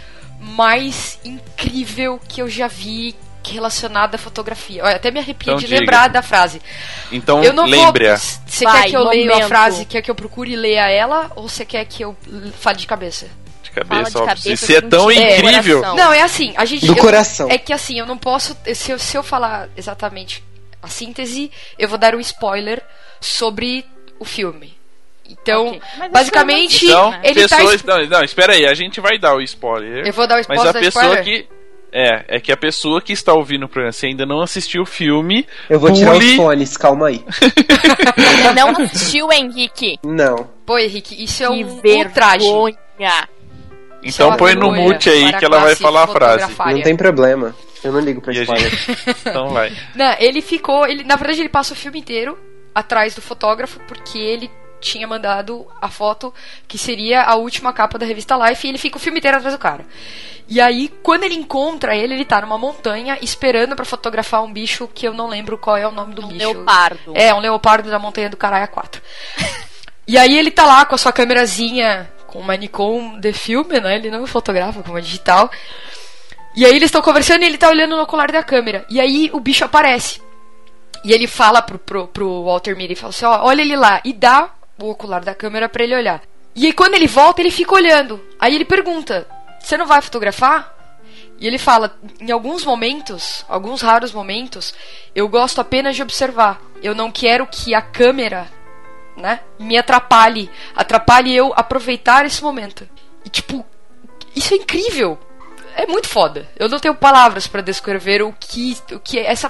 mais 0.48 1.18
incrível 1.24 2.20
que 2.28 2.42
eu 2.42 2.48
já 2.48 2.66
vi 2.68 3.14
relacionada 3.44 4.16
à 4.16 4.18
fotografia. 4.18 4.84
Olha, 4.84 4.96
até 4.96 5.10
me 5.10 5.20
arrepio 5.20 5.46
Então 5.52 5.56
de 5.58 5.66
diga. 5.66 5.78
lembrar 5.80 6.08
da 6.08 6.20
frase. 6.20 6.60
Então, 7.10 7.42
eu 7.42 7.52
não 7.52 7.64
lembre-a. 7.64 8.16
vou. 8.16 8.18
Você 8.46 8.64
Vai, 8.64 8.82
quer 8.82 8.88
que 8.90 8.96
eu 8.96 9.04
leia 9.08 9.24
a 9.24 9.34
momento. 9.34 9.48
frase? 9.48 9.84
Quer 9.86 10.02
que 10.02 10.10
eu 10.10 10.14
procure 10.14 10.54
ler 10.54 10.74
ela? 10.74 11.30
Ou 11.34 11.48
você 11.48 11.64
quer 11.64 11.84
que 11.86 12.02
eu 12.04 12.14
fale 12.58 12.76
de 12.78 12.86
cabeça? 12.86 13.26
De 13.62 13.70
Fala 13.70 13.86
cabeça, 13.86 14.10
de 14.10 14.16
óbvio. 14.18 14.36
cabeça, 14.42 14.66
Se 14.66 14.74
é 14.76 14.80
tão 14.82 15.10
incrível. 15.10 15.80
coração. 15.80 15.96
Não, 15.96 16.12
é 16.12 16.22
assim, 16.22 16.52
a 16.56 16.64
gente. 16.64 16.84
Do 16.86 16.92
eu- 16.92 16.96
coração. 16.96 17.48
É 17.50 17.56
que 17.58 17.72
assim, 17.72 17.98
eu 17.98 18.04
não 18.06 18.18
posso. 18.18 18.56
Se 18.74 18.90
eu, 18.90 18.98
se 18.98 19.16
eu 19.16 19.22
falar 19.22 19.68
exatamente 19.76 20.42
a 20.82 20.88
síntese, 20.88 21.50
eu 21.78 21.88
vou 21.88 21.96
dar 21.98 22.14
um 22.14 22.20
spoiler 22.20 22.82
sobre 23.20 23.86
o 24.18 24.24
filme. 24.24 24.76
Então, 25.28 25.66
Ok. 25.68 25.80
Mas 25.98 26.10
basicamente, 26.12 26.86
Então, 26.86 27.10
né? 27.10 27.20
ele 27.24 27.46
tá. 27.46 27.56
pessoas. 27.56 27.74
es- 27.74 27.84
Não, 27.84 28.06
não, 28.06 28.22
espera 28.24 28.52
aí, 28.54 28.66
a 28.66 28.74
gente 28.74 29.00
vai 29.00 29.18
dar 29.18 29.34
o 29.34 29.40
spoiler. 29.42 30.06
Eu 30.06 30.12
vou 30.12 30.26
dar 30.26 30.34
o 30.34 30.36
Mas 30.38 30.42
spoiler. 30.46 30.68
a 30.68 30.72
dar 30.72 30.80
pessoa 30.80 31.04
spoiler? 31.04 31.24
que. 31.24 31.58
É, 31.90 32.36
é 32.36 32.40
que 32.40 32.52
a 32.52 32.56
pessoa 32.56 33.00
que 33.00 33.14
está 33.14 33.32
ouvindo 33.32 33.64
o 33.64 33.68
programa, 33.68 33.92
se 33.92 34.04
ainda 34.06 34.26
não 34.26 34.42
assistiu 34.42 34.82
o 34.82 34.86
filme, 34.86 35.46
Eu 35.70 35.80
vou 35.80 35.90
tirar 35.90 36.12
pule- 36.12 36.30
os 36.32 36.36
fones, 36.36 36.76
calma 36.76 37.08
aí. 37.08 37.24
Você 37.30 38.52
não 38.54 38.68
assistiu, 38.70 39.32
Henrique? 39.32 39.98
Não. 40.04 40.50
Pô, 40.66 40.78
Henrique, 40.78 41.22
isso 41.24 41.42
é 41.44 41.46
que 41.46 41.64
um 41.64 41.68
ultraje. 41.68 42.44
vergonha. 42.44 42.76
É 43.00 43.08
Então 44.02 44.36
põe 44.36 44.54
no 44.54 44.70
mute 44.70 45.08
aí 45.08 45.32
que 45.32 45.44
ela 45.44 45.60
vai 45.60 45.74
falar 45.76 46.04
a 46.04 46.06
frase. 46.08 46.54
Não 46.58 46.82
tem 46.82 46.94
problema. 46.96 47.54
Eu 47.82 47.92
não 47.92 48.00
ligo 48.00 48.20
pra 48.20 48.32
a 48.32 48.36
spoiler. 48.36 48.72
Então 49.24 49.48
vai. 49.48 49.72
Não, 49.94 50.14
ele 50.18 50.42
ficou. 50.42 50.86
Ele, 50.86 51.04
na 51.04 51.16
verdade, 51.16 51.40
ele 51.40 51.48
passa 51.48 51.72
o 51.72 51.76
filme 51.76 51.98
inteiro 52.00 52.38
atrás 52.74 53.14
do 53.14 53.22
fotógrafo 53.22 53.80
porque 53.88 54.18
ele 54.18 54.50
tinha 54.80 55.06
mandado 55.06 55.66
a 55.80 55.88
foto 55.88 56.32
que 56.66 56.78
seria 56.78 57.22
a 57.22 57.34
última 57.36 57.72
capa 57.72 57.98
da 57.98 58.06
revista 58.06 58.36
Life 58.36 58.66
e 58.66 58.70
ele 58.70 58.78
fica 58.78 58.96
o 58.96 59.00
filme 59.00 59.18
inteiro 59.18 59.36
atrás 59.36 59.54
do 59.54 59.58
cara. 59.58 59.84
E 60.50 60.60
aí, 60.60 60.88
quando 61.02 61.24
ele 61.24 61.34
encontra 61.34 61.94
ele, 61.94 62.14
ele 62.14 62.24
tá 62.24 62.40
numa 62.40 62.56
montanha 62.56 63.18
esperando 63.20 63.76
pra 63.76 63.84
fotografar 63.84 64.42
um 64.42 64.50
bicho 64.50 64.88
que 64.88 65.06
eu 65.06 65.12
não 65.12 65.26
lembro 65.28 65.58
qual 65.58 65.76
é 65.76 65.86
o 65.86 65.90
nome 65.90 66.14
do 66.14 66.24
Um 66.24 66.28
bicho. 66.28 66.38
leopardo. 66.52 67.12
É, 67.14 67.34
um 67.34 67.38
leopardo 67.38 67.90
da 67.90 67.98
montanha 67.98 68.30
do 68.30 68.36
Caralho 68.36 68.66
4. 68.68 69.02
e 70.06 70.16
aí 70.16 70.38
ele 70.38 70.50
tá 70.50 70.64
lá 70.64 70.86
com 70.86 70.94
a 70.94 70.98
sua 70.98 71.12
câmerazinha 71.12 72.10
com 72.26 72.38
uma 72.38 72.56
Nikon 72.56 73.18
de 73.20 73.32
filme, 73.32 73.78
né? 73.78 73.96
Ele 73.96 74.10
não 74.10 74.26
fotografa 74.26 74.82
com 74.82 74.90
uma 74.90 75.02
digital. 75.02 75.50
E 76.56 76.64
aí 76.64 76.72
eles 76.72 76.84
estão 76.84 77.02
conversando 77.02 77.42
e 77.42 77.46
ele 77.46 77.58
tá 77.58 77.68
olhando 77.68 77.94
no 77.96 78.02
ocular 78.02 78.32
da 78.32 78.42
câmera. 78.42 78.86
E 78.88 78.98
aí 79.00 79.30
o 79.34 79.40
bicho 79.40 79.64
aparece. 79.66 80.20
E 81.04 81.12
ele 81.12 81.26
fala 81.26 81.60
pro, 81.62 81.78
pro, 81.78 82.08
pro 82.08 82.44
Walter 82.44 82.74
Mitty, 82.76 82.94
fala 82.94 83.10
assim, 83.10 83.24
ó, 83.26 83.44
olha 83.44 83.60
ele 83.62 83.76
lá. 83.76 84.00
E 84.04 84.12
dá 84.12 84.50
o 84.80 84.90
ocular 84.90 85.24
da 85.24 85.34
câmera 85.34 85.68
pra 85.68 85.84
ele 85.84 85.94
olhar. 85.94 86.22
E 86.54 86.66
aí 86.66 86.72
quando 86.72 86.94
ele 86.94 87.06
volta, 87.06 87.40
ele 87.40 87.50
fica 87.50 87.74
olhando. 87.74 88.24
Aí 88.38 88.54
ele 88.54 88.64
pergunta, 88.64 89.26
você 89.60 89.76
não 89.76 89.86
vai 89.86 90.00
fotografar? 90.00 90.74
E 91.40 91.46
ele 91.46 91.58
fala, 91.58 91.96
em 92.20 92.32
alguns 92.32 92.64
momentos, 92.64 93.44
alguns 93.48 93.80
raros 93.80 94.12
momentos, 94.12 94.74
eu 95.14 95.28
gosto 95.28 95.60
apenas 95.60 95.94
de 95.94 96.02
observar. 96.02 96.60
Eu 96.82 96.94
não 96.94 97.12
quero 97.12 97.46
que 97.46 97.74
a 97.74 97.80
câmera, 97.80 98.48
né, 99.16 99.40
me 99.58 99.78
atrapalhe, 99.78 100.50
atrapalhe 100.74 101.34
eu 101.34 101.52
aproveitar 101.54 102.26
esse 102.26 102.42
momento. 102.42 102.88
E 103.24 103.28
tipo, 103.28 103.64
isso 104.34 104.52
é 104.52 104.56
incrível. 104.56 105.18
É 105.78 105.86
muito 105.86 106.08
foda. 106.08 106.44
Eu 106.58 106.68
não 106.68 106.80
tenho 106.80 106.92
palavras 106.92 107.46
pra 107.46 107.60
descrever 107.60 108.20
o 108.20 108.32
que, 108.32 108.76
o 108.90 108.98
que 108.98 109.16
é 109.16 109.30
essa, 109.30 109.48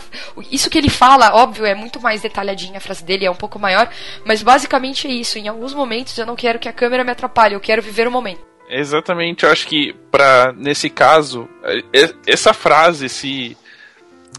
isso 0.52 0.68
que 0.68 0.76
ele 0.76 0.90
fala, 0.90 1.34
óbvio, 1.34 1.64
é 1.64 1.74
muito 1.74 1.98
mais 2.02 2.20
detalhadinha 2.20 2.76
a 2.76 2.80
frase 2.80 3.02
dele, 3.02 3.24
é 3.24 3.30
um 3.30 3.34
pouco 3.34 3.58
maior, 3.58 3.88
mas 4.26 4.42
basicamente 4.42 5.06
é 5.06 5.10
isso. 5.10 5.38
Em 5.38 5.48
alguns 5.48 5.72
momentos 5.72 6.18
eu 6.18 6.26
não 6.26 6.36
quero 6.36 6.58
que 6.58 6.68
a 6.68 6.72
câmera 6.72 7.02
me 7.02 7.10
atrapalhe, 7.10 7.54
eu 7.54 7.60
quero 7.60 7.80
viver 7.80 8.06
o 8.06 8.10
momento. 8.10 8.42
Exatamente, 8.68 9.44
eu 9.44 9.50
acho 9.50 9.66
que 9.66 9.94
para 10.10 10.52
nesse 10.52 10.90
caso, 10.90 11.48
é- 11.94 12.12
essa 12.26 12.52
frase, 12.52 13.06
esse 13.06 13.56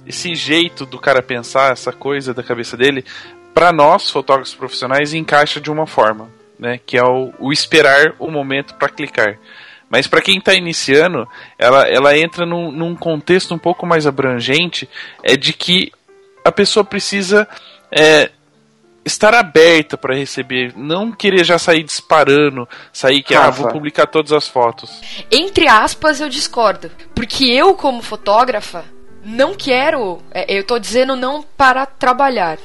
esse 0.06 0.36
jeito 0.36 0.86
do 0.86 1.00
cara 1.00 1.24
pensar, 1.24 1.72
essa 1.72 1.92
coisa 1.92 2.36
da 2.36 2.44
cabeça 2.44 2.78
dele, 2.78 3.04
para 3.52 3.72
nós 3.72 4.12
fotógrafos 4.12 4.54
profissionais 4.54 5.12
encaixa 5.12 5.60
de 5.60 5.72
uma 5.72 5.88
forma, 5.88 6.30
né, 6.60 6.80
que 6.86 6.98
é 6.98 7.04
o, 7.04 7.34
o 7.40 7.52
esperar 7.52 8.14
o 8.20 8.30
momento 8.30 8.76
para 8.76 8.90
clicar. 8.90 9.40
Mas 9.90 10.08
para 10.08 10.22
quem 10.22 10.38
está 10.38 10.54
iniciando, 10.54 11.28
ela, 11.58 11.88
ela 11.88 12.18
entra 12.18 12.46
num, 12.46 12.72
num 12.72 12.96
contexto 12.96 13.54
um 13.54 13.58
pouco 13.58 13.86
mais 13.86 14.06
abrangente, 14.06 14.88
é 15.24 15.36
de 15.36 15.52
que 15.52 15.92
a 16.46 16.52
pessoa 16.52 16.84
precisa 16.84 17.48
é, 17.92 18.30
estar 19.04 19.34
aberta 19.34 19.98
para 19.98 20.16
receber, 20.16 20.74
não 20.76 21.12
querer 21.12 21.44
já 21.44 21.58
sair 21.58 21.84
disparando, 21.84 22.68
sair 22.94 23.24
que 23.24 23.34
ah, 23.34 23.50
vou 23.50 23.68
publicar 23.70 24.06
todas 24.06 24.32
as 24.32 24.48
fotos. 24.48 25.02
Entre 25.32 25.68
aspas, 25.68 26.22
eu 26.22 26.30
discordo. 26.30 26.92
Porque 27.16 27.46
eu, 27.46 27.74
como 27.74 28.02
fotógrafa, 28.02 28.86
não 29.24 29.56
quero. 29.56 30.22
é, 30.32 30.46
Eu 30.54 30.64
tô 30.64 30.78
dizendo 30.80 31.16
não 31.16 31.42
para 31.42 31.86
trabalhar. 31.86 32.58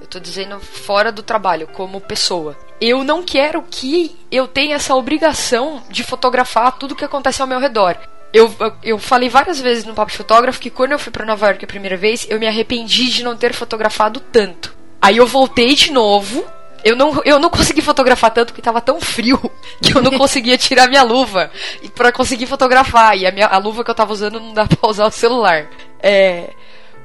Eu 0.00 0.06
tô 0.06 0.18
dizendo 0.18 0.58
fora 0.58 1.12
do 1.12 1.22
trabalho, 1.22 1.68
como 1.68 2.00
pessoa. 2.00 2.56
Eu 2.84 3.04
não 3.04 3.22
quero 3.22 3.62
que 3.62 4.10
eu 4.28 4.48
tenha 4.48 4.74
essa 4.74 4.96
obrigação 4.96 5.80
de 5.88 6.02
fotografar 6.02 6.76
tudo 6.76 6.96
que 6.96 7.04
acontece 7.04 7.40
ao 7.40 7.46
meu 7.46 7.60
redor. 7.60 7.96
Eu, 8.32 8.52
eu, 8.82 8.98
falei 8.98 9.28
várias 9.28 9.60
vezes 9.60 9.84
no 9.84 9.94
Papo 9.94 10.10
de 10.10 10.16
Fotógrafo 10.16 10.58
que 10.58 10.68
quando 10.68 10.90
eu 10.90 10.98
fui 10.98 11.12
pra 11.12 11.24
Nova 11.24 11.46
York 11.46 11.64
a 11.64 11.68
primeira 11.68 11.96
vez, 11.96 12.26
eu 12.28 12.40
me 12.40 12.46
arrependi 12.48 13.08
de 13.08 13.22
não 13.22 13.36
ter 13.36 13.54
fotografado 13.54 14.18
tanto. 14.18 14.74
Aí 15.00 15.16
eu 15.16 15.28
voltei 15.28 15.76
de 15.76 15.92
novo. 15.92 16.44
Eu 16.82 16.96
não, 16.96 17.22
eu 17.24 17.38
não 17.38 17.48
consegui 17.50 17.82
fotografar 17.82 18.32
tanto 18.32 18.48
porque 18.48 18.60
tava 18.60 18.80
tão 18.80 19.00
frio 19.00 19.38
que 19.80 19.96
eu 19.96 20.02
não 20.02 20.18
conseguia 20.18 20.58
tirar 20.58 20.88
minha 20.88 21.04
luva 21.04 21.52
para 21.94 22.10
conseguir 22.10 22.46
fotografar. 22.46 23.16
E 23.16 23.24
a, 23.24 23.30
minha, 23.30 23.46
a 23.46 23.58
luva 23.58 23.84
que 23.84 23.92
eu 23.92 23.94
tava 23.94 24.12
usando 24.12 24.40
não 24.40 24.52
dá 24.52 24.66
pra 24.66 24.90
usar 24.90 25.06
o 25.06 25.10
celular. 25.12 25.70
É, 26.00 26.50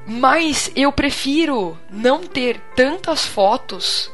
mas 0.07 0.71
eu 0.75 0.91
prefiro 0.91 1.77
não 1.91 2.21
ter 2.21 2.59
tantas 2.75 3.27
fotos 3.27 4.11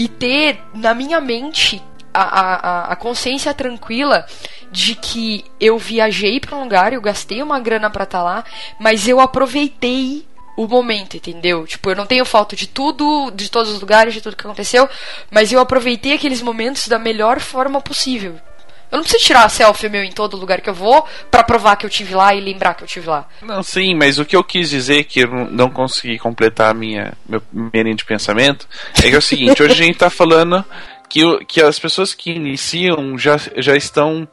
e 0.00 0.08
ter 0.08 0.58
na 0.72 0.94
minha 0.94 1.20
mente 1.20 1.82
a, 2.12 2.22
a, 2.22 2.92
a- 2.92 2.96
consciência 2.96 3.52
tranquila 3.52 4.24
de 4.72 4.94
que 4.94 5.44
eu 5.60 5.76
viajei 5.76 6.40
para 6.40 6.56
um 6.56 6.62
lugar, 6.62 6.94
eu 6.94 7.02
gastei 7.02 7.42
uma 7.42 7.60
grana 7.60 7.90
pra 7.90 8.04
estar 8.04 8.22
lá, 8.22 8.42
mas 8.78 9.06
eu 9.06 9.20
aproveitei 9.20 10.26
o 10.56 10.66
momento, 10.66 11.18
entendeu? 11.18 11.66
Tipo, 11.66 11.90
eu 11.90 11.96
não 11.96 12.06
tenho 12.06 12.24
foto 12.24 12.56
de 12.56 12.66
tudo, 12.66 13.30
de 13.34 13.50
todos 13.50 13.70
os 13.70 13.78
lugares, 13.80 14.14
de 14.14 14.22
tudo 14.22 14.36
que 14.36 14.46
aconteceu, 14.46 14.88
mas 15.30 15.52
eu 15.52 15.60
aproveitei 15.60 16.14
aqueles 16.14 16.40
momentos 16.40 16.88
da 16.88 16.98
melhor 16.98 17.38
forma 17.38 17.78
possível. 17.82 18.40
Eu 18.90 18.96
não 18.96 19.02
preciso 19.04 19.24
tirar 19.24 19.48
selfie 19.48 19.88
meu 19.88 20.02
em 20.02 20.10
todo 20.12 20.36
lugar 20.36 20.60
que 20.60 20.68
eu 20.70 20.74
vou 20.74 21.06
pra 21.30 21.44
provar 21.44 21.76
que 21.76 21.86
eu 21.86 21.90
tive 21.90 22.14
lá 22.14 22.34
e 22.34 22.40
lembrar 22.40 22.74
que 22.74 22.82
eu 22.84 22.88
tive 22.88 23.08
lá. 23.08 23.28
Não, 23.42 23.62
sim, 23.62 23.94
mas 23.94 24.18
o 24.18 24.24
que 24.24 24.34
eu 24.36 24.42
quis 24.42 24.68
dizer 24.70 25.04
que 25.04 25.20
eu 25.20 25.28
não- 25.50 25.70
consegui 25.70 26.18
completar 26.18 26.70
a 26.70 26.74
minha 26.74 27.12
meu, 27.28 27.40
minha 27.52 27.84
linha 27.84 27.94
de 27.94 28.04
pensamento 28.04 28.66
é 28.98 29.02
que 29.02 29.14
é 29.14 29.18
o 29.18 29.22
seguinte, 29.22 29.62
hoje 29.62 29.72
a 29.72 29.76
gente 29.76 29.96
tá 29.98 30.10
falando 30.10 30.64
que, 31.08 31.22
que 31.46 31.60
as 31.62 31.78
pessoas 31.78 32.14
que 32.14 32.30
iniciam 32.32 33.16
já, 33.18 33.36
já 33.56 33.74
estão 33.76 34.26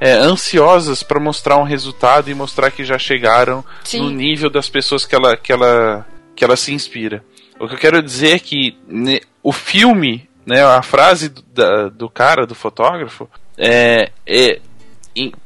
é, 0.00 0.12
ansiosas 0.12 1.02
para 1.02 1.20
mostrar 1.20 1.56
um 1.56 1.62
resultado 1.64 2.30
e 2.30 2.34
mostrar 2.34 2.70
que 2.70 2.84
já 2.84 2.98
chegaram 2.98 3.64
Sim. 3.84 4.00
no 4.02 4.10
nível 4.10 4.50
das 4.50 4.68
pessoas 4.68 5.04
que 5.06 5.14
ela, 5.14 5.36
que 5.36 5.52
ela, 5.52 6.06
que 6.36 6.44
ela 6.44 6.56
se 6.56 6.72
inspira. 6.72 7.24
O 7.58 7.68
que 7.68 7.74
eu 7.74 7.78
quero 7.78 8.02
dizer 8.02 8.34
é 8.34 8.38
que 8.38 8.76
né, 8.88 9.20
o 9.42 9.52
filme, 9.52 10.28
né, 10.44 10.64
a 10.64 10.82
frase 10.82 11.28
do, 11.28 11.42
da- 11.42 11.88
do 11.88 12.08
cara, 12.10 12.46
do 12.46 12.54
fotógrafo, 12.54 13.28
é, 13.58 14.10
é 14.26 14.60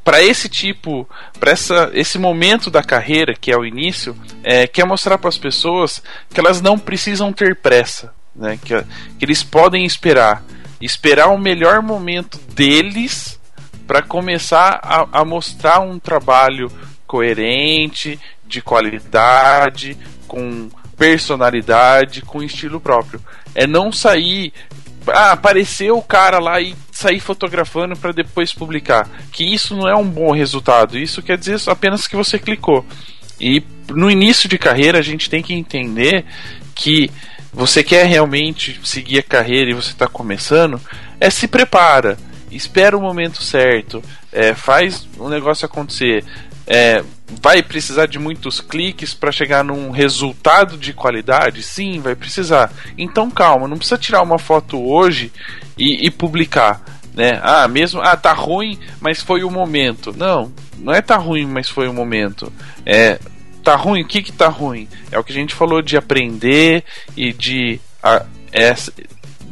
para 0.02 0.22
esse 0.22 0.48
tipo, 0.48 1.06
para 1.38 1.52
esse 1.92 2.18
momento 2.18 2.70
da 2.70 2.82
carreira 2.82 3.34
que 3.34 3.52
é 3.52 3.56
o 3.56 3.66
início, 3.66 4.16
é, 4.42 4.66
quer 4.66 4.86
mostrar 4.86 5.18
para 5.18 5.28
as 5.28 5.36
pessoas 5.36 6.02
que 6.30 6.40
elas 6.40 6.62
não 6.62 6.78
precisam 6.78 7.32
ter 7.32 7.56
pressa, 7.56 8.12
né? 8.34 8.58
Que, 8.64 8.82
que 9.18 9.24
eles 9.24 9.42
podem 9.42 9.84
esperar, 9.84 10.42
esperar 10.80 11.28
o 11.28 11.38
melhor 11.38 11.82
momento 11.82 12.38
deles 12.54 13.38
para 13.86 14.00
começar 14.00 14.80
a, 14.82 15.20
a 15.20 15.24
mostrar 15.24 15.80
um 15.80 15.98
trabalho 15.98 16.70
coerente, 17.06 18.18
de 18.46 18.62
qualidade, 18.62 19.96
com 20.26 20.70
personalidade, 20.96 22.22
com 22.22 22.42
estilo 22.42 22.80
próprio. 22.80 23.20
É 23.54 23.66
não 23.66 23.92
sair 23.92 24.52
ah, 25.06 25.32
apareceu 25.32 25.96
o 25.96 26.02
cara 26.02 26.38
lá 26.38 26.60
e 26.60 26.74
sair 26.98 27.20
fotografando 27.20 27.96
para 27.96 28.10
depois 28.10 28.52
publicar. 28.52 29.08
Que 29.30 29.44
isso 29.44 29.76
não 29.76 29.88
é 29.88 29.94
um 29.94 30.08
bom 30.08 30.32
resultado. 30.32 30.98
Isso 30.98 31.22
quer 31.22 31.38
dizer 31.38 31.56
apenas 31.68 32.08
que 32.08 32.16
você 32.16 32.40
clicou. 32.40 32.84
E 33.40 33.62
no 33.88 34.10
início 34.10 34.48
de 34.48 34.58
carreira 34.58 34.98
a 34.98 35.02
gente 35.02 35.30
tem 35.30 35.40
que 35.40 35.54
entender 35.54 36.24
que 36.74 37.08
você 37.52 37.84
quer 37.84 38.04
realmente 38.06 38.80
seguir 38.82 39.20
a 39.20 39.22
carreira 39.22 39.70
e 39.70 39.74
você 39.74 39.90
está 39.90 40.08
começando, 40.08 40.80
é 41.20 41.30
se 41.30 41.46
prepara, 41.46 42.18
espera 42.50 42.98
o 42.98 43.00
momento 43.00 43.44
certo, 43.44 44.02
é, 44.32 44.52
faz 44.52 45.06
o 45.18 45.28
negócio 45.28 45.66
acontecer. 45.66 46.24
É, 46.70 47.02
vai 47.40 47.62
precisar 47.62 48.06
de 48.06 48.18
muitos 48.18 48.60
cliques 48.60 49.14
para 49.14 49.32
chegar 49.32 49.64
num 49.64 49.90
resultado 49.90 50.76
de 50.76 50.92
qualidade? 50.92 51.62
Sim, 51.62 52.00
vai 52.00 52.14
precisar. 52.14 52.70
Então 52.96 53.30
calma, 53.30 53.66
não 53.66 53.78
precisa 53.78 53.96
tirar 53.96 54.22
uma 54.22 54.38
foto 54.38 54.78
hoje 54.78 55.32
e, 55.78 56.06
e 56.06 56.10
publicar. 56.10 56.82
Né? 57.14 57.40
Ah, 57.42 57.66
mesmo. 57.66 58.00
Ah, 58.00 58.16
tá 58.16 58.32
ruim, 58.32 58.78
mas 59.00 59.22
foi 59.22 59.42
o 59.42 59.50
momento. 59.50 60.14
Não, 60.16 60.52
não 60.78 60.92
é 60.92 61.00
tá 61.00 61.16
ruim, 61.16 61.46
mas 61.46 61.68
foi 61.68 61.88
o 61.88 61.92
momento. 61.92 62.52
É. 62.86 63.18
tá 63.64 63.74
ruim, 63.74 64.02
o 64.02 64.06
que 64.06 64.22
que 64.22 64.30
tá 64.30 64.48
ruim? 64.48 64.86
É 65.10 65.18
o 65.18 65.24
que 65.24 65.32
a 65.32 65.34
gente 65.34 65.54
falou 65.54 65.82
de 65.82 65.96
aprender 65.96 66.84
e 67.16 67.32
de 67.32 67.80
a, 68.02 68.24
essa, 68.52 68.92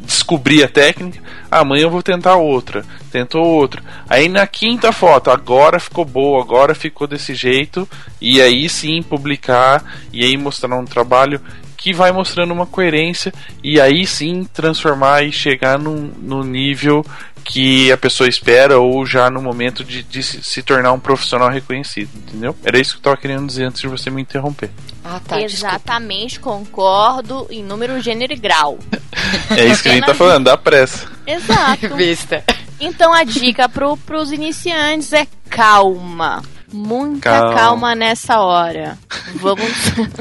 descobrir 0.01 0.63
a 0.63 0.69
técnica. 0.69 1.21
Amanhã 1.51 1.83
eu 1.83 1.91
vou 1.91 2.03
tentar 2.03 2.35
outra, 2.35 2.85
tentou 3.17 3.43
outra. 3.43 3.81
Aí 4.07 4.29
na 4.29 4.45
quinta 4.45 4.91
foto, 4.91 5.31
agora 5.31 5.79
ficou 5.79 6.05
boa, 6.05 6.41
agora 6.41 6.75
ficou 6.75 7.07
desse 7.07 7.33
jeito, 7.33 7.89
e 8.21 8.41
aí 8.41 8.69
sim 8.69 9.01
publicar 9.01 9.83
e 10.13 10.23
aí 10.23 10.37
mostrar 10.37 10.75
um 10.77 10.85
trabalho 10.85 11.41
que 11.75 11.93
vai 11.93 12.11
mostrando 12.11 12.51
uma 12.51 12.65
coerência 12.65 13.33
e 13.63 13.79
aí 13.79 14.05
sim 14.05 14.43
transformar 14.51 15.23
e 15.23 15.31
chegar 15.31 15.79
no, 15.79 15.95
no 15.95 16.43
nível 16.43 17.05
que 17.43 17.91
a 17.91 17.97
pessoa 17.97 18.27
espera 18.27 18.77
ou 18.77 19.05
já 19.05 19.29
no 19.29 19.41
momento 19.41 19.83
de, 19.83 20.03
de 20.03 20.21
se, 20.21 20.43
se, 20.43 20.61
tornar 20.61 20.91
um 20.91 20.99
profissional 20.99 21.49
reconhecido, 21.49 22.09
entendeu? 22.13 22.53
Era 22.61 22.77
isso 22.77 22.91
que 22.91 22.97
eu 22.97 22.99
estava 22.99 23.15
querendo 23.15 23.47
dizer 23.47 23.63
antes 23.63 23.79
de 23.79 23.87
você 23.87 24.09
me 24.09 24.21
interromper. 24.21 24.69
Ah, 25.03 25.21
tá, 25.25 25.41
Exatamente, 25.41 26.31
desculpa. 26.31 26.65
concordo 26.65 27.47
em 27.49 27.63
número, 27.63 28.01
gênero 28.01 28.33
e 28.33 28.35
grau. 28.35 28.77
é 29.55 29.65
isso 29.65 29.81
que 29.81 29.87
a 29.87 29.93
gente 29.93 30.05
tá 30.05 30.13
falando, 30.13 30.45
dá 30.45 30.57
pressa. 30.57 31.07
Exato. 31.25 31.87
Vista. 31.95 32.43
Então 32.79 33.13
a 33.13 33.23
dica 33.23 33.67
pro, 33.67 33.97
pros 33.97 34.31
iniciantes 34.31 35.11
é 35.13 35.27
calma. 35.49 36.43
Muita 36.71 37.29
calma, 37.29 37.55
calma 37.55 37.95
nessa 37.95 38.39
hora. 38.39 38.97
Vamos. 39.35 39.71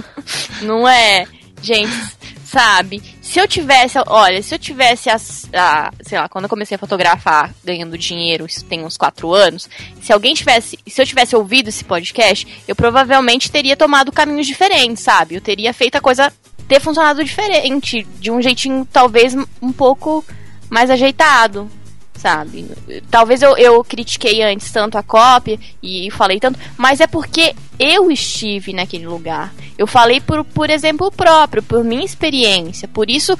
Não 0.63 0.89
é. 0.89 1.27
Gente, 1.61 1.93
sabe? 2.45 3.03
Se 3.21 3.41
eu 3.41 3.49
tivesse, 3.49 3.99
olha, 4.07 4.43
se 4.43 4.55
eu 4.55 4.59
tivesse, 4.59 5.11
a, 5.11 5.17
a, 5.55 5.91
sei 6.01 6.19
lá, 6.19 6.29
quando 6.29 6.45
eu 6.45 6.49
comecei 6.49 6.77
a 6.77 6.79
fotografar 6.79 7.53
ganhando 7.65 7.99
dinheiro, 7.99 8.47
isso 8.47 8.65
tem 8.65 8.85
uns 8.85 8.97
quatro 8.97 9.35
anos, 9.35 9.69
se 10.01 10.13
alguém 10.13 10.33
tivesse, 10.33 10.79
se 10.87 11.03
eu 11.03 11.07
tivesse 11.07 11.35
ouvido 11.35 11.69
esse 11.69 11.85
podcast, 11.85 12.47
eu 12.69 12.77
provavelmente 12.77 13.51
teria 13.51 13.77
tomado 13.77 14.13
caminhos 14.13 14.47
diferentes, 14.47 15.03
sabe? 15.03 15.35
Eu 15.35 15.41
teria 15.41 15.75
feito 15.75 15.97
a 15.97 16.01
coisa 16.01 16.33
ter 16.69 16.81
funcionado 16.81 17.25
diferente, 17.25 18.07
de 18.21 18.31
um 18.31 18.41
jeitinho 18.41 18.87
talvez 18.93 19.35
um 19.61 19.73
pouco 19.73 20.25
mais 20.71 20.89
ajeitado 20.91 21.71
sabe? 22.27 22.67
Talvez 23.09 23.41
eu, 23.41 23.57
eu 23.57 23.85
critiquei 23.85 24.43
antes 24.43 24.73
tanto 24.73 24.99
a 24.99 25.03
cópia 25.03 25.61
e 25.81 26.11
falei 26.11 26.41
tanto, 26.41 26.59
mas 26.77 27.01
é 27.01 27.07
porque 27.07 27.55
eu 27.79 28.11
estive 28.11 28.73
naquele 28.73 29.07
lugar. 29.07 29.55
Eu 29.79 29.87
falei 29.87 30.21
por, 30.21 30.45
por 30.45 30.69
exemplo 30.69 31.13
próprio, 31.13 31.63
por 31.63 31.85
minha 31.85 32.05
experiência. 32.05 32.89
Por 32.89 33.09
isso 33.09 33.39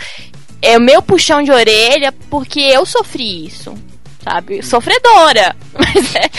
é 0.63 0.79
o 0.79 0.81
meu 0.81 1.03
puxão 1.03 1.43
de 1.43 1.51
orelha, 1.51 2.13
porque 2.31 2.61
eu 2.61 2.87
sofri 2.87 3.47
isso, 3.47 3.75
sabe? 4.23 4.63
Sofredora, 4.63 5.57
mas 5.75 6.15
é, 6.15 6.31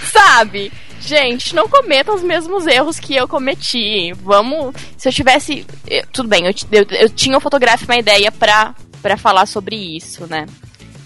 sabe? 0.10 0.72
Gente, 1.00 1.54
não 1.54 1.68
cometam 1.68 2.14
os 2.14 2.22
mesmos 2.22 2.66
erros 2.66 2.98
que 2.98 3.14
eu 3.14 3.28
cometi. 3.28 4.14
Vamos. 4.14 4.74
Se 4.96 5.06
eu 5.06 5.12
tivesse. 5.12 5.66
Eu, 5.86 6.04
tudo 6.10 6.30
bem, 6.30 6.46
eu, 6.46 6.54
eu, 6.72 6.86
eu 6.98 7.10
tinha 7.10 7.38
fotográfico 7.38 7.92
uma 7.92 7.98
ideia 7.98 8.32
pra, 8.32 8.74
pra 9.02 9.18
falar 9.18 9.44
sobre 9.44 9.76
isso, 9.76 10.26
né? 10.26 10.46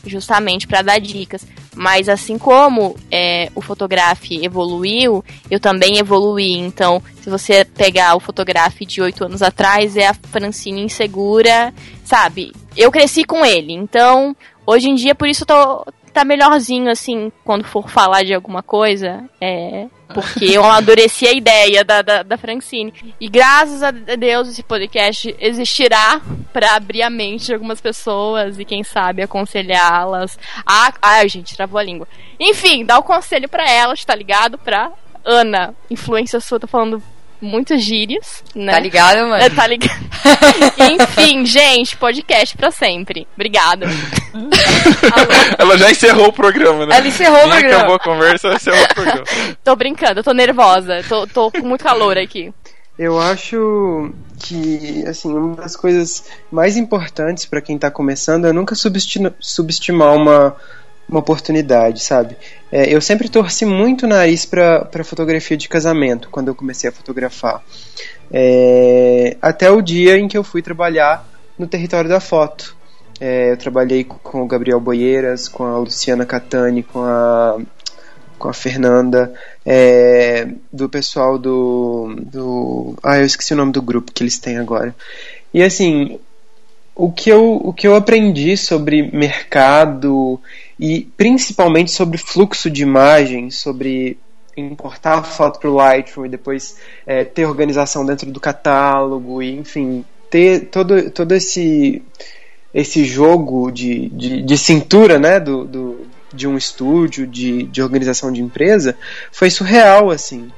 Justamente 0.04 0.66
para 0.66 0.82
dar 0.82 0.98
dicas. 0.98 1.46
Mas 1.74 2.08
assim 2.08 2.36
como 2.36 2.96
é, 3.10 3.50
o 3.54 3.60
Fotografe 3.60 4.44
evoluiu, 4.44 5.24
eu 5.50 5.60
também 5.60 5.98
evoluí. 5.98 6.56
Então, 6.56 7.02
se 7.22 7.30
você 7.30 7.64
pegar 7.64 8.16
o 8.16 8.20
Fotografe 8.20 8.84
de 8.84 9.00
oito 9.00 9.24
anos 9.24 9.42
atrás, 9.42 9.96
é 9.96 10.08
a 10.08 10.14
Francine 10.14 10.82
insegura, 10.82 11.72
sabe? 12.04 12.52
Eu 12.76 12.90
cresci 12.90 13.24
com 13.24 13.44
ele. 13.44 13.72
Então, 13.72 14.36
hoje 14.66 14.88
em 14.90 14.94
dia, 14.94 15.14
por 15.14 15.28
isso 15.28 15.44
eu 15.44 15.46
tô, 15.46 15.86
tá 16.12 16.24
melhorzinho, 16.24 16.90
assim, 16.90 17.32
quando 17.44 17.64
for 17.64 17.88
falar 17.88 18.24
de 18.24 18.34
alguma 18.34 18.62
coisa. 18.62 19.24
É, 19.40 19.86
porque 20.12 20.44
eu 20.44 20.64
amadureci 20.64 21.26
a 21.26 21.32
ideia 21.32 21.84
da, 21.84 22.02
da, 22.02 22.22
da, 22.22 22.36
Francine. 22.36 22.92
E 23.20 23.28
graças 23.28 23.82
a 23.82 23.90
Deus 23.90 24.48
esse 24.48 24.62
podcast 24.62 25.34
existirá 25.38 26.20
para 26.52 26.74
abrir 26.74 27.02
a 27.02 27.10
mente 27.10 27.46
de 27.46 27.54
algumas 27.54 27.80
pessoas 27.80 28.58
e, 28.58 28.64
quem 28.64 28.82
sabe, 28.82 29.22
aconselhá-las. 29.22 30.38
Ah, 30.66 30.92
ai, 31.00 31.28
gente, 31.28 31.56
travou 31.56 31.78
a 31.78 31.82
língua. 31.82 32.08
Enfim, 32.38 32.84
dá 32.84 32.96
o 32.96 33.00
um 33.00 33.04
conselho 33.04 33.48
para 33.48 33.68
elas, 33.70 34.04
tá 34.04 34.14
ligado? 34.14 34.58
Pra 34.58 34.90
Ana, 35.24 35.74
influência 35.90 36.40
sua, 36.40 36.58
tô 36.58 36.66
falando 36.66 37.02
muitas 37.40 37.82
gírias, 37.82 38.44
né? 38.54 38.72
Tá 38.72 38.78
ligado, 38.78 39.18
mano? 39.28 39.42
É, 39.42 39.48
tá 39.48 39.66
ligado. 39.66 40.00
Enfim, 40.78 41.44
gente, 41.46 41.96
podcast 41.96 42.56
pra 42.56 42.70
sempre. 42.70 43.26
Obrigada. 43.34 43.86
Ela 45.58 45.78
já 45.78 45.90
encerrou 45.90 46.28
o 46.28 46.32
programa, 46.32 46.86
né? 46.86 46.96
Ela 46.96 47.08
encerrou 47.08 47.38
o 47.38 47.48
programa. 47.48 47.76
acabou 47.76 47.96
a 47.96 47.98
conversa, 47.98 48.48
ela 48.48 48.56
encerrou 48.56 48.82
o 48.82 48.94
programa. 48.94 49.24
tô 49.64 49.76
brincando, 49.76 50.20
eu 50.20 50.24
tô 50.24 50.32
nervosa. 50.32 51.02
Tô, 51.08 51.26
tô 51.26 51.50
com 51.50 51.66
muito 51.66 51.82
calor 51.82 52.16
aqui. 52.18 52.52
Eu 52.98 53.18
acho 53.18 54.12
que, 54.38 55.04
assim, 55.06 55.32
uma 55.32 55.56
das 55.56 55.74
coisas 55.74 56.24
mais 56.52 56.76
importantes 56.76 57.46
para 57.46 57.62
quem 57.62 57.78
tá 57.78 57.90
começando 57.90 58.46
é 58.46 58.52
nunca 58.52 58.74
subestimar 58.74 60.14
uma 60.14 60.54
uma 61.10 61.20
oportunidade, 61.20 62.02
sabe? 62.04 62.36
É, 62.70 62.94
eu 62.94 63.00
sempre 63.00 63.28
torci 63.28 63.64
muito 63.64 64.06
o 64.06 64.08
nariz 64.08 64.46
para 64.46 65.04
fotografia 65.04 65.56
de 65.56 65.68
casamento 65.68 66.28
quando 66.30 66.48
eu 66.48 66.54
comecei 66.54 66.88
a 66.88 66.92
fotografar. 66.92 67.62
É, 68.32 69.36
até 69.42 69.70
o 69.70 69.82
dia 69.82 70.16
em 70.16 70.28
que 70.28 70.38
eu 70.38 70.44
fui 70.44 70.62
trabalhar 70.62 71.26
no 71.58 71.66
território 71.66 72.08
da 72.08 72.20
foto. 72.20 72.76
É, 73.20 73.52
eu 73.52 73.56
trabalhei 73.56 74.04
com 74.04 74.42
o 74.42 74.46
Gabriel 74.46 74.80
Boieiras, 74.80 75.48
com 75.48 75.64
a 75.64 75.78
Luciana 75.78 76.24
Catani, 76.24 76.82
com 76.82 77.02
a, 77.02 77.58
com 78.38 78.48
a 78.48 78.52
Fernanda, 78.54 79.34
é, 79.66 80.48
do 80.72 80.88
pessoal 80.88 81.38
do, 81.38 82.14
do. 82.18 82.94
Ah, 83.02 83.18
eu 83.18 83.26
esqueci 83.26 83.52
o 83.52 83.56
nome 83.56 83.72
do 83.72 83.82
grupo 83.82 84.12
que 84.12 84.22
eles 84.22 84.38
têm 84.38 84.58
agora. 84.58 84.94
E 85.52 85.62
assim, 85.62 86.18
o 87.00 87.10
que 87.10 87.30
eu, 87.30 87.56
o 87.56 87.72
que 87.72 87.88
eu 87.88 87.96
aprendi 87.96 88.58
sobre 88.58 89.10
mercado 89.10 90.38
e 90.78 91.08
principalmente 91.16 91.90
sobre 91.90 92.18
fluxo 92.18 92.70
de 92.70 92.82
imagens, 92.82 93.56
sobre 93.56 94.18
importar 94.54 95.18
a 95.18 95.22
foto 95.22 95.58
para 95.58 95.70
o 95.70 95.74
Lightroom 95.74 96.26
e 96.26 96.28
depois 96.28 96.76
é, 97.06 97.24
ter 97.24 97.46
organização 97.46 98.04
dentro 98.04 98.30
do 98.30 98.38
catálogo 98.38 99.42
e 99.42 99.56
enfim 99.56 100.04
ter 100.28 100.66
todo, 100.66 101.10
todo 101.10 101.32
esse 101.32 102.02
esse 102.74 103.04
jogo 103.04 103.70
de, 103.70 104.10
de, 104.10 104.42
de 104.42 104.58
cintura 104.58 105.18
né 105.18 105.40
do, 105.40 105.64
do, 105.64 106.06
de 106.32 106.46
um 106.46 106.56
estúdio 106.56 107.26
de, 107.26 107.62
de 107.62 107.82
organização 107.82 108.30
de 108.30 108.42
empresa 108.42 108.94
foi 109.32 109.48
surreal 109.48 110.10
assim 110.10 110.50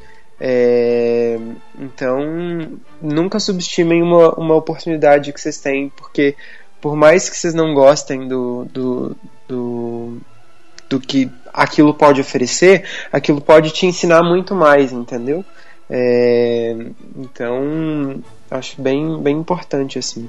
é, 0.44 1.38
então 1.78 2.18
nunca 3.00 3.38
subestimem 3.38 4.02
uma, 4.02 4.34
uma 4.34 4.56
oportunidade 4.56 5.32
que 5.32 5.40
vocês 5.40 5.60
têm 5.60 5.88
porque 5.90 6.34
por 6.80 6.96
mais 6.96 7.30
que 7.30 7.36
vocês 7.36 7.54
não 7.54 7.72
gostem 7.72 8.26
do, 8.26 8.64
do, 8.64 9.16
do, 9.46 10.18
do 10.90 10.98
que 10.98 11.30
aquilo 11.54 11.94
pode 11.94 12.20
oferecer, 12.20 12.84
aquilo 13.12 13.40
pode 13.40 13.70
te 13.70 13.86
ensinar 13.86 14.24
muito 14.24 14.52
mais, 14.52 14.90
entendeu? 14.90 15.44
É, 15.88 16.74
então, 17.16 18.20
acho 18.50 18.82
bem, 18.82 19.22
bem 19.22 19.36
importante 19.36 19.96
assim. 19.96 20.28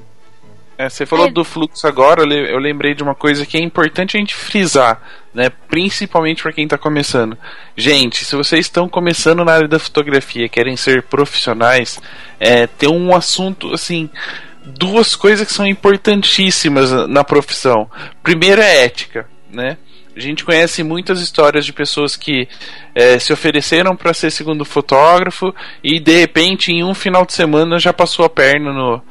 É, 0.76 0.88
você 0.88 1.06
falou 1.06 1.26
é. 1.26 1.30
do 1.30 1.44
fluxo 1.44 1.86
agora, 1.86 2.22
eu 2.22 2.58
lembrei 2.58 2.94
de 2.94 3.02
uma 3.02 3.14
coisa 3.14 3.46
que 3.46 3.56
é 3.56 3.60
importante 3.60 4.16
a 4.16 4.20
gente 4.20 4.34
frisar, 4.34 5.00
né? 5.32 5.50
Principalmente 5.68 6.42
para 6.42 6.52
quem 6.52 6.64
está 6.64 6.76
começando. 6.76 7.38
Gente, 7.76 8.24
se 8.24 8.34
vocês 8.34 8.66
estão 8.66 8.88
começando 8.88 9.44
na 9.44 9.52
área 9.52 9.68
da 9.68 9.78
fotografia, 9.78 10.48
querem 10.48 10.76
ser 10.76 11.02
profissionais, 11.04 12.00
é, 12.40 12.66
tem 12.66 12.88
um 12.88 13.14
assunto 13.14 13.72
assim, 13.72 14.10
duas 14.64 15.14
coisas 15.14 15.46
que 15.46 15.52
são 15.52 15.66
importantíssimas 15.66 16.90
na 17.08 17.22
profissão. 17.22 17.88
Primeiro 18.22 18.60
é 18.60 18.84
ética, 18.84 19.28
né? 19.50 19.76
A 20.16 20.20
gente 20.20 20.44
conhece 20.44 20.82
muitas 20.82 21.20
histórias 21.20 21.66
de 21.66 21.72
pessoas 21.72 22.14
que 22.16 22.48
é, 22.94 23.18
se 23.18 23.32
ofereceram 23.32 23.96
para 23.96 24.14
ser 24.14 24.30
segundo 24.30 24.64
fotógrafo 24.64 25.52
e 25.82 25.98
de 25.98 26.20
repente 26.20 26.70
em 26.70 26.84
um 26.84 26.94
final 26.94 27.26
de 27.26 27.32
semana 27.32 27.80
já 27.80 27.92
passou 27.92 28.24
a 28.24 28.30
perna 28.30 28.72
no, 28.72 29.02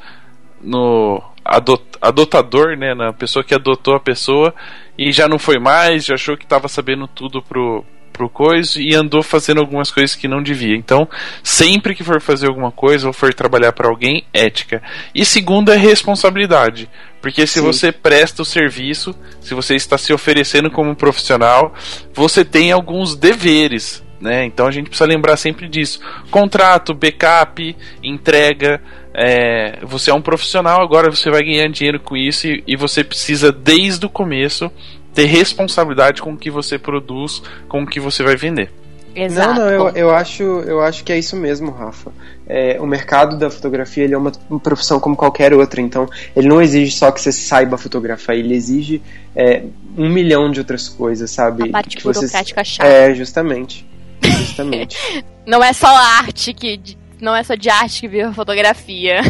no 0.62 1.22
adot, 1.44 1.82
adotador, 2.00 2.76
né, 2.76 2.94
na 2.94 3.12
pessoa 3.12 3.44
que 3.44 3.54
adotou 3.54 3.94
a 3.94 4.00
pessoa 4.00 4.54
e 4.96 5.12
já 5.12 5.28
não 5.28 5.38
foi 5.38 5.58
mais, 5.58 6.04
já 6.04 6.14
achou 6.14 6.36
que 6.36 6.44
estava 6.44 6.68
sabendo 6.68 7.06
tudo 7.06 7.42
pro, 7.42 7.84
pro 8.12 8.28
coisa 8.28 8.80
e 8.80 8.94
andou 8.94 9.22
fazendo 9.22 9.60
algumas 9.60 9.90
coisas 9.90 10.16
que 10.16 10.28
não 10.28 10.42
devia. 10.42 10.76
Então, 10.76 11.08
sempre 11.42 11.94
que 11.94 12.04
for 12.04 12.20
fazer 12.20 12.46
alguma 12.46 12.70
coisa 12.70 13.08
ou 13.08 13.12
for 13.12 13.34
trabalhar 13.34 13.72
para 13.72 13.88
alguém, 13.88 14.24
ética. 14.32 14.82
E 15.14 15.24
segundo 15.24 15.72
é 15.72 15.76
responsabilidade. 15.76 16.88
Porque 17.20 17.46
se 17.46 17.54
Sim. 17.54 17.62
você 17.62 17.90
presta 17.90 18.42
o 18.42 18.44
serviço, 18.44 19.14
se 19.40 19.54
você 19.54 19.74
está 19.74 19.98
se 19.98 20.12
oferecendo 20.12 20.70
como 20.70 20.94
profissional, 20.94 21.74
você 22.14 22.44
tem 22.44 22.70
alguns 22.70 23.16
deveres. 23.16 24.04
Né? 24.20 24.44
Então 24.46 24.66
a 24.66 24.70
gente 24.70 24.88
precisa 24.88 25.08
lembrar 25.08 25.36
sempre 25.36 25.68
disso. 25.68 26.00
Contrato, 26.30 26.94
backup, 26.94 27.76
entrega. 28.02 28.80
É, 29.14 29.78
você 29.82 30.10
é 30.10 30.14
um 30.14 30.20
profissional, 30.20 30.82
agora 30.82 31.10
você 31.10 31.30
vai 31.30 31.42
ganhar 31.42 31.68
dinheiro 31.68 32.00
com 32.00 32.16
isso 32.16 32.48
e, 32.48 32.64
e 32.66 32.76
você 32.76 33.04
precisa, 33.04 33.52
desde 33.52 34.04
o 34.04 34.08
começo, 34.08 34.70
ter 35.14 35.26
responsabilidade 35.26 36.20
com 36.20 36.32
o 36.32 36.36
que 36.36 36.50
você 36.50 36.78
produz, 36.78 37.40
com 37.68 37.82
o 37.82 37.86
que 37.86 38.00
você 38.00 38.24
vai 38.24 38.36
vender. 38.36 38.70
Exato. 39.14 39.60
Não, 39.60 39.66
não, 39.66 39.70
eu, 39.70 39.88
eu, 39.90 40.10
acho, 40.10 40.42
eu 40.42 40.80
acho 40.82 41.04
que 41.04 41.12
é 41.12 41.18
isso 41.18 41.36
mesmo, 41.36 41.70
Rafa. 41.70 42.10
É, 42.46 42.78
o 42.80 42.86
mercado 42.86 43.38
da 43.38 43.48
fotografia 43.48 44.04
ele 44.04 44.14
é 44.14 44.18
uma, 44.18 44.32
uma, 44.50 44.58
profissão 44.58 44.98
como 44.98 45.14
qualquer 45.14 45.54
outra, 45.54 45.80
então 45.80 46.08
ele 46.34 46.48
não 46.48 46.60
exige 46.60 46.90
só 46.90 47.12
que 47.12 47.20
você 47.20 47.30
saiba 47.30 47.78
fotografar, 47.78 48.36
ele 48.36 48.54
exige 48.54 49.00
é, 49.34 49.62
um 49.96 50.08
milhão 50.08 50.50
de 50.50 50.58
outras 50.58 50.88
coisas, 50.88 51.30
sabe? 51.30 51.68
A 51.68 51.72
parte 51.72 51.96
que 51.96 52.02
burocrática 52.02 52.64
chata. 52.64 52.88
É, 52.88 53.14
justamente. 53.14 53.86
Justamente. 54.20 54.96
não 55.46 55.62
é 55.62 55.72
só 55.72 55.86
arte 55.86 56.52
que. 56.52 56.96
Não 57.24 57.34
é 57.34 57.42
só 57.42 57.54
de 57.54 57.70
arte 57.70 58.02
que 58.02 58.08
vive 58.08 58.24
a 58.24 58.32
fotografia. 58.34 59.22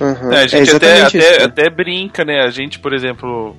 Uhum. 0.00 0.32
É, 0.32 0.44
a 0.44 0.46
gente 0.46 0.70
é 0.70 0.76
até, 0.76 1.02
até, 1.02 1.42
até 1.44 1.70
brinca, 1.70 2.24
né? 2.24 2.40
A 2.40 2.48
gente, 2.48 2.78
por 2.78 2.94
exemplo, 2.94 3.54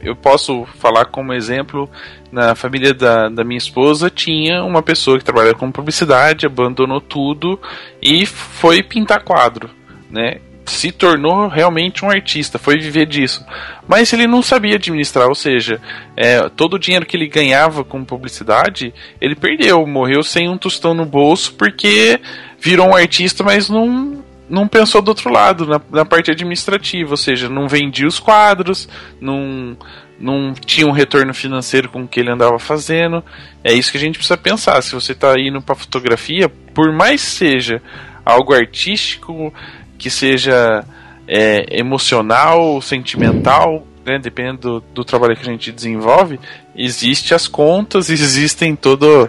eu 0.00 0.14
posso 0.14 0.64
falar 0.78 1.06
como 1.06 1.32
exemplo, 1.32 1.90
na 2.30 2.54
família 2.54 2.94
da, 2.94 3.28
da 3.28 3.42
minha 3.42 3.58
esposa 3.58 4.08
tinha 4.08 4.62
uma 4.62 4.82
pessoa 4.82 5.18
que 5.18 5.24
trabalhava 5.24 5.56
com 5.56 5.72
publicidade, 5.72 6.46
abandonou 6.46 7.00
tudo 7.00 7.60
e 8.00 8.24
foi 8.24 8.84
pintar 8.84 9.24
quadro, 9.24 9.68
né? 10.08 10.36
Se 10.64 10.92
tornou 10.92 11.48
realmente 11.48 12.04
um 12.04 12.08
artista, 12.08 12.56
foi 12.56 12.78
viver 12.78 13.04
disso. 13.06 13.44
Mas 13.88 14.12
ele 14.12 14.28
não 14.28 14.40
sabia 14.40 14.76
administrar, 14.76 15.28
ou 15.28 15.34
seja, 15.34 15.80
é, 16.16 16.48
todo 16.50 16.74
o 16.74 16.78
dinheiro 16.78 17.04
que 17.04 17.16
ele 17.16 17.26
ganhava 17.26 17.82
com 17.82 18.04
publicidade, 18.04 18.94
ele 19.20 19.34
perdeu, 19.34 19.84
morreu 19.84 20.22
sem 20.22 20.48
um 20.48 20.56
tostão 20.56 20.94
no 20.94 21.04
bolso 21.04 21.54
porque 21.54 22.20
virou 22.62 22.88
um 22.90 22.96
artista, 22.96 23.42
mas 23.42 23.68
não, 23.68 24.22
não 24.48 24.68
pensou 24.68 25.02
do 25.02 25.08
outro 25.08 25.30
lado, 25.30 25.66
na, 25.66 25.80
na 25.90 26.04
parte 26.04 26.30
administrativa, 26.30 27.10
ou 27.10 27.16
seja, 27.16 27.48
não 27.48 27.66
vendia 27.66 28.06
os 28.06 28.20
quadros, 28.20 28.88
não, 29.20 29.76
não 30.18 30.54
tinha 30.54 30.86
um 30.86 30.92
retorno 30.92 31.34
financeiro 31.34 31.88
com 31.88 32.02
o 32.02 32.08
que 32.08 32.20
ele 32.20 32.30
andava 32.30 32.58
fazendo. 32.60 33.22
É 33.64 33.72
isso 33.72 33.90
que 33.90 33.98
a 33.98 34.00
gente 34.00 34.16
precisa 34.16 34.36
pensar. 34.36 34.80
Se 34.80 34.94
você 34.94 35.10
está 35.10 35.34
indo 35.38 35.60
para 35.60 35.74
fotografia, 35.74 36.48
por 36.48 36.92
mais 36.92 37.20
seja 37.20 37.82
algo 38.24 38.54
artístico, 38.54 39.52
que 39.98 40.08
seja 40.08 40.84
é, 41.26 41.66
emocional, 41.78 42.80
sentimental, 42.80 43.84
né, 44.06 44.20
dependendo 44.20 44.58
do, 44.58 44.80
do, 44.94 45.04
trabalho 45.04 45.36
que 45.36 45.42
a 45.42 45.50
gente 45.52 45.72
desenvolve, 45.72 46.38
existe 46.76 47.34
as 47.34 47.48
contas, 47.48 48.10
existem 48.10 48.76
todo, 48.76 49.28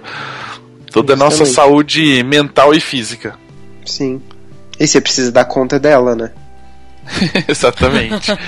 toda 0.93 1.13
a 1.13 1.15
nossa 1.15 1.43
saúde 1.45 2.23
mental 2.23 2.73
e 2.73 2.79
física. 2.79 3.35
Sim. 3.83 4.21
E 4.79 4.87
você 4.87 5.01
precisa 5.01 5.31
dar 5.31 5.45
conta 5.45 5.79
dela, 5.79 6.15
né? 6.15 6.31
Exatamente. 7.49 8.31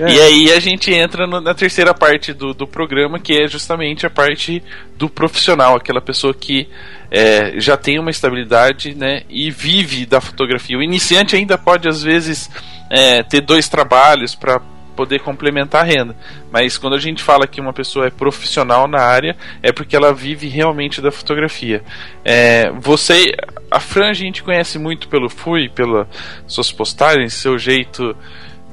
É. 0.00 0.12
E 0.12 0.20
aí 0.20 0.52
a 0.52 0.60
gente 0.60 0.92
entra 0.92 1.26
no, 1.26 1.40
na 1.40 1.52
terceira 1.54 1.92
parte 1.92 2.32
do, 2.32 2.54
do 2.54 2.68
programa, 2.68 3.18
que 3.18 3.32
é 3.32 3.48
justamente 3.48 4.06
a 4.06 4.10
parte 4.10 4.62
do 4.96 5.08
profissional, 5.08 5.74
aquela 5.74 6.00
pessoa 6.00 6.32
que 6.32 6.68
é, 7.10 7.58
já 7.58 7.76
tem 7.76 7.98
uma 7.98 8.10
estabilidade 8.10 8.94
né, 8.94 9.24
e 9.28 9.50
vive 9.50 10.06
da 10.06 10.20
fotografia. 10.20 10.78
O 10.78 10.82
iniciante 10.82 11.34
ainda 11.34 11.58
pode, 11.58 11.88
às 11.88 12.00
vezes, 12.00 12.48
é, 12.88 13.24
ter 13.24 13.40
dois 13.40 13.68
trabalhos 13.68 14.36
para 14.36 14.60
poder 14.98 15.20
complementar 15.20 15.82
a 15.82 15.84
renda. 15.84 16.16
Mas 16.50 16.76
quando 16.76 16.96
a 16.96 16.98
gente 16.98 17.22
fala 17.22 17.46
que 17.46 17.60
uma 17.60 17.72
pessoa 17.72 18.08
é 18.08 18.10
profissional 18.10 18.88
na 18.88 18.98
área, 18.98 19.36
é 19.62 19.70
porque 19.70 19.94
ela 19.94 20.12
vive 20.12 20.48
realmente 20.48 21.00
da 21.00 21.12
fotografia. 21.12 21.84
É, 22.24 22.68
você, 22.80 23.32
a 23.70 23.78
Fran, 23.78 24.10
a 24.10 24.12
gente 24.12 24.42
conhece 24.42 24.76
muito 24.76 25.06
pelo 25.06 25.30
Fui, 25.30 25.68
pelas 25.68 26.08
suas 26.48 26.72
postagens, 26.72 27.32
seu 27.34 27.56
jeito 27.56 28.16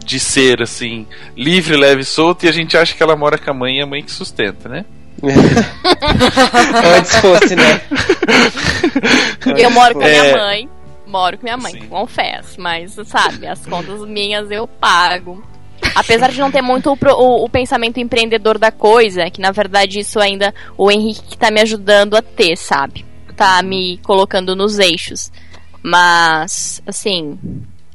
de 0.04 0.20
ser 0.20 0.64
assim, 0.64 1.06
livre, 1.38 1.78
leve 1.78 2.02
e 2.02 2.06
solto, 2.06 2.44
e 2.44 2.50
a 2.50 2.52
gente 2.52 2.76
acha 2.76 2.96
que 2.96 3.04
ela 3.04 3.16
mora 3.16 3.38
com 3.38 3.52
a 3.52 3.54
mãe 3.54 3.78
e 3.78 3.82
a 3.82 3.86
mãe 3.86 4.02
que 4.02 4.12
sustenta, 4.12 4.68
né? 4.68 4.84
Antes 6.98 7.16
fosse, 7.18 7.56
né? 7.56 7.82
Eu 9.58 9.70
moro 9.70 9.94
com 9.94 10.02
a 10.02 10.08
minha 10.08 10.26
é. 10.26 10.36
mãe. 10.36 10.70
Moro 11.06 11.38
com 11.38 11.44
minha 11.44 11.58
mãe, 11.58 11.74
Sim. 11.74 11.88
confesso. 11.88 12.60
Mas, 12.60 12.98
sabe, 13.06 13.46
as 13.46 13.64
contas 13.66 14.02
minhas 14.02 14.50
eu 14.50 14.68
pago. 14.68 15.55
Apesar 15.94 16.32
de 16.32 16.40
não 16.40 16.52
ter 16.52 16.62
muito 16.62 16.92
o, 16.92 16.98
o, 17.14 17.46
o, 17.46 17.50
pensamento 17.50 18.00
empreendedor 18.00 18.58
da 18.58 18.72
coisa, 18.72 19.30
que 19.30 19.40
na 19.40 19.52
verdade 19.52 20.00
isso 20.00 20.20
ainda 20.20 20.54
o 20.78 20.92
Henrique 20.92 21.38
tá 21.38 21.50
me 21.50 21.62
ajudando 21.62 22.16
a 22.16 22.22
ter, 22.22 22.58
sabe? 22.58 23.06
Tá 23.36 23.62
me 23.62 23.98
colocando 24.04 24.56
nos 24.56 24.80
eixos. 24.80 25.32
Mas, 25.82 26.82
assim, 26.88 27.38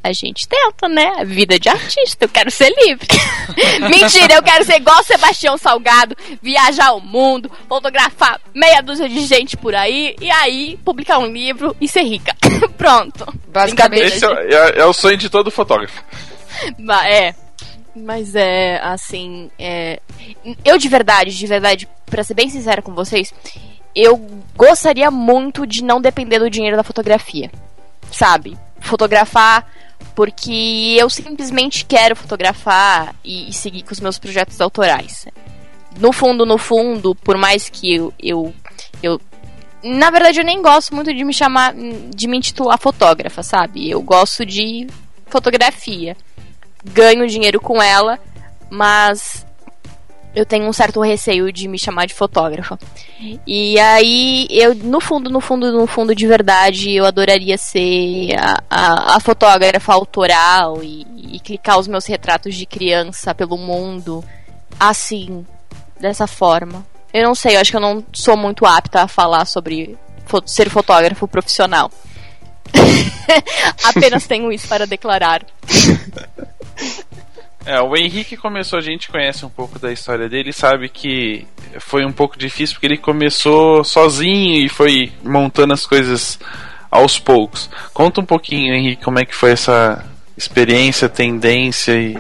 a 0.02 0.12
gente 0.12 0.48
tenta, 0.48 0.88
né? 0.88 1.24
Vida 1.24 1.58
de 1.58 1.68
artista, 1.68 2.24
eu 2.24 2.28
quero 2.28 2.50
ser 2.50 2.72
livre. 2.84 3.06
Mentira, 3.90 4.34
eu 4.34 4.42
quero 4.42 4.64
ser 4.64 4.76
igual 4.76 5.02
Sebastião 5.02 5.58
Salgado, 5.58 6.16
viajar 6.40 6.92
o 6.92 7.00
mundo, 7.00 7.50
fotografar 7.68 8.40
meia 8.54 8.80
dúzia 8.80 9.08
de 9.08 9.20
gente 9.26 9.56
por 9.56 9.74
aí, 9.74 10.16
e 10.20 10.30
aí 10.30 10.78
publicar 10.84 11.18
um 11.18 11.26
livro 11.26 11.76
e 11.80 11.86
ser 11.86 12.02
rica. 12.02 12.34
Pronto. 12.78 13.26
Basicamente. 13.48 14.04
Esse 14.04 14.24
é, 14.24 14.54
é, 14.54 14.80
é, 14.80 14.86
o 14.86 14.92
sonho 14.92 15.16
de 15.16 15.28
todo 15.28 15.50
fotógrafo. 15.50 16.02
É, 17.04 17.34
mas 17.94 18.34
é, 18.34 18.80
assim, 18.82 19.50
é... 19.58 20.00
eu 20.64 20.78
de 20.78 20.88
verdade, 20.88 21.36
de 21.36 21.46
verdade, 21.46 21.88
para 22.06 22.24
ser 22.24 22.34
bem 22.34 22.48
sincera 22.48 22.82
com 22.82 22.94
vocês, 22.94 23.32
eu 23.94 24.16
gostaria 24.56 25.10
muito 25.10 25.66
de 25.66 25.82
não 25.82 26.00
depender 26.00 26.38
do 26.38 26.50
dinheiro 26.50 26.76
da 26.76 26.84
fotografia. 26.84 27.50
Sabe? 28.10 28.56
Fotografar 28.80 29.66
porque 30.14 30.96
eu 30.98 31.08
simplesmente 31.08 31.84
quero 31.84 32.16
fotografar 32.16 33.14
e, 33.24 33.48
e, 33.48 33.52
seguir 33.52 33.82
com 33.82 33.92
os 33.92 34.00
meus 34.00 34.18
projetos 34.18 34.60
autorais. 34.60 35.26
No 35.98 36.12
fundo, 36.12 36.44
no 36.44 36.58
fundo, 36.58 37.14
por 37.14 37.36
mais 37.36 37.68
que 37.68 37.94
eu, 37.94 38.12
eu, 38.18 38.54
eu 39.02 39.20
na 39.82 40.10
verdade 40.10 40.40
eu 40.40 40.44
nem 40.44 40.60
gosto 40.60 40.94
muito 40.94 41.12
de 41.12 41.24
me 41.24 41.32
chamar, 41.32 41.74
de 41.74 42.28
me 42.28 42.36
intitular 42.36 42.78
fotógrafa, 42.78 43.42
sabe? 43.42 43.88
Eu 43.88 44.02
gosto 44.02 44.44
de 44.44 44.86
fotografia 45.26 46.16
ganho 46.84 47.26
dinheiro 47.26 47.60
com 47.60 47.82
ela, 47.82 48.18
mas 48.68 49.46
eu 50.34 50.46
tenho 50.46 50.66
um 50.66 50.72
certo 50.72 51.00
receio 51.00 51.52
de 51.52 51.66
me 51.66 51.78
chamar 51.78 52.06
de 52.06 52.14
fotógrafa. 52.14 52.78
E 53.46 53.78
aí, 53.80 54.46
eu, 54.50 54.74
no 54.74 55.00
fundo, 55.00 55.28
no 55.28 55.40
fundo, 55.40 55.72
no 55.72 55.86
fundo, 55.86 56.14
de 56.14 56.26
verdade, 56.26 56.92
eu 56.92 57.04
adoraria 57.04 57.58
ser 57.58 58.36
a, 58.38 58.62
a, 58.70 59.16
a 59.16 59.20
fotógrafa 59.20 59.92
autoral 59.92 60.82
e, 60.82 61.06
e, 61.16 61.40
clicar 61.40 61.78
os 61.78 61.88
meus 61.88 62.06
retratos 62.06 62.54
de 62.54 62.64
criança 62.64 63.34
pelo 63.34 63.58
mundo, 63.58 64.24
assim, 64.78 65.44
dessa 65.98 66.26
forma. 66.26 66.86
Eu 67.12 67.24
não 67.24 67.34
sei, 67.34 67.56
eu 67.56 67.60
acho 67.60 67.72
que 67.72 67.76
eu 67.76 67.80
não 67.80 68.04
sou 68.12 68.36
muito 68.36 68.64
apta 68.64 69.02
a 69.02 69.08
falar 69.08 69.44
sobre 69.44 69.98
fo 70.26 70.40
ser 70.46 70.70
fotógrafo 70.70 71.26
profissional. 71.26 71.90
Apenas 73.84 74.26
tenho 74.26 74.52
isso 74.52 74.68
para 74.68 74.86
declarar. 74.86 75.44
É, 77.66 77.80
o 77.80 77.94
Henrique 77.94 78.36
começou, 78.36 78.78
a 78.78 78.82
gente 78.82 79.10
conhece 79.10 79.44
um 79.44 79.50
pouco 79.50 79.78
da 79.78 79.92
história 79.92 80.28
dele, 80.28 80.52
sabe 80.52 80.88
que 80.88 81.46
foi 81.78 82.04
um 82.04 82.12
pouco 82.12 82.38
difícil 82.38 82.74
porque 82.74 82.86
ele 82.86 82.96
começou 82.96 83.84
sozinho 83.84 84.64
e 84.64 84.68
foi 84.68 85.12
montando 85.22 85.72
as 85.74 85.86
coisas 85.86 86.38
aos 86.90 87.18
poucos. 87.18 87.68
Conta 87.92 88.20
um 88.20 88.24
pouquinho, 88.24 88.74
Henrique, 88.74 89.04
como 89.04 89.18
é 89.18 89.24
que 89.24 89.34
foi 89.34 89.52
essa 89.52 90.04
experiência, 90.36 91.08
tendência 91.08 91.92
e 91.92 92.18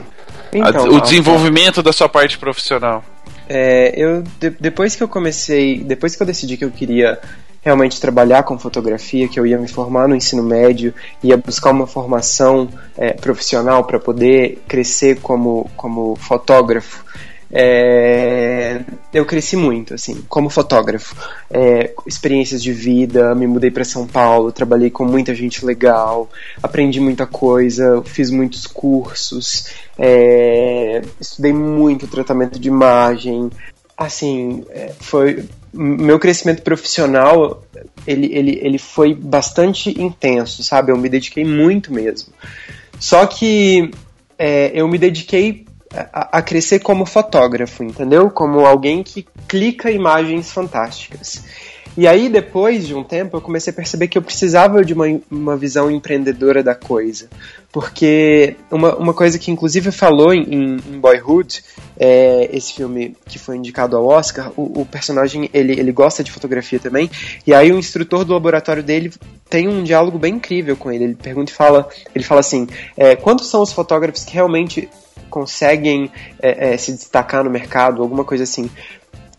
então, 0.52 0.86
a, 0.86 0.90
o 0.90 1.00
desenvolvimento 1.00 1.82
da 1.82 1.92
sua 1.92 2.08
parte 2.08 2.38
profissional. 2.38 3.04
É, 3.48 3.92
eu 3.96 4.22
de, 4.38 4.50
depois 4.50 4.94
que 4.94 5.02
eu 5.02 5.08
comecei, 5.08 5.82
depois 5.82 6.14
que 6.14 6.22
eu 6.22 6.26
decidi 6.26 6.56
que 6.56 6.64
eu 6.64 6.70
queria 6.70 7.18
realmente 7.62 8.00
trabalhar 8.00 8.42
com 8.42 8.58
fotografia, 8.58 9.28
que 9.28 9.38
eu 9.38 9.46
ia 9.46 9.58
me 9.58 9.68
formar 9.68 10.08
no 10.08 10.16
ensino 10.16 10.42
médio, 10.42 10.94
ia 11.22 11.36
buscar 11.36 11.70
uma 11.70 11.86
formação 11.86 12.68
é, 12.96 13.12
profissional 13.12 13.84
para 13.84 13.98
poder 13.98 14.62
crescer 14.66 15.20
como, 15.20 15.70
como 15.76 16.16
fotógrafo. 16.16 17.04
É, 17.52 18.80
eu 19.12 19.26
cresci 19.26 19.56
muito, 19.56 19.92
assim, 19.92 20.22
como 20.28 20.48
fotógrafo. 20.48 21.16
É, 21.50 21.92
experiências 22.06 22.62
de 22.62 22.72
vida, 22.72 23.34
me 23.34 23.46
mudei 23.46 23.70
para 23.70 23.84
São 23.84 24.06
Paulo, 24.06 24.52
trabalhei 24.52 24.88
com 24.88 25.04
muita 25.04 25.34
gente 25.34 25.64
legal, 25.66 26.30
aprendi 26.62 27.00
muita 27.00 27.26
coisa, 27.26 28.02
fiz 28.04 28.30
muitos 28.30 28.66
cursos, 28.66 29.66
é, 29.98 31.02
estudei 31.20 31.52
muito 31.52 32.06
tratamento 32.06 32.58
de 32.58 32.68
imagem. 32.68 33.50
Assim, 33.96 34.64
é, 34.70 34.92
foi 34.98 35.44
meu 35.72 36.18
crescimento 36.18 36.62
profissional 36.62 37.62
ele, 38.06 38.26
ele, 38.32 38.58
ele 38.62 38.78
foi 38.78 39.14
bastante 39.14 40.00
intenso, 40.00 40.62
sabe? 40.62 40.92
Eu 40.92 40.96
me 40.96 41.08
dediquei 41.08 41.44
muito 41.44 41.92
mesmo. 41.92 42.32
Só 42.98 43.26
que 43.26 43.90
é, 44.38 44.70
eu 44.74 44.88
me 44.88 44.98
dediquei 44.98 45.66
a, 45.92 46.38
a, 46.38 46.42
crescer 46.42 46.80
como 46.80 47.04
fotógrafo, 47.04 47.82
entendeu? 47.82 48.30
Como 48.30 48.64
alguém 48.66 49.02
que 49.02 49.26
clica 49.48 49.90
imagens 49.90 50.50
fantásticas. 50.50 51.44
E 51.96 52.06
aí, 52.06 52.28
depois 52.28 52.86
de 52.86 52.94
um 52.94 53.02
tempo, 53.02 53.36
eu 53.36 53.40
comecei 53.40 53.72
a 53.72 53.74
perceber 53.74 54.08
que 54.08 54.16
eu 54.16 54.22
precisava 54.22 54.84
de 54.84 54.94
uma, 54.94 55.06
uma 55.30 55.56
visão 55.56 55.90
empreendedora 55.90 56.62
da 56.62 56.74
coisa. 56.74 57.28
Porque 57.72 58.56
uma, 58.70 58.96
uma 58.96 59.14
coisa 59.14 59.38
que, 59.38 59.50
inclusive, 59.50 59.90
falou 59.90 60.32
em, 60.32 60.76
em 60.76 61.00
Boyhood 61.00 61.62
é, 61.98 62.48
esse 62.52 62.72
filme 62.72 63.16
que 63.26 63.38
foi 63.38 63.56
indicado 63.56 63.96
ao 63.96 64.06
Oscar, 64.06 64.52
o, 64.56 64.80
o, 64.80 64.86
personagem 64.86 65.50
ele, 65.52 65.78
ele 65.78 65.92
gosta 65.92 66.24
de 66.24 66.32
fotografia 66.32 66.78
também, 66.78 67.10
e 67.46 67.52
aí 67.52 67.70
o 67.70 67.78
instrutor 67.78 68.24
do 68.24 68.32
laboratório 68.32 68.82
dele 68.82 69.12
tem 69.48 69.68
um 69.68 69.82
diálogo 69.82 70.18
bem 70.18 70.36
incrível 70.36 70.76
com 70.76 70.90
ele. 70.90 71.04
Ele 71.04 71.14
pergunta 71.14 71.52
e 71.52 71.54
fala, 71.54 71.88
ele 72.14 72.24
fala 72.24 72.40
assim: 72.40 72.66
é, 72.96 73.14
quantos 73.16 73.48
são 73.48 73.60
os 73.60 73.72
fotógrafos 73.72 74.24
que 74.24 74.32
realmente 74.32 74.88
conseguem 75.28 76.10
é, 76.40 76.72
é, 76.72 76.76
se 76.76 76.92
destacar 76.92 77.44
no 77.44 77.50
mercado, 77.50 78.02
alguma 78.02 78.24
coisa 78.24 78.44
assim. 78.44 78.70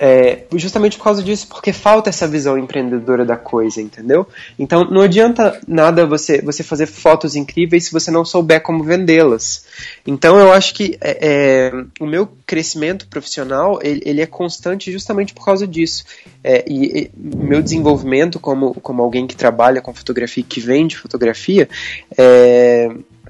É, 0.04 0.46
justamente 0.56 0.98
por 0.98 1.04
causa 1.04 1.22
disso, 1.22 1.46
porque 1.48 1.72
falta 1.72 2.10
essa 2.10 2.28
visão 2.28 2.58
empreendedora 2.58 3.24
da 3.24 3.38
coisa, 3.38 3.80
entendeu? 3.80 4.28
Então 4.58 4.84
não 4.84 5.02
adianta 5.02 5.62
nada 5.68 6.08
você, 6.08 6.42
você 6.42 6.64
fazer 6.64 6.88
fotos 6.88 7.36
incríveis 7.36 7.86
se 7.86 7.92
você 7.92 8.10
não 8.10 8.26
souber 8.26 8.64
como 8.64 8.84
vendê-las. 8.84 9.64
Então 10.08 10.40
eu 10.40 10.52
acho 10.52 10.74
que 10.74 10.98
é, 11.00 11.20
é, 11.22 11.72
o 12.00 12.08
meu 12.08 12.28
crescimento 12.48 13.06
profissional 13.10 13.80
ele, 13.84 14.02
ele, 14.04 14.22
é 14.22 14.26
constante 14.26 14.92
justamente 14.92 15.36
por 15.36 15.46
causa 15.46 15.68
disso. 15.68 16.04
É, 16.44 16.66
e, 16.68 17.12
o 17.16 17.44
meu 17.44 17.62
desenvolvimento 17.62 18.40
como, 18.40 18.74
como 18.74 19.04
alguém 19.04 19.28
que 19.28 19.36
trabalha 19.36 19.84
com 19.84 19.94
fotografia, 19.94 20.44
que 20.44 20.60
vende 20.60 20.98
fotografia, 20.98 21.70
é, 22.18 22.90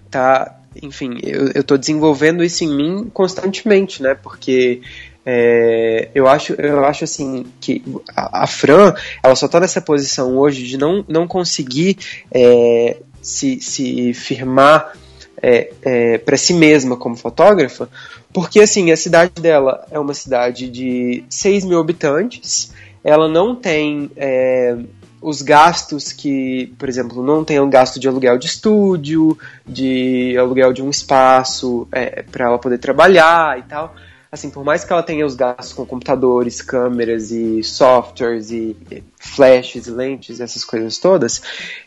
tá, 0.10 0.58
enfim, 0.82 1.18
eu 1.22 1.48
estou 1.60 1.78
desenvolvendo 1.78 2.42
isso 2.42 2.64
em 2.64 2.74
mim 2.74 3.12
constantemente, 3.14 4.02
né? 4.02 4.16
Porque 4.16 4.82
é, 5.26 6.10
eu 6.16 6.28
acho, 6.28 6.54
eu 6.54 6.84
acho 6.86 7.04
assim 7.04 7.46
que 7.60 7.84
a, 8.16 8.44
a, 8.44 8.48
Fran, 8.48 8.94
ela 9.22 9.36
só 9.36 9.46
está 9.46 9.60
nessa 9.60 9.82
posição 9.82 10.38
hoje 10.38 10.66
de 10.66 10.78
não, 10.78 11.06
não 11.08 11.28
conseguir 11.28 11.98
é, 12.32 12.98
se, 13.22 13.62
se 13.62 14.14
firmar 14.14 14.94
é, 15.42 15.72
é 15.82 16.18
para 16.18 16.38
si 16.38 16.54
mesma 16.54 16.98
como 16.98 17.16
fotógrafa, 17.16 17.90
porque 18.34 18.60
assim 18.60 18.92
a 18.92 18.98
cidade 18.98 19.34
dela 19.42 19.86
é 19.92 20.00
uma 20.00 20.14
cidade 20.14 20.70
de 20.70 21.24
6 21.30 21.66
mil 21.66 21.80
habitantes, 21.80 22.72
ela 23.04 23.28
não 23.28 23.56
tem 23.56 24.10
é, 24.16 24.78
os 25.22 25.42
gastos 25.42 26.12
que, 26.12 26.74
por 26.80 26.90
exemplo, 26.90 27.24
não 27.24 27.44
tem 27.44 27.60
um 27.60 27.70
gasto 27.70 28.00
de 28.00 28.08
aluguel 28.08 28.38
de 28.38 28.48
estúdio, 28.48 29.38
de 29.68 30.36
aluguel 30.38 30.74
de 30.74 30.82
um 30.82 30.90
espaço 30.90 31.88
é, 31.92 32.24
para 32.24 32.46
ela 32.46 32.58
poder 32.58 32.80
trabalhar 32.80 33.60
e 33.60 33.64
tal. 33.64 33.96
Assim, 34.32 34.50
por 34.50 34.64
mais 34.64 34.86
que 34.86 34.94
ela 34.94 35.04
tenha 35.04 35.26
os 35.26 35.36
gastos 35.36 35.74
com 35.74 35.86
computadores, 35.86 36.62
câmeras 36.62 37.32
e 37.32 37.62
softwares 37.64 38.50
e 38.50 38.78
flashes, 39.18 39.88
lentes, 39.88 40.40
essas 40.40 40.64
coisas 40.64 40.98
todas, 40.98 41.42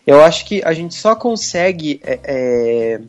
eu 0.06 0.22
acho 0.22 0.44
que 0.44 0.62
a 0.62 0.74
gente 0.74 0.94
só 0.94 1.16
consegue 1.16 2.02
é, 2.04 2.20
é, 2.22 3.00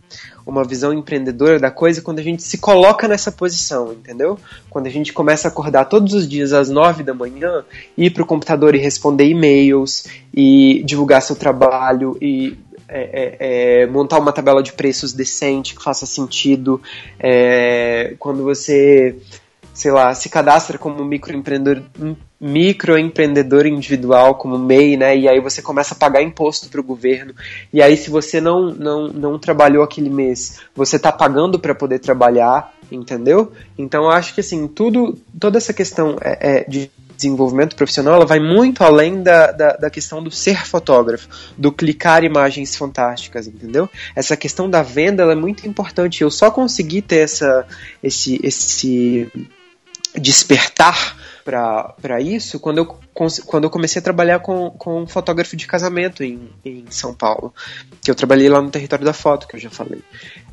uma 0.46 0.64
visão 0.64 0.94
empreendedora 0.94 1.60
da 1.60 1.70
coisa 1.70 2.02
quando 2.02 2.20
a 2.20 2.24
gente 2.24 2.44
se 2.44 2.60
coloca 2.60 3.10
nessa 3.10 3.30
posição, 3.30 3.92
entendeu? 3.92 4.40
Quando 4.70 4.88
a 4.88 4.90
gente 4.90 5.12
começa 5.12 5.50
a 5.50 5.52
acordar 5.52 5.84
todos 5.84 6.14
os 6.14 6.30
dias 6.30 6.54
às 6.54 6.70
nove 6.70 7.04
da 7.04 7.14
manhã, 7.14 7.66
ir 7.98 8.12
para 8.12 8.24
o 8.24 8.26
computador 8.26 8.74
e 8.74 8.78
responder 8.78 9.28
e-mails, 9.28 10.06
e 10.34 10.82
divulgar 10.86 11.22
seu 11.22 11.36
trabalho, 11.36 12.18
e 12.22 12.58
é, 12.88 13.02
é, 13.40 13.82
é, 13.82 13.88
montar 13.88 14.20
uma 14.20 14.32
tabela 14.32 14.62
de 14.62 14.74
preços 14.74 15.14
decente, 15.14 15.76
que 15.76 15.84
faça 15.84 16.06
sentido. 16.06 16.82
É, 17.20 18.16
quando 18.20 18.44
você 18.44 19.16
sei 19.76 19.92
lá, 19.92 20.16
se 20.16 20.30
cadastra 20.30 20.78
como 20.78 21.04
microempreendedor, 21.04 21.84
microempreendedor 22.40 23.66
individual, 23.66 24.36
como 24.36 24.58
MEI, 24.58 24.96
né? 24.96 25.18
E 25.18 25.28
aí 25.28 25.42
você 25.42 25.62
começa 25.62 25.94
a 25.94 25.98
pagar 25.98 26.22
imposto 26.22 26.70
para 26.70 26.80
o 26.80 26.84
governo. 26.84 27.36
E 27.74 27.82
aí, 27.82 27.98
se 27.98 28.10
você 28.10 28.40
não, 28.40 28.74
não, 28.74 29.10
não 29.10 29.38
trabalhou 29.38 29.84
aquele 29.84 30.10
mês, 30.10 30.62
você 30.74 30.96
está 30.96 31.12
pagando 31.12 31.60
para 31.60 31.76
poder 31.76 32.00
trabalhar, 32.00 32.74
entendeu? 32.90 33.52
Então, 33.78 34.06
eu 34.06 34.12
acho 34.12 34.34
que 34.34 34.40
assim, 34.40 34.66
tudo, 34.66 35.18
toda 35.38 35.58
essa 35.58 35.74
questão 35.74 36.16
é, 36.22 36.60
é 36.60 36.66
de 36.70 36.90
desenvolvimento 37.16 37.76
profissional, 37.76 38.16
ela 38.16 38.26
vai 38.26 38.40
muito 38.40 38.84
além 38.84 39.24
da, 39.24 39.52
da, 39.52 39.74
da, 39.74 39.90
questão 39.90 40.22
do 40.22 40.32
ser 40.32 40.66
fotógrafo, 40.66 41.28
do 41.58 41.72
clicar 41.72 42.24
imagens 42.24 42.76
fantásticas, 42.76 43.48
entendeu? 43.48 43.90
Essa 44.16 44.36
questão 44.36 44.70
da 44.70 44.82
venda 44.82 45.24
é 45.24 45.36
muito 45.36 45.68
importante. 45.68 46.22
Eu 46.22 46.32
só 46.32 46.52
consegui 46.52 47.02
ter 47.02 47.20
essa, 47.20 47.66
esse, 48.04 48.40
esse 48.44 49.32
despertar 50.16 51.18
para 51.46 52.20
isso 52.20 52.60
quando 52.60 52.80
eu, 52.80 52.86
quando 53.46 53.66
eu 53.66 53.70
comecei 53.70 54.00
a 54.00 54.04
trabalhar 54.04 54.40
com, 54.40 54.72
com 54.72 55.04
um 55.04 55.08
fotógrafo 55.08 55.56
de 55.56 55.68
casamento 55.68 56.24
em, 56.24 56.50
em 56.66 56.86
São 56.90 57.14
Paulo. 57.14 57.54
Que 58.02 58.10
eu 58.10 58.16
trabalhei 58.16 58.50
lá 58.50 58.60
no 58.60 58.72
território 58.72 59.06
da 59.06 59.14
foto, 59.14 59.48
que 59.48 59.56
eu 59.56 59.60
já 59.60 59.70
falei. 59.70 60.02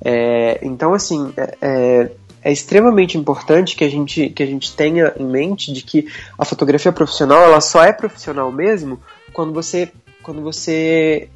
É, 0.04 0.60
então, 0.62 0.92
assim, 0.92 1.32
é, 1.62 2.10
é, 2.42 2.52
extremamente 2.52 3.16
importante 3.16 3.76
que 3.76 3.84
a, 3.84 3.88
gente, 3.88 4.28
que 4.30 4.42
a 4.42 4.46
gente 4.46 4.74
tenha 4.74 5.12
em 5.18 5.24
mente 5.24 5.72
de 5.72 5.82
que 5.82 6.08
a 6.36 6.44
fotografia 6.44 6.92
profissional 6.92 7.42
ela 7.42 7.60
só 7.60 7.84
é 7.84 7.92
profissional 7.92 8.50
mesmo 8.50 9.00
quando 9.32 9.52
você, 9.52 9.90
quando 10.22 10.42
você 10.42 11.28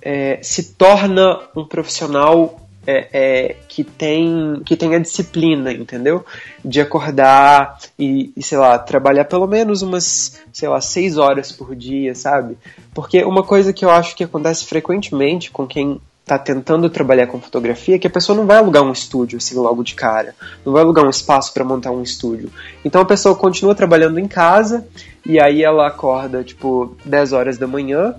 é, 0.00 0.38
se 0.42 0.74
torna 0.74 1.40
um 1.56 1.64
profissional 1.64 2.60
é, 2.86 3.08
é, 3.12 3.56
que 3.66 3.82
tem 3.82 4.60
que 4.64 4.76
tem 4.76 4.94
a 4.94 4.98
disciplina, 4.98 5.72
entendeu? 5.72 6.24
De 6.62 6.80
acordar 6.80 7.78
e, 7.98 8.30
e, 8.36 8.42
sei 8.42 8.58
lá, 8.58 8.78
trabalhar 8.78 9.24
pelo 9.24 9.46
menos 9.46 9.80
umas, 9.80 10.40
sei 10.52 10.68
lá, 10.68 10.80
seis 10.80 11.16
horas 11.16 11.50
por 11.50 11.74
dia, 11.74 12.14
sabe? 12.14 12.58
Porque 12.92 13.24
uma 13.24 13.42
coisa 13.42 13.72
que 13.72 13.84
eu 13.84 13.90
acho 13.90 14.14
que 14.14 14.24
acontece 14.24 14.66
frequentemente 14.66 15.50
com 15.50 15.66
quem 15.66 16.00
está 16.24 16.38
tentando 16.38 16.88
trabalhar 16.88 17.26
com 17.26 17.38
fotografia 17.38 17.98
que 17.98 18.06
a 18.06 18.10
pessoa 18.10 18.36
não 18.36 18.46
vai 18.46 18.56
alugar 18.56 18.82
um 18.82 18.92
estúdio 18.92 19.36
assim 19.36 19.54
logo 19.56 19.84
de 19.84 19.94
cara, 19.94 20.34
não 20.64 20.72
vai 20.72 20.82
alugar 20.82 21.04
um 21.04 21.10
espaço 21.10 21.52
para 21.52 21.62
montar 21.64 21.90
um 21.90 22.02
estúdio. 22.02 22.50
Então 22.82 23.02
a 23.02 23.04
pessoa 23.04 23.34
continua 23.34 23.74
trabalhando 23.74 24.18
em 24.18 24.26
casa 24.26 24.86
e 25.24 25.38
aí 25.38 25.62
ela 25.62 25.86
acorda 25.86 26.42
tipo 26.42 26.96
10 27.04 27.32
horas 27.32 27.58
da 27.58 27.66
manhã 27.66 28.14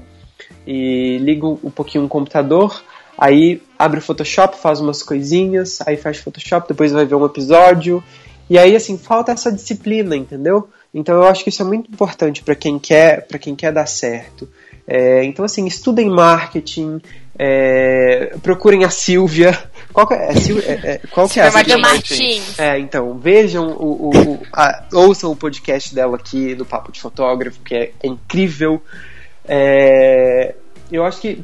e 0.68 1.18
liga 1.18 1.48
um 1.48 1.72
pouquinho 1.72 2.06
o 2.06 2.10
computador, 2.10 2.82
Aí 3.18 3.62
abre 3.80 4.00
o 4.00 4.02
Photoshop, 4.02 4.58
faz 4.58 4.82
umas 4.82 5.02
coisinhas, 5.02 5.80
aí 5.86 5.96
faz 5.96 6.18
Photoshop, 6.18 6.68
depois 6.68 6.92
vai 6.92 7.06
ver 7.06 7.16
um 7.16 7.26
episódio. 7.26 8.04
E 8.50 8.58
aí, 8.58 8.76
assim, 8.76 8.98
falta 8.98 9.32
essa 9.32 9.52
disciplina, 9.52 10.16
entendeu? 10.16 10.68
Então 10.94 11.16
eu 11.16 11.24
acho 11.24 11.44
que 11.44 11.50
isso 11.50 11.62
é 11.62 11.66
muito 11.66 11.90
importante 11.92 12.44
para 12.44 12.56
quem 12.56 12.78
quer 12.78 13.28
para 13.28 13.40
quem 13.40 13.56
quer 13.56 13.72
dar 13.72 13.86
certo. 13.86 14.48
É, 14.88 15.24
então, 15.24 15.44
assim, 15.44 15.66
estudem 15.66 16.10
marketing, 16.10 17.02
é, 17.38 18.36
procurem 18.42 18.84
a 18.84 18.90
Silvia. 18.90 19.58
Qual 19.92 20.08
que 20.08 20.14
é, 20.14 20.18
é, 20.18 20.32
é, 20.32 20.92
é 20.92 21.02
qual 21.10 21.28
que 21.28 21.40
é 21.40 21.44
a 21.44 21.52
Silvia 21.52 21.78
Martins. 21.78 22.60
É, 22.60 22.80
então, 22.80 23.18
vejam 23.18 23.70
o, 23.70 24.10
o, 24.10 24.32
o 24.34 24.42
a, 24.54 24.84
ouçam 24.94 25.32
o 25.32 25.36
podcast 25.36 25.94
dela 25.94 26.18
aqui 26.18 26.54
no 26.56 26.66
Papo 26.66 26.92
de 26.92 27.02
Fotógrafo, 27.02 27.60
que 27.62 27.74
é, 27.74 27.92
é 28.04 28.08
incrível. 28.08 28.82
Eu 30.92 31.04
acho 31.04 31.20
que 31.20 31.42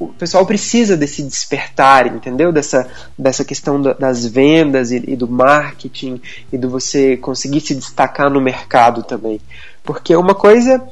o 0.00 0.08
pessoal 0.08 0.44
precisa 0.44 0.96
desse 0.96 1.22
despertar, 1.22 2.08
entendeu? 2.08 2.50
Dessa, 2.50 2.90
dessa 3.16 3.44
questão 3.44 3.80
das 3.80 4.26
vendas 4.26 4.90
e, 4.90 4.96
e, 5.06 5.14
do 5.14 5.28
marketing 5.28 6.20
e 6.52 6.58
do 6.58 6.68
você 6.68 7.16
conseguir 7.16 7.60
se 7.60 7.76
destacar 7.76 8.28
no 8.28 8.40
mercado 8.40 9.04
também. 9.04 9.40
Porque 9.84 10.14
uma 10.16 10.34
coisa 10.34 10.82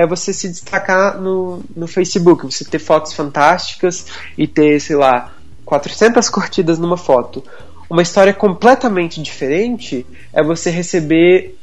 é 0.00 0.06
você 0.06 0.32
se 0.32 0.48
destacar 0.48 1.20
no, 1.20 1.62
no 1.76 1.86
Facebook, 1.86 2.46
você 2.46 2.64
ter 2.64 2.78
fotos 2.78 3.12
fantásticas 3.12 4.06
e 4.36 4.46
ter, 4.46 4.80
sei 4.80 4.96
lá, 4.96 5.32
400 5.66 6.26
curtidas 6.30 6.78
numa 6.78 6.96
foto. 6.96 7.44
Uma 7.88 8.00
história 8.00 8.32
completamente 8.32 9.20
diferente 9.20 10.06
é 10.32 10.42
você 10.42 10.70
receber 10.70 11.58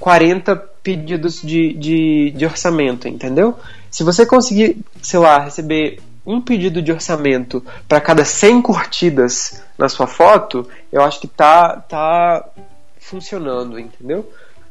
40 0.00 0.56
pedidos 0.82 1.40
de, 1.40 1.72
de, 1.74 2.30
de 2.32 2.44
orçamento, 2.44 3.06
entendeu? 3.06 3.54
Se 3.90 4.02
você 4.02 4.26
conseguir, 4.26 4.78
sei 5.00 5.20
lá, 5.20 5.38
receber 5.38 6.00
um 6.26 6.40
pedido 6.40 6.82
de 6.82 6.90
orçamento 6.90 7.64
para 7.86 8.00
cada 8.00 8.24
100 8.24 8.60
curtidas 8.60 9.62
na 9.78 9.88
sua 9.88 10.06
foto, 10.06 10.68
eu 10.90 11.02
acho 11.02 11.20
que 11.20 11.28
tá, 11.28 11.76
tá 11.76 12.44
funcionando, 12.98 13.78
entendeu? 13.78 14.28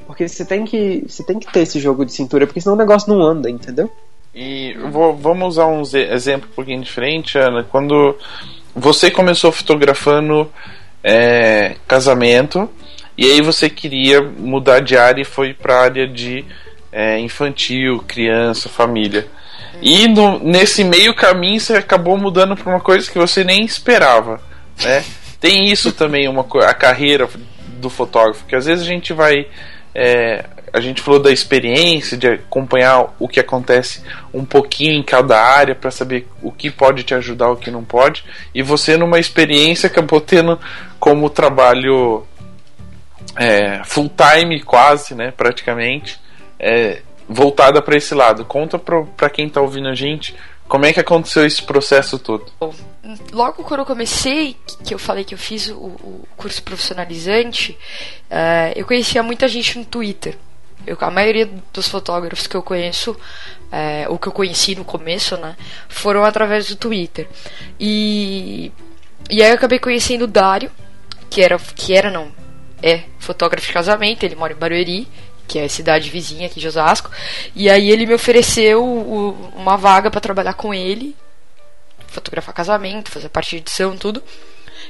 Porque 0.08 0.28
você 0.28 0.46
tem 0.46 0.66
que 0.66 1.04
você 1.08 1.24
tem 1.24 1.38
que 1.38 1.52
ter 1.52 1.60
esse 1.60 1.80
jogo 1.80 2.06
de 2.06 2.14
cintura, 2.14 2.48
porque 2.48 2.62
senão 2.62 2.76
o 2.76 2.80
negócio 2.80 3.14
não 3.14 3.22
anda, 3.22 3.50
entendeu? 3.50 3.92
E 4.34 4.74
vou, 4.92 5.16
vamos 5.16 5.50
usar 5.50 5.68
um 5.68 5.82
exemplo 5.82 6.50
um 6.52 6.56
pouquinho 6.56 6.82
diferente, 6.82 7.38
Ana. 7.38 7.64
Quando 7.64 8.16
você 8.76 9.12
começou 9.12 9.52
fotografando 9.52 10.50
é, 11.04 11.76
casamento, 11.88 12.70
e 13.18 13.26
aí 13.26 13.42
você 13.42 13.70
queria 13.70 14.22
mudar 14.22 14.80
de 14.80 14.96
área 14.96 15.22
e 15.22 15.26
foi 15.26 15.54
para 15.54 15.82
área 15.82 16.08
de 16.08 16.46
é, 16.92 17.20
infantil, 17.20 18.04
criança, 18.08 18.70
família. 18.70 19.28
E 19.82 20.08
no, 20.08 20.40
nesse 20.40 20.84
meio 20.84 21.16
caminho 21.16 21.60
você 21.60 21.76
acabou 21.76 22.18
mudando 22.18 22.56
para 22.56 22.70
uma 22.72 22.80
coisa 22.80 23.10
que 23.10 23.18
você 23.18 23.44
nem 23.44 23.66
esperava, 23.66 24.40
né? 24.84 25.04
Tem 25.40 25.72
isso 25.72 25.92
também, 25.92 26.28
uma 26.28 26.46
a 26.64 26.74
carreira 26.74 27.30
do 27.80 27.90
fotógrafo, 27.90 28.46
que 28.46 28.56
às 28.56 28.66
vezes 28.66 28.84
a 28.84 28.88
gente 28.88 29.14
vai. 29.14 29.48
É, 30.00 30.46
a 30.72 30.80
gente 30.80 31.02
falou 31.02 31.20
da 31.20 31.32
experiência, 31.32 32.16
de 32.16 32.28
acompanhar 32.28 33.16
o 33.18 33.28
que 33.28 33.40
acontece 33.40 34.04
um 34.32 34.46
pouquinho 34.46 34.94
em 34.94 35.02
cada 35.02 35.42
área 35.42 35.74
para 35.74 35.90
saber 35.90 36.28
o 36.40 36.52
que 36.52 36.70
pode 36.70 37.02
te 37.02 37.16
ajudar, 37.16 37.50
o 37.50 37.56
que 37.58 37.72
não 37.72 37.84
pode. 37.84 38.24
E 38.54 38.62
você, 38.62 38.96
numa 38.96 39.18
experiência, 39.18 39.88
acabou 39.88 40.22
tendo 40.22 40.60
como 41.00 41.32
trabalho 41.32 42.24
é, 43.36 43.82
full 43.86 44.12
time 44.16 44.62
quase, 44.62 45.16
né, 45.16 45.34
praticamente, 45.36 46.20
é, 46.60 47.02
voltada 47.28 47.82
para 47.82 47.98
esse 47.98 48.14
lado. 48.14 48.46
Conta 48.46 48.78
para 48.78 49.32
quem 49.32 49.50
tá 49.50 49.60
ouvindo 49.62 49.88
a 49.88 49.96
gente 49.96 50.36
como 50.68 50.86
é 50.86 50.94
que 50.94 51.00
aconteceu 51.00 51.46
esse 51.46 51.64
processo 51.64 52.20
todo. 52.20 52.46
Logo 53.32 53.64
quando 53.64 53.82
eu 53.82 53.86
comecei, 53.86 54.58
que 54.84 54.94
eu 54.94 55.00
falei 55.00 55.24
que 55.24 55.34
eu 55.34 55.38
fiz 55.38 55.70
o, 55.70 55.76
o 55.76 56.28
curso 56.36 56.62
profissionalizante, 56.62 57.78
uh, 58.30 58.74
eu 58.76 58.86
conhecia 58.86 59.24
muita 59.24 59.48
gente 59.48 59.80
no 59.80 59.86
Twitter. 59.86 60.38
Eu, 60.86 60.98
a 61.00 61.12
maioria 61.12 61.50
dos 61.74 61.88
fotógrafos 61.88 62.48
que 62.48 62.56
eu 62.56 62.64
conheço, 62.64 63.16
é, 63.72 64.08
ou 64.08 64.18
que 64.18 64.28
eu 64.28 64.32
conheci 64.32 64.76
no 64.76 64.86
começo, 64.86 65.36
né, 65.36 65.56
foram 65.90 66.24
através 66.24 66.68
do 66.68 66.76
Twitter. 66.78 67.28
E, 67.78 68.72
e 69.30 69.44
aí 69.44 69.50
eu 69.50 69.56
acabei 69.56 69.80
conhecendo 69.80 70.24
o 70.24 70.28
Dário, 70.28 70.72
que 71.30 71.42
era, 71.42 71.58
que 71.58 71.94
era 71.94 72.10
não, 72.10 72.32
é 72.82 73.04
fotógrafo 73.20 73.68
de 73.68 73.74
casamento, 73.74 74.24
ele 74.24 74.36
mora 74.36 74.54
em 74.54 74.56
Barueri, 74.56 75.08
que 75.48 75.60
é 75.60 75.64
a 75.64 75.70
cidade 75.70 76.10
vizinha 76.10 76.48
aqui 76.48 76.60
de 76.60 76.68
Osasco. 76.68 77.10
E 77.56 77.70
aí 77.70 77.90
ele 77.90 78.06
me 78.06 78.14
ofereceu 78.14 78.84
o, 78.84 79.32
uma 79.56 79.78
vaga 79.78 80.12
para 80.12 80.20
trabalhar 80.20 80.54
com 80.54 80.74
ele, 80.74 81.16
fotografar 82.08 82.54
casamento, 82.54 83.12
fazer 83.12 83.30
parte 83.30 83.52
de 83.52 83.58
edição, 83.58 83.98
tudo. 83.98 84.22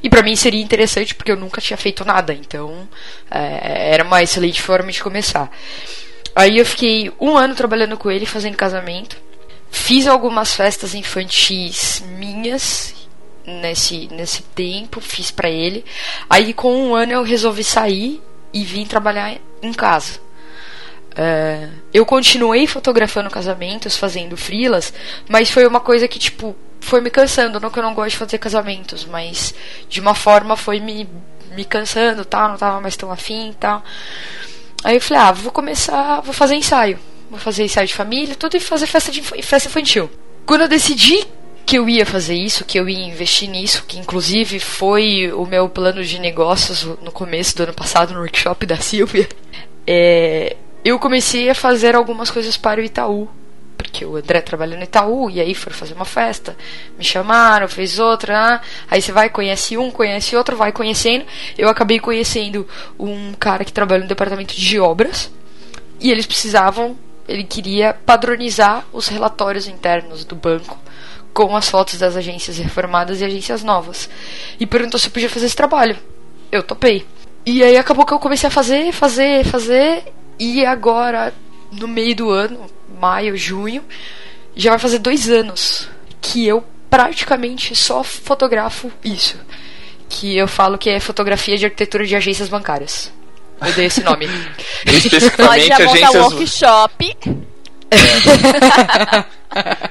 E 0.01 0.09
para 0.09 0.23
mim 0.23 0.35
seria 0.35 0.61
interessante 0.61 1.15
porque 1.15 1.31
eu 1.31 1.37
nunca 1.37 1.61
tinha 1.61 1.77
feito 1.77 2.05
nada, 2.05 2.33
então 2.33 2.87
é, 3.31 3.93
era 3.93 4.03
uma 4.03 4.21
excelente 4.21 4.61
forma 4.61 4.91
de 4.91 5.01
começar. 5.01 5.49
Aí 6.35 6.57
eu 6.57 6.65
fiquei 6.65 7.11
um 7.19 7.35
ano 7.35 7.55
trabalhando 7.55 7.97
com 7.97 8.11
ele, 8.11 8.25
fazendo 8.25 8.55
casamento. 8.55 9.17
Fiz 9.69 10.07
algumas 10.07 10.53
festas 10.53 10.93
infantis 10.93 12.03
minhas 12.17 12.93
nesse, 13.45 14.07
nesse 14.11 14.43
tempo, 14.43 15.01
fiz 15.01 15.31
para 15.31 15.49
ele. 15.49 15.83
Aí 16.29 16.53
com 16.53 16.75
um 16.75 16.95
ano 16.95 17.13
eu 17.13 17.23
resolvi 17.23 17.63
sair 17.63 18.21
e 18.53 18.63
vim 18.63 18.85
trabalhar 18.85 19.37
em 19.61 19.73
casa. 19.73 20.19
Uh, 21.17 21.71
eu 21.91 22.05
continuei 22.05 22.67
fotografando 22.67 23.29
casamentos, 23.29 23.97
fazendo 23.97 24.37
frilas, 24.37 24.93
mas 25.27 25.49
foi 25.49 25.65
uma 25.65 25.79
coisa 25.79 26.07
que, 26.07 26.19
tipo, 26.19 26.55
foi 26.79 27.01
me 27.01 27.09
cansando. 27.09 27.59
Não 27.59 27.71
que 27.71 27.79
eu 27.79 27.83
não 27.83 27.95
gosto 27.95 28.11
de 28.11 28.17
fazer 28.17 28.37
casamentos, 28.37 29.03
mas 29.05 29.53
de 29.89 29.99
uma 29.99 30.13
forma 30.13 30.55
foi 30.55 30.79
me, 30.79 31.09
me 31.55 31.65
cansando, 31.65 32.23
tal, 32.23 32.49
não 32.49 32.57
tava 32.57 32.79
mais 32.79 32.95
tão 32.95 33.11
afim 33.11 33.49
e 33.49 33.55
tal. 33.55 33.83
Aí 34.83 34.95
eu 34.95 35.01
falei, 35.01 35.23
ah, 35.23 35.31
vou 35.31 35.51
começar, 35.51 36.21
vou 36.21 36.33
fazer 36.33 36.55
ensaio. 36.55 36.99
Vou 37.29 37.39
fazer 37.39 37.63
ensaio 37.63 37.87
de 37.87 37.93
família, 37.93 38.35
tudo 38.35 38.55
e 38.55 38.59
fazer 38.59 38.85
festa, 38.85 39.11
de, 39.11 39.21
festa 39.21 39.67
infantil. 39.67 40.09
Quando 40.45 40.61
eu 40.61 40.67
decidi 40.67 41.25
que 41.65 41.77
eu 41.77 41.89
ia 41.89 42.05
fazer 42.05 42.35
isso, 42.35 42.63
que 42.63 42.79
eu 42.79 42.87
ia 42.87 43.05
investir 43.05 43.49
nisso, 43.49 43.83
que 43.85 43.97
inclusive 43.97 44.59
foi 44.59 45.29
o 45.33 45.45
meu 45.45 45.67
plano 45.67 46.01
de 46.03 46.19
negócios 46.19 46.83
no 46.83 47.11
começo 47.11 47.57
do 47.57 47.63
ano 47.63 47.73
passado 47.73 48.13
no 48.13 48.21
workshop 48.21 48.65
da 48.65 48.77
Silvia, 48.79 49.27
é, 49.85 50.55
eu 50.87 50.97
comecei 50.97 51.49
a 51.49 51.55
fazer 51.55 51.95
algumas 51.95 52.31
coisas 52.31 52.55
para 52.55 52.79
o 52.79 52.83
Itaú. 52.83 53.27
Porque 53.77 54.05
o 54.05 54.15
André 54.15 54.39
trabalha 54.39 54.77
no 54.77 54.83
Itaú, 54.83 55.29
e 55.29 55.41
aí 55.41 55.53
foram 55.53 55.75
fazer 55.75 55.93
uma 55.93 56.05
festa, 56.05 56.55
me 56.97 57.03
chamaram, 57.03 57.67
fez 57.67 57.99
outra, 57.99 58.55
ah, 58.55 58.61
aí 58.89 59.01
você 59.01 59.11
vai, 59.11 59.29
conhece 59.29 59.77
um, 59.77 59.91
conhece 59.91 60.35
outro, 60.35 60.55
vai 60.55 60.71
conhecendo. 60.71 61.25
Eu 61.57 61.67
acabei 61.67 61.99
conhecendo 61.99 62.65
um 62.97 63.33
cara 63.33 63.65
que 63.65 63.73
trabalha 63.73 64.01
no 64.01 64.07
departamento 64.07 64.55
de 64.55 64.79
obras, 64.79 65.29
e 65.99 66.09
eles 66.09 66.25
precisavam, 66.25 66.97
ele 67.27 67.43
queria 67.43 67.93
padronizar 67.93 68.85
os 68.93 69.09
relatórios 69.09 69.67
internos 69.67 70.23
do 70.23 70.35
banco 70.35 70.79
com 71.33 71.55
as 71.55 71.69
fotos 71.69 71.99
das 71.99 72.15
agências 72.15 72.57
reformadas 72.57 73.19
e 73.19 73.25
agências 73.25 73.61
novas. 73.61 74.09
E 74.57 74.65
perguntou 74.65 74.99
se 74.99 75.07
eu 75.07 75.11
podia 75.11 75.29
fazer 75.29 75.47
esse 75.47 75.55
trabalho. 75.55 75.97
Eu 76.49 76.63
topei. 76.63 77.05
E 77.45 77.61
aí 77.61 77.77
acabou 77.77 78.05
que 78.05 78.13
eu 78.13 78.19
comecei 78.19 78.47
a 78.47 78.51
fazer, 78.51 78.91
fazer, 78.91 79.45
fazer, 79.45 80.03
e 80.39 80.65
agora, 80.65 81.33
no 81.71 81.87
meio 81.87 82.15
do 82.15 82.29
ano, 82.29 82.69
maio, 82.99 83.35
junho, 83.37 83.83
já 84.55 84.71
vai 84.71 84.79
fazer 84.79 84.99
dois 84.99 85.29
anos 85.29 85.89
que 86.21 86.45
eu 86.45 86.63
praticamente 86.89 87.75
só 87.75 88.03
fotografo 88.03 88.91
isso. 89.03 89.37
Que 90.09 90.37
eu 90.37 90.47
falo 90.47 90.77
que 90.77 90.89
é 90.89 90.99
fotografia 90.99 91.57
de 91.57 91.65
arquitetura 91.65 92.05
de 92.05 92.15
agências 92.15 92.49
bancárias. 92.49 93.11
Eu 93.61 93.73
dei 93.73 93.85
esse 93.85 94.01
nome. 94.03 94.27
Especificamente 94.85 95.69
Pode 95.69 95.83
agências... 95.83 96.15
workshop. 96.15 97.17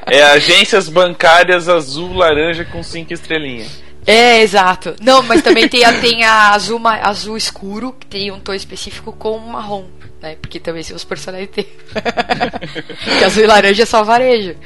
É. 0.09 0.19
é 0.19 0.23
agências 0.23 0.89
bancárias 0.89 1.69
azul, 1.69 2.15
laranja 2.15 2.65
com 2.65 2.83
cinco 2.83 3.13
estrelinhas. 3.13 3.83
É, 4.07 4.41
exato. 4.41 4.95
Não, 5.01 5.23
mas 5.23 5.43
também 5.43 5.69
tem 5.69 5.85
a, 5.85 6.01
tem 6.01 6.23
a 6.25 6.51
azul, 6.51 6.81
azul 6.87 7.37
escuro, 7.37 7.93
que 7.93 8.07
tem 8.07 8.31
um 8.31 8.39
tom 8.39 8.55
específico 8.55 9.13
com 9.13 9.37
marrom, 9.39 9.87
né? 10.27 10.37
Porque 10.41 10.59
também 10.59 10.83
se 10.83 10.93
os 10.93 11.05
personagens 11.05 11.51
que 11.55 13.25
azul 13.25 13.45
e 13.45 13.47
laranja 13.47 13.85
é 13.85 13.87
só 13.87 14.03
varejo. 14.03 14.57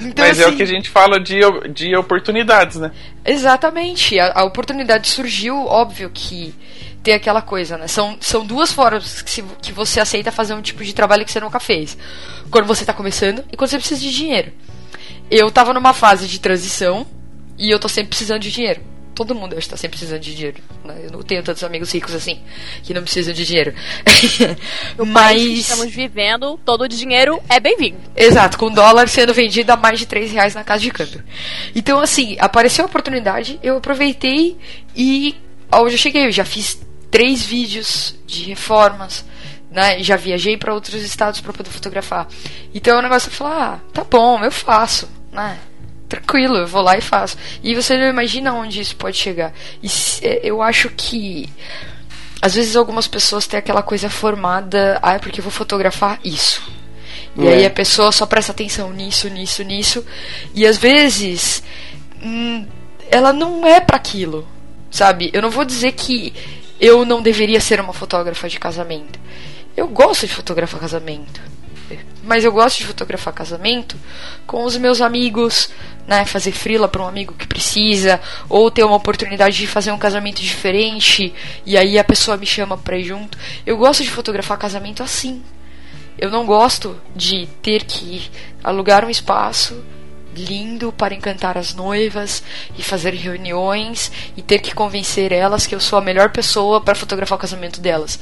Então, 0.00 0.24
Mas 0.24 0.38
assim, 0.38 0.42
é 0.42 0.44
o 0.44 0.48
assim, 0.48 0.56
que 0.56 0.62
a 0.62 0.66
gente 0.66 0.90
fala 0.90 1.20
de, 1.20 1.40
de 1.72 1.94
oportunidades, 1.96 2.78
né? 2.78 2.90
Exatamente. 3.24 4.18
A, 4.18 4.40
a, 4.40 4.44
oportunidade 4.44 5.08
surgiu, 5.08 5.56
óbvio 5.66 6.10
que 6.12 6.54
tem 7.02 7.14
aquela 7.14 7.42
coisa, 7.42 7.76
né? 7.76 7.86
São, 7.86 8.16
são 8.20 8.44
duas 8.44 8.72
formas 8.72 9.22
que, 9.22 9.30
se, 9.30 9.44
que 9.62 9.72
você 9.72 10.00
aceita 10.00 10.32
fazer 10.32 10.54
um 10.54 10.62
tipo 10.62 10.82
de 10.82 10.94
trabalho 10.94 11.24
que 11.24 11.30
você 11.30 11.38
nunca 11.38 11.60
fez. 11.60 11.96
Quando 12.50 12.66
você 12.66 12.82
está 12.82 12.92
começando 12.92 13.44
e 13.52 13.56
quando 13.56 13.70
você 13.70 13.78
precisa 13.78 14.00
de 14.00 14.12
dinheiro. 14.12 14.52
Eu 15.30 15.48
estava 15.48 15.72
numa 15.72 15.92
fase 15.92 16.26
de 16.26 16.40
transição 16.40 17.06
e 17.56 17.70
eu 17.70 17.78
tô 17.78 17.88
sempre 17.88 18.08
precisando 18.08 18.40
de 18.40 18.50
dinheiro. 18.50 18.93
Todo 19.14 19.34
mundo 19.34 19.56
acho 19.56 19.66
que 19.66 19.70
tá 19.70 19.76
sempre 19.76 19.96
precisando 19.96 20.20
de 20.20 20.34
dinheiro. 20.34 20.62
Né? 20.84 21.02
Eu 21.04 21.10
não 21.12 21.22
tenho 21.22 21.42
tantos 21.42 21.62
amigos 21.62 21.92
ricos 21.92 22.14
assim 22.14 22.40
que 22.82 22.92
não 22.92 23.02
precisam 23.02 23.32
de 23.32 23.44
dinheiro. 23.44 23.74
no 24.98 25.06
Mas 25.06 25.40
que 25.40 25.60
estamos 25.60 25.90
vivendo, 25.90 26.58
todo 26.64 26.82
o 26.82 26.88
dinheiro 26.88 27.40
é 27.48 27.60
bem-vindo. 27.60 27.98
Exato, 28.16 28.58
com 28.58 28.70
dólar 28.70 29.08
sendo 29.08 29.32
vendido 29.32 29.72
a 29.72 29.76
mais 29.76 29.98
de 29.98 30.06
3 30.06 30.32
reais 30.32 30.54
na 30.54 30.64
casa 30.64 30.82
de 30.82 30.90
câmbio. 30.90 31.22
Então, 31.74 32.00
assim, 32.00 32.36
apareceu 32.40 32.84
a 32.84 32.88
oportunidade, 32.88 33.58
eu 33.62 33.76
aproveitei 33.76 34.56
e 34.96 35.36
hoje 35.72 35.94
eu 35.94 35.98
cheguei, 35.98 36.26
eu 36.26 36.32
já 36.32 36.44
fiz 36.44 36.80
três 37.10 37.44
vídeos 37.44 38.16
de 38.26 38.44
reformas. 38.44 39.24
Né? 39.70 40.02
Já 40.02 40.16
viajei 40.16 40.56
para 40.56 40.74
outros 40.74 41.02
estados 41.02 41.40
para 41.40 41.52
poder 41.52 41.70
fotografar. 41.70 42.28
Então 42.72 42.96
é 42.96 42.98
um 42.98 43.02
negócio 43.02 43.30
de 43.30 43.36
falar, 43.36 43.74
ah, 43.74 43.80
tá 43.92 44.04
bom, 44.04 44.42
eu 44.44 44.50
faço, 44.50 45.08
né? 45.32 45.58
Tranquilo, 46.14 46.56
eu 46.56 46.66
vou 46.66 46.82
lá 46.82 46.96
e 46.96 47.00
faço. 47.00 47.36
E 47.62 47.74
você 47.74 47.96
não 47.96 48.06
imagina 48.06 48.52
onde 48.52 48.80
isso 48.80 48.96
pode 48.96 49.16
chegar. 49.16 49.52
E 49.82 49.88
é, 50.22 50.40
eu 50.44 50.62
acho 50.62 50.90
que 50.90 51.48
às 52.40 52.54
vezes 52.54 52.76
algumas 52.76 53.06
pessoas 53.06 53.46
têm 53.46 53.58
aquela 53.58 53.82
coisa 53.82 54.08
formada, 54.10 54.98
ah, 55.02 55.14
é 55.14 55.18
porque 55.18 55.40
eu 55.40 55.42
vou 55.42 55.52
fotografar 55.52 56.18
isso. 56.24 56.62
E 57.36 57.46
é. 57.46 57.54
aí 57.54 57.66
a 57.66 57.70
pessoa 57.70 58.12
só 58.12 58.26
presta 58.26 58.52
atenção 58.52 58.92
nisso, 58.92 59.28
nisso, 59.28 59.62
nisso. 59.62 60.04
E 60.54 60.66
às 60.66 60.76
vezes 60.76 61.62
hum, 62.22 62.66
ela 63.10 63.32
não 63.32 63.66
é 63.66 63.80
para 63.80 63.96
aquilo, 63.96 64.46
sabe? 64.90 65.30
Eu 65.32 65.42
não 65.42 65.50
vou 65.50 65.64
dizer 65.64 65.92
que 65.92 66.34
eu 66.80 67.04
não 67.04 67.22
deveria 67.22 67.60
ser 67.60 67.80
uma 67.80 67.92
fotógrafa 67.92 68.48
de 68.48 68.58
casamento. 68.58 69.18
Eu 69.76 69.88
gosto 69.88 70.26
de 70.26 70.34
fotografar 70.34 70.78
casamento 70.78 71.40
mas 72.24 72.44
eu 72.44 72.52
gosto 72.52 72.78
de 72.78 72.86
fotografar 72.86 73.32
casamento 73.32 73.96
com 74.46 74.64
os 74.64 74.76
meus 74.76 75.00
amigos, 75.00 75.70
né, 76.06 76.24
fazer 76.24 76.52
frila 76.52 76.88
para 76.88 77.02
um 77.02 77.08
amigo 77.08 77.34
que 77.34 77.46
precisa, 77.46 78.20
ou 78.48 78.70
ter 78.70 78.84
uma 78.84 78.96
oportunidade 78.96 79.56
de 79.56 79.66
fazer 79.66 79.92
um 79.92 79.98
casamento 79.98 80.40
diferente 80.40 81.32
e 81.64 81.76
aí 81.76 81.98
a 81.98 82.04
pessoa 82.04 82.36
me 82.36 82.46
chama 82.46 82.76
para 82.76 82.98
ir 82.98 83.04
junto. 83.04 83.38
Eu 83.66 83.76
gosto 83.76 84.02
de 84.02 84.10
fotografar 84.10 84.58
casamento 84.58 85.02
assim. 85.02 85.42
Eu 86.16 86.30
não 86.30 86.46
gosto 86.46 87.00
de 87.14 87.46
ter 87.60 87.84
que 87.84 88.30
alugar 88.62 89.04
um 89.04 89.10
espaço 89.10 89.82
lindo 90.34 90.92
para 90.92 91.14
encantar 91.14 91.56
as 91.56 91.74
noivas 91.74 92.42
e 92.76 92.82
fazer 92.82 93.14
reuniões 93.14 94.10
e 94.36 94.42
ter 94.42 94.58
que 94.58 94.74
convencer 94.74 95.32
elas 95.32 95.66
que 95.66 95.74
eu 95.74 95.80
sou 95.80 95.98
a 95.98 96.02
melhor 96.02 96.30
pessoa 96.30 96.80
para 96.80 96.94
fotografar 96.94 97.36
o 97.36 97.40
casamento 97.40 97.80
delas. 97.80 98.18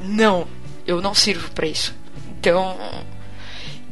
Não, 0.00 0.46
eu 0.86 1.00
não 1.00 1.14
sirvo 1.14 1.50
para 1.50 1.66
isso. 1.66 1.94
Então, 2.38 2.76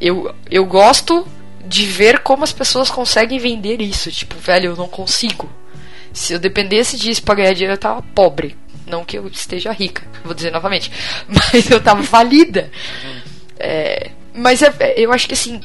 eu, 0.05 0.35
eu 0.51 0.67
gosto 0.67 1.27
de 1.67 1.87
ver 1.87 2.19
como 2.19 2.45
as 2.45 2.53
pessoas 2.53 2.91
conseguem 2.91 3.39
vender 3.39 3.81
isso. 3.81 4.11
Tipo, 4.11 4.39
velho, 4.39 4.73
eu 4.73 4.77
não 4.77 4.87
consigo. 4.87 5.51
Se 6.13 6.35
eu 6.35 6.39
dependesse 6.39 6.99
disso 6.99 7.23
pra 7.23 7.37
ganhar 7.37 7.55
dinheiro, 7.55 7.73
eu 7.73 7.79
tava 7.79 8.03
pobre. 8.15 8.55
Não 8.87 9.03
que 9.03 9.17
eu 9.17 9.27
esteja 9.29 9.73
rica, 9.73 10.07
vou 10.23 10.35
dizer 10.35 10.53
novamente. 10.53 10.93
Mas 11.27 11.71
eu 11.71 11.83
tava 11.83 12.03
falida. 12.03 12.71
É, 13.59 14.11
mas 14.35 14.63
é, 14.63 14.95
eu 14.97 15.13
acho 15.13 15.29
que 15.29 15.35
assim, 15.35 15.61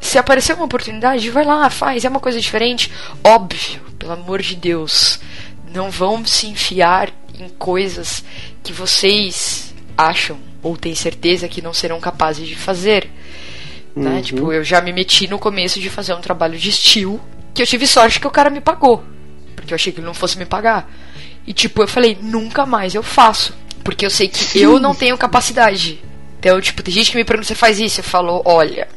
se 0.00 0.18
aparecer 0.18 0.54
uma 0.54 0.64
oportunidade, 0.64 1.30
vai 1.30 1.44
lá, 1.44 1.68
faz, 1.68 2.04
é 2.04 2.08
uma 2.08 2.18
coisa 2.18 2.40
diferente. 2.40 2.90
Óbvio, 3.22 3.80
pelo 3.98 4.12
amor 4.12 4.42
de 4.42 4.56
Deus. 4.56 5.20
Não 5.72 5.90
vão 5.90 6.24
se 6.26 6.48
enfiar 6.48 7.12
em 7.38 7.48
coisas 7.50 8.24
que 8.62 8.72
vocês 8.72 9.74
acham 9.96 10.38
ou 10.62 10.76
têm 10.76 10.94
certeza 10.94 11.48
que 11.48 11.62
não 11.62 11.72
serão 11.72 12.00
capazes 12.00 12.48
de 12.48 12.56
fazer. 12.56 13.08
Né? 13.96 14.10
Uhum. 14.10 14.22
Tipo, 14.22 14.52
eu 14.52 14.64
já 14.64 14.80
me 14.80 14.92
meti 14.92 15.28
no 15.28 15.38
começo 15.38 15.80
de 15.80 15.88
fazer 15.88 16.14
um 16.14 16.20
trabalho 16.20 16.58
de 16.58 16.70
estilo 16.70 17.20
que 17.52 17.62
eu 17.62 17.66
tive 17.66 17.86
sorte 17.86 18.18
que 18.18 18.26
o 18.26 18.30
cara 18.30 18.50
me 18.50 18.60
pagou. 18.60 19.04
Porque 19.54 19.72
eu 19.72 19.76
achei 19.76 19.92
que 19.92 20.00
ele 20.00 20.06
não 20.06 20.14
fosse 20.14 20.36
me 20.36 20.44
pagar. 20.44 20.90
E 21.46 21.52
tipo, 21.52 21.82
eu 21.82 21.88
falei, 21.88 22.18
nunca 22.20 22.66
mais 22.66 22.94
eu 22.94 23.02
faço. 23.02 23.54
Porque 23.84 24.04
eu 24.04 24.10
sei 24.10 24.28
que 24.28 24.60
eu 24.60 24.80
não 24.80 24.94
tenho 24.94 25.16
capacidade. 25.16 26.02
Então, 26.38 26.60
tipo, 26.60 26.82
tem 26.82 26.92
gente 26.92 27.10
que 27.10 27.16
me 27.16 27.24
pergunta, 27.24 27.46
você 27.46 27.54
faz 27.54 27.78
isso? 27.78 28.00
Eu 28.00 28.04
falo, 28.04 28.42
olha. 28.44 28.88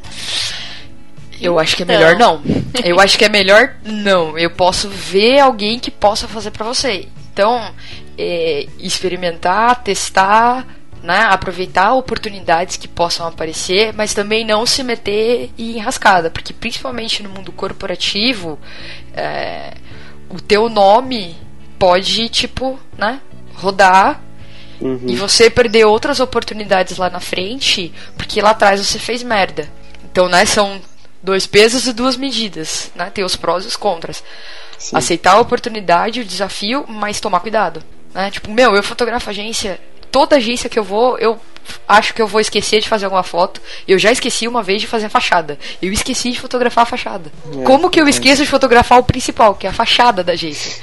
Eu 1.40 1.60
acho 1.60 1.76
que 1.76 1.84
é 1.84 1.86
melhor 1.86 2.18
não. 2.18 2.42
Eu 2.84 3.00
acho 3.00 3.18
que 3.18 3.26
é 3.26 3.30
melhor 3.30 3.76
não. 3.86 4.38
Eu 4.38 4.50
posso 4.50 4.90
ver 4.90 5.40
alguém 5.40 5.78
que 5.78 5.92
possa 5.92 6.28
fazer 6.28 6.52
pra 6.52 6.66
você. 6.66 7.08
Então, 7.32 7.74
é, 8.18 8.66
experimentar, 8.80 9.84
testar, 9.84 10.66
né, 11.08 11.22
aproveitar 11.22 11.94
oportunidades 11.94 12.76
que 12.76 12.86
possam 12.86 13.26
aparecer, 13.26 13.94
mas 13.94 14.14
também 14.14 14.46
não 14.46 14.66
se 14.66 14.84
meter 14.84 15.50
em 15.58 15.78
enrascada, 15.78 16.30
porque 16.30 16.52
principalmente 16.52 17.24
no 17.24 17.30
mundo 17.30 17.50
corporativo, 17.54 18.60
é, 19.16 19.74
o 20.28 20.42
teu 20.42 20.68
nome 20.68 21.38
pode, 21.80 22.28
tipo, 22.28 22.78
né, 22.98 23.22
rodar 23.56 24.22
Uhum. 24.82 25.00
e 25.08 25.16
você 25.16 25.50
perder 25.50 25.86
outras 25.86 26.20
oportunidades 26.20 26.98
lá 26.98 27.10
na 27.10 27.22
frente, 27.22 27.92
porque 28.18 28.42
lá 28.42 28.50
atrás 28.50 28.86
você 28.86 29.00
fez 29.00 29.24
merda. 29.24 29.68
Então, 30.04 30.28
né, 30.28 30.46
são 30.46 30.80
dois 31.24 31.48
pesos 31.48 31.88
e 31.88 31.94
duas 31.94 32.16
medidas, 32.18 32.92
né? 32.94 33.10
Tem 33.10 33.24
os 33.24 33.36
prós 33.36 33.64
e 33.64 33.68
os 33.68 33.76
contras. 33.76 34.24
Sim. 34.78 34.96
Aceitar 34.96 35.32
a 35.32 35.40
oportunidade, 35.40 36.20
o 36.20 36.26
desafio, 36.26 36.86
mas 36.88 37.20
tomar 37.20 37.40
cuidado, 37.40 37.82
né? 38.14 38.30
Tipo, 38.30 38.52
meu, 38.52 38.76
eu 38.76 38.84
fotografo 38.84 39.32
agência, 39.32 39.80
toda 40.12 40.36
agência 40.38 40.70
que 40.70 40.78
eu 40.80 40.84
vou, 40.84 41.18
eu 41.18 41.40
acho 41.88 42.14
que 42.14 42.22
eu 42.22 42.28
vou 42.28 42.40
esquecer 42.40 42.80
de 42.82 42.88
fazer 42.88 43.06
alguma 43.06 43.24
foto. 43.24 43.62
Eu 43.88 44.00
já 44.00 44.12
esqueci 44.12 44.48
uma 44.48 44.64
vez 44.64 44.82
de 44.82 44.88
fazer 44.88 45.08
a 45.08 45.10
fachada. 45.10 45.58
Eu 45.82 45.92
esqueci 45.92 46.32
de 46.32 46.40
fotografar 46.40 46.84
a 46.84 46.86
fachada. 46.86 47.32
É, 47.54 47.64
Como 47.64 47.90
que 47.90 48.00
eu 48.00 48.08
esqueço 48.08 48.44
de 48.44 48.50
fotografar 48.50 49.00
o 49.00 49.04
principal, 49.04 49.56
que 49.56 49.68
é 49.68 49.70
a 49.70 49.74
fachada 49.74 50.24
da 50.24 50.34
agência? 50.34 50.82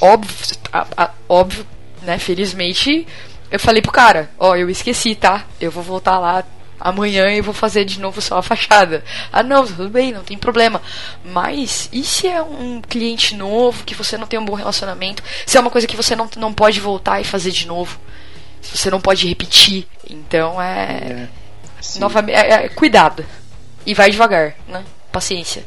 Óbvio, 0.00 0.34
a- 0.72 0.86
a- 0.96 1.10
óbvio, 1.28 1.66
né? 2.02 2.18
Felizmente, 2.18 3.06
eu 3.50 3.58
falei 3.58 3.80
pro 3.82 3.90
cara, 3.90 4.30
ó, 4.38 4.54
eu 4.54 4.68
esqueci, 4.70 5.14
tá? 5.14 5.44
Eu 5.60 5.70
vou 5.70 5.82
voltar 5.82 6.18
lá 6.18 6.44
amanhã 6.80 7.28
e 7.32 7.40
vou 7.40 7.52
fazer 7.54 7.84
de 7.84 7.98
novo 7.98 8.20
só 8.20 8.38
a 8.38 8.42
fachada. 8.42 9.02
Ah, 9.32 9.42
não, 9.42 9.66
tudo 9.66 9.88
bem, 9.88 10.12
não 10.12 10.22
tem 10.22 10.38
problema. 10.38 10.80
Mas 11.24 11.88
e 11.92 12.04
se 12.04 12.28
é 12.28 12.40
um 12.40 12.80
cliente 12.80 13.34
novo, 13.34 13.82
que 13.84 13.94
você 13.94 14.16
não 14.16 14.26
tem 14.28 14.38
um 14.38 14.44
bom 14.44 14.54
relacionamento? 14.54 15.22
Se 15.44 15.56
é 15.56 15.60
uma 15.60 15.70
coisa 15.70 15.86
que 15.88 15.96
você 15.96 16.14
não, 16.14 16.28
não 16.36 16.52
pode 16.52 16.78
voltar 16.80 17.20
e 17.20 17.24
fazer 17.24 17.50
de 17.50 17.66
novo? 17.66 17.98
Você 18.62 18.90
não 18.90 19.00
pode 19.00 19.26
repetir? 19.28 19.86
Então 20.08 20.60
é. 20.60 21.26
É. 21.26 21.28
Novamente, 21.98 22.34
é, 22.34 22.64
é, 22.64 22.68
cuidado. 22.68 23.24
E 23.86 23.94
vai 23.94 24.10
devagar, 24.10 24.54
né? 24.68 24.84
Paciência. 25.12 25.64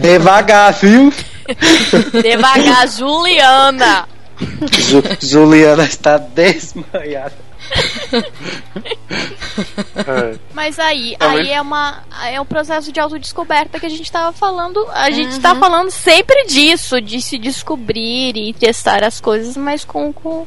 Devagar, 0.00 0.72
viu? 0.74 1.12
Devagar, 2.22 2.88
Juliana. 2.88 4.08
Ju- 4.78 5.02
Juliana 5.20 5.84
está 5.84 6.18
desmaiada. 6.18 7.34
Mas 10.54 10.78
aí, 10.78 11.16
Tá, 11.18 11.30
aí 11.30 11.50
é 11.50 11.60
uma 11.60 12.02
é 12.30 12.40
um 12.40 12.44
processo 12.44 12.92
de 12.92 13.00
autodescoberta 13.00 13.78
que 13.78 13.86
a 13.86 13.90
gente 13.90 14.10
tava 14.10 14.32
falando. 14.32 14.86
A 14.92 15.10
gente 15.10 15.38
tá 15.40 15.54
falando 15.54 15.90
sempre 15.90 16.44
disso, 16.46 17.00
de 17.00 17.20
se 17.20 17.38
descobrir 17.38 18.36
e 18.36 18.52
testar 18.54 19.02
as 19.04 19.20
coisas, 19.20 19.56
mas 19.56 19.84
com, 19.84 20.12
com, 20.12 20.46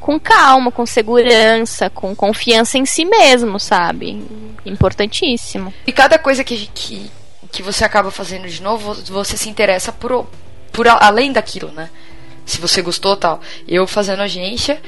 com 0.00 0.18
calma, 0.18 0.72
com 0.72 0.86
segurança, 0.86 1.90
com 1.90 2.16
confiança 2.16 2.78
em 2.78 2.86
si 2.86 3.04
mesmo, 3.04 3.60
sabe? 3.60 4.24
Importantíssimo. 4.64 5.72
E 5.86 5.92
cada 5.92 6.18
coisa 6.18 6.42
que, 6.42 6.66
que, 6.74 7.10
que 7.52 7.62
você 7.62 7.84
acaba 7.84 8.10
fazendo 8.10 8.48
de 8.48 8.62
novo, 8.62 8.94
você 8.94 9.36
se 9.36 9.48
interessa 9.48 9.92
por, 9.92 10.26
por 10.72 10.88
além 10.88 11.32
daquilo, 11.32 11.70
né? 11.70 11.90
Se 12.46 12.60
você 12.60 12.82
gostou 12.82 13.16
tal. 13.16 13.40
Eu 13.68 13.86
fazendo 13.86 14.22
agência, 14.22 14.80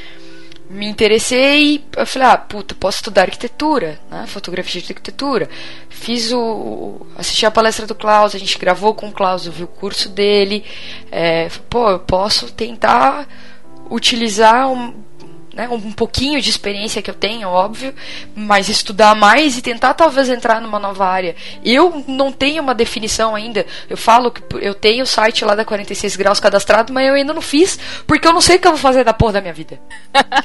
me 0.73 0.87
interessei, 0.87 1.85
eu 1.97 2.07
falei, 2.07 2.29
ah, 2.29 2.39
puta, 2.39 2.75
posso 2.75 2.99
estudar 2.99 3.23
arquitetura, 3.23 4.01
né? 4.11 4.25
Fotografia 4.27 4.81
de 4.81 4.91
arquitetura. 4.91 5.49
Fiz 5.91 6.33
o. 6.33 7.07
assisti 7.17 7.45
a 7.45 7.51
palestra 7.51 7.87
do 7.87 7.95
Klaus, 7.95 8.35
a 8.35 8.39
gente 8.39 8.59
gravou 8.59 8.95
com 8.95 9.09
o 9.09 9.13
Klaus, 9.13 9.45
eu 9.45 9.53
vi 9.53 9.63
o 9.63 9.69
curso 9.69 10.09
dele. 10.09 10.65
É, 11.11 11.49
pô, 11.69 11.91
eu 11.91 11.99
posso 11.99 12.51
tentar 12.51 13.29
utilizar 13.93 14.69
um, 14.71 14.95
né, 15.55 15.69
um 15.69 15.93
pouquinho 15.93 16.41
de 16.41 16.49
experiência 16.49 17.03
que 17.03 17.11
eu 17.11 17.15
tenho, 17.15 17.49
óbvio, 17.49 17.95
mas 18.35 18.69
estudar 18.69 19.15
mais 19.15 19.59
e 19.59 19.63
tentar 19.63 19.95
talvez 19.95 20.29
entrar 20.29 20.61
numa 20.61 20.79
nova 20.79 21.07
área. 21.07 21.37
Eu 21.65 22.03
não 22.09 22.33
tenho 22.33 22.63
uma 22.63 22.75
definição 22.75 23.35
ainda. 23.35 23.67
Eu 23.89 23.97
falo 23.97 24.31
que 24.31 24.43
eu 24.61 24.75
tenho 24.75 25.05
o 25.05 25.07
site 25.07 25.45
lá 25.45 25.55
da 25.55 25.65
46 25.65 26.17
graus 26.17 26.41
cadastrado, 26.41 26.93
mas 26.93 27.07
eu 27.07 27.15
ainda 27.15 27.35
não 27.35 27.43
fiz, 27.43 27.79
porque 28.07 28.27
eu 28.27 28.33
não 28.33 28.41
sei 28.41 28.57
o 28.57 28.59
que 28.59 28.67
eu 28.67 28.73
vou 28.73 28.81
fazer 28.81 29.05
da 29.05 29.13
porra 29.13 29.35
da 29.35 29.41
minha 29.41 29.55
vida. 29.55 29.79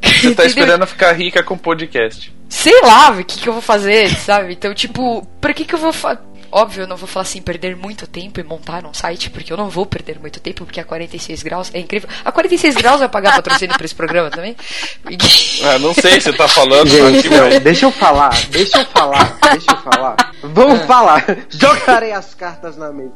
Você 0.00 0.34
tá 0.34 0.44
esperando 0.44 0.86
ficar 0.86 1.12
rica 1.12 1.42
com 1.42 1.58
podcast. 1.58 2.32
Sei 2.48 2.80
lá 2.82 3.10
o 3.10 3.24
que, 3.24 3.40
que 3.40 3.48
eu 3.48 3.52
vou 3.52 3.62
fazer, 3.62 4.08
sabe? 4.10 4.52
Então, 4.52 4.72
tipo, 4.72 5.26
pra 5.40 5.52
que 5.52 5.64
que 5.64 5.74
eu 5.74 5.78
vou 5.78 5.92
fazer? 5.92 6.20
Óbvio, 6.54 6.82
eu 6.82 6.86
não 6.86 6.98
vou 6.98 7.08
falar 7.08 7.22
assim, 7.22 7.40
perder 7.40 7.74
muito 7.74 8.06
tempo 8.06 8.38
e 8.38 8.42
montar 8.42 8.84
um 8.84 8.92
site, 8.92 9.30
porque 9.30 9.50
eu 9.50 9.56
não 9.56 9.70
vou 9.70 9.86
perder 9.86 10.20
muito 10.20 10.38
tempo, 10.38 10.66
porque 10.66 10.78
a 10.78 10.84
46 10.84 11.42
graus 11.42 11.70
é 11.72 11.80
incrível. 11.80 12.10
A 12.22 12.30
46 12.30 12.74
graus 12.74 13.00
vai 13.00 13.08
pagar 13.08 13.36
patrocínio 13.36 13.74
pra 13.74 13.86
esse 13.86 13.94
programa 13.94 14.30
também? 14.30 14.54
Ah, 15.64 15.78
não 15.80 15.94
sei 15.94 16.20
se 16.20 16.30
você 16.30 16.32
tá 16.34 16.46
falando, 16.46 16.88
Gente, 16.88 17.30
não, 17.30 17.48
deixa 17.60 17.86
eu 17.86 17.90
falar, 17.90 18.30
deixa 18.50 18.80
eu 18.80 18.84
falar, 18.84 19.38
deixa 19.50 19.70
eu 19.70 19.76
falar. 19.78 20.16
Vamos 20.42 20.84
falar. 20.84 21.24
Jogarei 21.48 22.12
as 22.12 22.34
cartas 22.34 22.76
na 22.76 22.92
mesa. 22.92 23.12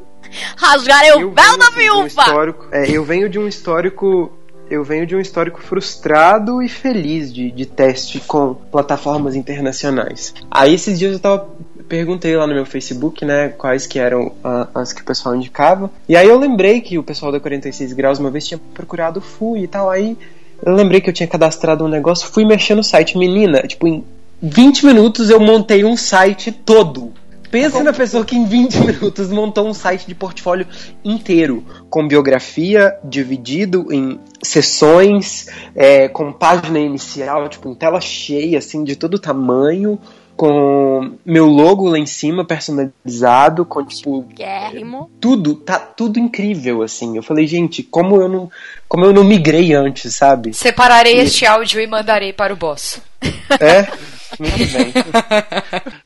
Rasgarei 0.56 1.12
o 1.12 1.32
véu 1.32 1.58
da 1.58 1.68
um 1.68 1.72
viúva! 1.72 2.06
histórico, 2.06 2.66
é, 2.72 2.90
eu 2.90 3.04
venho 3.04 3.28
de 3.28 3.38
um 3.38 3.46
histórico. 3.46 4.32
Eu 4.68 4.82
venho 4.82 5.06
de 5.06 5.14
um 5.14 5.20
histórico 5.20 5.62
frustrado 5.62 6.60
e 6.60 6.68
feliz 6.68 7.32
de, 7.32 7.52
de 7.52 7.64
teste 7.64 8.18
com 8.18 8.52
plataformas 8.54 9.36
internacionais. 9.36 10.34
Aí 10.50 10.74
esses 10.74 10.98
dias 10.98 11.12
eu 11.12 11.20
tava. 11.20 11.48
Perguntei 11.88 12.36
lá 12.36 12.46
no 12.46 12.54
meu 12.54 12.66
Facebook, 12.66 13.24
né, 13.24 13.48
quais 13.50 13.86
que 13.86 13.98
eram 13.98 14.32
ah, 14.42 14.68
as 14.74 14.92
que 14.92 15.02
o 15.02 15.04
pessoal 15.04 15.36
indicava. 15.36 15.90
E 16.08 16.16
aí 16.16 16.28
eu 16.28 16.38
lembrei 16.38 16.80
que 16.80 16.98
o 16.98 17.02
pessoal 17.02 17.30
da 17.30 17.38
46 17.38 17.92
graus 17.92 18.18
uma 18.18 18.30
vez 18.30 18.46
tinha 18.46 18.60
procurado 18.74 19.20
FUI 19.20 19.64
e 19.64 19.68
tal. 19.68 19.88
Aí 19.88 20.16
eu 20.64 20.74
lembrei 20.74 21.00
que 21.00 21.08
eu 21.08 21.14
tinha 21.14 21.28
cadastrado 21.28 21.84
um 21.84 21.88
negócio, 21.88 22.28
fui 22.28 22.44
mexer 22.44 22.74
no 22.74 22.82
site. 22.82 23.16
Menina, 23.16 23.62
tipo, 23.62 23.86
em 23.86 24.04
20 24.42 24.86
minutos 24.86 25.30
eu 25.30 25.38
montei 25.38 25.84
um 25.84 25.96
site 25.96 26.50
todo. 26.50 27.12
Pensa 27.50 27.82
na 27.82 27.92
pessoa 27.92 28.24
que 28.24 28.36
em 28.36 28.44
20 28.44 28.80
minutos 28.80 29.30
montou 29.30 29.66
um 29.66 29.72
site 29.72 30.06
de 30.06 30.14
portfólio 30.14 30.66
inteiro, 31.04 31.64
com 31.88 32.06
biografia 32.06 32.96
dividido 33.04 33.86
em 33.92 34.18
sessões, 34.42 35.46
é, 35.74 36.08
com 36.08 36.32
página 36.32 36.78
inicial, 36.78 37.48
tipo, 37.48 37.68
em 37.68 37.74
tela 37.74 38.00
cheia, 38.00 38.58
assim, 38.58 38.82
de 38.82 38.96
todo 38.96 39.18
tamanho, 39.18 39.98
com 40.36 41.16
meu 41.24 41.46
logo 41.46 41.88
lá 41.88 41.98
em 41.98 42.06
cima 42.06 42.44
personalizado, 42.44 43.64
com 43.64 43.84
tipo 43.84 44.20
Guérrimo. 44.22 45.10
tudo, 45.18 45.54
tá 45.54 45.78
tudo 45.78 46.18
incrível 46.18 46.82
assim. 46.82 47.16
Eu 47.16 47.22
falei, 47.22 47.46
gente, 47.46 47.82
como 47.82 48.20
eu 48.20 48.28
não, 48.28 48.50
como 48.86 49.06
eu 49.06 49.12
não 49.12 49.24
migrei 49.24 49.72
antes, 49.72 50.14
sabe? 50.14 50.52
Separarei 50.52 51.18
este 51.18 51.46
áudio 51.46 51.80
e 51.80 51.86
mandarei 51.86 52.32
para 52.32 52.52
o 52.52 52.56
boss. 52.56 53.00
É, 53.58 53.88
muito 54.38 54.72
bem. 54.72 54.92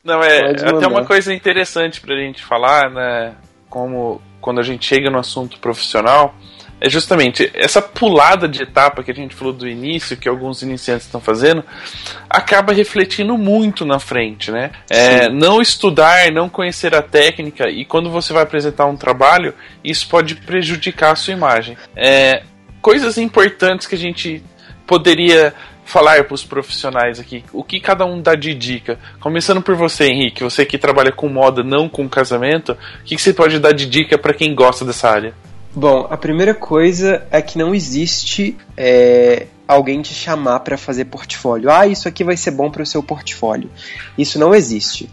Não, 0.03 0.23
é 0.23 0.51
até 0.51 0.87
uma 0.87 1.05
coisa 1.05 1.33
interessante 1.33 1.99
pra 1.99 2.15
gente 2.15 2.43
falar, 2.43 2.89
né? 2.89 3.33
Como 3.69 4.21
quando 4.39 4.59
a 4.59 4.63
gente 4.63 4.85
chega 4.85 5.09
no 5.09 5.19
assunto 5.19 5.59
profissional, 5.59 6.33
é 6.81 6.89
justamente 6.89 7.51
essa 7.53 7.79
pulada 7.79 8.47
de 8.47 8.63
etapa 8.63 9.03
que 9.03 9.11
a 9.11 9.13
gente 9.13 9.35
falou 9.35 9.53
do 9.53 9.69
início, 9.69 10.17
que 10.17 10.27
alguns 10.27 10.63
iniciantes 10.63 11.05
estão 11.05 11.21
fazendo, 11.21 11.63
acaba 12.27 12.73
refletindo 12.73 13.37
muito 13.37 13.85
na 13.85 13.99
frente, 13.99 14.49
né? 14.49 14.71
É, 14.89 15.29
não 15.29 15.61
estudar, 15.61 16.31
não 16.31 16.49
conhecer 16.49 16.95
a 16.95 17.03
técnica, 17.03 17.69
e 17.69 17.85
quando 17.85 18.09
você 18.09 18.33
vai 18.33 18.41
apresentar 18.41 18.87
um 18.87 18.97
trabalho, 18.97 19.53
isso 19.83 20.09
pode 20.09 20.33
prejudicar 20.33 21.11
a 21.11 21.15
sua 21.15 21.33
imagem. 21.33 21.77
É, 21.95 22.41
coisas 22.81 23.19
importantes 23.19 23.85
que 23.85 23.93
a 23.93 23.99
gente 23.99 24.43
poderia 24.87 25.53
falar 25.85 26.23
para 26.23 26.33
os 26.33 26.43
profissionais 26.43 27.19
aqui. 27.19 27.43
O 27.53 27.63
que 27.63 27.79
cada 27.79 28.05
um 28.05 28.19
dá 28.19 28.33
de 28.33 28.55
dica? 28.55 28.97
Começando 29.19 29.61
por 29.61 29.75
você, 29.75 30.05
Henrique, 30.05 30.43
você 30.43 30.65
que 30.65 30.79
trabalha 30.79 31.11
com 31.11 31.29
moda, 31.29 31.63
não 31.63 31.87
com 31.87 32.09
casamento, 32.09 32.71
o 32.71 33.03
que, 33.03 33.15
que 33.15 33.21
você 33.21 33.33
pode 33.33 33.59
dar 33.59 33.71
de 33.71 33.85
dica 33.85 34.17
para 34.17 34.33
quem 34.33 34.55
gosta 34.55 34.83
dessa 34.83 35.09
área? 35.09 35.50
Bom, 35.73 36.05
a 36.09 36.17
primeira 36.17 36.53
coisa 36.53 37.25
é 37.31 37.41
que 37.41 37.57
não 37.57 37.73
existe 37.73 38.57
é, 38.75 39.47
alguém 39.65 40.01
te 40.01 40.13
chamar 40.13 40.59
para 40.59 40.77
fazer 40.77 41.05
portfólio. 41.05 41.71
Ah, 41.71 41.87
isso 41.87 42.07
aqui 42.07 42.23
vai 42.23 42.35
ser 42.35 42.51
bom 42.51 42.69
para 42.69 42.83
o 42.83 42.85
seu 42.85 43.01
portfólio. 43.01 43.69
Isso 44.17 44.37
não 44.37 44.53
existe. 44.53 45.09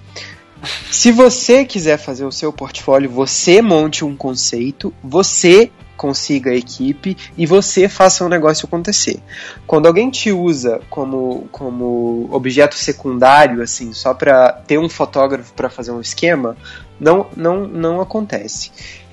Se 0.91 1.13
você 1.13 1.65
quiser 1.65 1.97
fazer 1.97 2.25
o 2.25 2.33
seu 2.33 2.53
portfólio, 2.53 3.09
você 3.09 3.63
monte 3.63 4.05
um 4.05 4.17
conceito, 4.17 4.93
você 5.03 5.71
consiga 5.97 6.51
a 6.51 6.57
equipe 6.57 7.17
e 7.37 7.45
você 7.45 7.89
faça 7.89 8.25
o 8.25 8.29
negócio 8.29 8.67
acontecer. 8.67 9.21
Quando 9.67 9.87
alguém 9.87 10.11
te 10.11 10.33
usa 10.33 10.81
como, 10.91 11.49
como 11.53 12.29
objeto 12.33 12.77
secundário, 12.77 13.63
assim, 13.63 13.93
só 13.93 14.15
para 14.15 14.53
ter 14.53 14.79
um 14.79 14.89
fotógrafo 14.89 15.53
para 15.55 15.69
fazer 15.69 15.91
um 15.91 16.01
esquema, 16.01 16.57
não, 16.99 17.27
não, 17.37 17.67
não 17.67 18.01
acontece. 18.01 18.71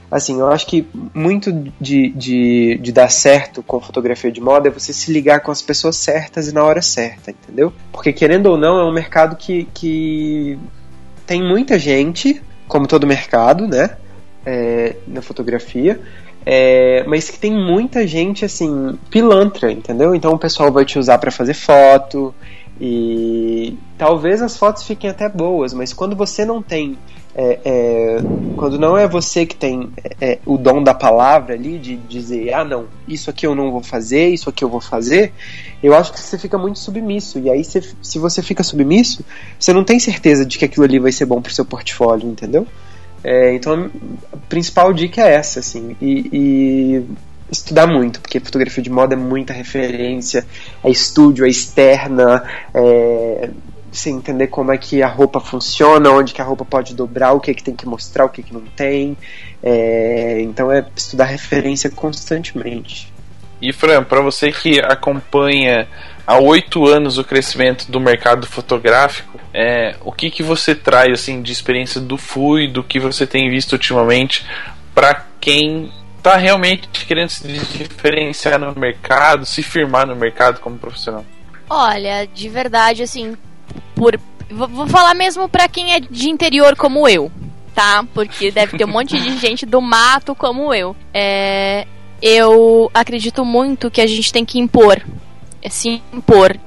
Assim, 0.09 0.39
eu 0.39 0.47
acho 0.47 0.67
que 0.67 0.87
muito 1.13 1.51
de, 1.81 2.09
de, 2.09 2.77
de 2.81 2.91
dar 2.91 3.09
certo 3.09 3.63
com 3.63 3.79
fotografia 3.79 4.31
de 4.31 4.39
moda 4.39 4.67
é 4.67 4.71
você 4.71 4.93
se 4.93 5.11
ligar 5.11 5.39
com 5.41 5.51
as 5.51 5.61
pessoas 5.61 5.97
certas 5.97 6.47
e 6.47 6.53
na 6.53 6.63
hora 6.63 6.81
certa, 6.81 7.31
entendeu? 7.31 7.73
Porque 7.91 8.13
querendo 8.13 8.47
ou 8.47 8.57
não, 8.57 8.79
é 8.79 8.85
um 8.85 8.93
mercado 8.93 9.35
que, 9.35 9.67
que 9.73 10.59
tem 11.25 11.41
muita 11.41 11.79
gente, 11.79 12.41
como 12.67 12.87
todo 12.87 13.07
mercado, 13.07 13.67
né? 13.67 13.97
É, 14.45 14.95
na 15.07 15.23
fotografia, 15.23 15.99
é, 16.45 17.03
mas 17.07 17.29
que 17.29 17.39
tem 17.39 17.51
muita 17.51 18.05
gente 18.05 18.45
assim 18.45 18.99
pilantra, 19.09 19.71
entendeu? 19.71 20.13
Então 20.13 20.33
o 20.33 20.37
pessoal 20.37 20.71
vai 20.71 20.85
te 20.85 20.99
usar 20.99 21.17
para 21.17 21.31
fazer 21.31 21.55
foto 21.55 22.33
e 22.79 23.75
talvez 23.97 24.41
as 24.43 24.55
fotos 24.55 24.83
fiquem 24.83 25.09
até 25.09 25.27
boas, 25.27 25.73
mas 25.73 25.91
quando 25.91 26.15
você 26.15 26.45
não 26.45 26.61
tem 26.61 26.95
é, 27.37 27.59
é, 27.65 28.17
quando 28.55 28.79
não 28.79 28.97
é 28.97 29.05
você 29.07 29.45
que 29.45 29.55
tem 29.55 29.91
é, 30.21 30.39
o 30.45 30.57
dom 30.57 30.81
da 30.81 30.93
palavra 30.93 31.53
ali, 31.53 31.77
de 31.77 31.97
dizer, 31.97 32.53
ah, 32.53 32.63
não, 32.63 32.85
isso 33.05 33.29
aqui 33.29 33.45
eu 33.45 33.53
não 33.53 33.71
vou 33.71 33.83
fazer, 33.83 34.29
isso 34.29 34.49
aqui 34.49 34.63
eu 34.63 34.69
vou 34.69 34.79
fazer, 34.79 35.33
eu 35.83 35.93
acho 35.93 36.13
que 36.13 36.19
você 36.19 36.37
fica 36.37 36.57
muito 36.57 36.79
submisso. 36.79 37.37
E 37.39 37.49
aí, 37.49 37.63
se, 37.63 37.81
se 38.01 38.17
você 38.17 38.41
fica 38.41 38.63
submisso, 38.63 39.23
você 39.59 39.73
não 39.73 39.83
tem 39.83 39.99
certeza 39.99 40.45
de 40.45 40.57
que 40.57 40.63
aquilo 40.63 40.85
ali 40.85 40.97
vai 40.97 41.11
ser 41.11 41.25
bom 41.25 41.41
pro 41.41 41.53
seu 41.53 41.65
portfólio, 41.65 42.29
entendeu? 42.29 42.65
É, 43.21 43.53
então, 43.53 43.91
a 44.31 44.37
principal 44.47 44.93
dica 44.93 45.21
é 45.21 45.33
essa, 45.33 45.59
assim, 45.59 45.97
e, 46.01 46.29
e 46.31 47.05
estudar 47.51 47.85
muito, 47.85 48.21
porque 48.21 48.39
fotografia 48.39 48.81
de 48.81 48.89
moda 48.89 49.13
é 49.13 49.17
muita 49.17 49.51
referência, 49.51 50.45
é 50.81 50.89
estúdio, 50.89 51.45
é 51.45 51.49
externa, 51.49 52.43
é 52.73 53.49
você 53.95 54.09
entender 54.09 54.47
como 54.47 54.71
é 54.71 54.77
que 54.77 55.01
a 55.01 55.07
roupa 55.07 55.39
funciona, 55.39 56.09
onde 56.09 56.33
que 56.33 56.41
a 56.41 56.45
roupa 56.45 56.65
pode 56.65 56.93
dobrar, 56.93 57.33
o 57.33 57.39
que, 57.39 57.53
que 57.53 57.63
tem 57.63 57.75
que 57.75 57.85
mostrar, 57.85 58.25
o 58.25 58.29
que, 58.29 58.43
que 58.43 58.53
não 58.53 58.61
tem. 58.61 59.17
É, 59.63 60.41
então 60.41 60.71
é 60.71 60.85
estudar 60.95 61.25
referência 61.25 61.89
constantemente. 61.89 63.13
E 63.61 63.71
Fran, 63.71 64.03
para 64.03 64.21
você 64.21 64.51
que 64.51 64.79
acompanha 64.79 65.87
há 66.27 66.37
oito 66.37 66.85
anos 66.87 67.17
o 67.17 67.23
crescimento 67.23 67.89
do 67.89 67.99
mercado 67.99 68.45
fotográfico, 68.45 69.39
é, 69.53 69.95
o 70.03 70.11
que, 70.11 70.29
que 70.29 70.43
você 70.43 70.75
traz 70.75 71.13
assim 71.13 71.41
de 71.41 71.51
experiência 71.51 72.01
do 72.01 72.17
FUI, 72.17 72.67
do 72.67 72.83
que 72.83 72.99
você 72.99 73.25
tem 73.25 73.49
visto 73.49 73.73
ultimamente 73.73 74.45
para 74.93 75.25
quem 75.39 75.91
está 76.17 76.37
realmente 76.37 76.87
querendo 77.05 77.29
se 77.29 77.47
diferenciar 77.47 78.59
no 78.59 78.77
mercado, 78.77 79.45
se 79.45 79.61
firmar 79.61 80.07
no 80.07 80.15
mercado 80.15 80.59
como 80.59 80.77
profissional? 80.77 81.23
Olha, 81.69 82.27
de 82.27 82.49
verdade, 82.49 83.03
assim, 83.03 83.37
por 83.95 84.19
vou 84.49 84.87
falar 84.87 85.13
mesmo 85.13 85.49
para 85.49 85.67
quem 85.67 85.93
é 85.93 85.99
de 85.99 86.29
interior 86.29 86.75
como 86.75 87.07
eu, 87.07 87.31
tá? 87.73 88.05
Porque 88.13 88.51
deve 88.51 88.77
ter 88.77 88.85
um 88.85 88.91
monte 88.91 89.19
de 89.19 89.37
gente 89.37 89.65
do 89.65 89.81
mato 89.81 90.35
como 90.35 90.73
eu. 90.73 90.95
É, 91.13 91.87
eu 92.21 92.89
acredito 92.93 93.43
muito 93.43 93.89
que 93.89 94.01
a 94.01 94.07
gente 94.07 94.31
tem 94.31 94.45
que 94.45 94.59
impor, 94.59 95.01
é, 95.61 95.69
se 95.69 96.01
impor 96.13 96.57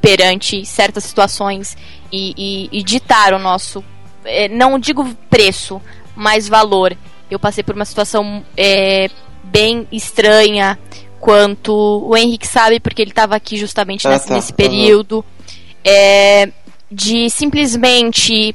perante 0.00 0.64
certas 0.66 1.04
situações 1.04 1.76
e, 2.10 2.34
e, 2.36 2.78
e 2.78 2.82
ditar 2.82 3.32
o 3.32 3.38
nosso, 3.38 3.84
é, 4.24 4.48
não 4.48 4.78
digo 4.78 5.08
preço, 5.30 5.80
mas 6.14 6.48
valor. 6.48 6.96
Eu 7.30 7.38
passei 7.38 7.64
por 7.64 7.74
uma 7.74 7.86
situação 7.86 8.44
é, 8.56 9.08
bem 9.42 9.86
estranha 9.90 10.78
quanto 11.18 11.72
o 11.72 12.14
Henrique 12.14 12.46
sabe 12.46 12.78
porque 12.78 13.00
ele 13.00 13.12
estava 13.12 13.34
aqui 13.34 13.56
justamente 13.56 14.06
ah, 14.06 14.10
nesse, 14.10 14.28
tá. 14.28 14.34
nesse 14.34 14.52
período. 14.52 15.16
Uhum 15.16 15.42
é, 15.84 16.48
de 16.92 17.30
simplesmente 17.30 18.54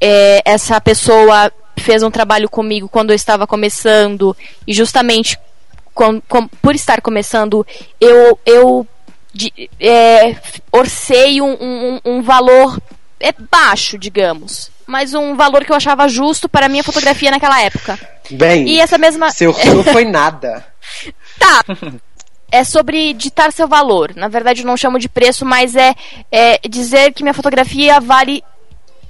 é, 0.00 0.42
essa 0.44 0.80
pessoa 0.80 1.52
fez 1.78 2.02
um 2.02 2.10
trabalho 2.10 2.48
comigo 2.48 2.88
quando 2.88 3.10
eu 3.10 3.16
estava 3.16 3.46
começando 3.46 4.36
e 4.66 4.72
justamente 4.72 5.38
com, 5.92 6.20
com, 6.22 6.48
por 6.48 6.74
estar 6.74 7.00
começando 7.00 7.66
eu 8.00 8.38
eu 8.46 8.86
de, 9.32 9.52
é, 9.80 10.36
orcei 10.72 11.40
um, 11.40 11.52
um, 11.52 12.00
um 12.04 12.22
valor 12.22 12.80
é 13.20 13.32
baixo, 13.50 13.98
digamos, 13.98 14.70
mas 14.86 15.14
um 15.14 15.34
valor 15.34 15.64
que 15.64 15.72
eu 15.72 15.76
achava 15.76 16.06
justo 16.08 16.48
para 16.48 16.66
a 16.66 16.68
minha 16.68 16.84
fotografia 16.84 17.30
naquela 17.30 17.60
época. 17.62 17.98
Bem, 18.30 18.68
e 18.68 18.80
essa 18.80 18.98
mesma 18.98 19.30
seu 19.30 19.52
não 19.74 19.82
foi 19.82 20.04
nada. 20.04 20.64
tá. 21.38 21.64
é 22.54 22.62
sobre 22.62 23.12
ditar 23.12 23.52
seu 23.52 23.66
valor. 23.66 24.12
Na 24.14 24.28
verdade, 24.28 24.62
eu 24.62 24.66
não 24.66 24.76
chamo 24.76 24.96
de 24.96 25.08
preço, 25.08 25.44
mas 25.44 25.74
é, 25.74 25.92
é 26.30 26.60
dizer 26.68 27.12
que 27.12 27.24
minha 27.24 27.34
fotografia 27.34 28.00
vale 28.00 28.44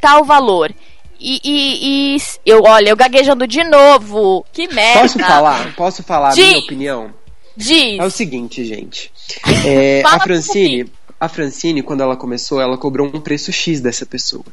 tal 0.01 0.25
valor. 0.25 0.73
E, 1.21 1.41
e, 1.45 2.17
e, 2.17 2.23
eu, 2.47 2.63
olha, 2.65 2.89
eu 2.89 2.97
gaguejando 2.97 3.47
de 3.47 3.63
novo. 3.63 4.47
Que 4.51 4.67
merda. 4.69 5.01
Posso 5.03 5.19
falar? 5.19 5.77
Posso 5.77 6.03
falar 6.03 6.31
Diz. 6.31 6.45
a 6.45 6.49
minha 6.49 6.59
opinião? 6.59 7.15
Diz. 7.55 8.01
É 8.01 8.05
o 8.05 8.11
seguinte, 8.11 8.65
gente. 8.65 9.13
É, 9.67 10.03
a 10.05 10.21
Francine, 10.21 10.91
a 11.19 11.29
Francine, 11.29 11.83
quando 11.83 12.03
ela 12.03 12.17
começou, 12.17 12.61
ela 12.61 12.77
cobrou 12.77 13.07
um 13.07 13.21
preço 13.21 13.53
X 13.53 13.81
dessa 13.81 14.05
pessoa. 14.05 14.45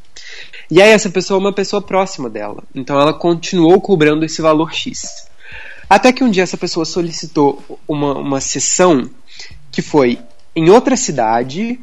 E 0.70 0.80
aí 0.80 0.90
essa 0.90 1.10
pessoa 1.10 1.38
é 1.38 1.40
uma 1.40 1.52
pessoa 1.52 1.80
próxima 1.80 2.28
dela. 2.28 2.62
Então 2.74 2.98
ela 3.00 3.12
continuou 3.12 3.80
cobrando 3.80 4.24
esse 4.24 4.40
valor 4.40 4.72
X. 4.72 5.26
Até 5.92 6.10
que 6.10 6.24
um 6.24 6.30
dia 6.30 6.42
essa 6.42 6.56
pessoa 6.56 6.86
solicitou 6.86 7.62
uma, 7.86 8.16
uma 8.16 8.40
sessão 8.40 9.10
que 9.70 9.82
foi 9.82 10.18
em 10.56 10.70
outra 10.70 10.96
cidade, 10.96 11.78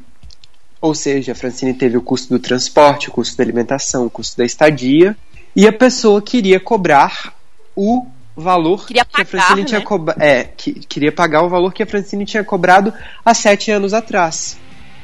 ou 0.82 0.96
seja, 0.96 1.34
a 1.34 1.36
Francine 1.36 1.76
teve 1.76 1.96
o 1.96 2.02
custo 2.02 2.28
do 2.34 2.40
transporte, 2.40 3.08
o 3.08 3.12
custo 3.12 3.38
da 3.38 3.44
alimentação, 3.44 4.08
o 4.08 4.10
custo 4.10 4.36
da 4.36 4.44
estadia, 4.44 5.16
e 5.56 5.68
a 5.68 5.72
pessoa 5.72 6.24
queria 6.24 6.60
cobrar 6.60 7.36
o 7.76 8.08
valor 8.36 8.88
queria 8.88 9.06
pagar, 9.06 9.16
que 9.16 9.22
a 9.22 9.26
Francine 9.26 9.62
né? 9.62 9.68
tinha 9.68 9.82
cobrado. 9.82 10.24
É, 10.24 10.44
que, 10.44 10.74
queria 10.74 11.12
pagar 11.12 11.44
o 11.44 11.50
valor 11.50 11.72
que 11.72 11.84
a 11.84 11.86
Francine 11.86 12.26
tinha 12.26 12.44
cobrado 12.44 12.92
há 13.24 13.36
sete 13.36 13.70
anos 13.70 13.94
atrás. 13.94 14.58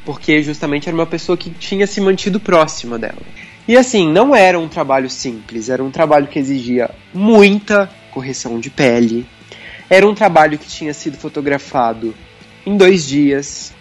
Porque 0.04 0.42
justamente 0.42 0.90
era 0.90 0.98
uma 0.98 1.06
pessoa 1.06 1.38
que 1.38 1.52
tinha 1.52 1.86
se 1.86 2.02
mantido 2.02 2.40
próxima 2.40 2.98
dela. 2.98 3.22
E 3.68 3.78
assim, 3.78 4.12
não 4.12 4.36
era 4.36 4.60
um 4.60 4.68
trabalho 4.68 5.12
simples, 5.12 5.70
era 5.70 5.84
um 5.84 5.92
trabalho 5.92 6.26
que 6.26 6.40
exigia 6.40 6.90
muita 7.14 7.88
correção 8.16 8.62
de 8.62 8.70
pele. 8.70 9.28
Era 9.90 10.08
um 10.08 10.16
trabalho 10.16 10.58
que 10.58 10.68
tinha 10.68 10.94
sido 10.94 11.18
fotografado 11.18 12.16
em 12.66 12.78
dois 12.78 13.06
dias. 13.06 13.74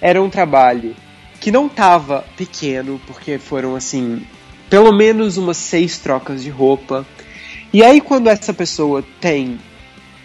Era 0.00 0.20
um 0.20 0.28
trabalho 0.28 0.96
que 1.40 1.52
não 1.52 1.68
estava 1.68 2.24
pequeno, 2.36 3.00
porque 3.06 3.38
foram 3.38 3.76
assim, 3.76 4.26
pelo 4.68 4.92
menos 4.92 5.36
umas 5.36 5.56
seis 5.56 5.98
trocas 5.98 6.42
de 6.42 6.50
roupa. 6.50 7.06
E 7.72 7.82
aí, 7.84 8.00
quando 8.00 8.28
essa 8.28 8.52
pessoa 8.52 9.04
tem 9.20 9.58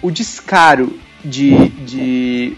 o 0.01 0.09
descaro 0.09 0.99
de, 1.23 1.69
de 1.69 2.57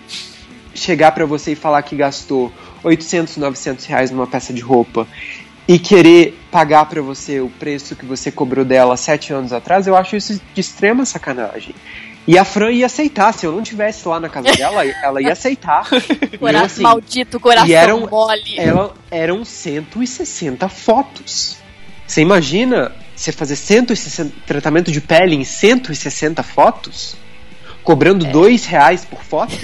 chegar 0.74 1.12
para 1.12 1.26
você 1.26 1.52
e 1.52 1.56
falar 1.56 1.82
que 1.84 1.96
gastou 1.96 2.52
800, 2.84 3.38
900 3.38 3.86
reais 3.86 4.10
numa 4.10 4.26
peça 4.26 4.54
de 4.54 4.62
roupa 4.62 5.06
e 5.68 5.78
querer 5.78 6.40
pagar 6.50 6.86
para 6.86 7.02
você 7.02 7.42
o 7.42 7.50
preço 7.50 7.96
que 7.96 8.06
você 8.06 8.32
cobrou 8.32 8.64
dela 8.64 8.96
sete 8.96 9.34
anos 9.34 9.52
atrás, 9.52 9.86
eu 9.86 9.96
acho 9.96 10.16
isso 10.16 10.42
de 10.54 10.62
extrema 10.62 11.06
sacanagem. 11.06 11.76
E 12.26 12.38
a 12.38 12.44
Fran 12.44 12.72
ia 12.72 12.86
aceitar, 12.86 13.34
se 13.34 13.46
eu 13.46 13.54
não 13.54 13.62
tivesse 13.62 14.08
lá 14.08 14.20
na 14.20 14.28
casa 14.28 14.52
dela, 14.52 14.84
ela 15.04 15.22
ia 15.22 15.32
aceitar. 15.32 15.88
Coração, 16.40 16.66
assim, 16.66 16.82
maldito 16.84 17.40
coração 17.40 17.68
e 17.68 17.74
eram, 17.74 18.08
mole. 18.08 18.58
Ela, 18.58 18.94
eram 19.10 19.46
160 19.46 20.68
fotos. 20.68 21.58
Você 22.06 22.22
imagina 22.22 22.92
você 23.16 23.32
fazer 23.32 23.56
160 23.56 24.34
tratamento 24.46 24.92
de 24.92 25.02
pele 25.02 25.36
em 25.36 25.44
160 25.44 26.44
fotos? 26.44 27.16
Cobrando 27.82 28.26
é. 28.26 28.30
dois 28.30 28.66
reais 28.66 29.06
por 29.06 29.24
foto? 29.24 29.58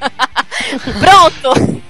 Pronto! 1.00 1.82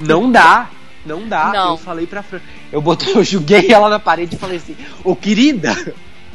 Não 0.00 0.32
dá. 0.32 0.70
Não 1.04 1.28
dá. 1.28 1.52
Não. 1.52 1.70
Eu 1.70 1.76
falei 1.76 2.06
pra 2.06 2.22
Fran. 2.22 2.40
Eu, 2.72 2.80
botei, 2.80 3.14
eu 3.14 3.22
joguei 3.22 3.70
ela 3.70 3.88
na 3.88 3.98
parede 3.98 4.36
e 4.36 4.38
falei 4.38 4.56
assim: 4.56 4.76
Ô 5.04 5.12
oh, 5.12 5.16
querida, 5.16 5.74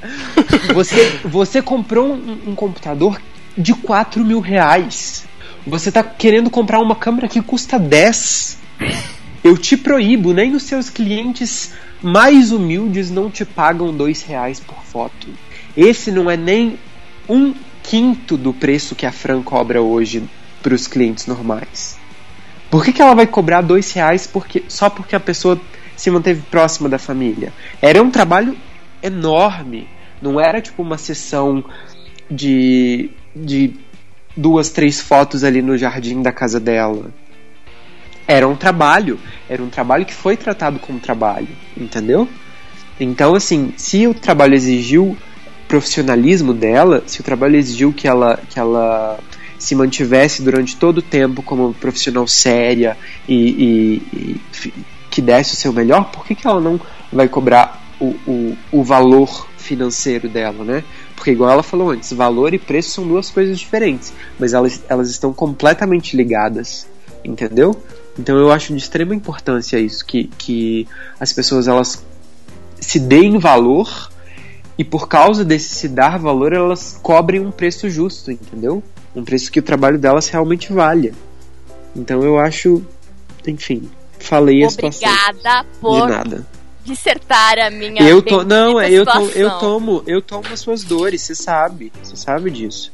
você, 0.73 1.19
você 1.25 1.61
comprou 1.61 2.13
um, 2.13 2.39
um, 2.47 2.55
computador 2.55 3.21
de 3.57 3.73
4 3.73 4.23
mil 4.23 4.39
reais. 4.39 5.25
Você 5.65 5.91
tá 5.91 6.03
querendo 6.03 6.49
comprar 6.49 6.79
uma 6.79 6.95
câmera 6.95 7.27
que 7.27 7.41
custa 7.41 7.77
10. 7.77 8.57
Eu 9.43 9.57
te 9.57 9.75
proíbo, 9.77 10.33
nem 10.33 10.55
os 10.55 10.63
seus 10.63 10.89
clientes 10.89 11.73
mais 12.01 12.51
humildes 12.51 13.09
não 13.09 13.29
te 13.29 13.43
pagam 13.43 13.93
2 13.93 14.23
reais 14.23 14.59
por 14.59 14.83
foto. 14.83 15.27
Esse 15.75 16.11
não 16.11 16.29
é 16.29 16.37
nem 16.37 16.79
um 17.27 17.53
quinto 17.83 18.37
do 18.37 18.53
preço 18.53 18.95
que 18.95 19.05
a 19.05 19.11
Fran 19.11 19.41
cobra 19.41 19.81
hoje 19.81 20.23
para 20.61 20.73
os 20.73 20.87
clientes 20.87 21.25
normais. 21.25 21.98
Por 22.69 22.85
que, 22.85 22.93
que 22.93 23.01
ela 23.01 23.15
vai 23.15 23.25
cobrar 23.25 23.61
dois 23.61 23.91
reais 23.91 24.27
porque, 24.27 24.63
só 24.67 24.89
porque 24.89 25.15
a 25.15 25.19
pessoa 25.19 25.59
se 25.95 26.11
manteve 26.11 26.41
próxima 26.49 26.87
da 26.87 26.99
família? 26.99 27.51
Era 27.81 28.01
um 28.01 28.11
trabalho 28.11 28.55
enorme. 29.01 29.87
Não 30.21 30.39
era 30.39 30.61
tipo 30.61 30.81
uma 30.81 30.97
sessão 30.97 31.63
de, 32.29 33.09
de 33.35 33.73
duas, 34.35 34.69
três 34.69 35.01
fotos 35.01 35.43
ali 35.43 35.61
no 35.61 35.77
jardim 35.77 36.21
da 36.21 36.31
casa 36.31 36.59
dela. 36.59 37.11
Era 38.27 38.47
um 38.47 38.55
trabalho. 38.55 39.19
Era 39.49 39.63
um 39.63 39.69
trabalho 39.69 40.05
que 40.05 40.13
foi 40.13 40.37
tratado 40.37 40.77
como 40.77 40.99
trabalho. 40.99 41.49
Entendeu? 41.75 42.27
Então, 42.99 43.33
assim, 43.33 43.73
se 43.77 44.05
o 44.05 44.13
trabalho 44.13 44.53
exigiu 44.53 45.17
profissionalismo 45.67 46.53
dela, 46.53 47.03
se 47.07 47.21
o 47.21 47.23
trabalho 47.23 47.55
exigiu 47.55 47.93
que 47.93 48.07
ela, 48.07 48.39
que 48.49 48.59
ela 48.59 49.19
se 49.59 49.75
mantivesse 49.75 50.41
durante 50.41 50.77
todo 50.77 50.99
o 50.99 51.01
tempo 51.01 51.43
como 51.43 51.73
profissional 51.73 52.25
séria 52.25 52.97
e, 53.27 53.35
e, 53.35 54.41
e 54.65 54.73
que 55.11 55.21
desse 55.21 55.53
o 55.53 55.57
seu 55.57 55.73
melhor, 55.73 56.09
por 56.11 56.25
que, 56.25 56.33
que 56.33 56.47
ela 56.47 56.61
não 56.61 56.79
vai 57.11 57.27
cobrar 57.27 57.83
o, 57.99 58.15
o, 58.25 58.57
o 58.71 58.83
valor 58.83 59.47
financeiro 59.57 60.29
dela, 60.29 60.63
né? 60.63 60.83
Porque, 61.15 61.31
igual 61.31 61.51
ela 61.51 61.63
falou 61.63 61.91
antes, 61.91 62.13
valor 62.13 62.53
e 62.53 62.57
preço 62.57 62.91
são 62.91 63.07
duas 63.07 63.29
coisas 63.29 63.59
diferentes, 63.59 64.13
mas 64.39 64.53
elas, 64.53 64.81
elas 64.87 65.09
estão 65.09 65.33
completamente 65.33 66.15
ligadas, 66.15 66.87
entendeu? 67.23 67.75
Então 68.17 68.37
eu 68.37 68.51
acho 68.51 68.73
de 68.73 68.79
extrema 68.79 69.13
importância 69.13 69.77
isso, 69.77 70.05
que, 70.05 70.25
que 70.37 70.87
as 71.19 71.33
pessoas 71.33 71.67
elas 71.67 72.03
se 72.79 72.99
deem 72.99 73.37
valor 73.37 74.09
e 74.77 74.83
por 74.83 75.09
causa 75.09 75.43
desse 75.43 75.75
se 75.75 75.89
dar 75.89 76.17
valor 76.17 76.53
elas 76.53 76.97
cobrem 77.01 77.41
um 77.41 77.51
preço 77.51 77.89
justo, 77.89 78.31
entendeu? 78.31 78.81
Um 79.15 79.23
preço 79.23 79.51
que 79.51 79.59
o 79.59 79.63
trabalho 79.63 79.97
delas 79.97 80.27
realmente 80.27 80.71
valha. 80.71 81.13
Então 81.95 82.23
eu 82.23 82.37
acho, 82.37 82.83
enfim, 83.47 83.89
falei 84.19 84.63
a 84.63 84.69
situação. 84.69 85.09
Obrigada 85.09 85.65
por 85.81 86.01
de 86.01 86.13
nada 86.13 86.47
dissertar 86.89 87.59
a 87.59 87.69
minha 87.69 88.01
eu 88.01 88.21
to, 88.21 88.43
não 88.43 88.79
é 88.79 88.89
eu 88.91 89.05
situação. 89.05 89.27
to, 89.27 89.37
eu 89.37 89.59
tomo 89.59 90.03
eu 90.07 90.21
tomo 90.21 90.47
as 90.51 90.59
suas 90.59 90.83
dores 90.83 91.21
você 91.21 91.35
sabe 91.35 91.91
você 92.01 92.15
sabe 92.15 92.49
disso 92.49 92.91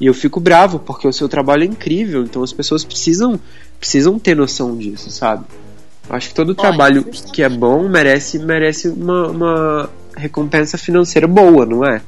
e 0.00 0.06
eu 0.06 0.14
fico 0.14 0.38
bravo 0.38 0.78
porque 0.78 1.08
o 1.08 1.12
seu 1.12 1.28
trabalho 1.28 1.62
é 1.64 1.66
incrível 1.66 2.22
então 2.22 2.42
as 2.42 2.52
pessoas 2.52 2.84
precisam 2.84 3.40
precisam 3.78 4.18
ter 4.18 4.36
noção 4.36 4.76
disso 4.76 5.10
sabe 5.10 5.44
acho 6.10 6.28
que 6.28 6.34
todo 6.34 6.54
trabalho 6.54 7.02
justamente. 7.02 7.32
que 7.32 7.42
é 7.42 7.48
bom 7.48 7.88
merece 7.88 8.38
merece 8.38 8.88
uma, 8.88 9.28
uma 9.28 9.90
recompensa 10.16 10.78
financeira 10.78 11.26
boa 11.26 11.66
não 11.66 11.84
é 11.84 12.00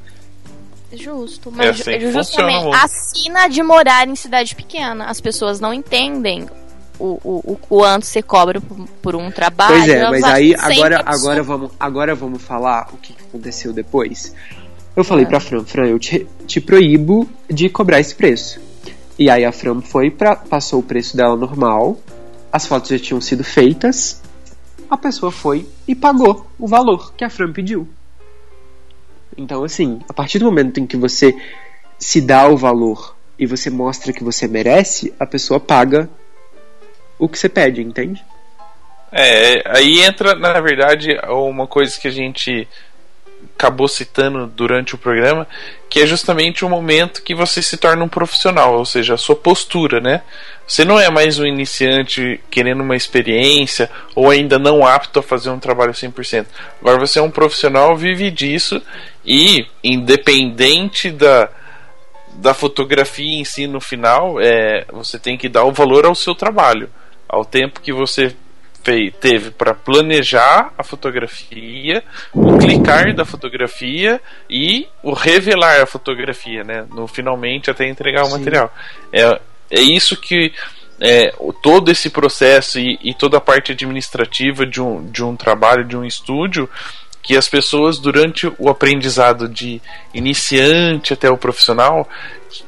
Justo, 0.97 1.51
mas 1.51 1.87
é 1.87 1.95
assim 1.95 2.11
justamente 2.11 2.75
assina 2.75 3.47
de 3.47 3.61
morar 3.63 4.07
em 4.07 4.15
cidade 4.15 4.55
pequena. 4.55 5.05
As 5.05 5.19
pessoas 5.21 5.59
não 5.59 5.73
entendem 5.73 6.47
o, 6.99 7.19
o, 7.23 7.53
o 7.53 7.57
quanto 7.57 8.05
você 8.05 8.21
cobra 8.21 8.61
por, 8.61 8.87
por 9.01 9.15
um 9.15 9.31
trabalho. 9.31 9.75
Pois 9.75 9.89
é, 9.89 10.09
mas 10.09 10.23
aí 10.23 10.55
agora, 10.55 11.03
agora, 11.05 11.43
vamos, 11.43 11.71
agora 11.79 12.15
vamos 12.15 12.41
falar 12.41 12.89
o 12.93 12.97
que 12.97 13.15
aconteceu 13.27 13.73
depois. 13.73 14.33
Eu 14.95 15.03
falei 15.03 15.25
é. 15.25 15.27
pra 15.27 15.39
Fran, 15.39 15.65
Fran, 15.65 15.87
eu 15.87 15.99
te, 15.99 16.25
te 16.47 16.61
proíbo 16.61 17.29
de 17.49 17.69
cobrar 17.69 17.99
esse 17.99 18.15
preço. 18.15 18.61
E 19.19 19.29
aí 19.29 19.43
a 19.43 19.51
Fran 19.51 19.81
foi 19.81 20.09
pra, 20.09 20.35
passou 20.35 20.79
o 20.79 20.83
preço 20.83 21.15
dela 21.17 21.35
normal, 21.35 21.97
as 22.51 22.65
fotos 22.65 22.89
já 22.89 22.99
tinham 22.99 23.19
sido 23.19 23.43
feitas, 23.43 24.21
a 24.89 24.97
pessoa 24.97 25.31
foi 25.31 25.67
e 25.87 25.95
pagou 25.95 26.47
o 26.57 26.67
valor 26.67 27.13
que 27.13 27.23
a 27.23 27.29
Fran 27.29 27.51
pediu. 27.51 27.87
Então, 29.37 29.63
assim, 29.63 29.99
a 30.07 30.13
partir 30.13 30.39
do 30.39 30.45
momento 30.45 30.79
em 30.79 30.87
que 30.87 30.97
você 30.97 31.35
se 31.99 32.21
dá 32.21 32.47
o 32.47 32.57
valor 32.57 33.15
e 33.37 33.45
você 33.45 33.69
mostra 33.69 34.13
que 34.13 34.23
você 34.23 34.47
merece, 34.47 35.13
a 35.19 35.25
pessoa 35.25 35.59
paga 35.59 36.09
o 37.19 37.27
que 37.27 37.37
você 37.37 37.49
pede, 37.49 37.81
entende? 37.81 38.23
É, 39.11 39.61
aí 39.65 40.01
entra, 40.01 40.35
na 40.35 40.59
verdade, 40.59 41.17
uma 41.29 41.67
coisa 41.67 41.99
que 41.99 42.07
a 42.07 42.11
gente 42.11 42.67
acabou 43.57 43.87
citando 43.87 44.47
durante 44.47 44.95
o 44.95 44.97
programa, 44.97 45.47
que 45.89 46.01
é 46.01 46.05
justamente 46.05 46.65
o 46.65 46.69
momento 46.69 47.21
que 47.21 47.35
você 47.35 47.61
se 47.61 47.77
torna 47.77 48.03
um 48.03 48.09
profissional, 48.09 48.77
ou 48.77 48.85
seja, 48.85 49.13
a 49.13 49.17
sua 49.17 49.35
postura, 49.35 49.99
né? 49.99 50.21
Você 50.67 50.83
não 50.83 50.99
é 50.99 51.09
mais 51.09 51.37
um 51.37 51.45
iniciante 51.45 52.39
querendo 52.49 52.81
uma 52.81 52.95
experiência 52.95 53.89
ou 54.15 54.29
ainda 54.29 54.57
não 54.57 54.85
apto 54.85 55.19
a 55.19 55.23
fazer 55.23 55.49
um 55.49 55.59
trabalho 55.59 55.93
100%. 55.93 56.45
Agora 56.81 56.99
você 56.99 57.19
é 57.19 57.21
um 57.21 57.29
profissional, 57.29 57.95
vive 57.95 58.31
disso 58.31 58.81
e 59.25 59.67
independente 59.83 61.11
da 61.11 61.49
da 62.37 62.53
fotografia 62.53 63.39
em 63.39 63.45
si 63.45 63.65
no 63.65 63.79
final, 63.79 64.41
é, 64.41 64.85
você 64.91 65.17
tem 65.17 65.37
que 65.37 65.47
dar 65.47 65.63
o 65.63 65.71
valor 65.71 66.05
ao 66.05 66.13
seu 66.13 66.35
trabalho 66.35 66.89
ao 67.27 67.43
tempo 67.43 67.81
que 67.81 67.93
você 67.93 68.35
teve 69.19 69.51
para 69.51 69.73
planejar 69.73 70.71
a 70.77 70.83
fotografia, 70.83 72.03
o 72.33 72.57
clicar 72.57 73.13
da 73.13 73.25
fotografia 73.25 74.21
e 74.49 74.87
o 75.01 75.13
revelar 75.13 75.81
a 75.81 75.85
fotografia, 75.85 76.63
né? 76.63 76.85
No 76.91 77.07
finalmente 77.07 77.71
até 77.71 77.87
entregar 77.87 78.23
o 78.23 78.27
Sim. 78.27 78.37
material. 78.37 78.73
É, 79.11 79.39
é 79.71 79.81
isso 79.81 80.15
que 80.15 80.53
é, 80.99 81.33
todo 81.61 81.91
esse 81.91 82.09
processo 82.09 82.79
e, 82.79 82.97
e, 83.01 83.13
toda 83.13 83.37
a 83.37 83.41
parte 83.41 83.71
administrativa 83.71 84.65
de 84.65 84.81
um, 84.81 85.05
de 85.09 85.23
um 85.23 85.35
trabalho, 85.35 85.83
de 85.83 85.97
um 85.97 86.05
estúdio, 86.05 86.69
que 87.21 87.35
as 87.35 87.49
pessoas 87.49 87.97
durante 87.97 88.51
o 88.59 88.69
aprendizado 88.69 89.49
de 89.49 89.81
iniciante 90.13 91.11
até 91.11 91.29
o 91.29 91.37
profissional 91.37 92.07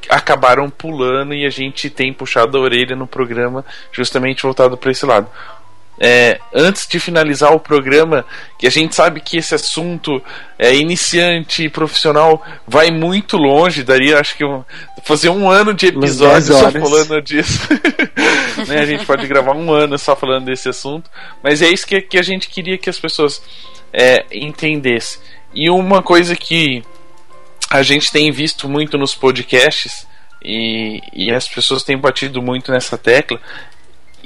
acabaram 0.10 0.70
pulando 0.70 1.34
e 1.34 1.46
a 1.46 1.50
gente 1.50 1.90
tem 1.90 2.12
puxado 2.12 2.58
a 2.58 2.62
orelha 2.62 2.96
no 2.96 3.08
programa 3.08 3.64
justamente 3.92 4.42
voltado 4.42 4.76
para 4.76 4.92
esse 4.92 5.06
lado. 5.06 5.30
É, 6.00 6.40
antes 6.54 6.88
de 6.88 7.00
finalizar 7.00 7.52
o 7.54 7.60
programa, 7.60 8.24
que 8.58 8.68
a 8.68 8.70
gente 8.70 8.94
sabe 8.94 9.20
que 9.20 9.38
esse 9.38 9.56
assunto 9.56 10.22
é 10.60 10.76
iniciante 10.76 11.64
e 11.64 11.70
profissional 11.70 12.44
vai 12.68 12.92
muito 12.92 13.36
longe, 13.36 13.84
daria 13.84 14.20
acho 14.20 14.38
que 14.38 14.46
um, 14.46 14.64
fazer 15.04 15.30
um 15.30 15.50
ano 15.50 15.74
de 15.74 15.88
episódio 15.88 16.54
só 16.54 16.72
falando 16.72 17.22
disso. 17.22 17.68
né, 18.68 18.80
a 18.80 18.86
gente 18.86 19.06
pode 19.06 19.26
gravar 19.26 19.56
um 19.56 19.72
ano 19.72 19.98
só 19.98 20.16
falando 20.16 20.46
desse 20.46 20.70
assunto, 20.70 21.10
mas 21.42 21.62
é 21.64 21.70
isso 21.70 21.88
que, 21.88 22.00
que 22.02 22.20
a 22.20 22.24
gente 22.24 22.48
queria 22.48 22.78
que 22.78 22.90
as 22.90 23.00
pessoas 23.00 23.42
é, 23.92 24.24
entendesse. 24.32 25.20
E 25.54 25.70
uma 25.70 26.04
coisa 26.04 26.36
que 26.36 26.84
a 27.70 27.82
gente 27.82 28.12
tem 28.12 28.32
visto 28.32 28.70
muito 28.70 28.98
nos 28.98 29.16
podcasts 29.16 30.08
e, 30.44 31.02
e 31.14 31.32
as 31.32 31.48
pessoas 31.48 31.84
têm 31.84 31.98
batido 31.98 32.42
muito 32.42 32.72
nessa 32.72 32.98
tecla. 32.98 33.40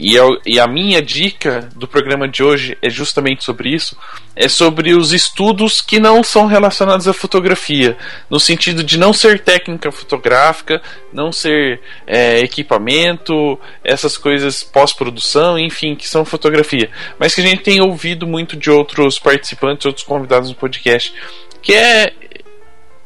E, 0.01 0.15
eu, 0.15 0.41
e 0.43 0.59
a 0.59 0.65
minha 0.65 0.99
dica 0.99 1.69
do 1.75 1.87
programa 1.87 2.27
de 2.27 2.41
hoje 2.41 2.75
é 2.81 2.89
justamente 2.89 3.43
sobre 3.43 3.69
isso: 3.69 3.95
é 4.35 4.49
sobre 4.49 4.95
os 4.95 5.13
estudos 5.13 5.79
que 5.79 5.99
não 5.99 6.23
são 6.23 6.47
relacionados 6.47 7.07
à 7.07 7.13
fotografia, 7.13 7.95
no 8.27 8.39
sentido 8.39 8.83
de 8.83 8.97
não 8.97 9.13
ser 9.13 9.41
técnica 9.41 9.91
fotográfica, 9.91 10.81
não 11.13 11.31
ser 11.31 11.81
é, 12.07 12.39
equipamento, 12.39 13.59
essas 13.83 14.17
coisas 14.17 14.63
pós-produção, 14.63 15.59
enfim, 15.59 15.93
que 15.93 16.09
são 16.09 16.25
fotografia, 16.25 16.89
mas 17.19 17.35
que 17.35 17.41
a 17.41 17.45
gente 17.45 17.61
tem 17.61 17.79
ouvido 17.79 18.25
muito 18.25 18.57
de 18.57 18.71
outros 18.71 19.19
participantes, 19.19 19.85
outros 19.85 20.03
convidados 20.03 20.49
no 20.49 20.55
podcast, 20.55 21.13
que 21.61 21.75
é 21.75 22.11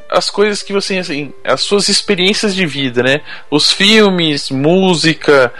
as 0.09 0.29
coisas 0.29 0.63
que 0.63 0.71
você 0.71 0.97
assim, 0.99 1.33
as 1.43 1.59
suas 1.59 1.89
experiências 1.89 2.55
de 2.55 2.65
vida, 2.65 3.03
né? 3.03 3.19
Os 3.51 3.69
filmes, 3.69 4.49
música, 4.49 5.51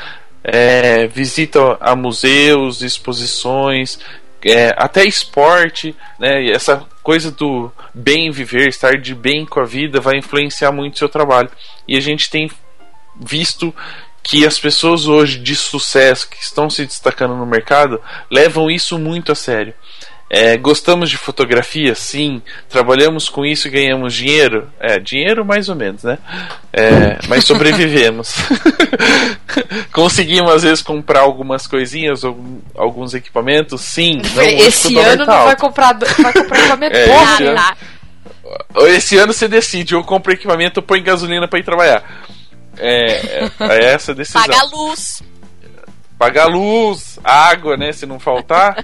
é, 0.48 1.08
visita 1.08 1.76
a 1.80 1.96
museus, 1.96 2.82
exposições, 2.82 4.00
é, 4.44 4.76
até 4.78 5.04
esporte, 5.04 5.96
né? 6.20 6.52
essa 6.52 6.86
coisa 7.02 7.32
do 7.32 7.72
bem 7.94 8.30
viver, 8.30 8.68
estar 8.68 8.96
de 8.98 9.16
bem 9.16 9.44
com 9.44 9.60
a 9.60 9.66
vida, 9.66 10.00
vai 10.00 10.18
influenciar 10.18 10.72
muito 10.72 10.94
o 10.94 10.98
seu 11.00 11.10
trabalho. 11.10 11.50
E 11.88 11.98
a 11.98 12.00
gente 12.00 12.30
tem 12.30 12.50
visto 13.20 13.74
que 14.22 14.46
as 14.46 14.60
pessoas 14.60 15.08
hoje 15.08 15.40
de 15.40 15.56
sucesso 15.56 16.30
que 16.30 16.38
estão 16.38 16.70
se 16.70 16.86
destacando 16.86 17.36
no 17.36 17.46
mercado 17.46 18.00
levam 18.30 18.70
isso 18.70 19.00
muito 19.00 19.32
a 19.32 19.36
sério. 19.36 19.74
É, 20.28 20.58
gostamos 20.58 21.10
de 21.10 21.18
fotografia? 21.18 21.94
Sim. 21.94 22.42
Trabalhamos 22.68 23.30
com 23.30 23.46
isso 23.46 23.68
e 23.68 23.72
ganhamos 23.72 24.14
dinheiro? 24.14 24.72
É, 24.80 25.00
dinheiro 25.00 25.46
mais 25.46 25.70
ou 25.70 25.76
menos, 25.76 26.04
né? 26.04 26.18
É, 26.74 27.20
mas 27.28 27.46
sobrevivemos. 27.46 28.34
Conseguimos 29.94 30.52
às 30.52 30.64
vezes 30.64 30.82
comprar 30.82 31.22
algumas 31.22 31.68
coisinhas, 31.68 32.24
alguns 32.76 33.14
equipamentos? 33.14 33.82
Sim. 33.82 34.20
esse 34.58 34.98
ano 34.98 35.26
não 35.26 35.46
vai 35.46 35.56
comprar, 35.56 35.94
vai 35.94 36.34
comprar 36.34 36.60
equipamento 36.60 36.96
é, 36.98 37.06
esse, 37.06 37.44
ano, 37.44 38.88
esse 38.88 39.18
ano 39.18 39.34
você 39.34 39.48
decide, 39.48 39.96
ou 39.96 40.04
compra 40.04 40.34
equipamento 40.34 40.80
ou 40.80 40.86
põe 40.86 41.04
gasolina 41.04 41.48
para 41.48 41.60
ir 41.60 41.64
trabalhar. 41.64 42.04
É, 42.78 43.12
é, 43.14 43.52
é 43.60 43.86
essa 43.94 44.12
a 44.12 44.16
decisão. 44.16 44.42
Paga 44.42 44.60
a 44.60 44.66
luz. 44.66 45.24
Paga 46.18 46.44
a 46.44 46.48
luz, 46.48 47.20
água, 47.24 47.78
né? 47.78 47.92
Se 47.92 48.06
não 48.06 48.20
faltar. 48.20 48.84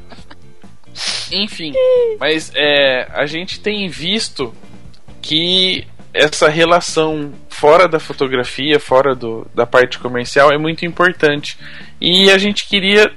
Enfim, 1.31 1.73
mas 2.19 2.51
é, 2.55 3.07
a 3.13 3.26
gente 3.26 3.59
tem 3.59 3.88
visto 3.88 4.53
que 5.22 5.88
essa 6.13 6.49
relação 6.49 7.31
fora 7.49 7.88
da 7.88 7.99
fotografia, 7.99 8.80
fora 8.80 9.15
do, 9.15 9.47
da 9.53 9.65
parte 9.65 9.97
comercial, 9.99 10.51
é 10.51 10.57
muito 10.57 10.85
importante. 10.85 11.57
E 11.99 12.30
a 12.30 12.38
gente 12.38 12.68
queria 12.68 13.11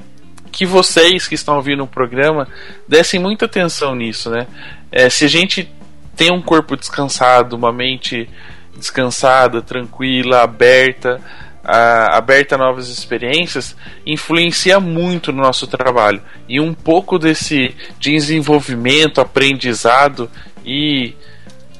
que 0.52 0.64
vocês 0.64 1.26
que 1.26 1.34
estão 1.34 1.56
ouvindo 1.56 1.82
o 1.82 1.88
programa 1.88 2.46
dessem 2.86 3.18
muita 3.18 3.46
atenção 3.46 3.94
nisso, 3.94 4.30
né? 4.30 4.46
É, 4.92 5.10
se 5.10 5.24
a 5.24 5.28
gente 5.28 5.68
tem 6.14 6.30
um 6.30 6.40
corpo 6.40 6.76
descansado, 6.76 7.56
uma 7.56 7.72
mente 7.72 8.28
descansada, 8.76 9.60
tranquila, 9.60 10.42
aberta, 10.42 11.20
a, 11.64 12.16
aberta 12.16 12.54
a 12.54 12.58
novas 12.58 12.88
experiências 12.88 13.76
influencia 14.06 14.78
muito 14.78 15.32
no 15.32 15.42
nosso 15.42 15.66
trabalho. 15.66 16.22
E 16.48 16.60
um 16.60 16.74
pouco 16.74 17.18
desse 17.18 17.74
desenvolvimento, 17.98 19.20
aprendizado 19.20 20.30
e 20.64 21.14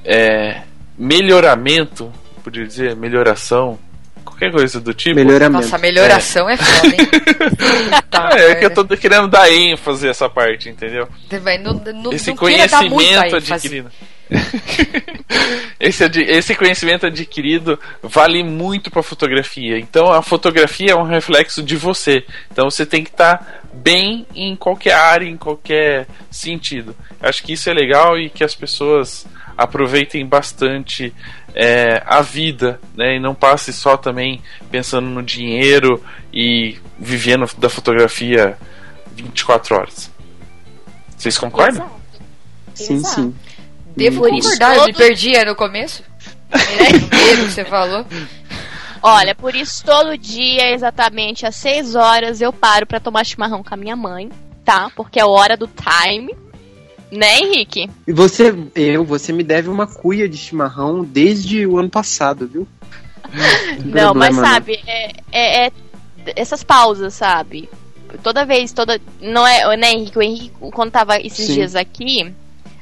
é, 0.05 0.62
melhoramento, 0.98 2.12
podia 2.43 2.66
dizer, 2.66 2.97
melhoração, 2.97 3.78
qualquer 4.24 4.51
coisa 4.51 4.81
do 4.81 4.93
tipo. 4.93 5.16
Melhoramento. 5.16 5.65
Nossa, 5.65 5.78
melhoração 5.78 6.48
é, 6.48 6.56
foda, 6.56 6.89
hein? 6.89 8.01
Tá, 8.11 8.31
É, 8.35 8.51
é 8.51 8.55
que 8.55 8.65
eu 8.65 8.70
tô 8.70 8.86
querendo 8.97 9.28
dar 9.28 9.51
ênfase 9.51 10.06
a 10.06 10.11
essa 10.11 10.28
parte, 10.28 10.69
entendeu? 10.69 11.09
Vai, 11.43 11.59
não, 11.59 11.74
não, 11.74 12.12
Esse 12.12 12.35
conhecimento 12.35 13.02
ênfase. 13.02 13.52
adquirido. 13.52 13.90
esse, 15.79 16.05
ad- 16.05 16.21
esse 16.23 16.55
conhecimento 16.55 17.07
adquirido 17.07 17.79
vale 18.03 18.43
muito 18.43 18.91
para 18.91 19.03
fotografia. 19.03 19.79
Então 19.79 20.11
a 20.13 20.23
fotografia 20.23 20.93
é 20.93 20.97
um 20.97 21.03
reflexo 21.05 21.63
de 21.63 21.77
você. 21.77 22.25
Então 22.51 22.71
você 22.71 22.85
tem 22.87 23.03
que 23.05 23.11
estar 23.11 23.63
bem 23.73 24.27
em 24.35 24.55
qualquer 24.57 24.95
área, 24.95 25.27
em 25.29 25.37
qualquer 25.37 26.07
sentido. 26.31 26.97
Acho 27.21 27.43
que 27.43 27.53
isso 27.53 27.69
é 27.69 27.75
legal 27.75 28.19
e 28.19 28.31
que 28.31 28.45
as 28.45 28.55
pessoas 28.55 29.27
aproveitem 29.57 30.27
bastante 30.27 31.15
é, 31.55 32.03
a 32.07 32.21
vida, 32.23 32.81
né? 32.97 33.17
E 33.17 33.21
não 33.21 33.35
passe 33.35 33.73
só 33.73 33.97
também 33.97 34.43
pensando 34.71 35.09
no 35.09 35.23
dinheiro 35.23 36.03
e 36.33 36.77
vivendo 36.99 37.49
da 37.59 37.69
fotografia 37.69 38.57
24 39.15 39.77
horas. 39.77 40.11
Vocês 41.17 41.39
concordam? 41.39 41.85
Exato. 41.85 42.01
Sim, 42.75 42.95
Exato. 42.97 43.15
sim. 43.15 43.35
Devo 43.97 44.21
Por 44.23 44.33
isso 44.35 44.49
concordar, 44.51 44.77
eu 44.77 44.85
me 44.87 44.93
todo- 44.93 45.03
perdi 45.03 45.37
aí 45.37 45.45
no 45.45 45.55
começo. 45.55 46.03
É, 46.55 46.99
primeiro 47.09 47.45
que 47.47 47.51
você 47.53 47.65
falou. 47.65 48.07
Olha, 49.03 49.35
por 49.35 49.55
isso 49.55 49.85
todo 49.85 50.16
dia, 50.16 50.73
exatamente 50.73 51.45
às 51.45 51.57
6 51.57 51.95
horas, 51.95 52.41
eu 52.41 52.53
paro 52.53 52.87
pra 52.87 53.01
tomar 53.01 53.25
chimarrão 53.25 53.62
com 53.62 53.75
a 53.75 53.77
minha 53.77 53.97
mãe, 53.97 54.31
tá? 54.65 54.91
Porque 54.95 55.19
é 55.19 55.23
a 55.23 55.27
hora 55.27 55.57
do 55.57 55.66
time. 55.69 56.35
Né, 57.11 57.39
Henrique? 57.41 57.89
E 58.09 58.12
você, 58.12 58.55
eu, 58.75 59.05
você 59.05 59.33
me 59.33 59.43
deve 59.45 59.69
uma 59.69 59.87
cuia 59.87 60.29
de 60.29 60.37
chimarrão 60.37 61.05
desde 61.05 61.66
o 61.66 61.79
ano 61.79 61.91
passado, 61.91 62.47
viu? 62.49 62.66
Não, 63.85 64.15
mas 64.15 64.29
problema, 64.31 64.43
né? 64.43 64.49
sabe, 64.49 64.81
é, 64.87 65.12
é- 65.33 65.66
é 65.66 65.73
essas 66.37 66.62
pausas, 66.65 67.15
sabe? 67.15 67.69
Toda 68.23 68.45
vez, 68.47 68.73
toda. 68.73 69.01
Não 69.21 69.47
é, 69.47 69.77
né, 69.77 69.93
Henrique? 69.93 70.19
O 70.19 70.23
Henrique, 70.23 70.53
quando 70.73 70.91
tava 70.93 71.19
esses 71.21 71.47
Sim. 71.47 71.55
dias 71.55 71.75
aqui, 71.75 72.33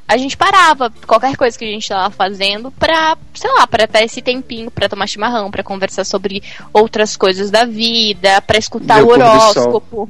a 0.07 0.17
gente 0.17 0.35
parava, 0.35 0.91
qualquer 1.07 1.35
coisa 1.35 1.57
que 1.57 1.65
a 1.65 1.67
gente 1.67 1.87
tava 1.87 2.09
fazendo, 2.09 2.69
pra, 2.71 3.17
sei 3.33 3.51
lá, 3.53 3.65
pra 3.65 3.87
ter 3.87 4.03
esse 4.03 4.21
tempinho 4.21 4.69
pra 4.69 4.89
tomar 4.89 5.07
chimarrão, 5.07 5.49
pra 5.49 5.63
conversar 5.63 6.03
sobre 6.03 6.43
outras 6.73 7.15
coisas 7.15 7.49
da 7.49 7.65
vida, 7.65 8.41
pra 8.41 8.57
escutar 8.57 8.97
Ver 8.97 9.03
o 9.03 9.09
horóscopo. 9.09 10.09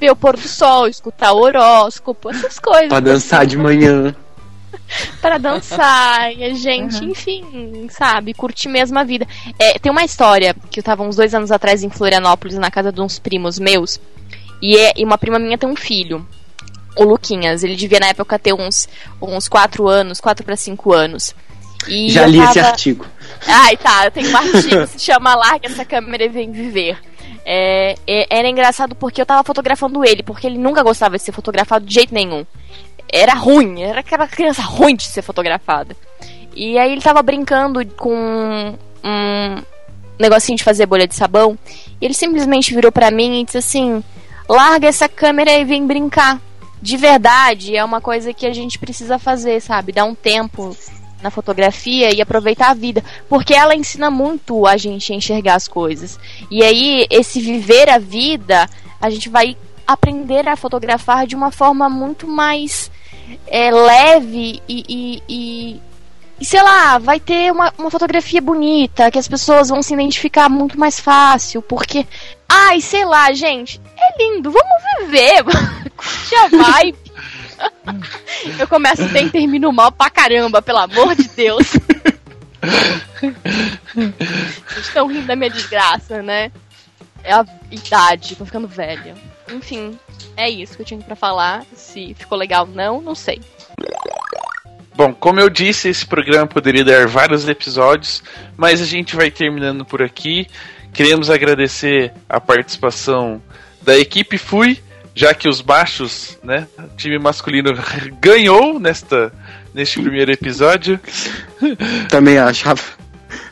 Ver 0.00 0.10
o 0.10 0.16
pôr 0.16 0.36
do 0.36 0.48
sol, 0.48 0.86
escutar 0.86 1.32
o 1.32 1.40
horóscopo, 1.40 2.30
essas 2.30 2.58
coisas. 2.58 2.88
Pra 2.88 3.00
dançar 3.00 3.44
de 3.44 3.58
manhã. 3.58 4.14
Pra 5.20 5.38
dançar, 5.38 6.32
e 6.36 6.44
a 6.44 6.52
gente, 6.52 7.04
enfim, 7.04 7.86
sabe, 7.90 8.34
curtir 8.34 8.68
mesmo 8.68 8.98
a 8.98 9.04
vida. 9.04 9.26
É, 9.58 9.78
tem 9.78 9.90
uma 9.90 10.04
história 10.04 10.54
que 10.70 10.80
eu 10.80 10.84
tava 10.84 11.02
uns 11.02 11.16
dois 11.16 11.34
anos 11.34 11.50
atrás 11.50 11.82
em 11.82 11.90
Florianópolis, 11.90 12.56
na 12.58 12.70
casa 12.70 12.92
de 12.92 13.00
uns 13.00 13.18
primos 13.18 13.58
meus, 13.58 13.98
e, 14.60 14.76
é, 14.76 14.92
e 14.96 15.04
uma 15.04 15.16
prima 15.16 15.38
minha 15.38 15.56
tem 15.56 15.68
um 15.68 15.76
filho, 15.76 16.26
o 16.96 17.04
Luquinhas. 17.04 17.62
Ele 17.64 17.76
devia 17.76 18.00
na 18.00 18.08
época 18.08 18.38
ter 18.38 18.52
uns, 18.52 18.88
uns 19.20 19.48
quatro 19.48 19.88
anos, 19.88 20.20
quatro 20.20 20.44
pra 20.44 20.56
cinco 20.56 20.92
anos. 20.92 21.34
E 21.88 22.10
Já 22.10 22.26
li 22.26 22.38
esse 22.40 22.54
tava- 22.54 22.68
artigo. 22.68 23.06
Ai, 23.46 23.76
tá, 23.76 24.06
eu 24.06 24.10
tenho 24.10 24.30
um 24.30 24.36
artigo 24.36 24.86
que 24.86 24.86
se 24.86 25.00
chama 25.00 25.34
Larga 25.34 25.66
essa 25.68 25.84
câmera 25.84 26.24
e 26.24 26.28
vem 26.28 26.50
viver. 26.50 26.96
É, 27.44 27.94
é- 28.06 28.26
era 28.30 28.48
engraçado 28.48 28.94
porque 28.94 29.20
eu 29.20 29.26
tava 29.26 29.44
fotografando 29.44 30.02
ele, 30.04 30.22
porque 30.22 30.46
ele 30.46 30.56
nunca 30.58 30.82
gostava 30.82 31.16
de 31.16 31.22
ser 31.22 31.32
fotografado 31.32 31.84
de 31.84 31.92
jeito 31.92 32.14
nenhum. 32.14 32.46
Era 33.12 33.34
ruim, 33.34 33.82
era 33.82 34.00
aquela 34.00 34.26
criança 34.26 34.62
ruim 34.62 34.96
de 34.96 35.04
ser 35.04 35.20
fotografada. 35.22 35.94
E 36.56 36.78
aí 36.78 36.90
ele 36.92 37.02
tava 37.02 37.22
brincando 37.22 37.84
com 37.96 38.74
um 39.04 39.62
negocinho 40.18 40.56
de 40.56 40.64
fazer 40.64 40.86
bolha 40.86 41.06
de 41.06 41.14
sabão. 41.14 41.58
E 42.00 42.04
ele 42.04 42.14
simplesmente 42.14 42.74
virou 42.74 42.90
pra 42.90 43.10
mim 43.10 43.40
e 43.40 43.44
disse 43.44 43.58
assim: 43.58 44.02
larga 44.48 44.88
essa 44.88 45.08
câmera 45.08 45.52
e 45.52 45.64
vem 45.64 45.86
brincar. 45.86 46.40
De 46.84 46.98
verdade, 46.98 47.74
é 47.74 47.82
uma 47.82 47.98
coisa 47.98 48.34
que 48.34 48.44
a 48.44 48.52
gente 48.52 48.78
precisa 48.78 49.18
fazer, 49.18 49.58
sabe? 49.62 49.90
Dar 49.90 50.04
um 50.04 50.14
tempo 50.14 50.76
na 51.22 51.30
fotografia 51.30 52.14
e 52.14 52.20
aproveitar 52.20 52.68
a 52.68 52.74
vida, 52.74 53.02
porque 53.26 53.54
ela 53.54 53.74
ensina 53.74 54.10
muito 54.10 54.66
a 54.66 54.76
gente 54.76 55.10
a 55.10 55.16
enxergar 55.16 55.54
as 55.54 55.66
coisas. 55.66 56.20
E 56.50 56.62
aí, 56.62 57.06
esse 57.08 57.40
viver 57.40 57.88
a 57.88 57.96
vida, 57.96 58.68
a 59.00 59.08
gente 59.08 59.30
vai 59.30 59.56
aprender 59.86 60.46
a 60.46 60.56
fotografar 60.56 61.26
de 61.26 61.34
uma 61.34 61.50
forma 61.50 61.88
muito 61.88 62.28
mais 62.28 62.90
é, 63.46 63.70
leve 63.70 64.60
e, 64.68 64.84
e, 64.86 65.22
e, 65.26 65.80
e, 66.38 66.44
sei 66.44 66.62
lá, 66.62 66.98
vai 66.98 67.18
ter 67.18 67.50
uma, 67.50 67.72
uma 67.78 67.90
fotografia 67.90 68.42
bonita, 68.42 69.10
que 69.10 69.18
as 69.18 69.26
pessoas 69.26 69.70
vão 69.70 69.82
se 69.82 69.94
identificar 69.94 70.50
muito 70.50 70.78
mais 70.78 71.00
fácil, 71.00 71.62
porque, 71.62 72.06
ai, 72.46 72.82
sei 72.82 73.06
lá, 73.06 73.32
gente, 73.32 73.80
é 73.96 74.22
lindo, 74.22 74.50
vamos 74.50 74.82
viver, 75.00 75.42
a 76.36 76.48
vibe. 76.48 76.98
Eu 78.58 78.68
começo 78.68 79.06
bem 79.08 79.26
e 79.26 79.30
termino 79.30 79.72
mal 79.72 79.90
pra 79.92 80.10
caramba, 80.10 80.60
pelo 80.60 80.78
amor 80.78 81.14
de 81.14 81.28
Deus. 81.28 81.66
Vocês 83.94 84.86
estão 84.86 85.06
rindo 85.06 85.26
da 85.26 85.36
minha 85.36 85.50
desgraça, 85.50 86.22
né? 86.22 86.50
É 87.22 87.32
a 87.32 87.44
idade, 87.70 88.36
tô 88.36 88.44
ficando 88.44 88.68
velha. 88.68 89.14
Enfim, 89.50 89.98
é 90.36 90.50
isso 90.50 90.76
que 90.76 90.82
eu 90.82 90.86
tinha 90.86 91.00
pra 91.00 91.16
falar. 91.16 91.64
Se 91.74 92.14
ficou 92.14 92.36
legal 92.36 92.66
ou 92.66 92.74
não, 92.74 93.00
não 93.00 93.14
sei. 93.14 93.40
Bom, 94.94 95.12
como 95.12 95.40
eu 95.40 95.48
disse, 95.48 95.88
esse 95.88 96.06
programa 96.06 96.46
poderia 96.46 96.84
dar 96.84 97.06
vários 97.06 97.48
episódios, 97.48 98.22
mas 98.56 98.80
a 98.80 98.84
gente 98.84 99.16
vai 99.16 99.30
terminando 99.30 99.84
por 99.84 100.02
aqui. 100.02 100.46
Queremos 100.92 101.30
agradecer 101.30 102.12
a 102.28 102.40
participação 102.40 103.42
da 103.82 103.98
equipe 103.98 104.38
Fui, 104.38 104.80
já 105.14 105.32
que 105.32 105.48
os 105.48 105.60
baixos, 105.60 106.38
né, 106.42 106.66
o 106.78 106.96
time 106.96 107.18
masculino 107.18 107.70
ganhou 108.20 108.78
nesta 108.78 109.32
neste 109.74 110.00
primeiro 110.00 110.30
episódio. 110.30 111.00
Também 112.08 112.38
acho, 112.38 112.64
Rafa. 112.64 112.96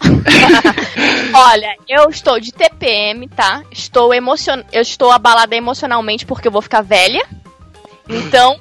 Olha, 1.34 1.74
eu 1.89 2.09
estou 2.09 2.39
de 2.39 2.52
TPM, 2.52 3.28
tá? 3.28 3.62
Estou 3.72 4.14
emocion... 4.14 4.62
Eu 4.72 4.82
estou 4.82 5.10
abalada 5.10 5.56
emocionalmente 5.56 6.24
porque 6.24 6.47
eu 6.47 6.52
vou 6.52 6.62
ficar 6.62 6.82
velha. 6.82 7.26
Então, 8.09 8.60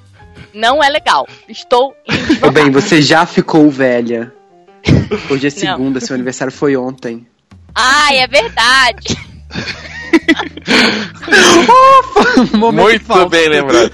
não 0.54 0.84
é 0.84 0.90
legal. 0.90 1.28
Estou 1.48 1.96
bem, 2.52 2.72
você 2.72 3.02
já 3.02 3.26
ficou 3.26 3.70
velha. 3.70 4.34
Hoje 5.30 5.48
é 5.48 5.52
Não. 5.52 5.58
segunda, 5.78 6.00
seu 6.00 6.16
aniversário 6.16 6.52
foi 6.52 6.76
ontem. 6.76 7.28
Ai, 7.76 8.18
é 8.18 8.28
verdade. 8.28 9.18
Momento 12.58 12.84
Muito 12.84 13.06
falso. 13.06 13.30
bem 13.30 13.50
lembrado. 13.50 13.92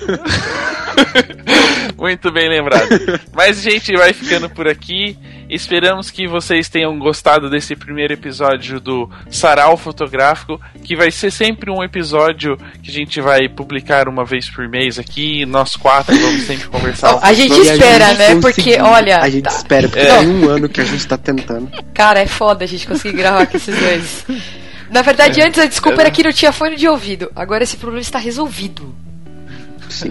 Muito 1.98 2.32
bem 2.32 2.50
lembrado. 2.50 2.90
Mas 3.34 3.60
a 3.60 3.70
gente 3.70 3.96
vai 3.96 4.14
ficando 4.14 4.50
por 4.50 4.68
aqui. 4.68 5.18
Esperamos 5.50 6.12
que 6.12 6.28
vocês 6.28 6.68
tenham 6.68 6.98
gostado 7.00 7.50
desse 7.50 7.74
primeiro 7.76 8.14
episódio 8.14 8.82
do 8.82 9.10
Sarau 9.32 9.78
Fotográfico, 9.78 10.60
que 10.84 10.94
vai 10.96 11.10
ser 11.10 11.32
sempre 11.32 11.72
um 11.72 11.82
episódio 11.82 12.58
que 12.84 12.92
a 12.92 12.94
gente 12.94 13.22
vai 13.22 13.48
publicar 13.48 14.10
uma 14.10 14.26
vez 14.26 14.50
por 14.50 14.68
mês 14.68 15.00
aqui. 15.00 15.46
Nós 15.46 15.76
quatro 15.78 16.14
vamos 16.20 16.42
sempre 16.44 16.68
conversar. 16.68 17.18
A 17.22 17.32
gente 17.34 17.54
E 17.58 17.70
a 17.70 17.74
espera, 17.76 18.08
gente 18.10 18.18
né? 18.18 18.36
Porque, 18.42 18.78
olha. 18.82 19.20
A 19.22 19.30
gente 19.30 19.44
tá- 19.44 19.52
espera, 19.52 19.88
porque 19.88 20.06
É. 20.06 20.18
tem 20.20 20.28
um 20.28 20.50
ano 20.50 20.68
que 20.68 20.82
a 20.82 20.86
gente 20.86 21.08
tá 21.08 21.18
tentando. 21.18 21.72
Cara, 21.94 22.20
é 22.20 22.28
foda 22.28 22.66
a 22.66 22.68
gente 22.68 22.86
conseguir 22.86 23.16
gravar 23.18 23.46
com 23.48 23.56
esses 23.56 23.76
dois. 23.80 24.26
Na 24.90 25.02
verdade, 25.02 25.42
antes 25.42 25.60
a 25.60 25.66
desculpa 25.66 26.02
era 26.02 26.12
que 26.12 26.24
não 26.24 26.32
tinha 26.32 26.52
fone 26.52 26.76
de 26.76 26.88
ouvido. 26.88 27.32
Agora 27.36 27.64
esse 27.64 27.78
problema 27.78 28.02
está 28.02 28.20
resolvido. 28.20 28.96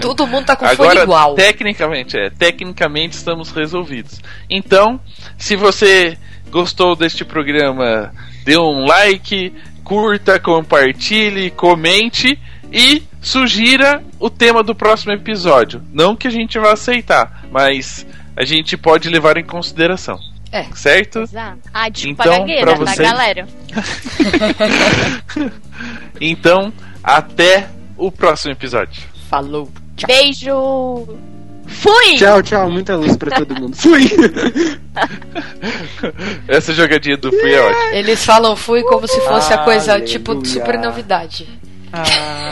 Todo 0.00 0.26
mundo 0.26 0.46
tá 0.46 0.56
com 0.56 0.66
fone 0.66 0.74
Agora, 0.74 1.02
igual. 1.02 1.34
tecnicamente, 1.34 2.16
é, 2.16 2.30
tecnicamente 2.30 3.14
estamos 3.16 3.50
resolvidos. 3.50 4.20
Então, 4.48 5.00
se 5.36 5.54
você 5.54 6.16
gostou 6.50 6.96
deste 6.96 7.24
programa, 7.24 8.12
dê 8.44 8.56
um 8.56 8.86
like, 8.86 9.52
curta, 9.84 10.38
compartilhe, 10.40 11.50
comente 11.50 12.38
e 12.72 13.02
sugira 13.20 14.02
o 14.18 14.30
tema 14.30 14.62
do 14.62 14.74
próximo 14.74 15.12
episódio. 15.12 15.82
Não 15.92 16.16
que 16.16 16.26
a 16.26 16.30
gente 16.30 16.58
vá 16.58 16.72
aceitar, 16.72 17.44
mas 17.50 18.06
a 18.36 18.44
gente 18.44 18.76
pode 18.76 19.08
levar 19.08 19.36
em 19.36 19.44
consideração. 19.44 20.18
É. 20.52 20.64
Certo? 20.74 21.20
Exato. 21.20 21.58
Ah, 21.74 21.88
desculpa 21.88 22.22
Então, 22.24 22.34
a 22.34 22.38
gagueira, 22.38 22.76
pra 22.76 22.84
tá, 22.86 22.92
vocês- 22.92 23.08
galera? 23.10 23.46
Então, 26.20 26.72
até 27.04 27.68
o 27.96 28.10
próximo 28.10 28.52
episódio. 28.52 29.02
Falou. 29.28 29.68
Tchau. 29.96 30.06
Beijo! 30.08 31.08
Fui! 31.66 32.16
Tchau, 32.16 32.42
tchau. 32.42 32.70
Muita 32.70 32.96
luz 32.96 33.16
pra 33.16 33.36
todo 33.38 33.54
mundo. 33.60 33.74
Fui! 33.76 34.08
Essa 36.48 36.72
jogadinha 36.72 37.16
do 37.16 37.30
Fui 37.30 37.52
é 37.52 37.60
ótima. 37.60 37.94
Eles 37.96 38.24
falam 38.24 38.56
fui 38.56 38.82
como 38.84 39.06
se 39.06 39.20
fosse 39.22 39.52
a 39.52 39.58
coisa, 39.58 40.00
tipo, 40.00 40.32
Aleluia. 40.32 40.50
super 40.52 40.78
novidade. 40.78 41.46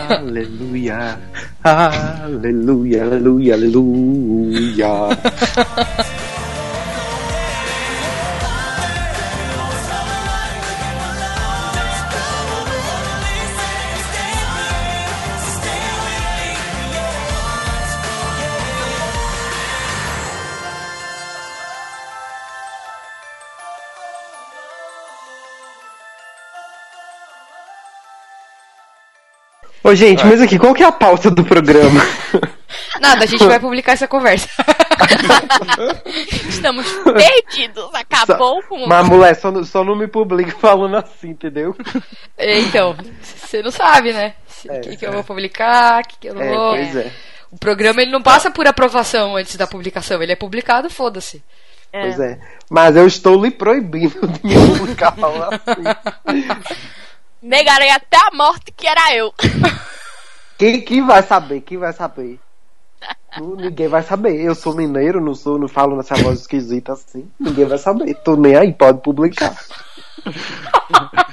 Aleluia. 0.09 1.19
Aleluia, 1.63 3.03
aleluia, 3.05 3.55
aleluia. 3.55 4.89
Ô, 29.85 29.95
gente, 29.95 30.25
mas 30.27 30.41
aqui, 30.41 30.59
qual 30.59 30.75
que 30.75 30.83
é 30.83 30.87
a 30.87 30.93
pauta 30.93 31.31
do 31.31 31.45
programa? 31.45 32.01
Nada, 33.01 33.25
a 33.25 33.27
gente 33.27 33.45
vai 33.45 33.61
publicar 33.61 33.93
essa 33.93 34.09
conversa. 34.09 34.49
Estamos 36.49 36.87
perdidos. 37.03 37.91
Acabou 37.93 38.63
com 38.63 38.87
Mas, 38.87 39.07
mulher, 39.09 39.35
só, 39.37 39.51
não- 39.51 39.65
só 39.65 39.85
não 39.85 39.95
me 39.95 40.09
publique 40.09 40.51
falando 40.53 40.97
assim, 40.97 41.31
entendeu? 41.31 41.77
É, 42.39 42.59
Então, 42.61 42.97
você 43.23 43.63
não 43.63 43.71
sabe, 43.71 44.13
né? 44.13 44.35
O 44.67 44.73
É, 44.73 44.81
que, 44.81 44.97
que 44.97 45.07
eu 45.07 45.13
vou 45.13 45.25
publicar, 45.25 46.03
o 46.03 46.09
que, 46.09 46.19
que 46.19 46.29
eu 46.29 46.35
não 46.35 46.43
É, 46.43 46.49
vou. 46.55 46.71
pois 46.75 46.97
é. 46.97 47.13
O 47.51 47.59
programa 47.59 48.03
ele 48.03 48.11
não 48.11 48.23
passa 48.23 48.51
por 48.51 48.67
aprovação 48.67 49.37
antes 49.37 49.57
da 49.57 49.67
publicação, 49.67 50.21
ele 50.23 50.33
é 50.33 50.37
publicado, 50.37 50.91
foda-se. 50.91 51.43
Pois 51.93 52.19
é. 52.19 52.41
Mas 52.69 52.97
eu 52.97 53.07
estou 53.07 53.41
lhe 53.45 53.53
proibindo 53.53 54.27
de 54.27 54.49
me 54.57 54.79
publicar 54.79 55.13
falando 55.13 55.55
assim. 55.55 56.35
Negarei 57.45 57.91
até 57.91 58.17
a 58.17 58.35
morte 58.35 58.73
que 58.75 58.87
era 58.87 59.15
eu. 59.15 59.31
Quem, 60.57 60.81
quem 60.81 61.05
vai 61.05 61.23
saber? 61.23 61.61
Quem 61.61 61.77
vai 61.77 61.93
saber? 61.93 62.39
Ninguém 63.39 63.89
vai 63.89 64.03
saber. 64.03 64.41
Eu 64.41 64.55
sou 64.55 64.73
mineiro, 64.73 65.21
não 65.21 65.35
sou, 65.35 65.59
não 65.59 65.69
falo 65.69 65.97
nessa 65.97 66.15
voz 66.15 66.41
esquisita 66.41 66.93
assim. 66.93 67.29
Ninguém 67.39 67.67
vai 67.67 67.77
saber. 67.77 68.15
Tô 68.23 68.37
nem 68.37 68.55
aí, 68.57 68.73
pode 68.73 69.03
publicar. 69.03 69.55